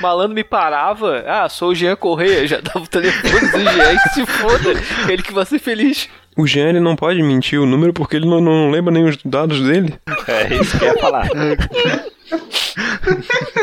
malandro 0.00 0.34
me 0.34 0.44
parava. 0.44 1.24
Ah, 1.26 1.48
sou 1.48 1.70
o 1.70 1.74
Jean 1.74 1.96
Correia. 1.96 2.46
Já 2.46 2.60
dava 2.60 2.80
o 2.80 2.86
telefone 2.88 3.50
do 3.50 3.60
Jean 3.60 3.98
se 4.14 4.26
foda. 4.26 4.72
Ele 5.08 5.22
que 5.22 5.32
vai 5.32 5.44
ser 5.44 5.58
feliz. 5.58 6.08
O 6.36 6.46
Jean 6.46 6.68
ele 6.68 6.80
não 6.80 6.96
pode 6.96 7.22
mentir 7.22 7.60
o 7.60 7.66
número 7.66 7.92
porque 7.92 8.16
ele 8.16 8.26
não, 8.26 8.40
não 8.40 8.70
lembra 8.70 8.92
nem 8.92 9.04
os 9.04 9.16
dados 9.24 9.60
dele. 9.60 9.94
É 10.26 10.54
isso 10.54 10.78
que 10.78 10.84
eu 10.84 10.88
ia 10.94 10.98
falar. 10.98 11.28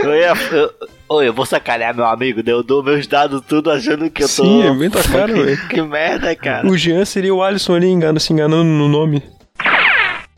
eu 0.03 0.15
ia. 0.15 0.34
Eu, 0.51 0.72
Oi, 1.09 1.30
eu 1.30 1.34
vou 1.34 1.45
sacanear 1.45 1.95
meu 1.95 2.05
amigo, 2.05 2.43
daí 2.43 2.53
eu 2.53 2.61
dou 2.61 2.84
meus 2.84 3.07
dados 3.07 3.41
tudo 3.47 3.72
achando 3.72 4.09
que 4.09 4.24
eu 4.24 4.28
tô. 4.28 4.43
Sim, 4.43 4.68
é 4.68 4.74
bem 4.74 4.89
tua 4.89 5.01
cara, 5.09 5.34
velho. 5.34 5.68
Que 5.70 5.82
merda, 5.82 6.36
cara. 6.36 6.68
O 6.68 6.78
Jean 6.78 7.05
seria 7.05 7.34
o 7.34 7.41
Alisson 7.41 7.76
ali 7.76 7.88
engano, 7.88 8.20
se 8.20 8.34
enganando 8.34 8.65
no 8.65 8.89
nome. 8.89 9.24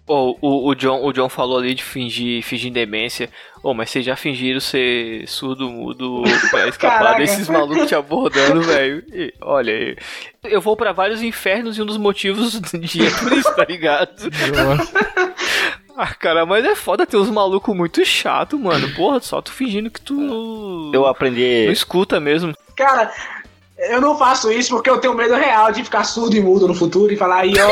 Pô, 0.10 0.36
o, 0.42 0.68
o, 0.70 0.74
John, 0.74 1.06
o 1.06 1.14
John 1.14 1.30
falou 1.30 1.60
ali 1.60 1.76
de 1.76 1.84
fingir, 1.84 2.42
fingir 2.42 2.72
demência. 2.72 3.30
Ô, 3.62 3.76
mas 3.76 3.92
vocês 3.92 4.04
já 4.04 4.16
fingiram 4.16 4.60
ser 4.60 5.28
surdo, 5.28 5.70
mudo 5.70 6.24
pra 6.50 6.68
escapar 6.68 6.98
Caraca. 6.98 7.20
desses 7.20 7.48
malucos 7.48 7.88
te 7.88 7.94
abordando, 7.94 8.60
velho? 8.64 9.04
Olha, 9.40 9.70
eu- 9.72 9.96
eu 10.46 10.60
vou 10.62 10.76
pra 10.76 10.92
vários 10.94 11.22
infernos 11.22 11.78
e 11.78 11.82
um 11.84 11.86
dos 11.86 11.98
motivos 11.98 12.60
de 12.74 13.06
é 13.06 13.12
por 13.20 13.32
isso, 13.34 13.56
tá 13.56 13.64
ligado? 13.66 14.10
Ah, 15.96 16.08
cara, 16.16 16.44
mas 16.44 16.66
é 16.66 16.74
foda 16.76 17.06
ter 17.06 17.18
uns 17.18 17.30
malucos 17.30 17.76
muito 17.76 18.04
chato, 18.04 18.58
mano. 18.58 18.90
Porra, 18.96 19.20
só 19.20 19.42
tu 19.44 19.52
fingindo 19.52 19.92
que 19.92 20.02
tu 20.02 20.92
Eu 20.94 21.02
não 21.02 21.06
aprendi. 21.06 21.70
escuta 21.72 22.20
mesmo. 22.20 22.54
Cara, 22.76 23.12
eu 23.80 24.02
não 24.02 24.18
faço 24.18 24.52
isso 24.52 24.70
porque 24.76 24.90
eu 24.90 24.98
tenho 25.00 25.14
medo 25.14 25.36
real 25.36 25.72
de 25.72 25.84
ficar 25.84 26.04
surdo 26.04 26.36
e 26.36 26.42
mudo 26.42 26.68
no 26.68 26.76
futuro 26.76 27.12
e 27.14 27.18
falar 27.18 27.40
aí, 27.42 27.54
ó. 27.60 27.70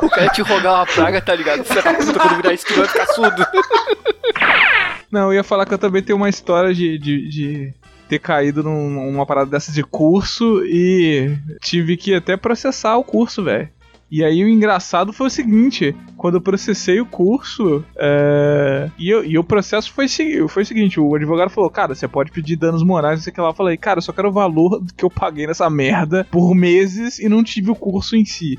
O 0.04 0.10
cara 0.10 0.28
te 0.30 0.42
rogar 0.42 0.74
uma 0.74 0.86
praga, 0.86 1.20
tá 1.20 1.34
ligado? 1.34 1.64
Você 1.64 1.82
tá 1.82 1.94
puta 1.94 2.18
quando 2.18 2.36
virar 2.36 2.52
isso, 2.52 2.66
tu 2.66 2.74
vai 2.74 2.88
ficar 2.88 3.06
surdo. 3.06 3.46
Não, 5.10 5.28
eu 5.28 5.34
ia 5.34 5.44
falar 5.44 5.64
que 5.66 5.72
eu 5.74 5.78
também 5.78 6.02
tenho 6.02 6.16
uma 6.16 6.28
história 6.28 6.74
de, 6.74 6.98
de, 6.98 7.28
de 7.28 7.74
ter 8.08 8.18
caído 8.18 8.62
num- 8.62 8.90
numa 9.10 9.24
parada 9.24 9.50
dessa 9.50 9.72
de 9.72 9.82
curso 9.82 10.62
e 10.64 11.34
tive 11.62 11.96
que 11.96 12.14
até 12.14 12.36
processar 12.36 12.96
o 12.96 13.04
curso, 13.04 13.42
velho. 13.42 13.68
E 14.10 14.24
aí 14.24 14.42
o 14.42 14.48
engraçado 14.48 15.12
foi 15.12 15.26
o 15.26 15.30
seguinte, 15.30 15.94
quando 16.16 16.36
eu 16.36 16.40
processei 16.40 16.98
o 16.98 17.04
curso, 17.04 17.84
é, 17.94 18.90
e, 18.98 19.10
eu- 19.10 19.22
e 19.22 19.36
o 19.38 19.44
processo 19.44 19.92
foi, 19.92 20.06
foi 20.48 20.62
o 20.62 20.66
seguinte, 20.66 20.98
o 20.98 21.14
advogado 21.14 21.50
falou, 21.50 21.68
cara, 21.68 21.94
você 21.94 22.08
pode 22.08 22.30
pedir 22.32 22.56
danos 22.56 22.82
morais, 22.82 23.18
não 23.18 23.22
sei 23.24 23.30
o 23.30 23.34
que 23.34 23.40
lá. 23.40 23.48
Eu 23.48 23.54
falei, 23.54 23.76
cara, 23.76 23.98
eu 23.98 24.02
só 24.02 24.12
quero 24.12 24.28
o 24.28 24.32
valor 24.32 24.82
que 24.96 25.04
eu 25.04 25.10
paguei 25.10 25.46
nessa 25.46 25.68
merda 25.68 26.26
por 26.30 26.54
meses 26.54 27.18
e 27.18 27.28
não 27.28 27.44
tive 27.44 27.70
o 27.70 27.74
curso 27.74 28.16
em 28.16 28.24
si. 28.24 28.58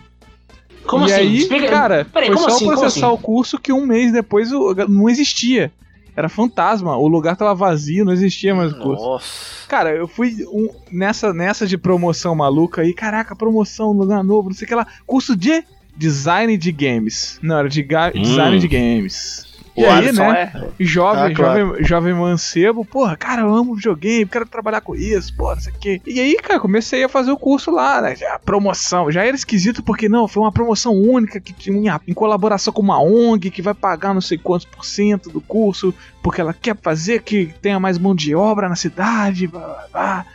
Como 0.85 1.07
e 1.07 1.11
assim? 1.11 1.21
aí, 1.21 1.37
Explica- 1.39 1.67
cara, 1.67 2.05
Peraí, 2.05 2.27
foi 2.29 2.37
só 2.37 2.47
assim? 2.47 2.65
Processar 2.67 3.07
assim? 3.07 3.15
o 3.15 3.17
curso 3.17 3.57
que 3.59 3.73
um 3.73 3.85
mês 3.87 4.11
depois 4.11 4.51
não 4.87 5.09
existia. 5.09 5.71
Era 6.19 6.27
fantasma, 6.27 6.97
o 6.97 7.07
lugar 7.07 7.37
tava 7.37 7.55
vazio, 7.55 8.03
não 8.03 8.11
existia 8.11 8.53
mais 8.53 8.73
o 8.73 8.77
curso. 8.77 9.01
Nossa. 9.05 9.67
Cara, 9.69 9.95
eu 9.95 10.05
fui 10.05 10.35
um- 10.51 10.67
nessa, 10.91 11.31
nessa 11.33 11.65
de 11.65 11.77
promoção 11.77 12.35
maluca 12.35 12.81
aí, 12.81 12.93
caraca, 12.93 13.33
promoção, 13.33 13.93
lugar 13.93 14.21
novo, 14.21 14.49
não 14.49 14.55
sei 14.55 14.65
o 14.65 14.67
que 14.67 14.75
lá. 14.75 14.85
Curso 15.07 15.33
de 15.33 15.63
design 15.95 16.57
de 16.57 16.73
games. 16.73 17.39
Não, 17.41 17.57
era 17.57 17.69
de 17.69 17.81
Hum. 18.15 18.21
design 18.21 18.59
de 18.59 18.67
games. 18.67 19.45
E 19.79 19.83
O 19.83 19.89
aí, 19.89 19.97
Alisson 20.07 20.23
né? 20.31 20.51
é. 20.53 20.83
Jovem, 20.83 21.23
Ah, 21.23 21.33
claro. 21.33 21.59
jovem, 21.67 21.83
jovem 21.85 22.13
mancebo, 22.13 22.83
porra, 22.83 23.15
cara, 23.15 23.41
eu 23.43 23.53
amo 23.53 23.75
videogame, 23.75 24.25
quero 24.25 24.45
trabalhar 24.45 24.81
com 24.81 24.95
isso, 24.95 25.35
porra, 25.35 25.55
não 25.55 25.61
sei 25.61 25.73
o 25.73 25.75
quê. 25.79 26.01
E 26.05 26.19
aí, 26.19 26.35
cara, 26.35 26.59
comecei 26.59 27.03
a 27.03 27.09
fazer 27.09 27.31
o 27.31 27.37
curso 27.37 27.71
lá, 27.71 28.01
né? 28.01 28.15
Já, 28.15 28.37
promoção. 28.39 29.11
Já 29.11 29.23
era 29.25 29.35
esquisito 29.35 29.81
porque 29.81 30.09
não, 30.09 30.27
foi 30.27 30.43
uma 30.43 30.51
promoção 30.51 30.93
única 30.93 31.39
que 31.39 31.53
tinha 31.53 31.99
em 32.07 32.13
colaboração 32.13 32.73
com 32.73 32.81
uma 32.81 33.01
ONG 33.01 33.49
que 33.49 33.61
vai 33.61 33.73
pagar 33.73 34.13
não 34.13 34.21
sei 34.21 34.37
quantos 34.37 34.65
por 34.65 34.83
cento 34.85 35.29
do 35.29 35.39
curso, 35.41 35.93
porque 36.21 36.41
ela 36.41 36.53
quer 36.53 36.75
fazer 36.81 37.21
que 37.21 37.53
tenha 37.61 37.79
mais 37.79 37.97
mão 37.97 38.13
de 38.13 38.35
obra 38.35 38.67
na 38.67 38.75
cidade, 38.75 39.47
blá 39.47 39.61
blá 39.61 39.85
blá. 39.91 40.25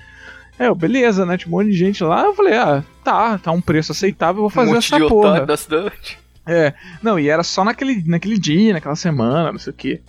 É, 0.59 0.73
beleza, 0.73 1.27
né? 1.27 1.37
Tinha 1.37 1.49
um 1.49 1.59
monte 1.59 1.71
de 1.71 1.77
gente 1.77 2.03
lá. 2.05 2.23
Eu 2.25 2.35
falei, 2.35 2.55
ah, 2.57 2.85
tá, 3.03 3.37
tá 3.39 3.51
um 3.51 3.61
preço 3.61 3.91
aceitável, 3.91 4.37
eu 4.37 4.43
vou 4.43 4.51
fazer 4.51 4.71
um 4.71 4.75
monte 4.75 4.87
essa 4.95 5.03
de 5.03 5.09
porra. 5.09 5.29
otário 5.31 5.47
da 5.47 5.57
cidade. 5.57 6.19
É, 6.47 6.75
não, 7.03 7.19
e 7.19 7.29
era 7.29 7.43
só 7.43 7.65
naquele, 7.65 8.03
naquele 8.07 8.39
dia, 8.39 8.73
naquela 8.75 8.97
semana, 8.97 9.53
não 9.53 9.59
sei 9.59 9.73
o 9.73 9.77
quê. 9.77 10.03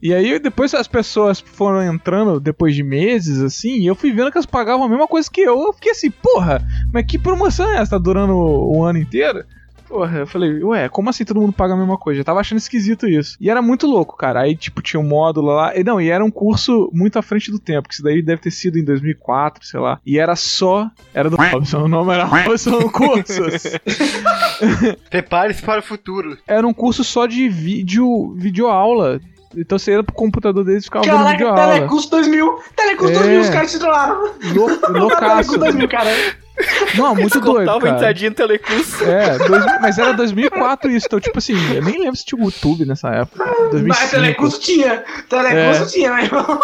E 0.00 0.12
aí 0.12 0.38
depois 0.38 0.74
as 0.74 0.86
pessoas 0.86 1.40
foram 1.40 1.82
entrando 1.82 2.38
depois 2.38 2.74
de 2.74 2.82
meses, 2.82 3.40
assim, 3.40 3.80
e 3.80 3.86
eu 3.86 3.94
fui 3.94 4.12
vendo 4.12 4.30
que 4.30 4.36
elas 4.36 4.46
pagavam 4.46 4.84
a 4.84 4.88
mesma 4.88 5.08
coisa 5.08 5.30
que 5.30 5.40
eu. 5.40 5.58
Eu 5.58 5.72
fiquei 5.72 5.92
assim, 5.92 6.10
porra, 6.10 6.62
mas 6.92 7.06
que 7.06 7.18
promoção 7.18 7.68
é 7.70 7.76
essa? 7.76 7.92
Tá 7.92 7.98
durando 7.98 8.34
o, 8.34 8.78
o 8.78 8.84
ano 8.84 8.98
inteiro? 8.98 9.44
Porra, 9.88 10.18
eu 10.18 10.26
falei, 10.26 10.62
ué, 10.64 10.88
como 10.88 11.08
assim 11.10 11.24
todo 11.24 11.40
mundo 11.40 11.52
paga 11.52 11.74
a 11.74 11.76
mesma 11.76 11.96
coisa? 11.96 12.20
Eu 12.20 12.24
tava 12.24 12.40
achando 12.40 12.58
esquisito 12.58 13.08
isso. 13.08 13.36
E 13.40 13.48
era 13.48 13.62
muito 13.62 13.86
louco, 13.86 14.16
cara. 14.16 14.40
Aí, 14.40 14.56
tipo, 14.56 14.82
tinha 14.82 14.98
um 15.00 15.04
módulo 15.06 15.48
lá. 15.54 15.76
E 15.76 15.84
não, 15.84 16.00
e 16.00 16.10
era 16.10 16.24
um 16.24 16.30
curso 16.30 16.90
muito 16.92 17.18
à 17.18 17.22
frente 17.22 17.50
do 17.50 17.58
tempo, 17.58 17.88
que 17.88 17.94
isso 17.94 18.02
daí 18.02 18.20
deve 18.20 18.42
ter 18.42 18.50
sido 18.50 18.78
em 18.78 18.84
2004, 18.84 19.64
sei 19.64 19.78
lá. 19.80 20.00
E 20.04 20.18
era 20.18 20.34
só. 20.34 20.90
Era 21.14 21.30
do 21.30 21.36
Robson, 21.36 21.82
o 21.84 21.88
nome 21.88 22.12
era 22.12 22.24
Robson 22.24 22.80
Cursos. 22.90 23.62
Prepare-se 25.10 25.62
para 25.62 25.80
o 25.80 25.82
futuro. 25.82 26.36
era 26.46 26.66
um 26.66 26.74
curso 26.74 27.04
só 27.04 27.26
de 27.26 27.48
vídeo, 27.48 28.34
videoaula. 28.36 29.20
Então 29.56 29.78
você 29.78 29.92
ia 29.92 30.02
pro 30.02 30.14
computador 30.14 30.64
deles 30.64 30.82
e 30.82 30.86
ficava 30.86 31.04
vendo 31.04 31.14
Caraca, 31.16 31.32
videoaula. 31.32 31.74
Telecurso 31.74 32.10
2000. 32.10 32.58
Telecurso 32.76 33.12
É. 33.14 33.18
2000, 33.18 33.40
os 33.40 33.48
caras 33.50 33.70
se 33.70 33.78
trollaram. 33.78 34.22
Lou- 34.54 34.68
Loucaço. 35.00 35.20
Telecurso 35.52 35.58
2000, 35.58 35.88
cara. 35.88 36.10
Não, 36.96 37.14
muito 37.14 37.40
doido, 37.40 37.66
cara. 37.80 37.94
entradinha 37.94 38.30
no 38.30 38.36
telecurso. 38.36 39.04
É, 39.04 39.38
dois- 39.46 39.64
mas 39.80 39.98
era 39.98 40.12
2004 40.14 40.90
isso, 40.90 41.06
então 41.06 41.20
tipo 41.20 41.38
assim, 41.38 41.54
eu 41.74 41.82
nem 41.82 41.98
lembro 42.00 42.16
se 42.16 42.24
tinha 42.24 42.42
YouTube 42.42 42.84
nessa 42.86 43.08
época. 43.10 43.44
Mas 43.44 43.70
2005. 43.70 44.10
telecurso 44.10 44.60
tinha. 44.60 45.04
Telecurso 45.28 45.82
É. 45.82 45.86
tinha, 45.86 46.14
meu 46.14 46.24
irmão. 46.24 46.60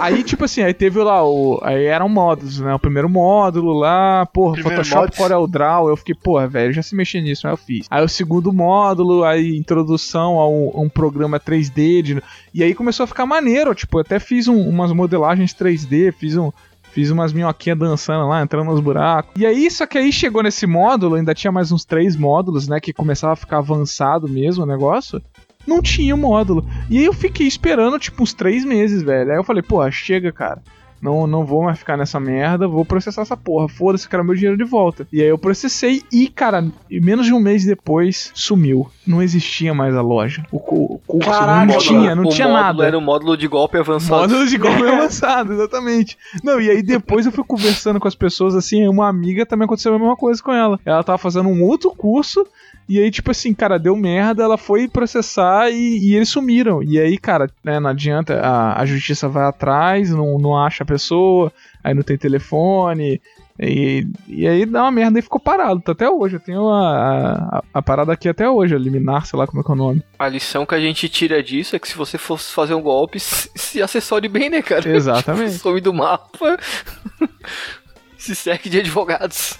Aí, 0.00 0.22
tipo 0.22 0.44
assim, 0.44 0.62
aí 0.62 0.72
teve 0.72 0.98
lá 1.02 1.22
o. 1.24 1.60
Aí 1.62 1.84
eram 1.84 2.08
módulos, 2.08 2.58
né? 2.60 2.74
O 2.74 2.78
primeiro 2.78 3.08
módulo 3.08 3.72
lá, 3.78 4.24
porra, 4.26 4.54
Primeiro 4.54 4.76
Photoshop 4.78 5.02
mods. 5.02 5.18
Corel 5.18 5.46
Draw. 5.46 5.88
Eu 5.88 5.96
fiquei, 5.96 6.14
porra, 6.14 6.48
velho, 6.48 6.72
já 6.72 6.82
se 6.82 6.94
mexer 6.96 7.20
nisso, 7.20 7.46
aí 7.46 7.52
eu 7.52 7.56
fiz. 7.58 7.86
Aí 7.90 8.02
o 8.04 8.08
segundo 8.08 8.52
módulo, 8.52 9.22
aí 9.24 9.56
introdução 9.56 10.38
a 10.38 10.48
um, 10.48 10.70
a 10.74 10.80
um 10.80 10.88
programa 10.88 11.38
3D. 11.38 12.02
de- 12.02 12.22
e 12.54 12.62
aí 12.62 12.74
começou 12.74 13.04
a 13.04 13.06
ficar 13.06 13.26
maneiro, 13.26 13.74
tipo, 13.74 13.98
eu 13.98 14.00
até 14.00 14.18
fiz 14.18 14.48
um- 14.48 14.68
umas 14.68 14.92
modelagens 14.92 15.52
3D, 15.54 16.12
fiz 16.12 16.36
um. 16.36 16.50
Fiz 16.96 17.10
umas 17.10 17.30
minhoquinhas 17.30 17.78
dançando 17.78 18.26
lá, 18.26 18.40
entrando 18.40 18.70
nos 18.70 18.80
buracos. 18.80 19.30
E 19.36 19.44
aí, 19.44 19.70
só 19.70 19.84
que 19.84 19.98
aí 19.98 20.10
chegou 20.10 20.42
nesse 20.42 20.66
módulo, 20.66 21.16
ainda 21.16 21.34
tinha 21.34 21.52
mais 21.52 21.70
uns 21.70 21.84
três 21.84 22.16
módulos, 22.16 22.66
né? 22.66 22.80
Que 22.80 22.90
começava 22.90 23.34
a 23.34 23.36
ficar 23.36 23.58
avançado 23.58 24.26
mesmo 24.26 24.64
o 24.64 24.66
negócio. 24.66 25.20
Não 25.66 25.82
tinha 25.82 26.14
o 26.14 26.18
módulo. 26.18 26.66
E 26.88 26.96
aí 26.96 27.04
eu 27.04 27.12
fiquei 27.12 27.46
esperando, 27.46 27.98
tipo, 27.98 28.22
uns 28.22 28.32
três 28.32 28.64
meses, 28.64 29.02
velho. 29.02 29.30
Aí 29.30 29.36
eu 29.36 29.44
falei, 29.44 29.62
pô, 29.62 29.90
chega, 29.90 30.32
cara. 30.32 30.62
Não, 31.00 31.26
não 31.26 31.44
vou 31.44 31.62
mais 31.62 31.78
ficar 31.78 31.96
nessa 31.96 32.18
merda, 32.18 32.66
vou 32.66 32.84
processar 32.84 33.22
essa 33.22 33.36
porra. 33.36 33.68
Foda-se, 33.68 34.08
quero 34.08 34.24
meu 34.24 34.34
dinheiro 34.34 34.56
de 34.56 34.64
volta. 34.64 35.06
E 35.12 35.20
aí 35.20 35.28
eu 35.28 35.38
processei 35.38 36.02
e, 36.12 36.28
cara, 36.28 36.66
menos 36.90 37.26
de 37.26 37.32
um 37.32 37.40
mês 37.40 37.64
depois, 37.64 38.30
sumiu. 38.34 38.90
Não 39.06 39.22
existia 39.22 39.72
mais 39.74 39.94
a 39.94 40.02
loja. 40.02 40.44
O, 40.50 40.56
o 40.56 41.00
curso 41.06 41.30
Caraca, 41.30 41.72
não 41.72 41.78
tinha, 41.78 42.14
não 42.14 42.24
o 42.24 42.28
tinha 42.28 42.48
módulo 42.48 42.64
nada. 42.64 42.86
Era 42.86 42.98
um 42.98 43.02
módulo 43.02 43.36
de 43.36 43.46
golpe 43.46 43.78
avançado. 43.78 44.22
Módulo 44.22 44.46
de 44.46 44.58
golpe 44.58 44.82
avançado, 44.88 45.52
exatamente. 45.52 46.18
Não, 46.42 46.60
e 46.60 46.70
aí 46.70 46.82
depois 46.82 47.26
eu 47.26 47.32
fui 47.32 47.44
conversando 47.44 48.00
com 48.00 48.08
as 48.08 48.14
pessoas, 48.14 48.54
assim, 48.54 48.88
uma 48.88 49.08
amiga 49.08 49.46
também 49.46 49.66
aconteceu 49.66 49.94
a 49.94 49.98
mesma 49.98 50.16
coisa 50.16 50.42
com 50.42 50.52
ela. 50.52 50.80
Ela 50.84 51.04
tava 51.04 51.18
fazendo 51.18 51.48
um 51.48 51.62
outro 51.62 51.90
curso, 51.90 52.46
e 52.88 53.00
aí, 53.00 53.10
tipo 53.10 53.30
assim, 53.30 53.52
cara, 53.52 53.78
deu 53.78 53.96
merda, 53.96 54.44
ela 54.44 54.56
foi 54.56 54.86
processar 54.88 55.70
e, 55.70 55.98
e 55.98 56.14
eles 56.14 56.28
sumiram. 56.28 56.82
E 56.82 56.98
aí, 56.98 57.18
cara, 57.18 57.50
né, 57.64 57.80
não 57.80 57.90
adianta, 57.90 58.40
a, 58.40 58.80
a 58.80 58.86
justiça 58.86 59.28
vai 59.28 59.44
atrás, 59.44 60.10
não, 60.10 60.38
não 60.38 60.56
acha 60.56 60.84
a 60.84 60.86
pessoa, 60.86 61.52
aí 61.82 61.94
não 61.94 62.02
tem 62.02 62.16
telefone. 62.16 63.20
E, 63.58 64.06
e 64.28 64.46
aí 64.46 64.66
dá 64.66 64.82
uma 64.82 64.90
merda 64.90 65.18
e 65.18 65.22
ficou 65.22 65.40
parado. 65.40 65.80
Tá 65.80 65.92
até 65.92 66.08
hoje. 66.08 66.36
Eu 66.36 66.40
tenho 66.40 66.68
a, 66.68 67.58
a, 67.58 67.62
a 67.74 67.82
parada 67.82 68.12
aqui 68.12 68.28
até 68.28 68.48
hoje, 68.48 68.74
a 68.74 68.78
liminar, 68.78 69.26
sei 69.26 69.38
lá 69.38 69.46
como 69.46 69.60
é 69.60 69.64
que 69.64 69.70
é 69.70 69.74
o 69.74 69.76
nome. 69.76 70.02
A 70.18 70.28
lição 70.28 70.66
que 70.66 70.74
a 70.74 70.80
gente 70.80 71.08
tira 71.08 71.42
disso 71.42 71.74
é 71.74 71.78
que 71.78 71.88
se 71.88 71.96
você 71.96 72.18
fosse 72.18 72.52
fazer 72.52 72.74
um 72.74 72.82
golpe, 72.82 73.18
se 73.18 73.50
se 73.54 73.82
assessore 73.82 74.28
bem, 74.28 74.48
né, 74.48 74.62
cara? 74.62 74.88
Exatamente. 74.88 75.52
Tipo, 75.52 75.62
some 75.68 75.80
do 75.80 75.92
mapa. 75.92 76.58
se 78.16 78.34
cerque 78.34 78.68
de 78.68 78.80
advogados. 78.80 79.58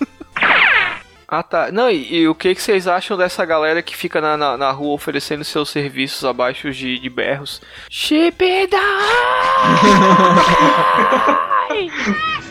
Ah 1.39 1.43
tá. 1.43 1.71
Não, 1.71 1.91
e, 1.91 2.21
e 2.21 2.29
o 2.29 2.35
que, 2.35 2.55
que 2.55 2.63
vocês 2.63 2.89
acham 2.89 3.15
dessa 3.15 3.45
galera 3.45 3.83
que 3.83 3.95
fica 3.95 4.23
na, 4.23 4.39
na, 4.39 4.57
na 4.57 4.71
rua 4.71 4.95
oferecendo 4.95 5.45
seus 5.45 5.69
serviços 5.69 6.25
abaixo 6.25 6.71
de, 6.71 6.99
de 6.99 7.11
berros? 7.11 7.61
Chipida! 7.91 8.79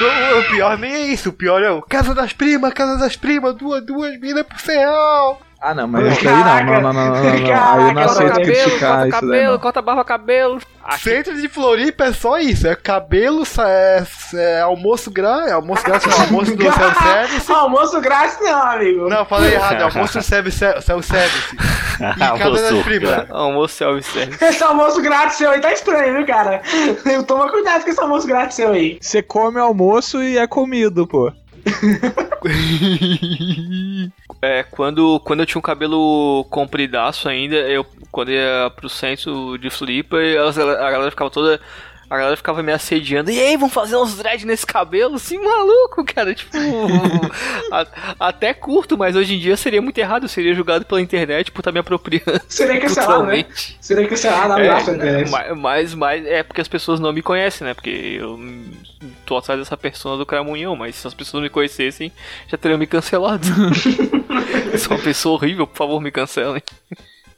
O, 0.00 0.50
pior 0.52 0.78
nem 0.78 0.92
é 0.92 1.06
isso, 1.08 1.30
o 1.30 1.32
pior 1.32 1.60
é 1.60 1.72
o 1.72 1.82
Casa 1.82 2.14
das 2.14 2.32
Primas, 2.32 2.72
Casa 2.72 2.96
das 2.98 3.16
Primas, 3.16 3.56
duas, 3.56 3.84
duas 3.84 4.16
minas 4.20 4.46
por 4.46 4.56
real. 4.58 5.40
Ah, 5.60 5.74
não, 5.74 5.88
mas 5.88 6.12
isso 6.16 6.28
aí 6.28 6.34
não, 6.36 6.44
não, 6.44 6.80
não, 6.80 6.92
não, 6.92 6.92
não, 6.92 6.92
não, 6.92 7.14
não. 7.14 7.24
Aí 7.24 7.40
eu 7.40 7.42
não 7.42 7.48
Caraca, 7.48 8.04
aceito 8.04 8.32
corta 8.32 8.40
criticar 8.42 8.70
corta 8.70 9.08
isso 9.08 9.10
daí, 9.10 9.10
cabelo, 9.10 9.52
não. 9.52 9.58
corta 9.58 9.82
barba, 9.82 10.04
cabelo. 10.04 10.58
Aqui, 10.84 11.02
Centro 11.02 11.34
de 11.40 11.48
Floripa 11.48 12.04
é 12.04 12.12
só 12.12 12.38
isso, 12.38 12.66
é 12.68 12.76
cabelo, 12.76 13.42
é, 13.66 14.04
é 14.34 14.60
almoço 14.60 15.10
grátis, 15.10 15.48
é 15.48 15.52
almoço 15.52 15.84
grátis, 15.84 16.06
não, 16.06 16.24
almoço 16.26 16.56
do 16.56 16.62
self-service. 16.62 17.52
Almoço 17.52 18.00
grátis 18.00 18.38
não, 18.40 18.62
amigo. 18.62 19.08
Não, 19.08 19.24
falei 19.26 19.52
errado, 19.54 19.80
é 19.80 19.82
almoço 19.90 20.22
self- 20.22 20.50
self-service. 20.52 21.56
E 21.98 22.16
Casa 22.16 22.38
das 22.38 22.62
Almoço 22.70 22.84
Primas. 22.84 23.26
almoço 23.28 23.74
self-service. 23.74 24.44
Esse 24.44 24.62
almoço 24.62 25.02
grátis 25.02 25.36
seu 25.38 25.50
aí 25.50 25.60
tá 25.60 25.72
estranho, 25.72 26.14
viu, 26.18 26.24
cara? 26.26 26.62
Toma 27.26 27.50
cuidado 27.50 27.82
com 27.82 27.90
esse 27.90 28.00
almoço 28.00 28.24
grátis 28.28 28.54
seu 28.54 28.70
aí. 28.70 28.98
Você 29.00 29.20
come 29.20 29.58
almoço 29.58 30.22
e 30.22 30.38
é 30.38 30.46
comido, 30.46 31.04
pô. 31.08 31.32
É, 34.40 34.62
quando, 34.62 35.18
quando 35.20 35.40
eu 35.40 35.46
tinha 35.46 35.58
um 35.58 35.62
cabelo 35.62 36.44
compridaço 36.48 37.28
ainda, 37.28 37.56
eu 37.56 37.84
quando 38.12 38.30
ia 38.30 38.70
pro 38.76 38.88
centro 38.88 39.58
de 39.58 39.68
Floripa, 39.68 40.16
a 40.16 40.90
galera 40.90 41.10
ficava 41.10 41.30
toda. 41.30 41.60
A 42.10 42.16
galera 42.16 42.36
ficava 42.36 42.62
me 42.62 42.72
assediando. 42.72 43.30
E 43.30 43.38
aí, 43.38 43.56
vamos 43.56 43.74
fazer 43.74 43.96
uns 43.96 44.16
dread 44.16 44.46
nesse 44.46 44.64
cabelo? 44.66 45.16
Assim, 45.16 45.36
maluco, 45.38 46.02
cara. 46.04 46.34
Tipo. 46.34 46.56
a- 47.70 47.86
até 48.28 48.54
curto, 48.54 48.96
mas 48.96 49.14
hoje 49.14 49.34
em 49.34 49.38
dia 49.38 49.56
seria 49.56 49.82
muito 49.82 49.98
errado. 49.98 50.22
Eu 50.24 50.28
seria 50.28 50.54
julgado 50.54 50.84
pela 50.86 51.00
internet 51.02 51.50
por 51.50 51.60
estar 51.60 51.70
me 51.72 51.78
apropriando. 51.80 52.40
Seria 52.48 52.80
cancelado, 52.80 53.24
né? 53.26 53.44
Seria 53.80 54.08
cancelado, 54.08 54.60
É, 54.60 54.68
abraço, 54.68 54.92
né? 54.92 55.24
ma- 55.26 55.54
mas, 55.54 55.94
mas 55.94 56.24
é 56.26 56.42
porque 56.42 56.60
as 56.62 56.68
pessoas 56.68 56.98
não 56.98 57.12
me 57.12 57.20
conhecem, 57.20 57.66
né? 57.66 57.74
Porque 57.74 57.90
eu 58.20 58.38
tô 59.26 59.36
atrás 59.36 59.58
dessa 59.60 59.76
persona 59.76 60.16
do 60.16 60.24
Cramunhão, 60.24 60.74
mas 60.74 60.96
se 60.96 61.06
as 61.06 61.12
pessoas 61.14 61.42
me 61.42 61.50
conhecessem, 61.50 62.10
já 62.48 62.56
teriam 62.56 62.78
me 62.78 62.86
cancelado. 62.86 63.46
eu 64.72 64.78
sou 64.80 64.96
uma 64.96 65.02
pessoa 65.02 65.34
horrível, 65.34 65.66
por 65.66 65.76
favor, 65.76 66.00
me 66.00 66.10
cancelem. 66.10 66.62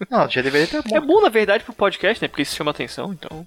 Não, 0.08 0.28
já 0.30 0.40
deveria 0.40 0.66
ter 0.66 0.78
É 0.94 1.00
bom. 1.00 1.06
bom, 1.06 1.20
na 1.22 1.28
verdade, 1.28 1.64
pro 1.64 1.72
podcast, 1.74 2.22
né? 2.22 2.28
Porque 2.28 2.42
isso 2.42 2.54
chama 2.56 2.70
atenção, 2.70 3.12
então. 3.12 3.46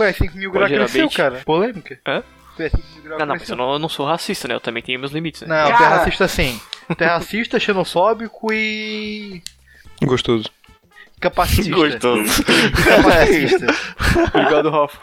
Foi 0.00 0.14
5 0.14 0.38
mil 0.38 0.50
graus 0.50 0.70
cresceu, 0.70 1.10
cara. 1.10 1.42
Polêmica. 1.44 1.98
Hã? 2.08 2.22
Foi 2.56 2.70
5 2.70 2.82
mil 2.94 3.02
graus 3.02 3.20
Ah, 3.20 3.26
não, 3.26 3.34
mas 3.34 3.50
eu 3.50 3.54
não, 3.56 3.72
eu 3.74 3.78
não 3.78 3.88
sou 3.90 4.06
racista, 4.06 4.48
né? 4.48 4.54
Eu 4.54 4.60
também 4.60 4.82
tenho 4.82 4.98
meus 4.98 5.12
limites, 5.12 5.42
né? 5.42 5.48
Não, 5.48 5.66
tu 5.66 5.74
é 5.74 5.76
Cara. 5.76 5.96
racista 5.96 6.26
sim. 6.26 6.58
Tu 6.96 7.04
é 7.04 7.06
racista, 7.06 7.60
xenofóbico 7.60 8.50
e. 8.50 9.42
Gostoso. 10.02 10.48
capacitista. 11.20 11.76
Gostoso. 11.76 12.42
Capacitista. 12.82 13.66
Obrigado, 14.32 14.70
Rafa. 14.70 14.98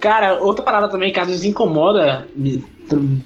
Cara, 0.00 0.34
outra 0.34 0.64
parada 0.64 0.88
também 0.88 1.12
que 1.12 1.18
às 1.18 1.26
vezes 1.26 1.44
incomoda, 1.44 2.28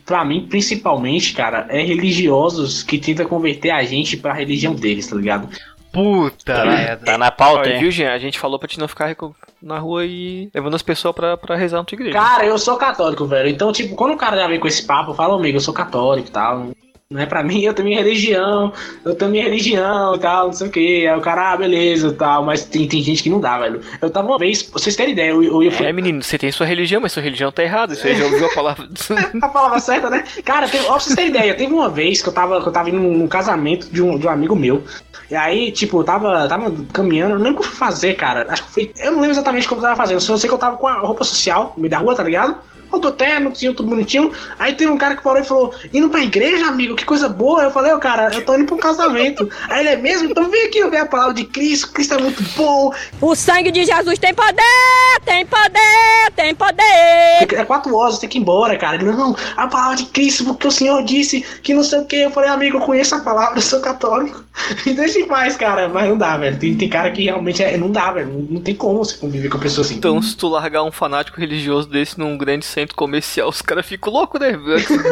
pra 0.07 0.25
mim 0.25 0.47
principalmente, 0.49 1.35
cara, 1.35 1.67
é 1.69 1.83
religiosos 1.83 2.83
que 2.83 2.99
tentam 2.99 3.27
converter 3.27 3.71
a 3.71 3.83
gente 3.83 4.17
pra 4.17 4.33
religião 4.33 4.75
deles, 4.75 5.07
tá 5.09 5.17
ligado? 5.17 5.49
Puta 5.93 6.65
merda. 6.65 7.05
Tá 7.05 7.19
na 7.19 7.31
pauta, 7.31 7.61
Olha, 7.63 7.75
hein? 7.75 7.81
viu, 7.81 7.91
Jean? 7.91 8.13
A 8.13 8.19
gente 8.19 8.39
falou 8.39 8.59
pra 8.59 8.69
te 8.69 8.79
não 8.79 8.87
ficar 8.89 9.15
na 9.63 9.79
rua 9.79 10.05
e 10.07 10.51
levando 10.55 10.75
as 10.75 10.83
pessoas 10.83 11.15
pra, 11.15 11.37
pra 11.37 11.57
rezar 11.57 11.79
na 11.79 11.85
tua 11.85 11.97
igreja. 11.97 12.19
Cara, 12.19 12.45
eu 12.47 12.59
sou 12.59 12.77
católico, 12.77 13.27
velho. 13.27 13.49
Então, 13.49 13.73
tipo, 13.73 13.95
quando 13.97 14.13
o 14.15 14.17
cara 14.17 14.37
já 14.37 14.47
vem 14.49 14.61
com 14.61 14.69
esse 14.69 14.87
papo, 14.87 15.11
eu 15.11 15.15
falo, 15.15 15.35
amigo, 15.35 15.57
eu 15.57 15.61
sou 15.61 15.75
católico 15.75 16.29
e 16.29 16.33
tal. 16.33 16.69
Não 17.13 17.21
é 17.21 17.27
pra 17.27 17.43
mim, 17.43 17.61
eu 17.63 17.75
tenho 17.75 17.89
minha 17.89 18.01
religião, 18.01 18.73
eu 19.05 19.17
tenho 19.17 19.33
minha 19.33 19.43
religião 19.43 20.15
e 20.15 20.19
tal, 20.21 20.47
não 20.47 20.53
sei 20.53 20.69
o 20.69 20.71
que. 20.71 21.09
Aí 21.09 21.19
o 21.19 21.21
cara, 21.21 21.51
ah, 21.51 21.57
beleza 21.57 22.07
e 22.07 22.13
tal, 22.13 22.45
mas 22.45 22.65
tem, 22.65 22.87
tem 22.87 23.03
gente 23.03 23.21
que 23.21 23.29
não 23.29 23.41
dá, 23.41 23.59
velho. 23.59 23.81
Eu 24.01 24.11
tava 24.11 24.29
uma 24.29 24.39
vez, 24.39 24.63
pra 24.63 24.79
vocês 24.79 24.95
terem 24.95 25.13
ideia, 25.13 25.31
eu, 25.31 25.43
eu, 25.43 25.61
eu 25.61 25.73
fui. 25.73 25.87
É, 25.87 25.93
menino, 25.93 26.23
você 26.23 26.39
tem 26.39 26.53
sua 26.53 26.67
religião, 26.67 27.01
mas 27.01 27.11
sua 27.11 27.21
religião 27.21 27.51
tá 27.51 27.65
errada. 27.65 27.97
Você 27.97 28.15
já 28.15 28.25
ouviu 28.27 28.47
a 28.47 28.55
palavra. 28.55 28.89
a 29.43 29.49
palavra 29.49 29.81
certa, 29.81 30.09
né? 30.09 30.23
Cara, 30.45 30.69
teve, 30.69 30.85
ó, 30.85 30.91
pra 30.91 31.01
vocês 31.01 31.17
terem 31.17 31.31
ideia, 31.31 31.53
teve 31.57 31.75
uma 31.75 31.89
vez 31.89 32.23
que 32.23 32.29
eu 32.29 32.33
tava, 32.33 32.63
que 32.63 32.69
eu 32.69 32.73
tava 32.73 32.91
indo 32.91 33.01
num 33.01 33.27
casamento 33.27 33.89
de 33.91 34.01
um, 34.01 34.17
de 34.17 34.29
um 34.29 34.31
amigo 34.31 34.55
meu. 34.55 34.85
E 35.29 35.35
aí, 35.35 35.73
tipo, 35.73 35.99
eu 35.99 36.05
tava, 36.05 36.47
tava 36.47 36.73
caminhando, 36.93 37.33
eu 37.33 37.39
não 37.39 37.45
lembro 37.45 37.59
o 37.59 37.63
que 37.63 37.67
eu 37.67 37.73
fui 37.73 37.79
fazer, 37.79 38.15
cara. 38.15 38.47
Acho 38.49 38.65
que 38.67 38.71
foi. 38.71 38.93
Eu 39.01 39.11
não 39.11 39.19
lembro 39.19 39.33
exatamente 39.33 39.67
o 39.67 39.69
que 39.69 39.75
eu 39.75 39.81
tava 39.81 39.97
fazendo. 39.97 40.21
Só 40.21 40.37
sei 40.37 40.49
que 40.49 40.55
eu 40.55 40.59
tava 40.59 40.77
com 40.77 40.87
a 40.87 41.01
roupa 41.01 41.25
social 41.25 41.73
no 41.75 41.83
meio 41.83 41.91
da 41.91 41.99
rua, 41.99 42.15
tá 42.15 42.23
ligado? 42.23 42.57
Tô 42.99 43.11
terno, 43.11 43.51
tinha 43.51 43.73
tudo 43.73 43.89
bonitinho. 43.89 44.33
Aí 44.59 44.75
teve 44.75 44.91
um 44.91 44.99
cara 44.99 45.17
que 45.17 45.23
parou 45.23 45.41
e 45.41 45.45
falou: 45.45 45.75
indo 45.93 46.09
pra 46.09 46.21
igreja, 46.21 46.67
amigo, 46.67 46.97
que 46.97 47.05
coisa 47.05 47.29
boa. 47.29 47.63
Eu 47.63 47.71
falei, 47.71 47.93
ô 47.93 47.99
cara, 47.99 48.31
eu 48.35 48.45
tô 48.45 48.55
indo 48.55 48.67
pra 48.67 48.75
um 48.75 48.79
casamento. 48.79 49.49
Aí 49.69 49.81
ele 49.81 49.89
é 49.91 49.97
mesmo? 49.97 50.31
Então 50.31 50.51
vem 50.51 50.67
aqui 50.67 50.83
ouvir 50.83 50.99
a 50.99 51.07
palavra 51.07 51.35
de 51.35 51.45
Cristo. 51.45 51.93
Cristo 51.93 52.15
é 52.15 52.19
muito 52.19 52.43
bom. 52.57 52.93
O 53.21 53.35
sangue 53.35 53.71
de 53.71 53.85
Jesus 53.85 54.19
tem 54.19 54.35
poder, 54.35 55.21
tem 55.25 55.47
poder, 55.47 56.33
tem 56.37 56.55
poder. 56.55 57.55
É 57.55 57.65
quatro 57.65 57.95
horas, 57.95 58.19
tem 58.19 58.29
que 58.29 58.39
ir 58.39 58.41
embora, 58.41 58.77
cara. 58.77 58.97
Ele, 58.97 59.05
não, 59.05 59.35
a 59.57 59.67
palavra 59.67 59.97
de 59.97 60.07
Cristo, 60.07 60.45
porque 60.45 60.67
o 60.67 60.71
Senhor 60.71 61.03
disse 61.05 61.45
que 61.63 61.75
não 61.75 61.85
sei 61.85 62.01
o 62.01 62.05
que. 62.05 62.17
Eu 62.17 62.31
falei, 62.31 62.51
amigo, 62.51 62.79
eu 62.79 62.83
conheço 62.83 63.15
a 63.15 63.21
palavra, 63.21 63.59
eu 63.59 63.63
sou 63.63 63.81
católico. 63.81 64.45
Me 64.85 64.93
deixa 64.95 65.19
em 65.19 65.27
paz, 65.27 65.57
cara. 65.57 65.89
Mas 65.89 66.09
não 66.09 66.19
dá, 66.19 66.37
velho. 66.37 66.59
Tem, 66.59 66.77
tem 66.77 66.89
cara 66.89 67.11
que 67.11 67.25
realmente 67.25 67.63
é, 67.63 67.77
não 67.77 67.91
dá, 67.91 68.13
velho. 68.13 68.29
Não, 68.29 68.41
não 68.41 68.61
tem 68.61 68.75
como 68.75 68.99
você 68.99 69.17
conviver 69.17 69.49
com 69.49 69.57
a 69.57 69.61
pessoa 69.61 69.85
assim. 69.85 69.97
Então, 69.97 70.21
se 70.21 70.37
tu 70.37 70.49
largar 70.49 70.83
um 70.83 70.93
fanático 70.93 71.41
religioso 71.41 71.89
desse 71.89 72.19
num 72.19 72.37
grande 72.37 72.65
centro 72.65 72.80
comercial, 72.89 73.49
os 73.49 73.63
caras 73.63 73.87
ficam 73.87 74.13
loucos, 74.13 74.41
né? 74.41 74.53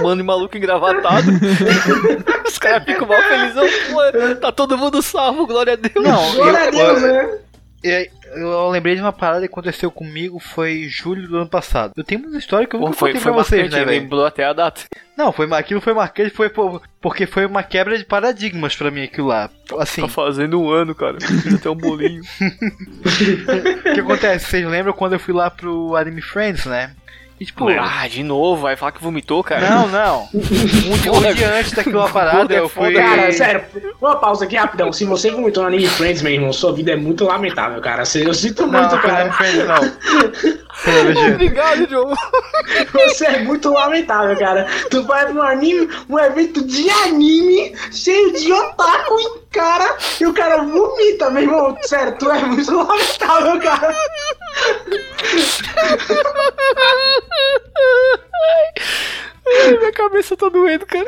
Mano 0.03 0.21
e 0.21 0.25
maluco 0.25 0.57
engravatado. 0.57 1.31
os 2.47 2.59
caras 2.59 2.85
ficam 2.85 3.07
mal 3.07 3.21
felizão. 3.23 3.67
Pô, 3.91 4.37
tá 4.41 4.53
todo 4.53 4.77
mundo 4.79 5.01
salvo, 5.03 5.47
glória 5.47 5.75
a 5.75 5.77
Deus. 5.77 5.95
Não, 6.05 6.35
Glória 6.35 6.69
a 6.69 6.71
Deus, 6.71 7.03
né? 7.03 7.39
E 7.85 8.11
Eu 8.35 8.69
lembrei 8.71 8.97
de 8.97 9.01
uma 9.01 9.13
parada 9.13 9.41
que 9.47 9.53
aconteceu 9.53 9.89
comigo, 9.91 10.41
foi 10.41 10.87
julho 10.89 11.29
do 11.29 11.37
ano 11.37 11.49
passado. 11.49 11.93
Eu 11.97 12.03
tenho 12.03 12.27
uma 12.27 12.37
história 12.37 12.67
que 12.67 12.75
eu 12.75 12.81
Pô, 12.81 12.87
nunca 12.87 12.99
foi, 12.99 13.11
contei 13.11 13.23
foi 13.23 13.33
pra 13.33 13.43
vocês, 13.45 13.63
marcante, 13.63 13.81
né, 13.81 13.87
velho? 13.87 14.03
lembrou 14.03 14.27
até 14.27 14.45
a 14.45 14.53
data. 14.53 14.83
Não, 15.17 15.33
foi, 15.33 15.49
aquilo 15.55 15.81
foi 15.81 15.95
marcante, 15.95 16.31
foi 16.35 16.49
por- 16.51 16.83
porque 17.01 17.25
foi 17.25 17.47
uma 17.47 17.63
quebra 17.63 17.97
de 17.97 18.05
paradigmas 18.05 18.75
pra 18.75 18.91
mim 18.91 19.05
aquilo 19.05 19.29
lá. 19.29 19.49
Assim, 19.79 20.03
Tá 20.03 20.09
fazendo 20.09 20.61
um 20.61 20.69
ano, 20.69 20.93
cara. 20.93 21.19
Fiz 21.21 21.55
até 21.55 21.71
um 21.71 21.77
bolinho. 21.77 22.21
o 23.91 23.95
que 23.95 24.01
acontece? 24.01 24.47
Vocês 24.47 24.67
lembram 24.67 24.93
quando 24.93 25.13
eu 25.15 25.21
fui 25.21 25.33
lá 25.33 25.49
pro 25.51 25.95
Anime 25.97 26.21
Friends, 26.21 26.67
né? 26.67 26.95
E 27.41 27.47
tipo, 27.47 27.69
Ah, 27.69 28.09
de 28.09 28.23
novo, 28.25 28.63
vai 28.63 28.75
falar 28.77 28.93
que 28.93 29.03
vomitou, 29.03 29.45
cara. 29.45 29.69
não, 29.71 29.87
não. 29.89 30.29
Um, 30.35 30.39
um 31.29 31.35
dia 31.35 31.55
antes 31.55 31.73
daquela 31.73 32.09
parada, 32.11 32.53
eu 32.53 32.69
fui. 32.69 32.93
Cara, 32.95 33.31
sério, 33.33 33.63
uma 34.03 34.17
pausa 34.17 34.45
aqui 34.45 34.57
rapidão. 34.57 34.93
Se 34.93 35.05
você 35.05 35.31
vomitou 35.31 35.63
na 35.63 35.69
Anime 35.69 35.87
Friends, 35.87 36.21
meu 36.23 36.33
irmão, 36.33 36.53
sua 36.53 36.73
vida 36.73 36.93
é 36.93 36.97
muito 36.97 37.25
lamentável, 37.25 37.81
cara. 37.81 38.03
Eu 38.17 38.35
sinto 38.35 38.67
Não, 38.67 38.81
muito, 38.81 38.95
não 38.95 39.03
cara. 39.03 39.21
Anime 39.21 39.37
Friends, 39.37 39.67
não. 39.67 40.59
Obrigado, 41.35 41.87
Diogo. 41.89 42.15
Você 42.93 43.27
é 43.27 43.39
muito 43.43 43.69
lamentável, 43.73 44.37
cara. 44.37 44.67
Tu 44.91 45.03
vai 45.05 45.25
pra 45.27 45.35
um 45.35 45.43
anime, 45.43 45.89
um 46.09 46.19
evento 46.19 46.65
de 46.65 46.89
anime, 46.91 47.75
cheio 47.93 48.33
de 48.33 48.53
otaku 48.53 49.19
e 49.21 49.39
cara, 49.51 49.97
e 50.21 50.27
o 50.27 50.33
cara 50.33 50.59
vomita, 50.63 51.31
meu 51.31 51.43
irmão. 51.43 51.77
Sério, 51.83 52.17
tu 52.19 52.31
é 52.31 52.39
muito 52.43 52.73
lamentável, 52.77 53.61
cara. 53.61 53.95
Minha 59.79 59.93
cabeça 59.93 60.37
tá 60.37 60.49
doendo, 60.49 60.85
cara. 60.87 61.07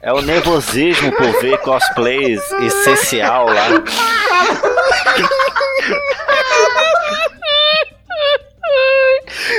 É 0.00 0.12
o 0.12 0.22
nervosismo 0.22 1.10
por 1.12 1.40
ver 1.40 1.58
cosplays 1.58 2.40
essencial 2.52 3.46
lá. 3.46 3.66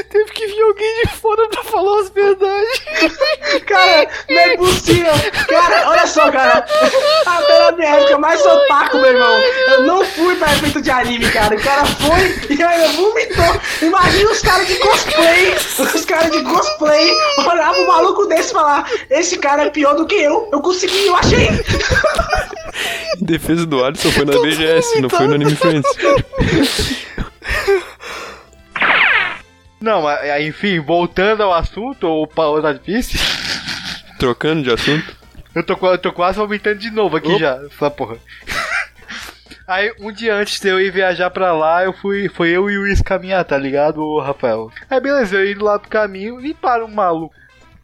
Teve 0.10 0.32
que 0.32 0.47
vir 0.47 0.62
alguém 0.62 0.95
de 1.04 1.10
fora 1.10 1.47
pra 1.49 1.64
falar 1.64 1.99
as 1.99 2.10
verdades. 2.10 2.82
Cara, 3.66 4.08
não 4.30 4.39
é 4.39 4.58
possível. 4.58 5.12
Cara, 5.47 5.89
olha 5.89 6.08
só, 6.08 6.32
cara. 6.32 6.66
Até 7.26 7.60
na 7.60 7.72
minha 7.74 7.89
época, 7.89 8.18
mais 8.18 8.45
otaku, 8.45 8.97
meu 8.97 9.12
irmão. 9.12 9.39
Eu 9.68 9.84
não 9.84 10.06
fui 10.06 10.36
pra 10.36 10.54
evento 10.54 10.82
de 10.82 10.89
anime, 10.89 11.30
cara. 11.32 11.56
O 11.56 11.62
cara 11.62 11.86
foi 11.86 12.56
e 12.56 12.64
ainda 12.64 12.88
vomitou. 12.89 13.62
Imagina 13.82 14.32
os 14.32 14.41
caras 14.41 14.68
de 14.68 14.76
cosplay. 14.76 15.56
Os 15.95 16.06
caras 16.06 16.32
de 16.32 16.43
cosplay 16.43 17.12
olhavam 17.45 17.84
um 17.84 17.88
maluco 17.88 18.26
desse 18.28 18.51
e 18.51 18.54
falar: 18.54 18.89
Esse 19.10 19.38
cara 19.38 19.64
é 19.64 19.70
pior 19.70 19.95
do 19.95 20.06
que 20.06 20.16
eu. 20.16 20.47
Eu 20.51 20.62
consegui, 20.62 21.08
eu 21.08 21.16
achei. 21.16 21.49
Em 23.22 23.26
defesa 23.26 23.66
do 23.66 23.84
Alisson 23.84 24.12
foi 24.12 24.26
na 24.26 24.39
BGS, 24.39 25.01
não 25.01 25.10
foi 25.10 25.28
no 25.28 25.36
Anime 25.36 25.56
Friends. 25.56 25.89
Não, 29.84 30.01
mas, 30.01 30.21
aí, 30.21 30.47
enfim, 30.47 30.79
voltando 30.79 31.43
ao 31.43 31.53
assunto, 31.53 32.07
ou 32.07 32.25
pra 32.25 32.45
outra 32.45 32.73
difícil, 32.73 33.19
Trocando 34.17 34.63
de 34.63 34.71
assunto. 34.71 35.13
eu 35.53 35.61
tô, 35.61 35.75
eu 35.91 35.97
tô 35.97 36.13
quase 36.13 36.38
vomitando 36.38 36.79
de 36.79 36.89
novo 36.89 37.17
aqui 37.17 37.38
já, 37.38 37.61
essa 37.65 37.91
porra. 37.91 38.15
Aí, 39.67 39.93
um 39.99 40.09
dia 40.09 40.36
antes 40.36 40.61
de 40.61 40.69
eu 40.69 40.79
ir 40.79 40.89
viajar 40.89 41.29
pra 41.31 41.51
lá, 41.51 41.84
eu 41.84 41.91
fui, 41.91 42.29
foi 42.29 42.51
eu 42.51 42.69
e 42.69 42.77
o 42.77 42.81
Luiz 42.81 43.01
caminhar, 43.01 43.43
tá 43.43 43.57
ligado, 43.57 44.19
Rafael? 44.19 44.71
Aí, 44.89 45.01
beleza, 45.01 45.36
eu 45.36 45.51
indo 45.51 45.65
lá 45.65 45.77
pro 45.77 45.89
caminho 45.89 46.39
e 46.39 46.53
para 46.53 46.86
um 46.86 46.91
maluco. 46.91 47.36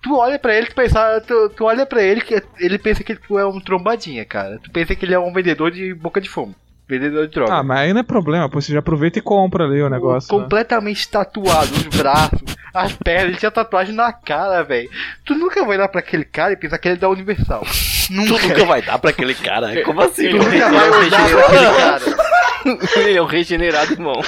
Tu 0.01 0.15
olha 0.15 0.39
pra 0.39 0.55
ele, 0.55 0.67
tu, 0.67 0.75
pensa, 0.75 1.19
tu, 1.27 1.49
tu 1.49 1.65
olha 1.65 1.85
pra 1.85 2.01
ele, 2.01 2.21
que 2.21 2.41
ele 2.59 2.77
pensa 2.77 3.03
que 3.03 3.15
tu 3.15 3.37
é 3.37 3.45
um 3.45 3.59
trombadinha, 3.59 4.23
cara. 4.23 4.57
Tu 4.63 4.71
pensa 4.71 4.95
que 4.95 5.05
ele 5.05 5.13
é 5.13 5.19
um 5.19 5.33
vendedor 5.33 5.69
de 5.69 5.93
boca 5.93 6.21
de 6.21 6.29
fumo. 6.29 6.55
Vendedor 6.89 7.27
de 7.27 7.33
droga. 7.35 7.53
Ah, 7.53 7.61
mas 7.61 7.79
aí 7.81 7.93
não 7.93 7.99
é 7.99 8.03
problema, 8.03 8.49
pô. 8.49 8.59
Você 8.59 8.73
já 8.73 8.79
aproveita 8.79 9.19
e 9.19 9.21
compra 9.21 9.65
ali 9.65 9.79
o 9.81 9.89
negócio. 9.89 10.35
né? 10.35 10.41
completamente 10.43 11.07
tatuado, 11.07 11.71
os 11.71 11.85
braços, 11.95 12.41
as 12.73 12.93
pernas, 12.93 13.29
ele 13.29 13.37
tinha 13.37 13.51
tatuagem 13.51 13.93
na 13.93 14.11
cara, 14.11 14.63
velho. 14.63 14.89
Tu 15.23 15.35
nunca 15.35 15.63
vai 15.63 15.77
dar 15.77 15.87
pra 15.87 15.99
aquele 15.99 16.25
cara 16.25 16.53
e 16.53 16.57
pensar 16.57 16.79
que 16.79 16.87
ele 16.87 16.95
é 16.95 16.99
da 16.99 17.07
Universal. 17.09 17.63
Tu 18.09 18.15
nunca 18.15 18.65
vai 18.65 18.81
dar 18.81 18.97
pra 18.97 19.11
aquele 19.11 19.35
cara. 19.35 19.83
Como 19.83 20.01
assim? 20.01 20.31
Tu 20.31 20.37
nunca 20.37 20.49
vai 20.71 20.89
olhar 20.89 21.29
pra 21.29 21.45
aquele 21.45 21.77
cara. 21.77 21.99
Ele 22.97 23.13
é 23.17 23.21
o 23.21 23.25
regenerado, 23.25 23.93
irmão. 23.93 24.19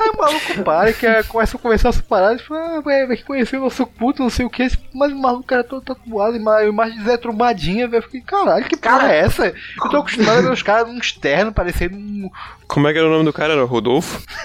Aí 0.00 0.10
o 0.14 0.16
maluco 0.18 0.62
para, 0.64 0.92
que 0.92 1.06
é, 1.06 1.22
começa 1.22 1.56
a 1.56 1.60
conversar 1.60 1.88
essa 1.90 2.02
parada 2.02 2.36
e 2.36 2.38
fala, 2.38 2.78
ah, 2.78 2.80
velho, 2.80 3.08
vai 3.08 3.16
conhecer 3.18 3.56
o 3.58 3.60
nosso 3.64 3.86
puto, 3.86 4.22
não 4.22 4.30
sei 4.30 4.46
o 4.46 4.50
que. 4.50 4.68
Mas 4.94 5.12
o 5.12 5.16
maluco 5.16 5.44
cara 5.46 5.62
todo 5.64 5.82
tatuado, 5.82 6.36
ima- 6.36 6.62
imagem 6.64 6.98
de 6.98 7.04
Zé 7.04 7.16
Trombadinha, 7.16 7.86
velho. 7.88 7.98
Eu 7.98 8.04
Fiquei, 8.04 8.20
caralho, 8.22 8.64
que 8.64 8.76
porra 8.76 8.98
Cara- 9.00 9.12
é 9.12 9.18
essa? 9.20 9.46
Eu 9.46 9.90
tô 9.90 9.96
acostumado 9.98 10.38
a 10.38 10.42
ver 10.42 10.52
os 10.52 10.62
caras 10.62 10.86
num 10.88 10.98
externo, 10.98 11.52
parecendo 11.52 11.96
um. 11.96 12.30
Como 12.66 12.86
é 12.86 12.92
que 12.92 12.98
era 12.98 13.08
o 13.08 13.10
nome 13.10 13.24
do 13.24 13.32
cara? 13.32 13.52
Era 13.54 13.64
Rodolfo? 13.64 14.22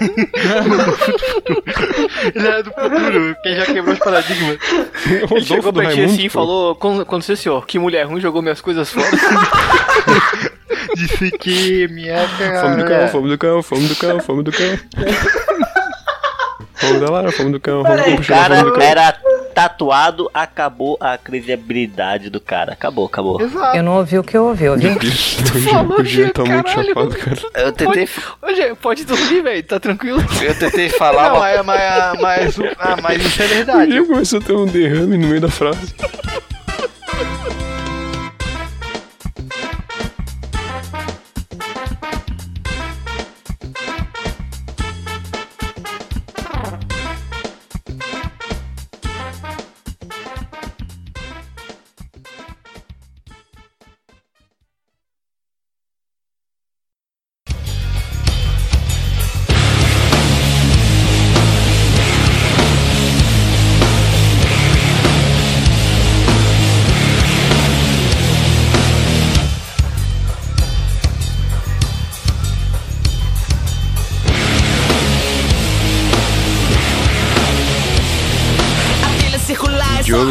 Ele 2.34 2.46
era 2.46 2.62
do 2.62 2.70
futuro, 2.72 3.36
quem 3.42 3.54
já 3.56 3.66
quebrou 3.66 3.94
os 3.94 3.98
paradigmas. 4.00 4.58
Ele 5.06 5.20
Rodolfo 5.20 5.44
chegou 5.46 5.72
do 5.72 5.80
pra 5.80 5.90
ti 5.92 6.02
assim 6.02 6.24
e 6.26 6.28
falou: 6.28 6.74
"Con- 6.74 7.00
Aconteceu, 7.00 7.36
senhor, 7.36 7.64
que 7.66 7.78
mulher 7.78 8.04
ruim 8.06 8.20
jogou 8.20 8.42
minhas 8.42 8.60
coisas 8.60 8.90
fora. 8.90 9.06
Disse 10.96 11.30
que 11.32 11.86
minha 11.88 12.26
Fome 12.60 12.76
do 12.76 12.84
cara. 12.84 12.98
cão, 13.00 13.08
fome 13.08 13.28
do 13.28 13.38
cão, 13.38 13.62
fome 13.62 13.86
do 13.88 13.96
cão, 13.96 14.20
fome 14.20 14.42
do 14.42 14.52
cão. 14.52 14.78
Fome 16.74 17.00
da 17.00 17.10
Lara, 17.10 17.32
fome 17.32 17.52
do 17.52 17.60
cão, 17.60 17.82
fome 17.84 17.96
do 17.96 18.04
cão, 18.04 18.14
O 18.14 18.16
puxando 18.16 18.36
a 18.36 18.40
cara 18.42 18.56
fome 18.56 18.70
do 18.70 18.74
cão. 18.76 18.82
era 18.82 19.12
tatuado, 19.54 20.30
acabou 20.34 20.98
a 21.00 21.16
credibilidade 21.16 22.28
do 22.28 22.38
cara. 22.40 22.72
Acabou, 22.74 23.06
acabou. 23.06 23.40
Exato. 23.40 23.76
Eu 23.76 23.82
não 23.82 23.96
ouvi 23.96 24.18
o 24.18 24.22
que 24.22 24.36
eu 24.36 24.44
ouvi, 24.44 24.68
ouvi? 24.68 24.86
Isso, 25.02 25.42
o 25.54 25.58
Jean- 25.58 25.82
o 25.82 26.04
Jean 26.04 26.28
tá 26.28 26.44
muito 26.44 26.68
chapado, 26.70 27.16
cara. 27.16 27.38
Eu 27.54 27.72
tentei, 27.72 28.08
Hoje, 28.42 28.74
pode 28.82 29.04
dormir, 29.04 29.42
velho, 29.42 29.62
tá 29.62 29.80
tranquilo. 29.80 30.22
eu 30.42 30.54
tentei 30.58 30.88
falar 30.90 31.30
Não, 31.30 31.38
mas, 31.40 31.64
mas, 31.64 32.20
mas, 32.20 32.58
o- 32.58 32.66
ah, 32.78 32.96
mas 33.02 33.24
isso 33.24 33.42
é 33.42 33.46
O 33.46 33.48
verdade. 33.48 33.92
Jean 33.92 34.04
começou 34.06 34.38
a 34.38 34.42
ter 34.42 34.52
um 34.52 34.66
derrame 34.66 35.16
no 35.16 35.28
meio 35.28 35.40
da 35.40 35.48
frase. 35.48 35.94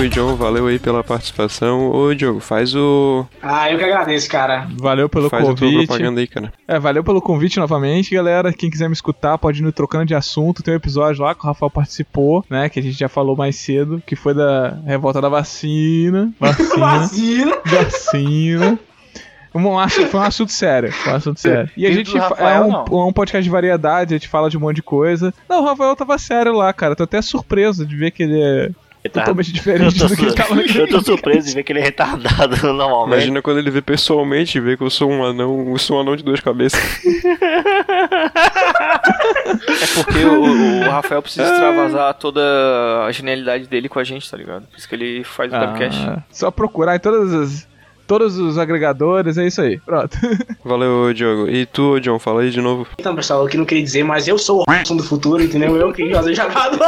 E 0.05 0.09
John, 0.09 0.35
valeu 0.35 0.67
aí 0.67 0.77
pela 0.77 1.03
participação. 1.03 1.89
Ô, 1.89 2.13
Diogo, 2.13 2.39
faz 2.39 2.75
o. 2.75 3.25
Ah, 3.41 3.71
eu 3.71 3.77
que 3.79 3.83
agradeço, 3.83 4.29
cara. 4.29 4.67
Valeu 4.77 5.09
pelo 5.09 5.31
Faz 5.31 5.41
a 5.41 5.47
tua 5.47 5.55
convite. 5.67 5.87
propaganda 5.87 6.21
aí, 6.21 6.27
cara. 6.27 6.53
É, 6.67 6.77
valeu 6.77 7.03
pelo 7.03 7.19
convite 7.19 7.57
novamente, 7.57 8.13
galera. 8.13 8.53
Quem 8.53 8.69
quiser 8.69 8.87
me 8.87 8.93
escutar, 8.93 9.35
pode 9.39 9.61
ir 9.61 9.63
no 9.63 9.71
Trocando 9.71 10.05
de 10.05 10.13
Assunto. 10.13 10.61
Tem 10.61 10.75
um 10.75 10.77
episódio 10.77 11.23
lá 11.23 11.33
que 11.33 11.43
o 11.43 11.47
Rafael 11.47 11.71
participou, 11.71 12.45
né? 12.47 12.69
Que 12.69 12.79
a 12.79 12.83
gente 12.83 12.95
já 12.99 13.09
falou 13.09 13.35
mais 13.35 13.55
cedo, 13.55 13.99
que 14.05 14.15
foi 14.15 14.35
da 14.35 14.77
revolta 14.85 15.19
da 15.19 15.27
vacina. 15.27 16.31
Vacina. 16.39 16.77
Vacina. 16.77 17.57
vacina. 17.65 18.79
Um, 19.55 19.61
foi 20.11 20.19
um 20.19 20.23
assunto 20.23 20.51
sério. 20.51 20.91
Foi 20.91 21.13
um 21.13 21.15
assunto 21.15 21.39
sério. 21.39 21.71
E 21.75 21.87
a 21.87 21.91
gente 21.91 22.11
fa- 22.11 22.27
Rafael, 22.27 22.63
é 22.63 22.67
um, 22.93 23.01
é 23.05 23.07
um 23.07 23.13
podcast 23.13 23.43
de 23.43 23.49
variedade, 23.49 24.13
a 24.13 24.17
gente 24.17 24.27
fala 24.27 24.51
de 24.51 24.57
um 24.57 24.59
monte 24.59 24.75
de 24.75 24.83
coisa. 24.83 25.33
Não, 25.49 25.63
o 25.63 25.65
Rafael 25.65 25.95
tava 25.95 26.15
sério 26.19 26.53
lá, 26.53 26.71
cara. 26.73 26.95
Tô 26.95 27.03
até 27.05 27.21
surpreso 27.23 27.85
de 27.87 27.95
ver 27.95 28.11
que 28.11 28.21
ele 28.23 28.71
é 29.05 29.09
totalmente 29.09 29.53
diferente 29.53 29.99
do 29.99 30.15
que 30.15 30.23
ele 30.23 30.33
tava 30.33 30.55
naquele 30.55 30.81
eu 30.81 30.87
tô 30.87 31.01
surpreso 31.01 31.47
de 31.47 31.53
ver 31.53 31.63
que 31.63 31.71
ele 31.71 31.79
é 31.79 31.83
retardado 31.83 32.55
normalmente. 32.73 33.13
Imagina 33.13 33.41
quando 33.41 33.59
ele 33.59 33.69
vê 33.69 33.81
pessoalmente 33.81 34.57
e 34.57 34.61
vê 34.61 34.75
que 34.75 34.83
eu 34.83 34.89
sou 34.89 35.11
um 35.11 35.23
anão, 35.23 35.69
eu 35.69 35.77
sou 35.77 35.97
um 35.97 36.01
anão 36.01 36.15
de 36.15 36.23
duas 36.23 36.39
cabeças. 36.39 36.81
É 39.75 40.03
porque 40.03 40.25
o, 40.25 40.85
o 40.85 40.89
Rafael 40.89 41.21
precisa 41.21 41.43
extravasar 41.43 42.13
toda 42.15 42.41
a 43.05 43.11
genialidade 43.11 43.67
dele 43.67 43.87
com 43.87 43.99
a 43.99 44.03
gente, 44.03 44.29
tá 44.29 44.35
ligado? 44.35 44.65
Por 44.67 44.77
isso 44.77 44.89
que 44.89 44.95
ele 44.95 45.23
faz 45.23 45.53
o 45.53 45.57
podcast. 45.59 46.01
Ah, 46.07 46.23
só 46.31 46.49
procurar 46.49 46.95
em 46.95 46.99
todas 46.99 47.31
as, 47.33 47.67
todos 48.07 48.39
os 48.39 48.57
agregadores, 48.57 49.37
é 49.37 49.45
isso 49.45 49.61
aí. 49.61 49.77
Pronto. 49.79 50.17
Valeu, 50.63 51.13
Diogo. 51.13 51.47
E 51.47 51.67
tu, 51.67 51.99
John, 51.99 52.17
fala 52.17 52.41
aí 52.41 52.49
de 52.49 52.61
novo. 52.61 52.87
Então, 52.97 53.15
pessoal, 53.15 53.43
eu 53.43 53.47
que 53.47 53.57
não 53.57 53.65
queria 53.65 53.83
dizer, 53.83 54.03
mas 54.03 54.27
eu 54.27 54.37
sou 54.39 54.63
o 54.63 54.95
do 54.95 55.03
futuro, 55.03 55.43
entendeu? 55.43 55.75
Eu 55.75 55.93
que 55.93 56.11
fazer 56.11 56.33
jogado 56.33 56.79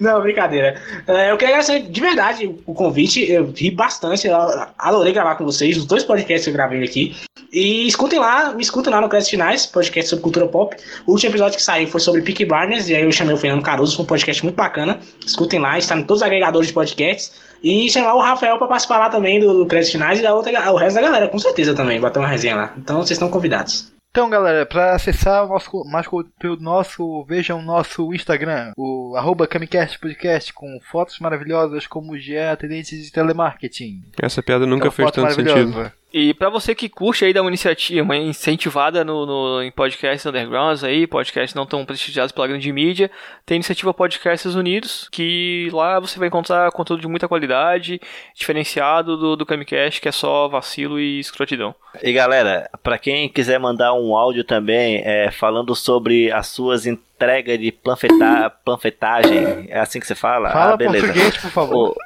Não, 0.00 0.20
brincadeira. 0.20 0.80
É, 1.06 1.30
eu 1.30 1.36
queria 1.36 1.56
agradecer 1.56 1.80
de 1.88 2.00
verdade 2.00 2.54
o 2.66 2.74
convite. 2.74 3.30
Eu 3.30 3.52
ri 3.54 3.70
bastante. 3.70 4.26
Eu 4.26 4.36
adorei 4.78 5.12
gravar 5.12 5.36
com 5.36 5.44
vocês, 5.44 5.76
os 5.76 5.86
dois 5.86 6.04
podcasts 6.04 6.44
que 6.44 6.50
eu 6.50 6.54
gravei 6.54 6.82
aqui. 6.84 7.16
E 7.52 7.86
escutem 7.86 8.18
lá, 8.18 8.52
me 8.52 8.62
escutem 8.62 8.92
lá 8.92 9.00
no 9.00 9.08
Créditos 9.08 9.30
Finais, 9.30 9.66
podcast 9.66 10.08
sobre 10.08 10.22
cultura 10.22 10.46
pop. 10.46 10.74
O 11.06 11.12
último 11.12 11.30
episódio 11.32 11.56
que 11.56 11.62
saiu 11.62 11.86
foi 11.86 12.00
sobre 12.00 12.22
Peaky 12.22 12.46
Blinders, 12.46 12.88
e 12.88 12.94
aí 12.94 13.02
eu 13.02 13.12
chamei 13.12 13.34
o 13.34 13.38
Fernando 13.38 13.62
Caruso, 13.62 13.94
foi 13.94 14.04
um 14.04 14.08
podcast 14.08 14.42
muito 14.42 14.56
bacana. 14.56 14.98
Escutem 15.24 15.60
lá, 15.60 15.76
está 15.76 15.94
em 15.96 16.02
todos 16.02 16.22
os 16.22 16.26
agregadores 16.26 16.68
de 16.68 16.72
podcasts. 16.72 17.32
E 17.62 17.88
chamar 17.90 18.14
o 18.14 18.20
Rafael 18.20 18.58
para 18.58 18.66
participar 18.66 18.98
lá 18.98 19.10
também 19.10 19.38
do, 19.38 19.64
do 19.64 19.84
Finais 19.84 20.18
e 20.18 20.22
da 20.22 20.34
outra, 20.34 20.72
o 20.72 20.76
resto 20.76 20.94
da 20.96 21.02
galera, 21.02 21.28
com 21.28 21.38
certeza 21.38 21.74
também, 21.74 22.00
bater 22.00 22.18
uma 22.18 22.28
resenha 22.28 22.56
lá. 22.56 22.74
Então 22.76 22.96
vocês 22.96 23.12
estão 23.12 23.28
convidados. 23.28 23.92
Então, 24.12 24.28
galera, 24.28 24.66
para 24.66 24.94
acessar 24.94 25.42
o 25.42 25.48
nosso, 25.48 25.84
mais 25.86 26.06
conteúdo 26.06 26.62
nosso, 26.62 27.24
vejam 27.24 27.58
o 27.58 27.62
nosso 27.62 28.12
Instagram, 28.12 28.72
o 28.76 29.16
arroba 29.16 29.48
Podcast, 29.48 30.52
com 30.52 30.78
fotos 30.82 31.18
maravilhosas 31.18 31.86
como 31.86 32.12
o 32.12 32.18
GE 32.18 32.36
Atendente 32.36 32.94
de 32.94 33.10
Telemarketing. 33.10 34.04
Essa 34.20 34.42
piada 34.42 34.66
nunca 34.66 34.88
Aquela 34.88 35.10
fez 35.10 35.10
tanto 35.12 35.34
sentido. 35.34 35.90
E 36.12 36.34
pra 36.34 36.50
você 36.50 36.74
que 36.74 36.90
curte 36.90 37.24
aí 37.24 37.32
dar 37.32 37.40
uma 37.40 37.48
iniciativa, 37.48 38.02
uma 38.02 38.16
incentivada 38.16 39.02
no, 39.02 39.24
no, 39.24 39.62
em 39.62 39.70
podcasts 39.70 40.26
undergrounds 40.26 40.84
aí, 40.84 41.06
podcasts 41.06 41.54
não 41.54 41.64
tão 41.64 41.86
prestigiados 41.86 42.32
pela 42.32 42.46
grande 42.46 42.70
mídia, 42.70 43.10
tem 43.46 43.54
a 43.54 43.56
iniciativa 43.56 43.94
Podcasts 43.94 44.54
Unidos, 44.54 45.08
que 45.10 45.70
lá 45.72 45.98
você 45.98 46.18
vai 46.18 46.28
encontrar 46.28 46.70
conteúdo 46.70 47.00
de 47.00 47.08
muita 47.08 47.26
qualidade, 47.26 47.98
diferenciado 48.34 49.16
do, 49.16 49.36
do 49.36 49.46
Camicast, 49.46 50.00
que 50.00 50.08
é 50.08 50.12
só 50.12 50.48
vacilo 50.48 51.00
e 51.00 51.18
escrotidão. 51.18 51.74
E 52.02 52.12
galera, 52.12 52.68
pra 52.82 52.98
quem 52.98 53.28
quiser 53.28 53.58
mandar 53.58 53.94
um 53.94 54.14
áudio 54.14 54.44
também, 54.44 55.02
é, 55.04 55.30
falando 55.30 55.74
sobre 55.74 56.30
as 56.30 56.46
suas 56.46 56.86
entregas 56.86 57.58
de 57.58 57.72
panfleta 57.72 58.50
panfletagem, 58.64 59.66
é 59.68 59.80
assim 59.80 59.98
que 59.98 60.06
você 60.06 60.14
fala? 60.14 60.50
Fala 60.50 60.74
ah, 60.74 60.76
beleza. 60.76 61.06
português, 61.06 61.36
por 61.38 61.50
favor. 61.50 61.90
Ô, 61.90 61.96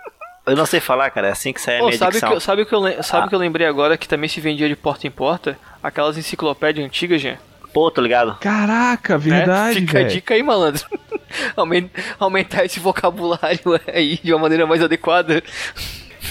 eu 0.47 0.57
não 0.57 0.67
sei 0.67 0.81
falar, 0.81 1.11
cara, 1.11 1.29
é 1.29 1.31
assim 1.33 1.53
que 1.53 1.61
sai 1.61 1.77
a 1.77 1.79
Pô, 1.81 1.87
minha 1.87 1.99
sabe 1.99 2.19
que, 2.21 2.25
eu- 2.27 2.41
sabe 2.41 2.65
que 2.65 2.75
eu, 2.75 2.81
lem- 2.81 3.03
sabe 3.03 3.27
Ah. 3.27 3.29
que 3.29 3.35
eu 3.35 3.39
lembrei 3.39 3.67
agora 3.67 3.97
que 3.97 4.09
também 4.09 4.29
se 4.29 4.41
vendia 4.41 4.69
de 4.69 4.77
porta 4.77 5.07
em 5.07 5.11
porta? 5.11 5.59
Aquelas 5.83 6.17
enciclopédias 6.17 6.85
antigas, 6.87 7.21
gente. 7.21 7.39
Pô, 7.73 7.91
tô 7.91 8.01
ligado? 8.01 8.37
Caraca, 8.41 9.19
verdade, 9.19 9.81
Fica 9.81 9.99
a 9.99 10.03
velho. 10.03 10.11
dica 10.15 10.35
aí, 10.35 10.43
malandro. 10.43 10.83
Aumen- 11.57 11.91
Aumentar 12.19 12.65
esse 12.65 12.81
vocabulário 12.81 13.61
aí 13.93 14.19
de 14.23 14.33
uma 14.33 14.41
maneira 14.41 14.67
mais 14.67 14.83
adequada. 14.83 15.43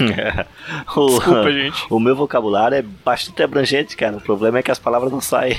o, 0.96 1.08
Desculpa, 1.08 1.52
gente. 1.52 1.86
o 1.90 2.00
meu 2.00 2.16
vocabulário 2.16 2.78
é 2.78 2.82
bastante 2.82 3.42
abrangente, 3.44 3.96
cara. 3.96 4.18
O 4.18 4.22
problema 4.22 4.60
é 4.60 4.64
que 4.64 4.72
as 4.72 4.80
palavras 4.80 5.12
não 5.12 5.22
saem. 5.22 5.58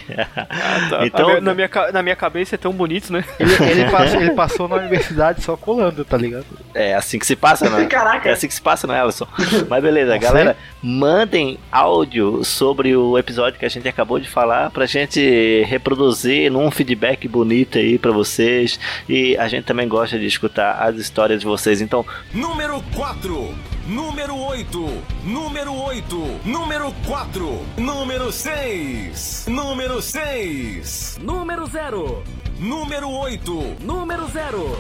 Tá. 0.91 1.07
Então- 1.07 1.27
Na 1.29 1.33
minha- 1.35 1.41
na, 1.41 1.55
minha, 1.55 1.69
ca- 1.69 1.93
na 1.93 2.03
minha 2.03 2.17
cabeça 2.17 2.55
é 2.55 2.59
tão 2.59 2.73
bonito, 2.73 3.13
né? 3.13 3.25
Ele, 3.39 3.53
ele 3.71 3.85
passou, 3.91 4.21
ele 4.21 4.31
passou 4.33 4.69
na 4.69 4.77
universidade 4.77 5.43
só 5.43 5.57
colando, 5.57 6.05
tá 6.05 6.17
ligado? 6.17 6.45
É 6.75 6.95
assim 6.95 7.19
que 7.19 7.27
se 7.27 7.37
passa, 7.37 7.69
né? 7.71 7.87
Caraca. 7.87 8.29
É 8.29 8.33
assim 8.33 8.49
que 8.49 8.55
se 8.55 8.61
passa, 8.63 8.87
né, 8.87 9.01
Alisson? 9.01 9.27
Mas 9.69 9.83
beleza, 9.83 10.17
galera, 10.19 10.57
mandem 10.83 11.59
áudio 11.71 12.45
sobre 12.45 12.97
o 12.97 13.17
episódio 13.19 13.59
que 13.59 13.65
a 13.65 13.69
gente 13.69 13.89
acabou 13.89 14.19
de 14.19 14.29
falar 14.29 14.71
pra 14.71 14.87
gente 14.87 15.63
reproduzir 15.67 16.51
num 16.51 16.71
feedback 16.71 17.27
bonito 17.29 17.79
aí 17.79 17.99
pra 17.99 18.13
vocês. 18.13 18.79
E 19.09 19.37
a 19.37 19.49
gente 19.49 19.65
também 19.65 19.89
gosta 19.89 20.19
de 20.19 20.27
escutar 20.27 20.73
as 20.83 20.97
histórias 20.97 21.41
de 21.41 21.47
vocês. 21.47 21.81
Então, 21.81 22.05
Número 22.33 22.83
4, 22.95 23.55
número 23.89 24.37
8, 24.37 25.03
número 25.25 25.73
8, 25.75 26.41
número 26.45 26.93
4, 27.07 27.61
número 27.79 28.33
6, 28.33 29.47
número 29.49 30.03
6, 30.03 31.19
Número 31.23 31.67
0. 31.67 32.23
número 32.59 33.11
8. 33.11 33.77
Número 33.81 34.27
0. 34.33 34.79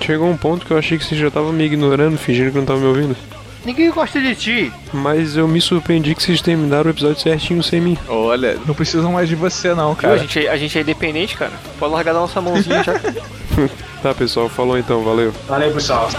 Chegou 0.00 0.28
um 0.28 0.36
ponto 0.36 0.64
que 0.64 0.72
eu 0.72 0.78
achei 0.78 0.96
que 0.98 1.04
você 1.04 1.16
já 1.16 1.30
tava 1.30 1.52
me 1.52 1.64
ignorando, 1.64 2.16
fingindo 2.18 2.52
que 2.52 2.58
não 2.58 2.64
tava 2.64 2.80
me 2.80 2.86
ouvindo. 2.86 3.16
Ninguém 3.66 3.90
gosta 3.90 4.20
de 4.20 4.34
ti. 4.36 4.72
Mas 4.92 5.36
eu 5.36 5.48
me 5.48 5.60
surpreendi 5.60 6.14
que 6.14 6.22
vocês 6.22 6.40
terminaram 6.40 6.86
o 6.86 6.90
episódio 6.90 7.20
certinho 7.20 7.60
sem 7.64 7.80
mim. 7.80 7.98
Olha, 8.08 8.56
não 8.64 8.74
precisam 8.74 9.10
mais 9.12 9.28
de 9.28 9.34
você 9.34 9.74
não, 9.74 9.88
Viu? 9.92 9.96
cara. 10.02 10.14
A, 10.14 10.18
gente, 10.18 10.46
é- 10.46 10.48
a 10.48 10.56
gente 10.56 10.78
é 10.78 10.82
independente, 10.82 11.36
cara. 11.36 11.52
Pode 11.78 11.92
largar 11.92 12.14
da 12.14 12.20
nossa 12.20 12.40
mãozinha 12.40 12.82
já. 12.84 12.94
Tá, 14.02 14.12
pessoal, 14.14 14.48
falou 14.50 14.78
então, 14.78 15.02
valeu. 15.02 15.32
Valeu, 15.48 15.72
pessoal. 15.72 16.06
O 16.08 16.10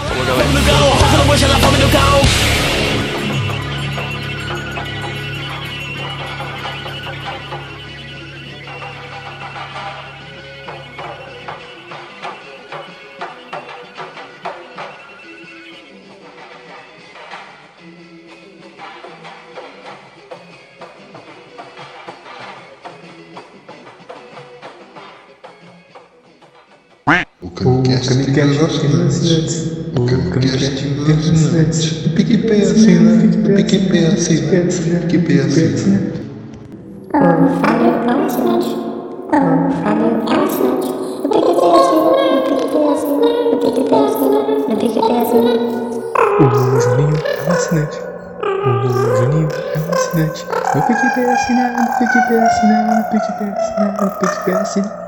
Camicast 28.58 28.80
tem 28.80 28.90
as 28.90 29.14
oportunidades. 29.14 29.54
O 29.94 30.04
Camicast 30.04 30.58
tem 30.58 30.90
as 30.90 31.08
oportunidades. 31.08 32.06
O 32.06 32.10
PicPay 32.10 32.62
assina. 32.62 33.10
O 33.14 33.54
PicPay 33.54 34.06
assina. 34.06 34.38
O 34.98 35.06
PicPay 35.06 35.38
assina. 35.40 35.98
O 46.38 46.80
Juninho 46.80 47.16
é 47.24 47.48
um 47.48 47.52
assinante. 47.52 47.98
O 48.42 48.88
Juninho 49.16 49.48
é 49.52 49.78
um 49.78 49.92
assinante. 49.92 50.46
No 50.74 50.82
PicPay 50.82 51.24
assinado, 51.30 51.76
no 51.78 51.86
PicPay 51.98 52.38
assinado, 52.38 52.90
no 52.96 53.02
PicPay 53.04 53.48
assinado, 53.50 54.04
no 54.04 54.10
PicPay 54.18 54.54
assinado. 54.54 55.07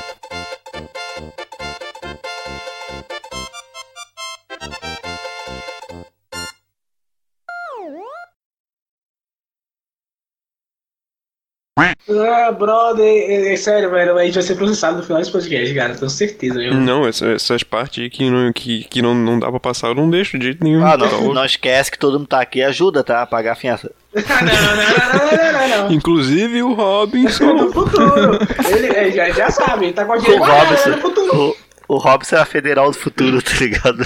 Ah, 11.79 12.51
brother, 12.51 13.05
é, 13.05 13.53
é 13.53 13.55
sério, 13.55 13.89
velho. 13.89 14.17
A 14.17 14.25
gente 14.25 14.33
vai 14.33 14.43
ser 14.43 14.55
processado 14.55 14.97
no 14.97 15.03
final 15.03 15.19
desse 15.19 15.31
podcast, 15.31 15.73
cara. 15.73 15.95
Tenho 15.95 16.09
certeza, 16.09 16.59
viu? 16.59 16.73
Não, 16.73 17.07
essa- 17.07 17.27
essas 17.31 17.63
partes 17.63 18.03
aí 18.03 18.09
que, 18.09 18.29
não, 18.29 18.51
que, 18.51 18.83
que 18.83 19.01
não, 19.01 19.15
não 19.15 19.39
dá 19.39 19.49
pra 19.49 19.59
passar, 19.59 19.87
eu 19.87 19.95
não 19.95 20.09
deixo 20.09 20.37
de 20.37 20.45
jeito 20.47 20.63
nenhum. 20.63 20.85
ah, 20.85 20.97
não, 20.97 21.09
louco. 21.09 21.33
não 21.33 21.45
esquece 21.45 21.89
que 21.89 21.97
todo 21.97 22.19
mundo 22.19 22.27
tá 22.27 22.41
aqui 22.41 22.61
ajuda, 22.61 23.03
tá? 23.03 23.21
A 23.21 23.25
pagar 23.25 23.53
a 23.53 23.55
fiança. 23.55 23.89
não, 24.13 24.21
não, 24.21 24.75
não, 24.75 25.13
não, 25.13 25.37
não, 25.37 25.77
não, 25.77 25.85
não. 25.85 25.91
Inclusive 25.93 26.61
o 26.61 26.73
Robinson. 26.73 27.53
No 27.55 27.71
futuro. 27.71 28.37
Ele 28.69 28.87
é, 28.87 29.09
já, 29.11 29.29
já 29.31 29.49
sabe, 29.49 29.85
ele 29.85 29.93
tá 29.93 30.03
com 30.03 30.11
a 30.13 30.17
dinheiro 30.17 30.43
O 30.43 30.89
no 30.91 30.97
futuro. 30.97 31.55
o, 31.87 31.95
o 31.95 31.97
Robson 31.97 32.35
é 32.35 32.39
a 32.39 32.45
federal 32.45 32.91
do 32.91 32.97
futuro, 32.97 33.41
tá 33.41 33.51
ligado? 33.59 34.03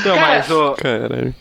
Então, 0.00 0.16
mas 0.18 0.50
o. 0.50 0.72
Caralho. 0.74 1.34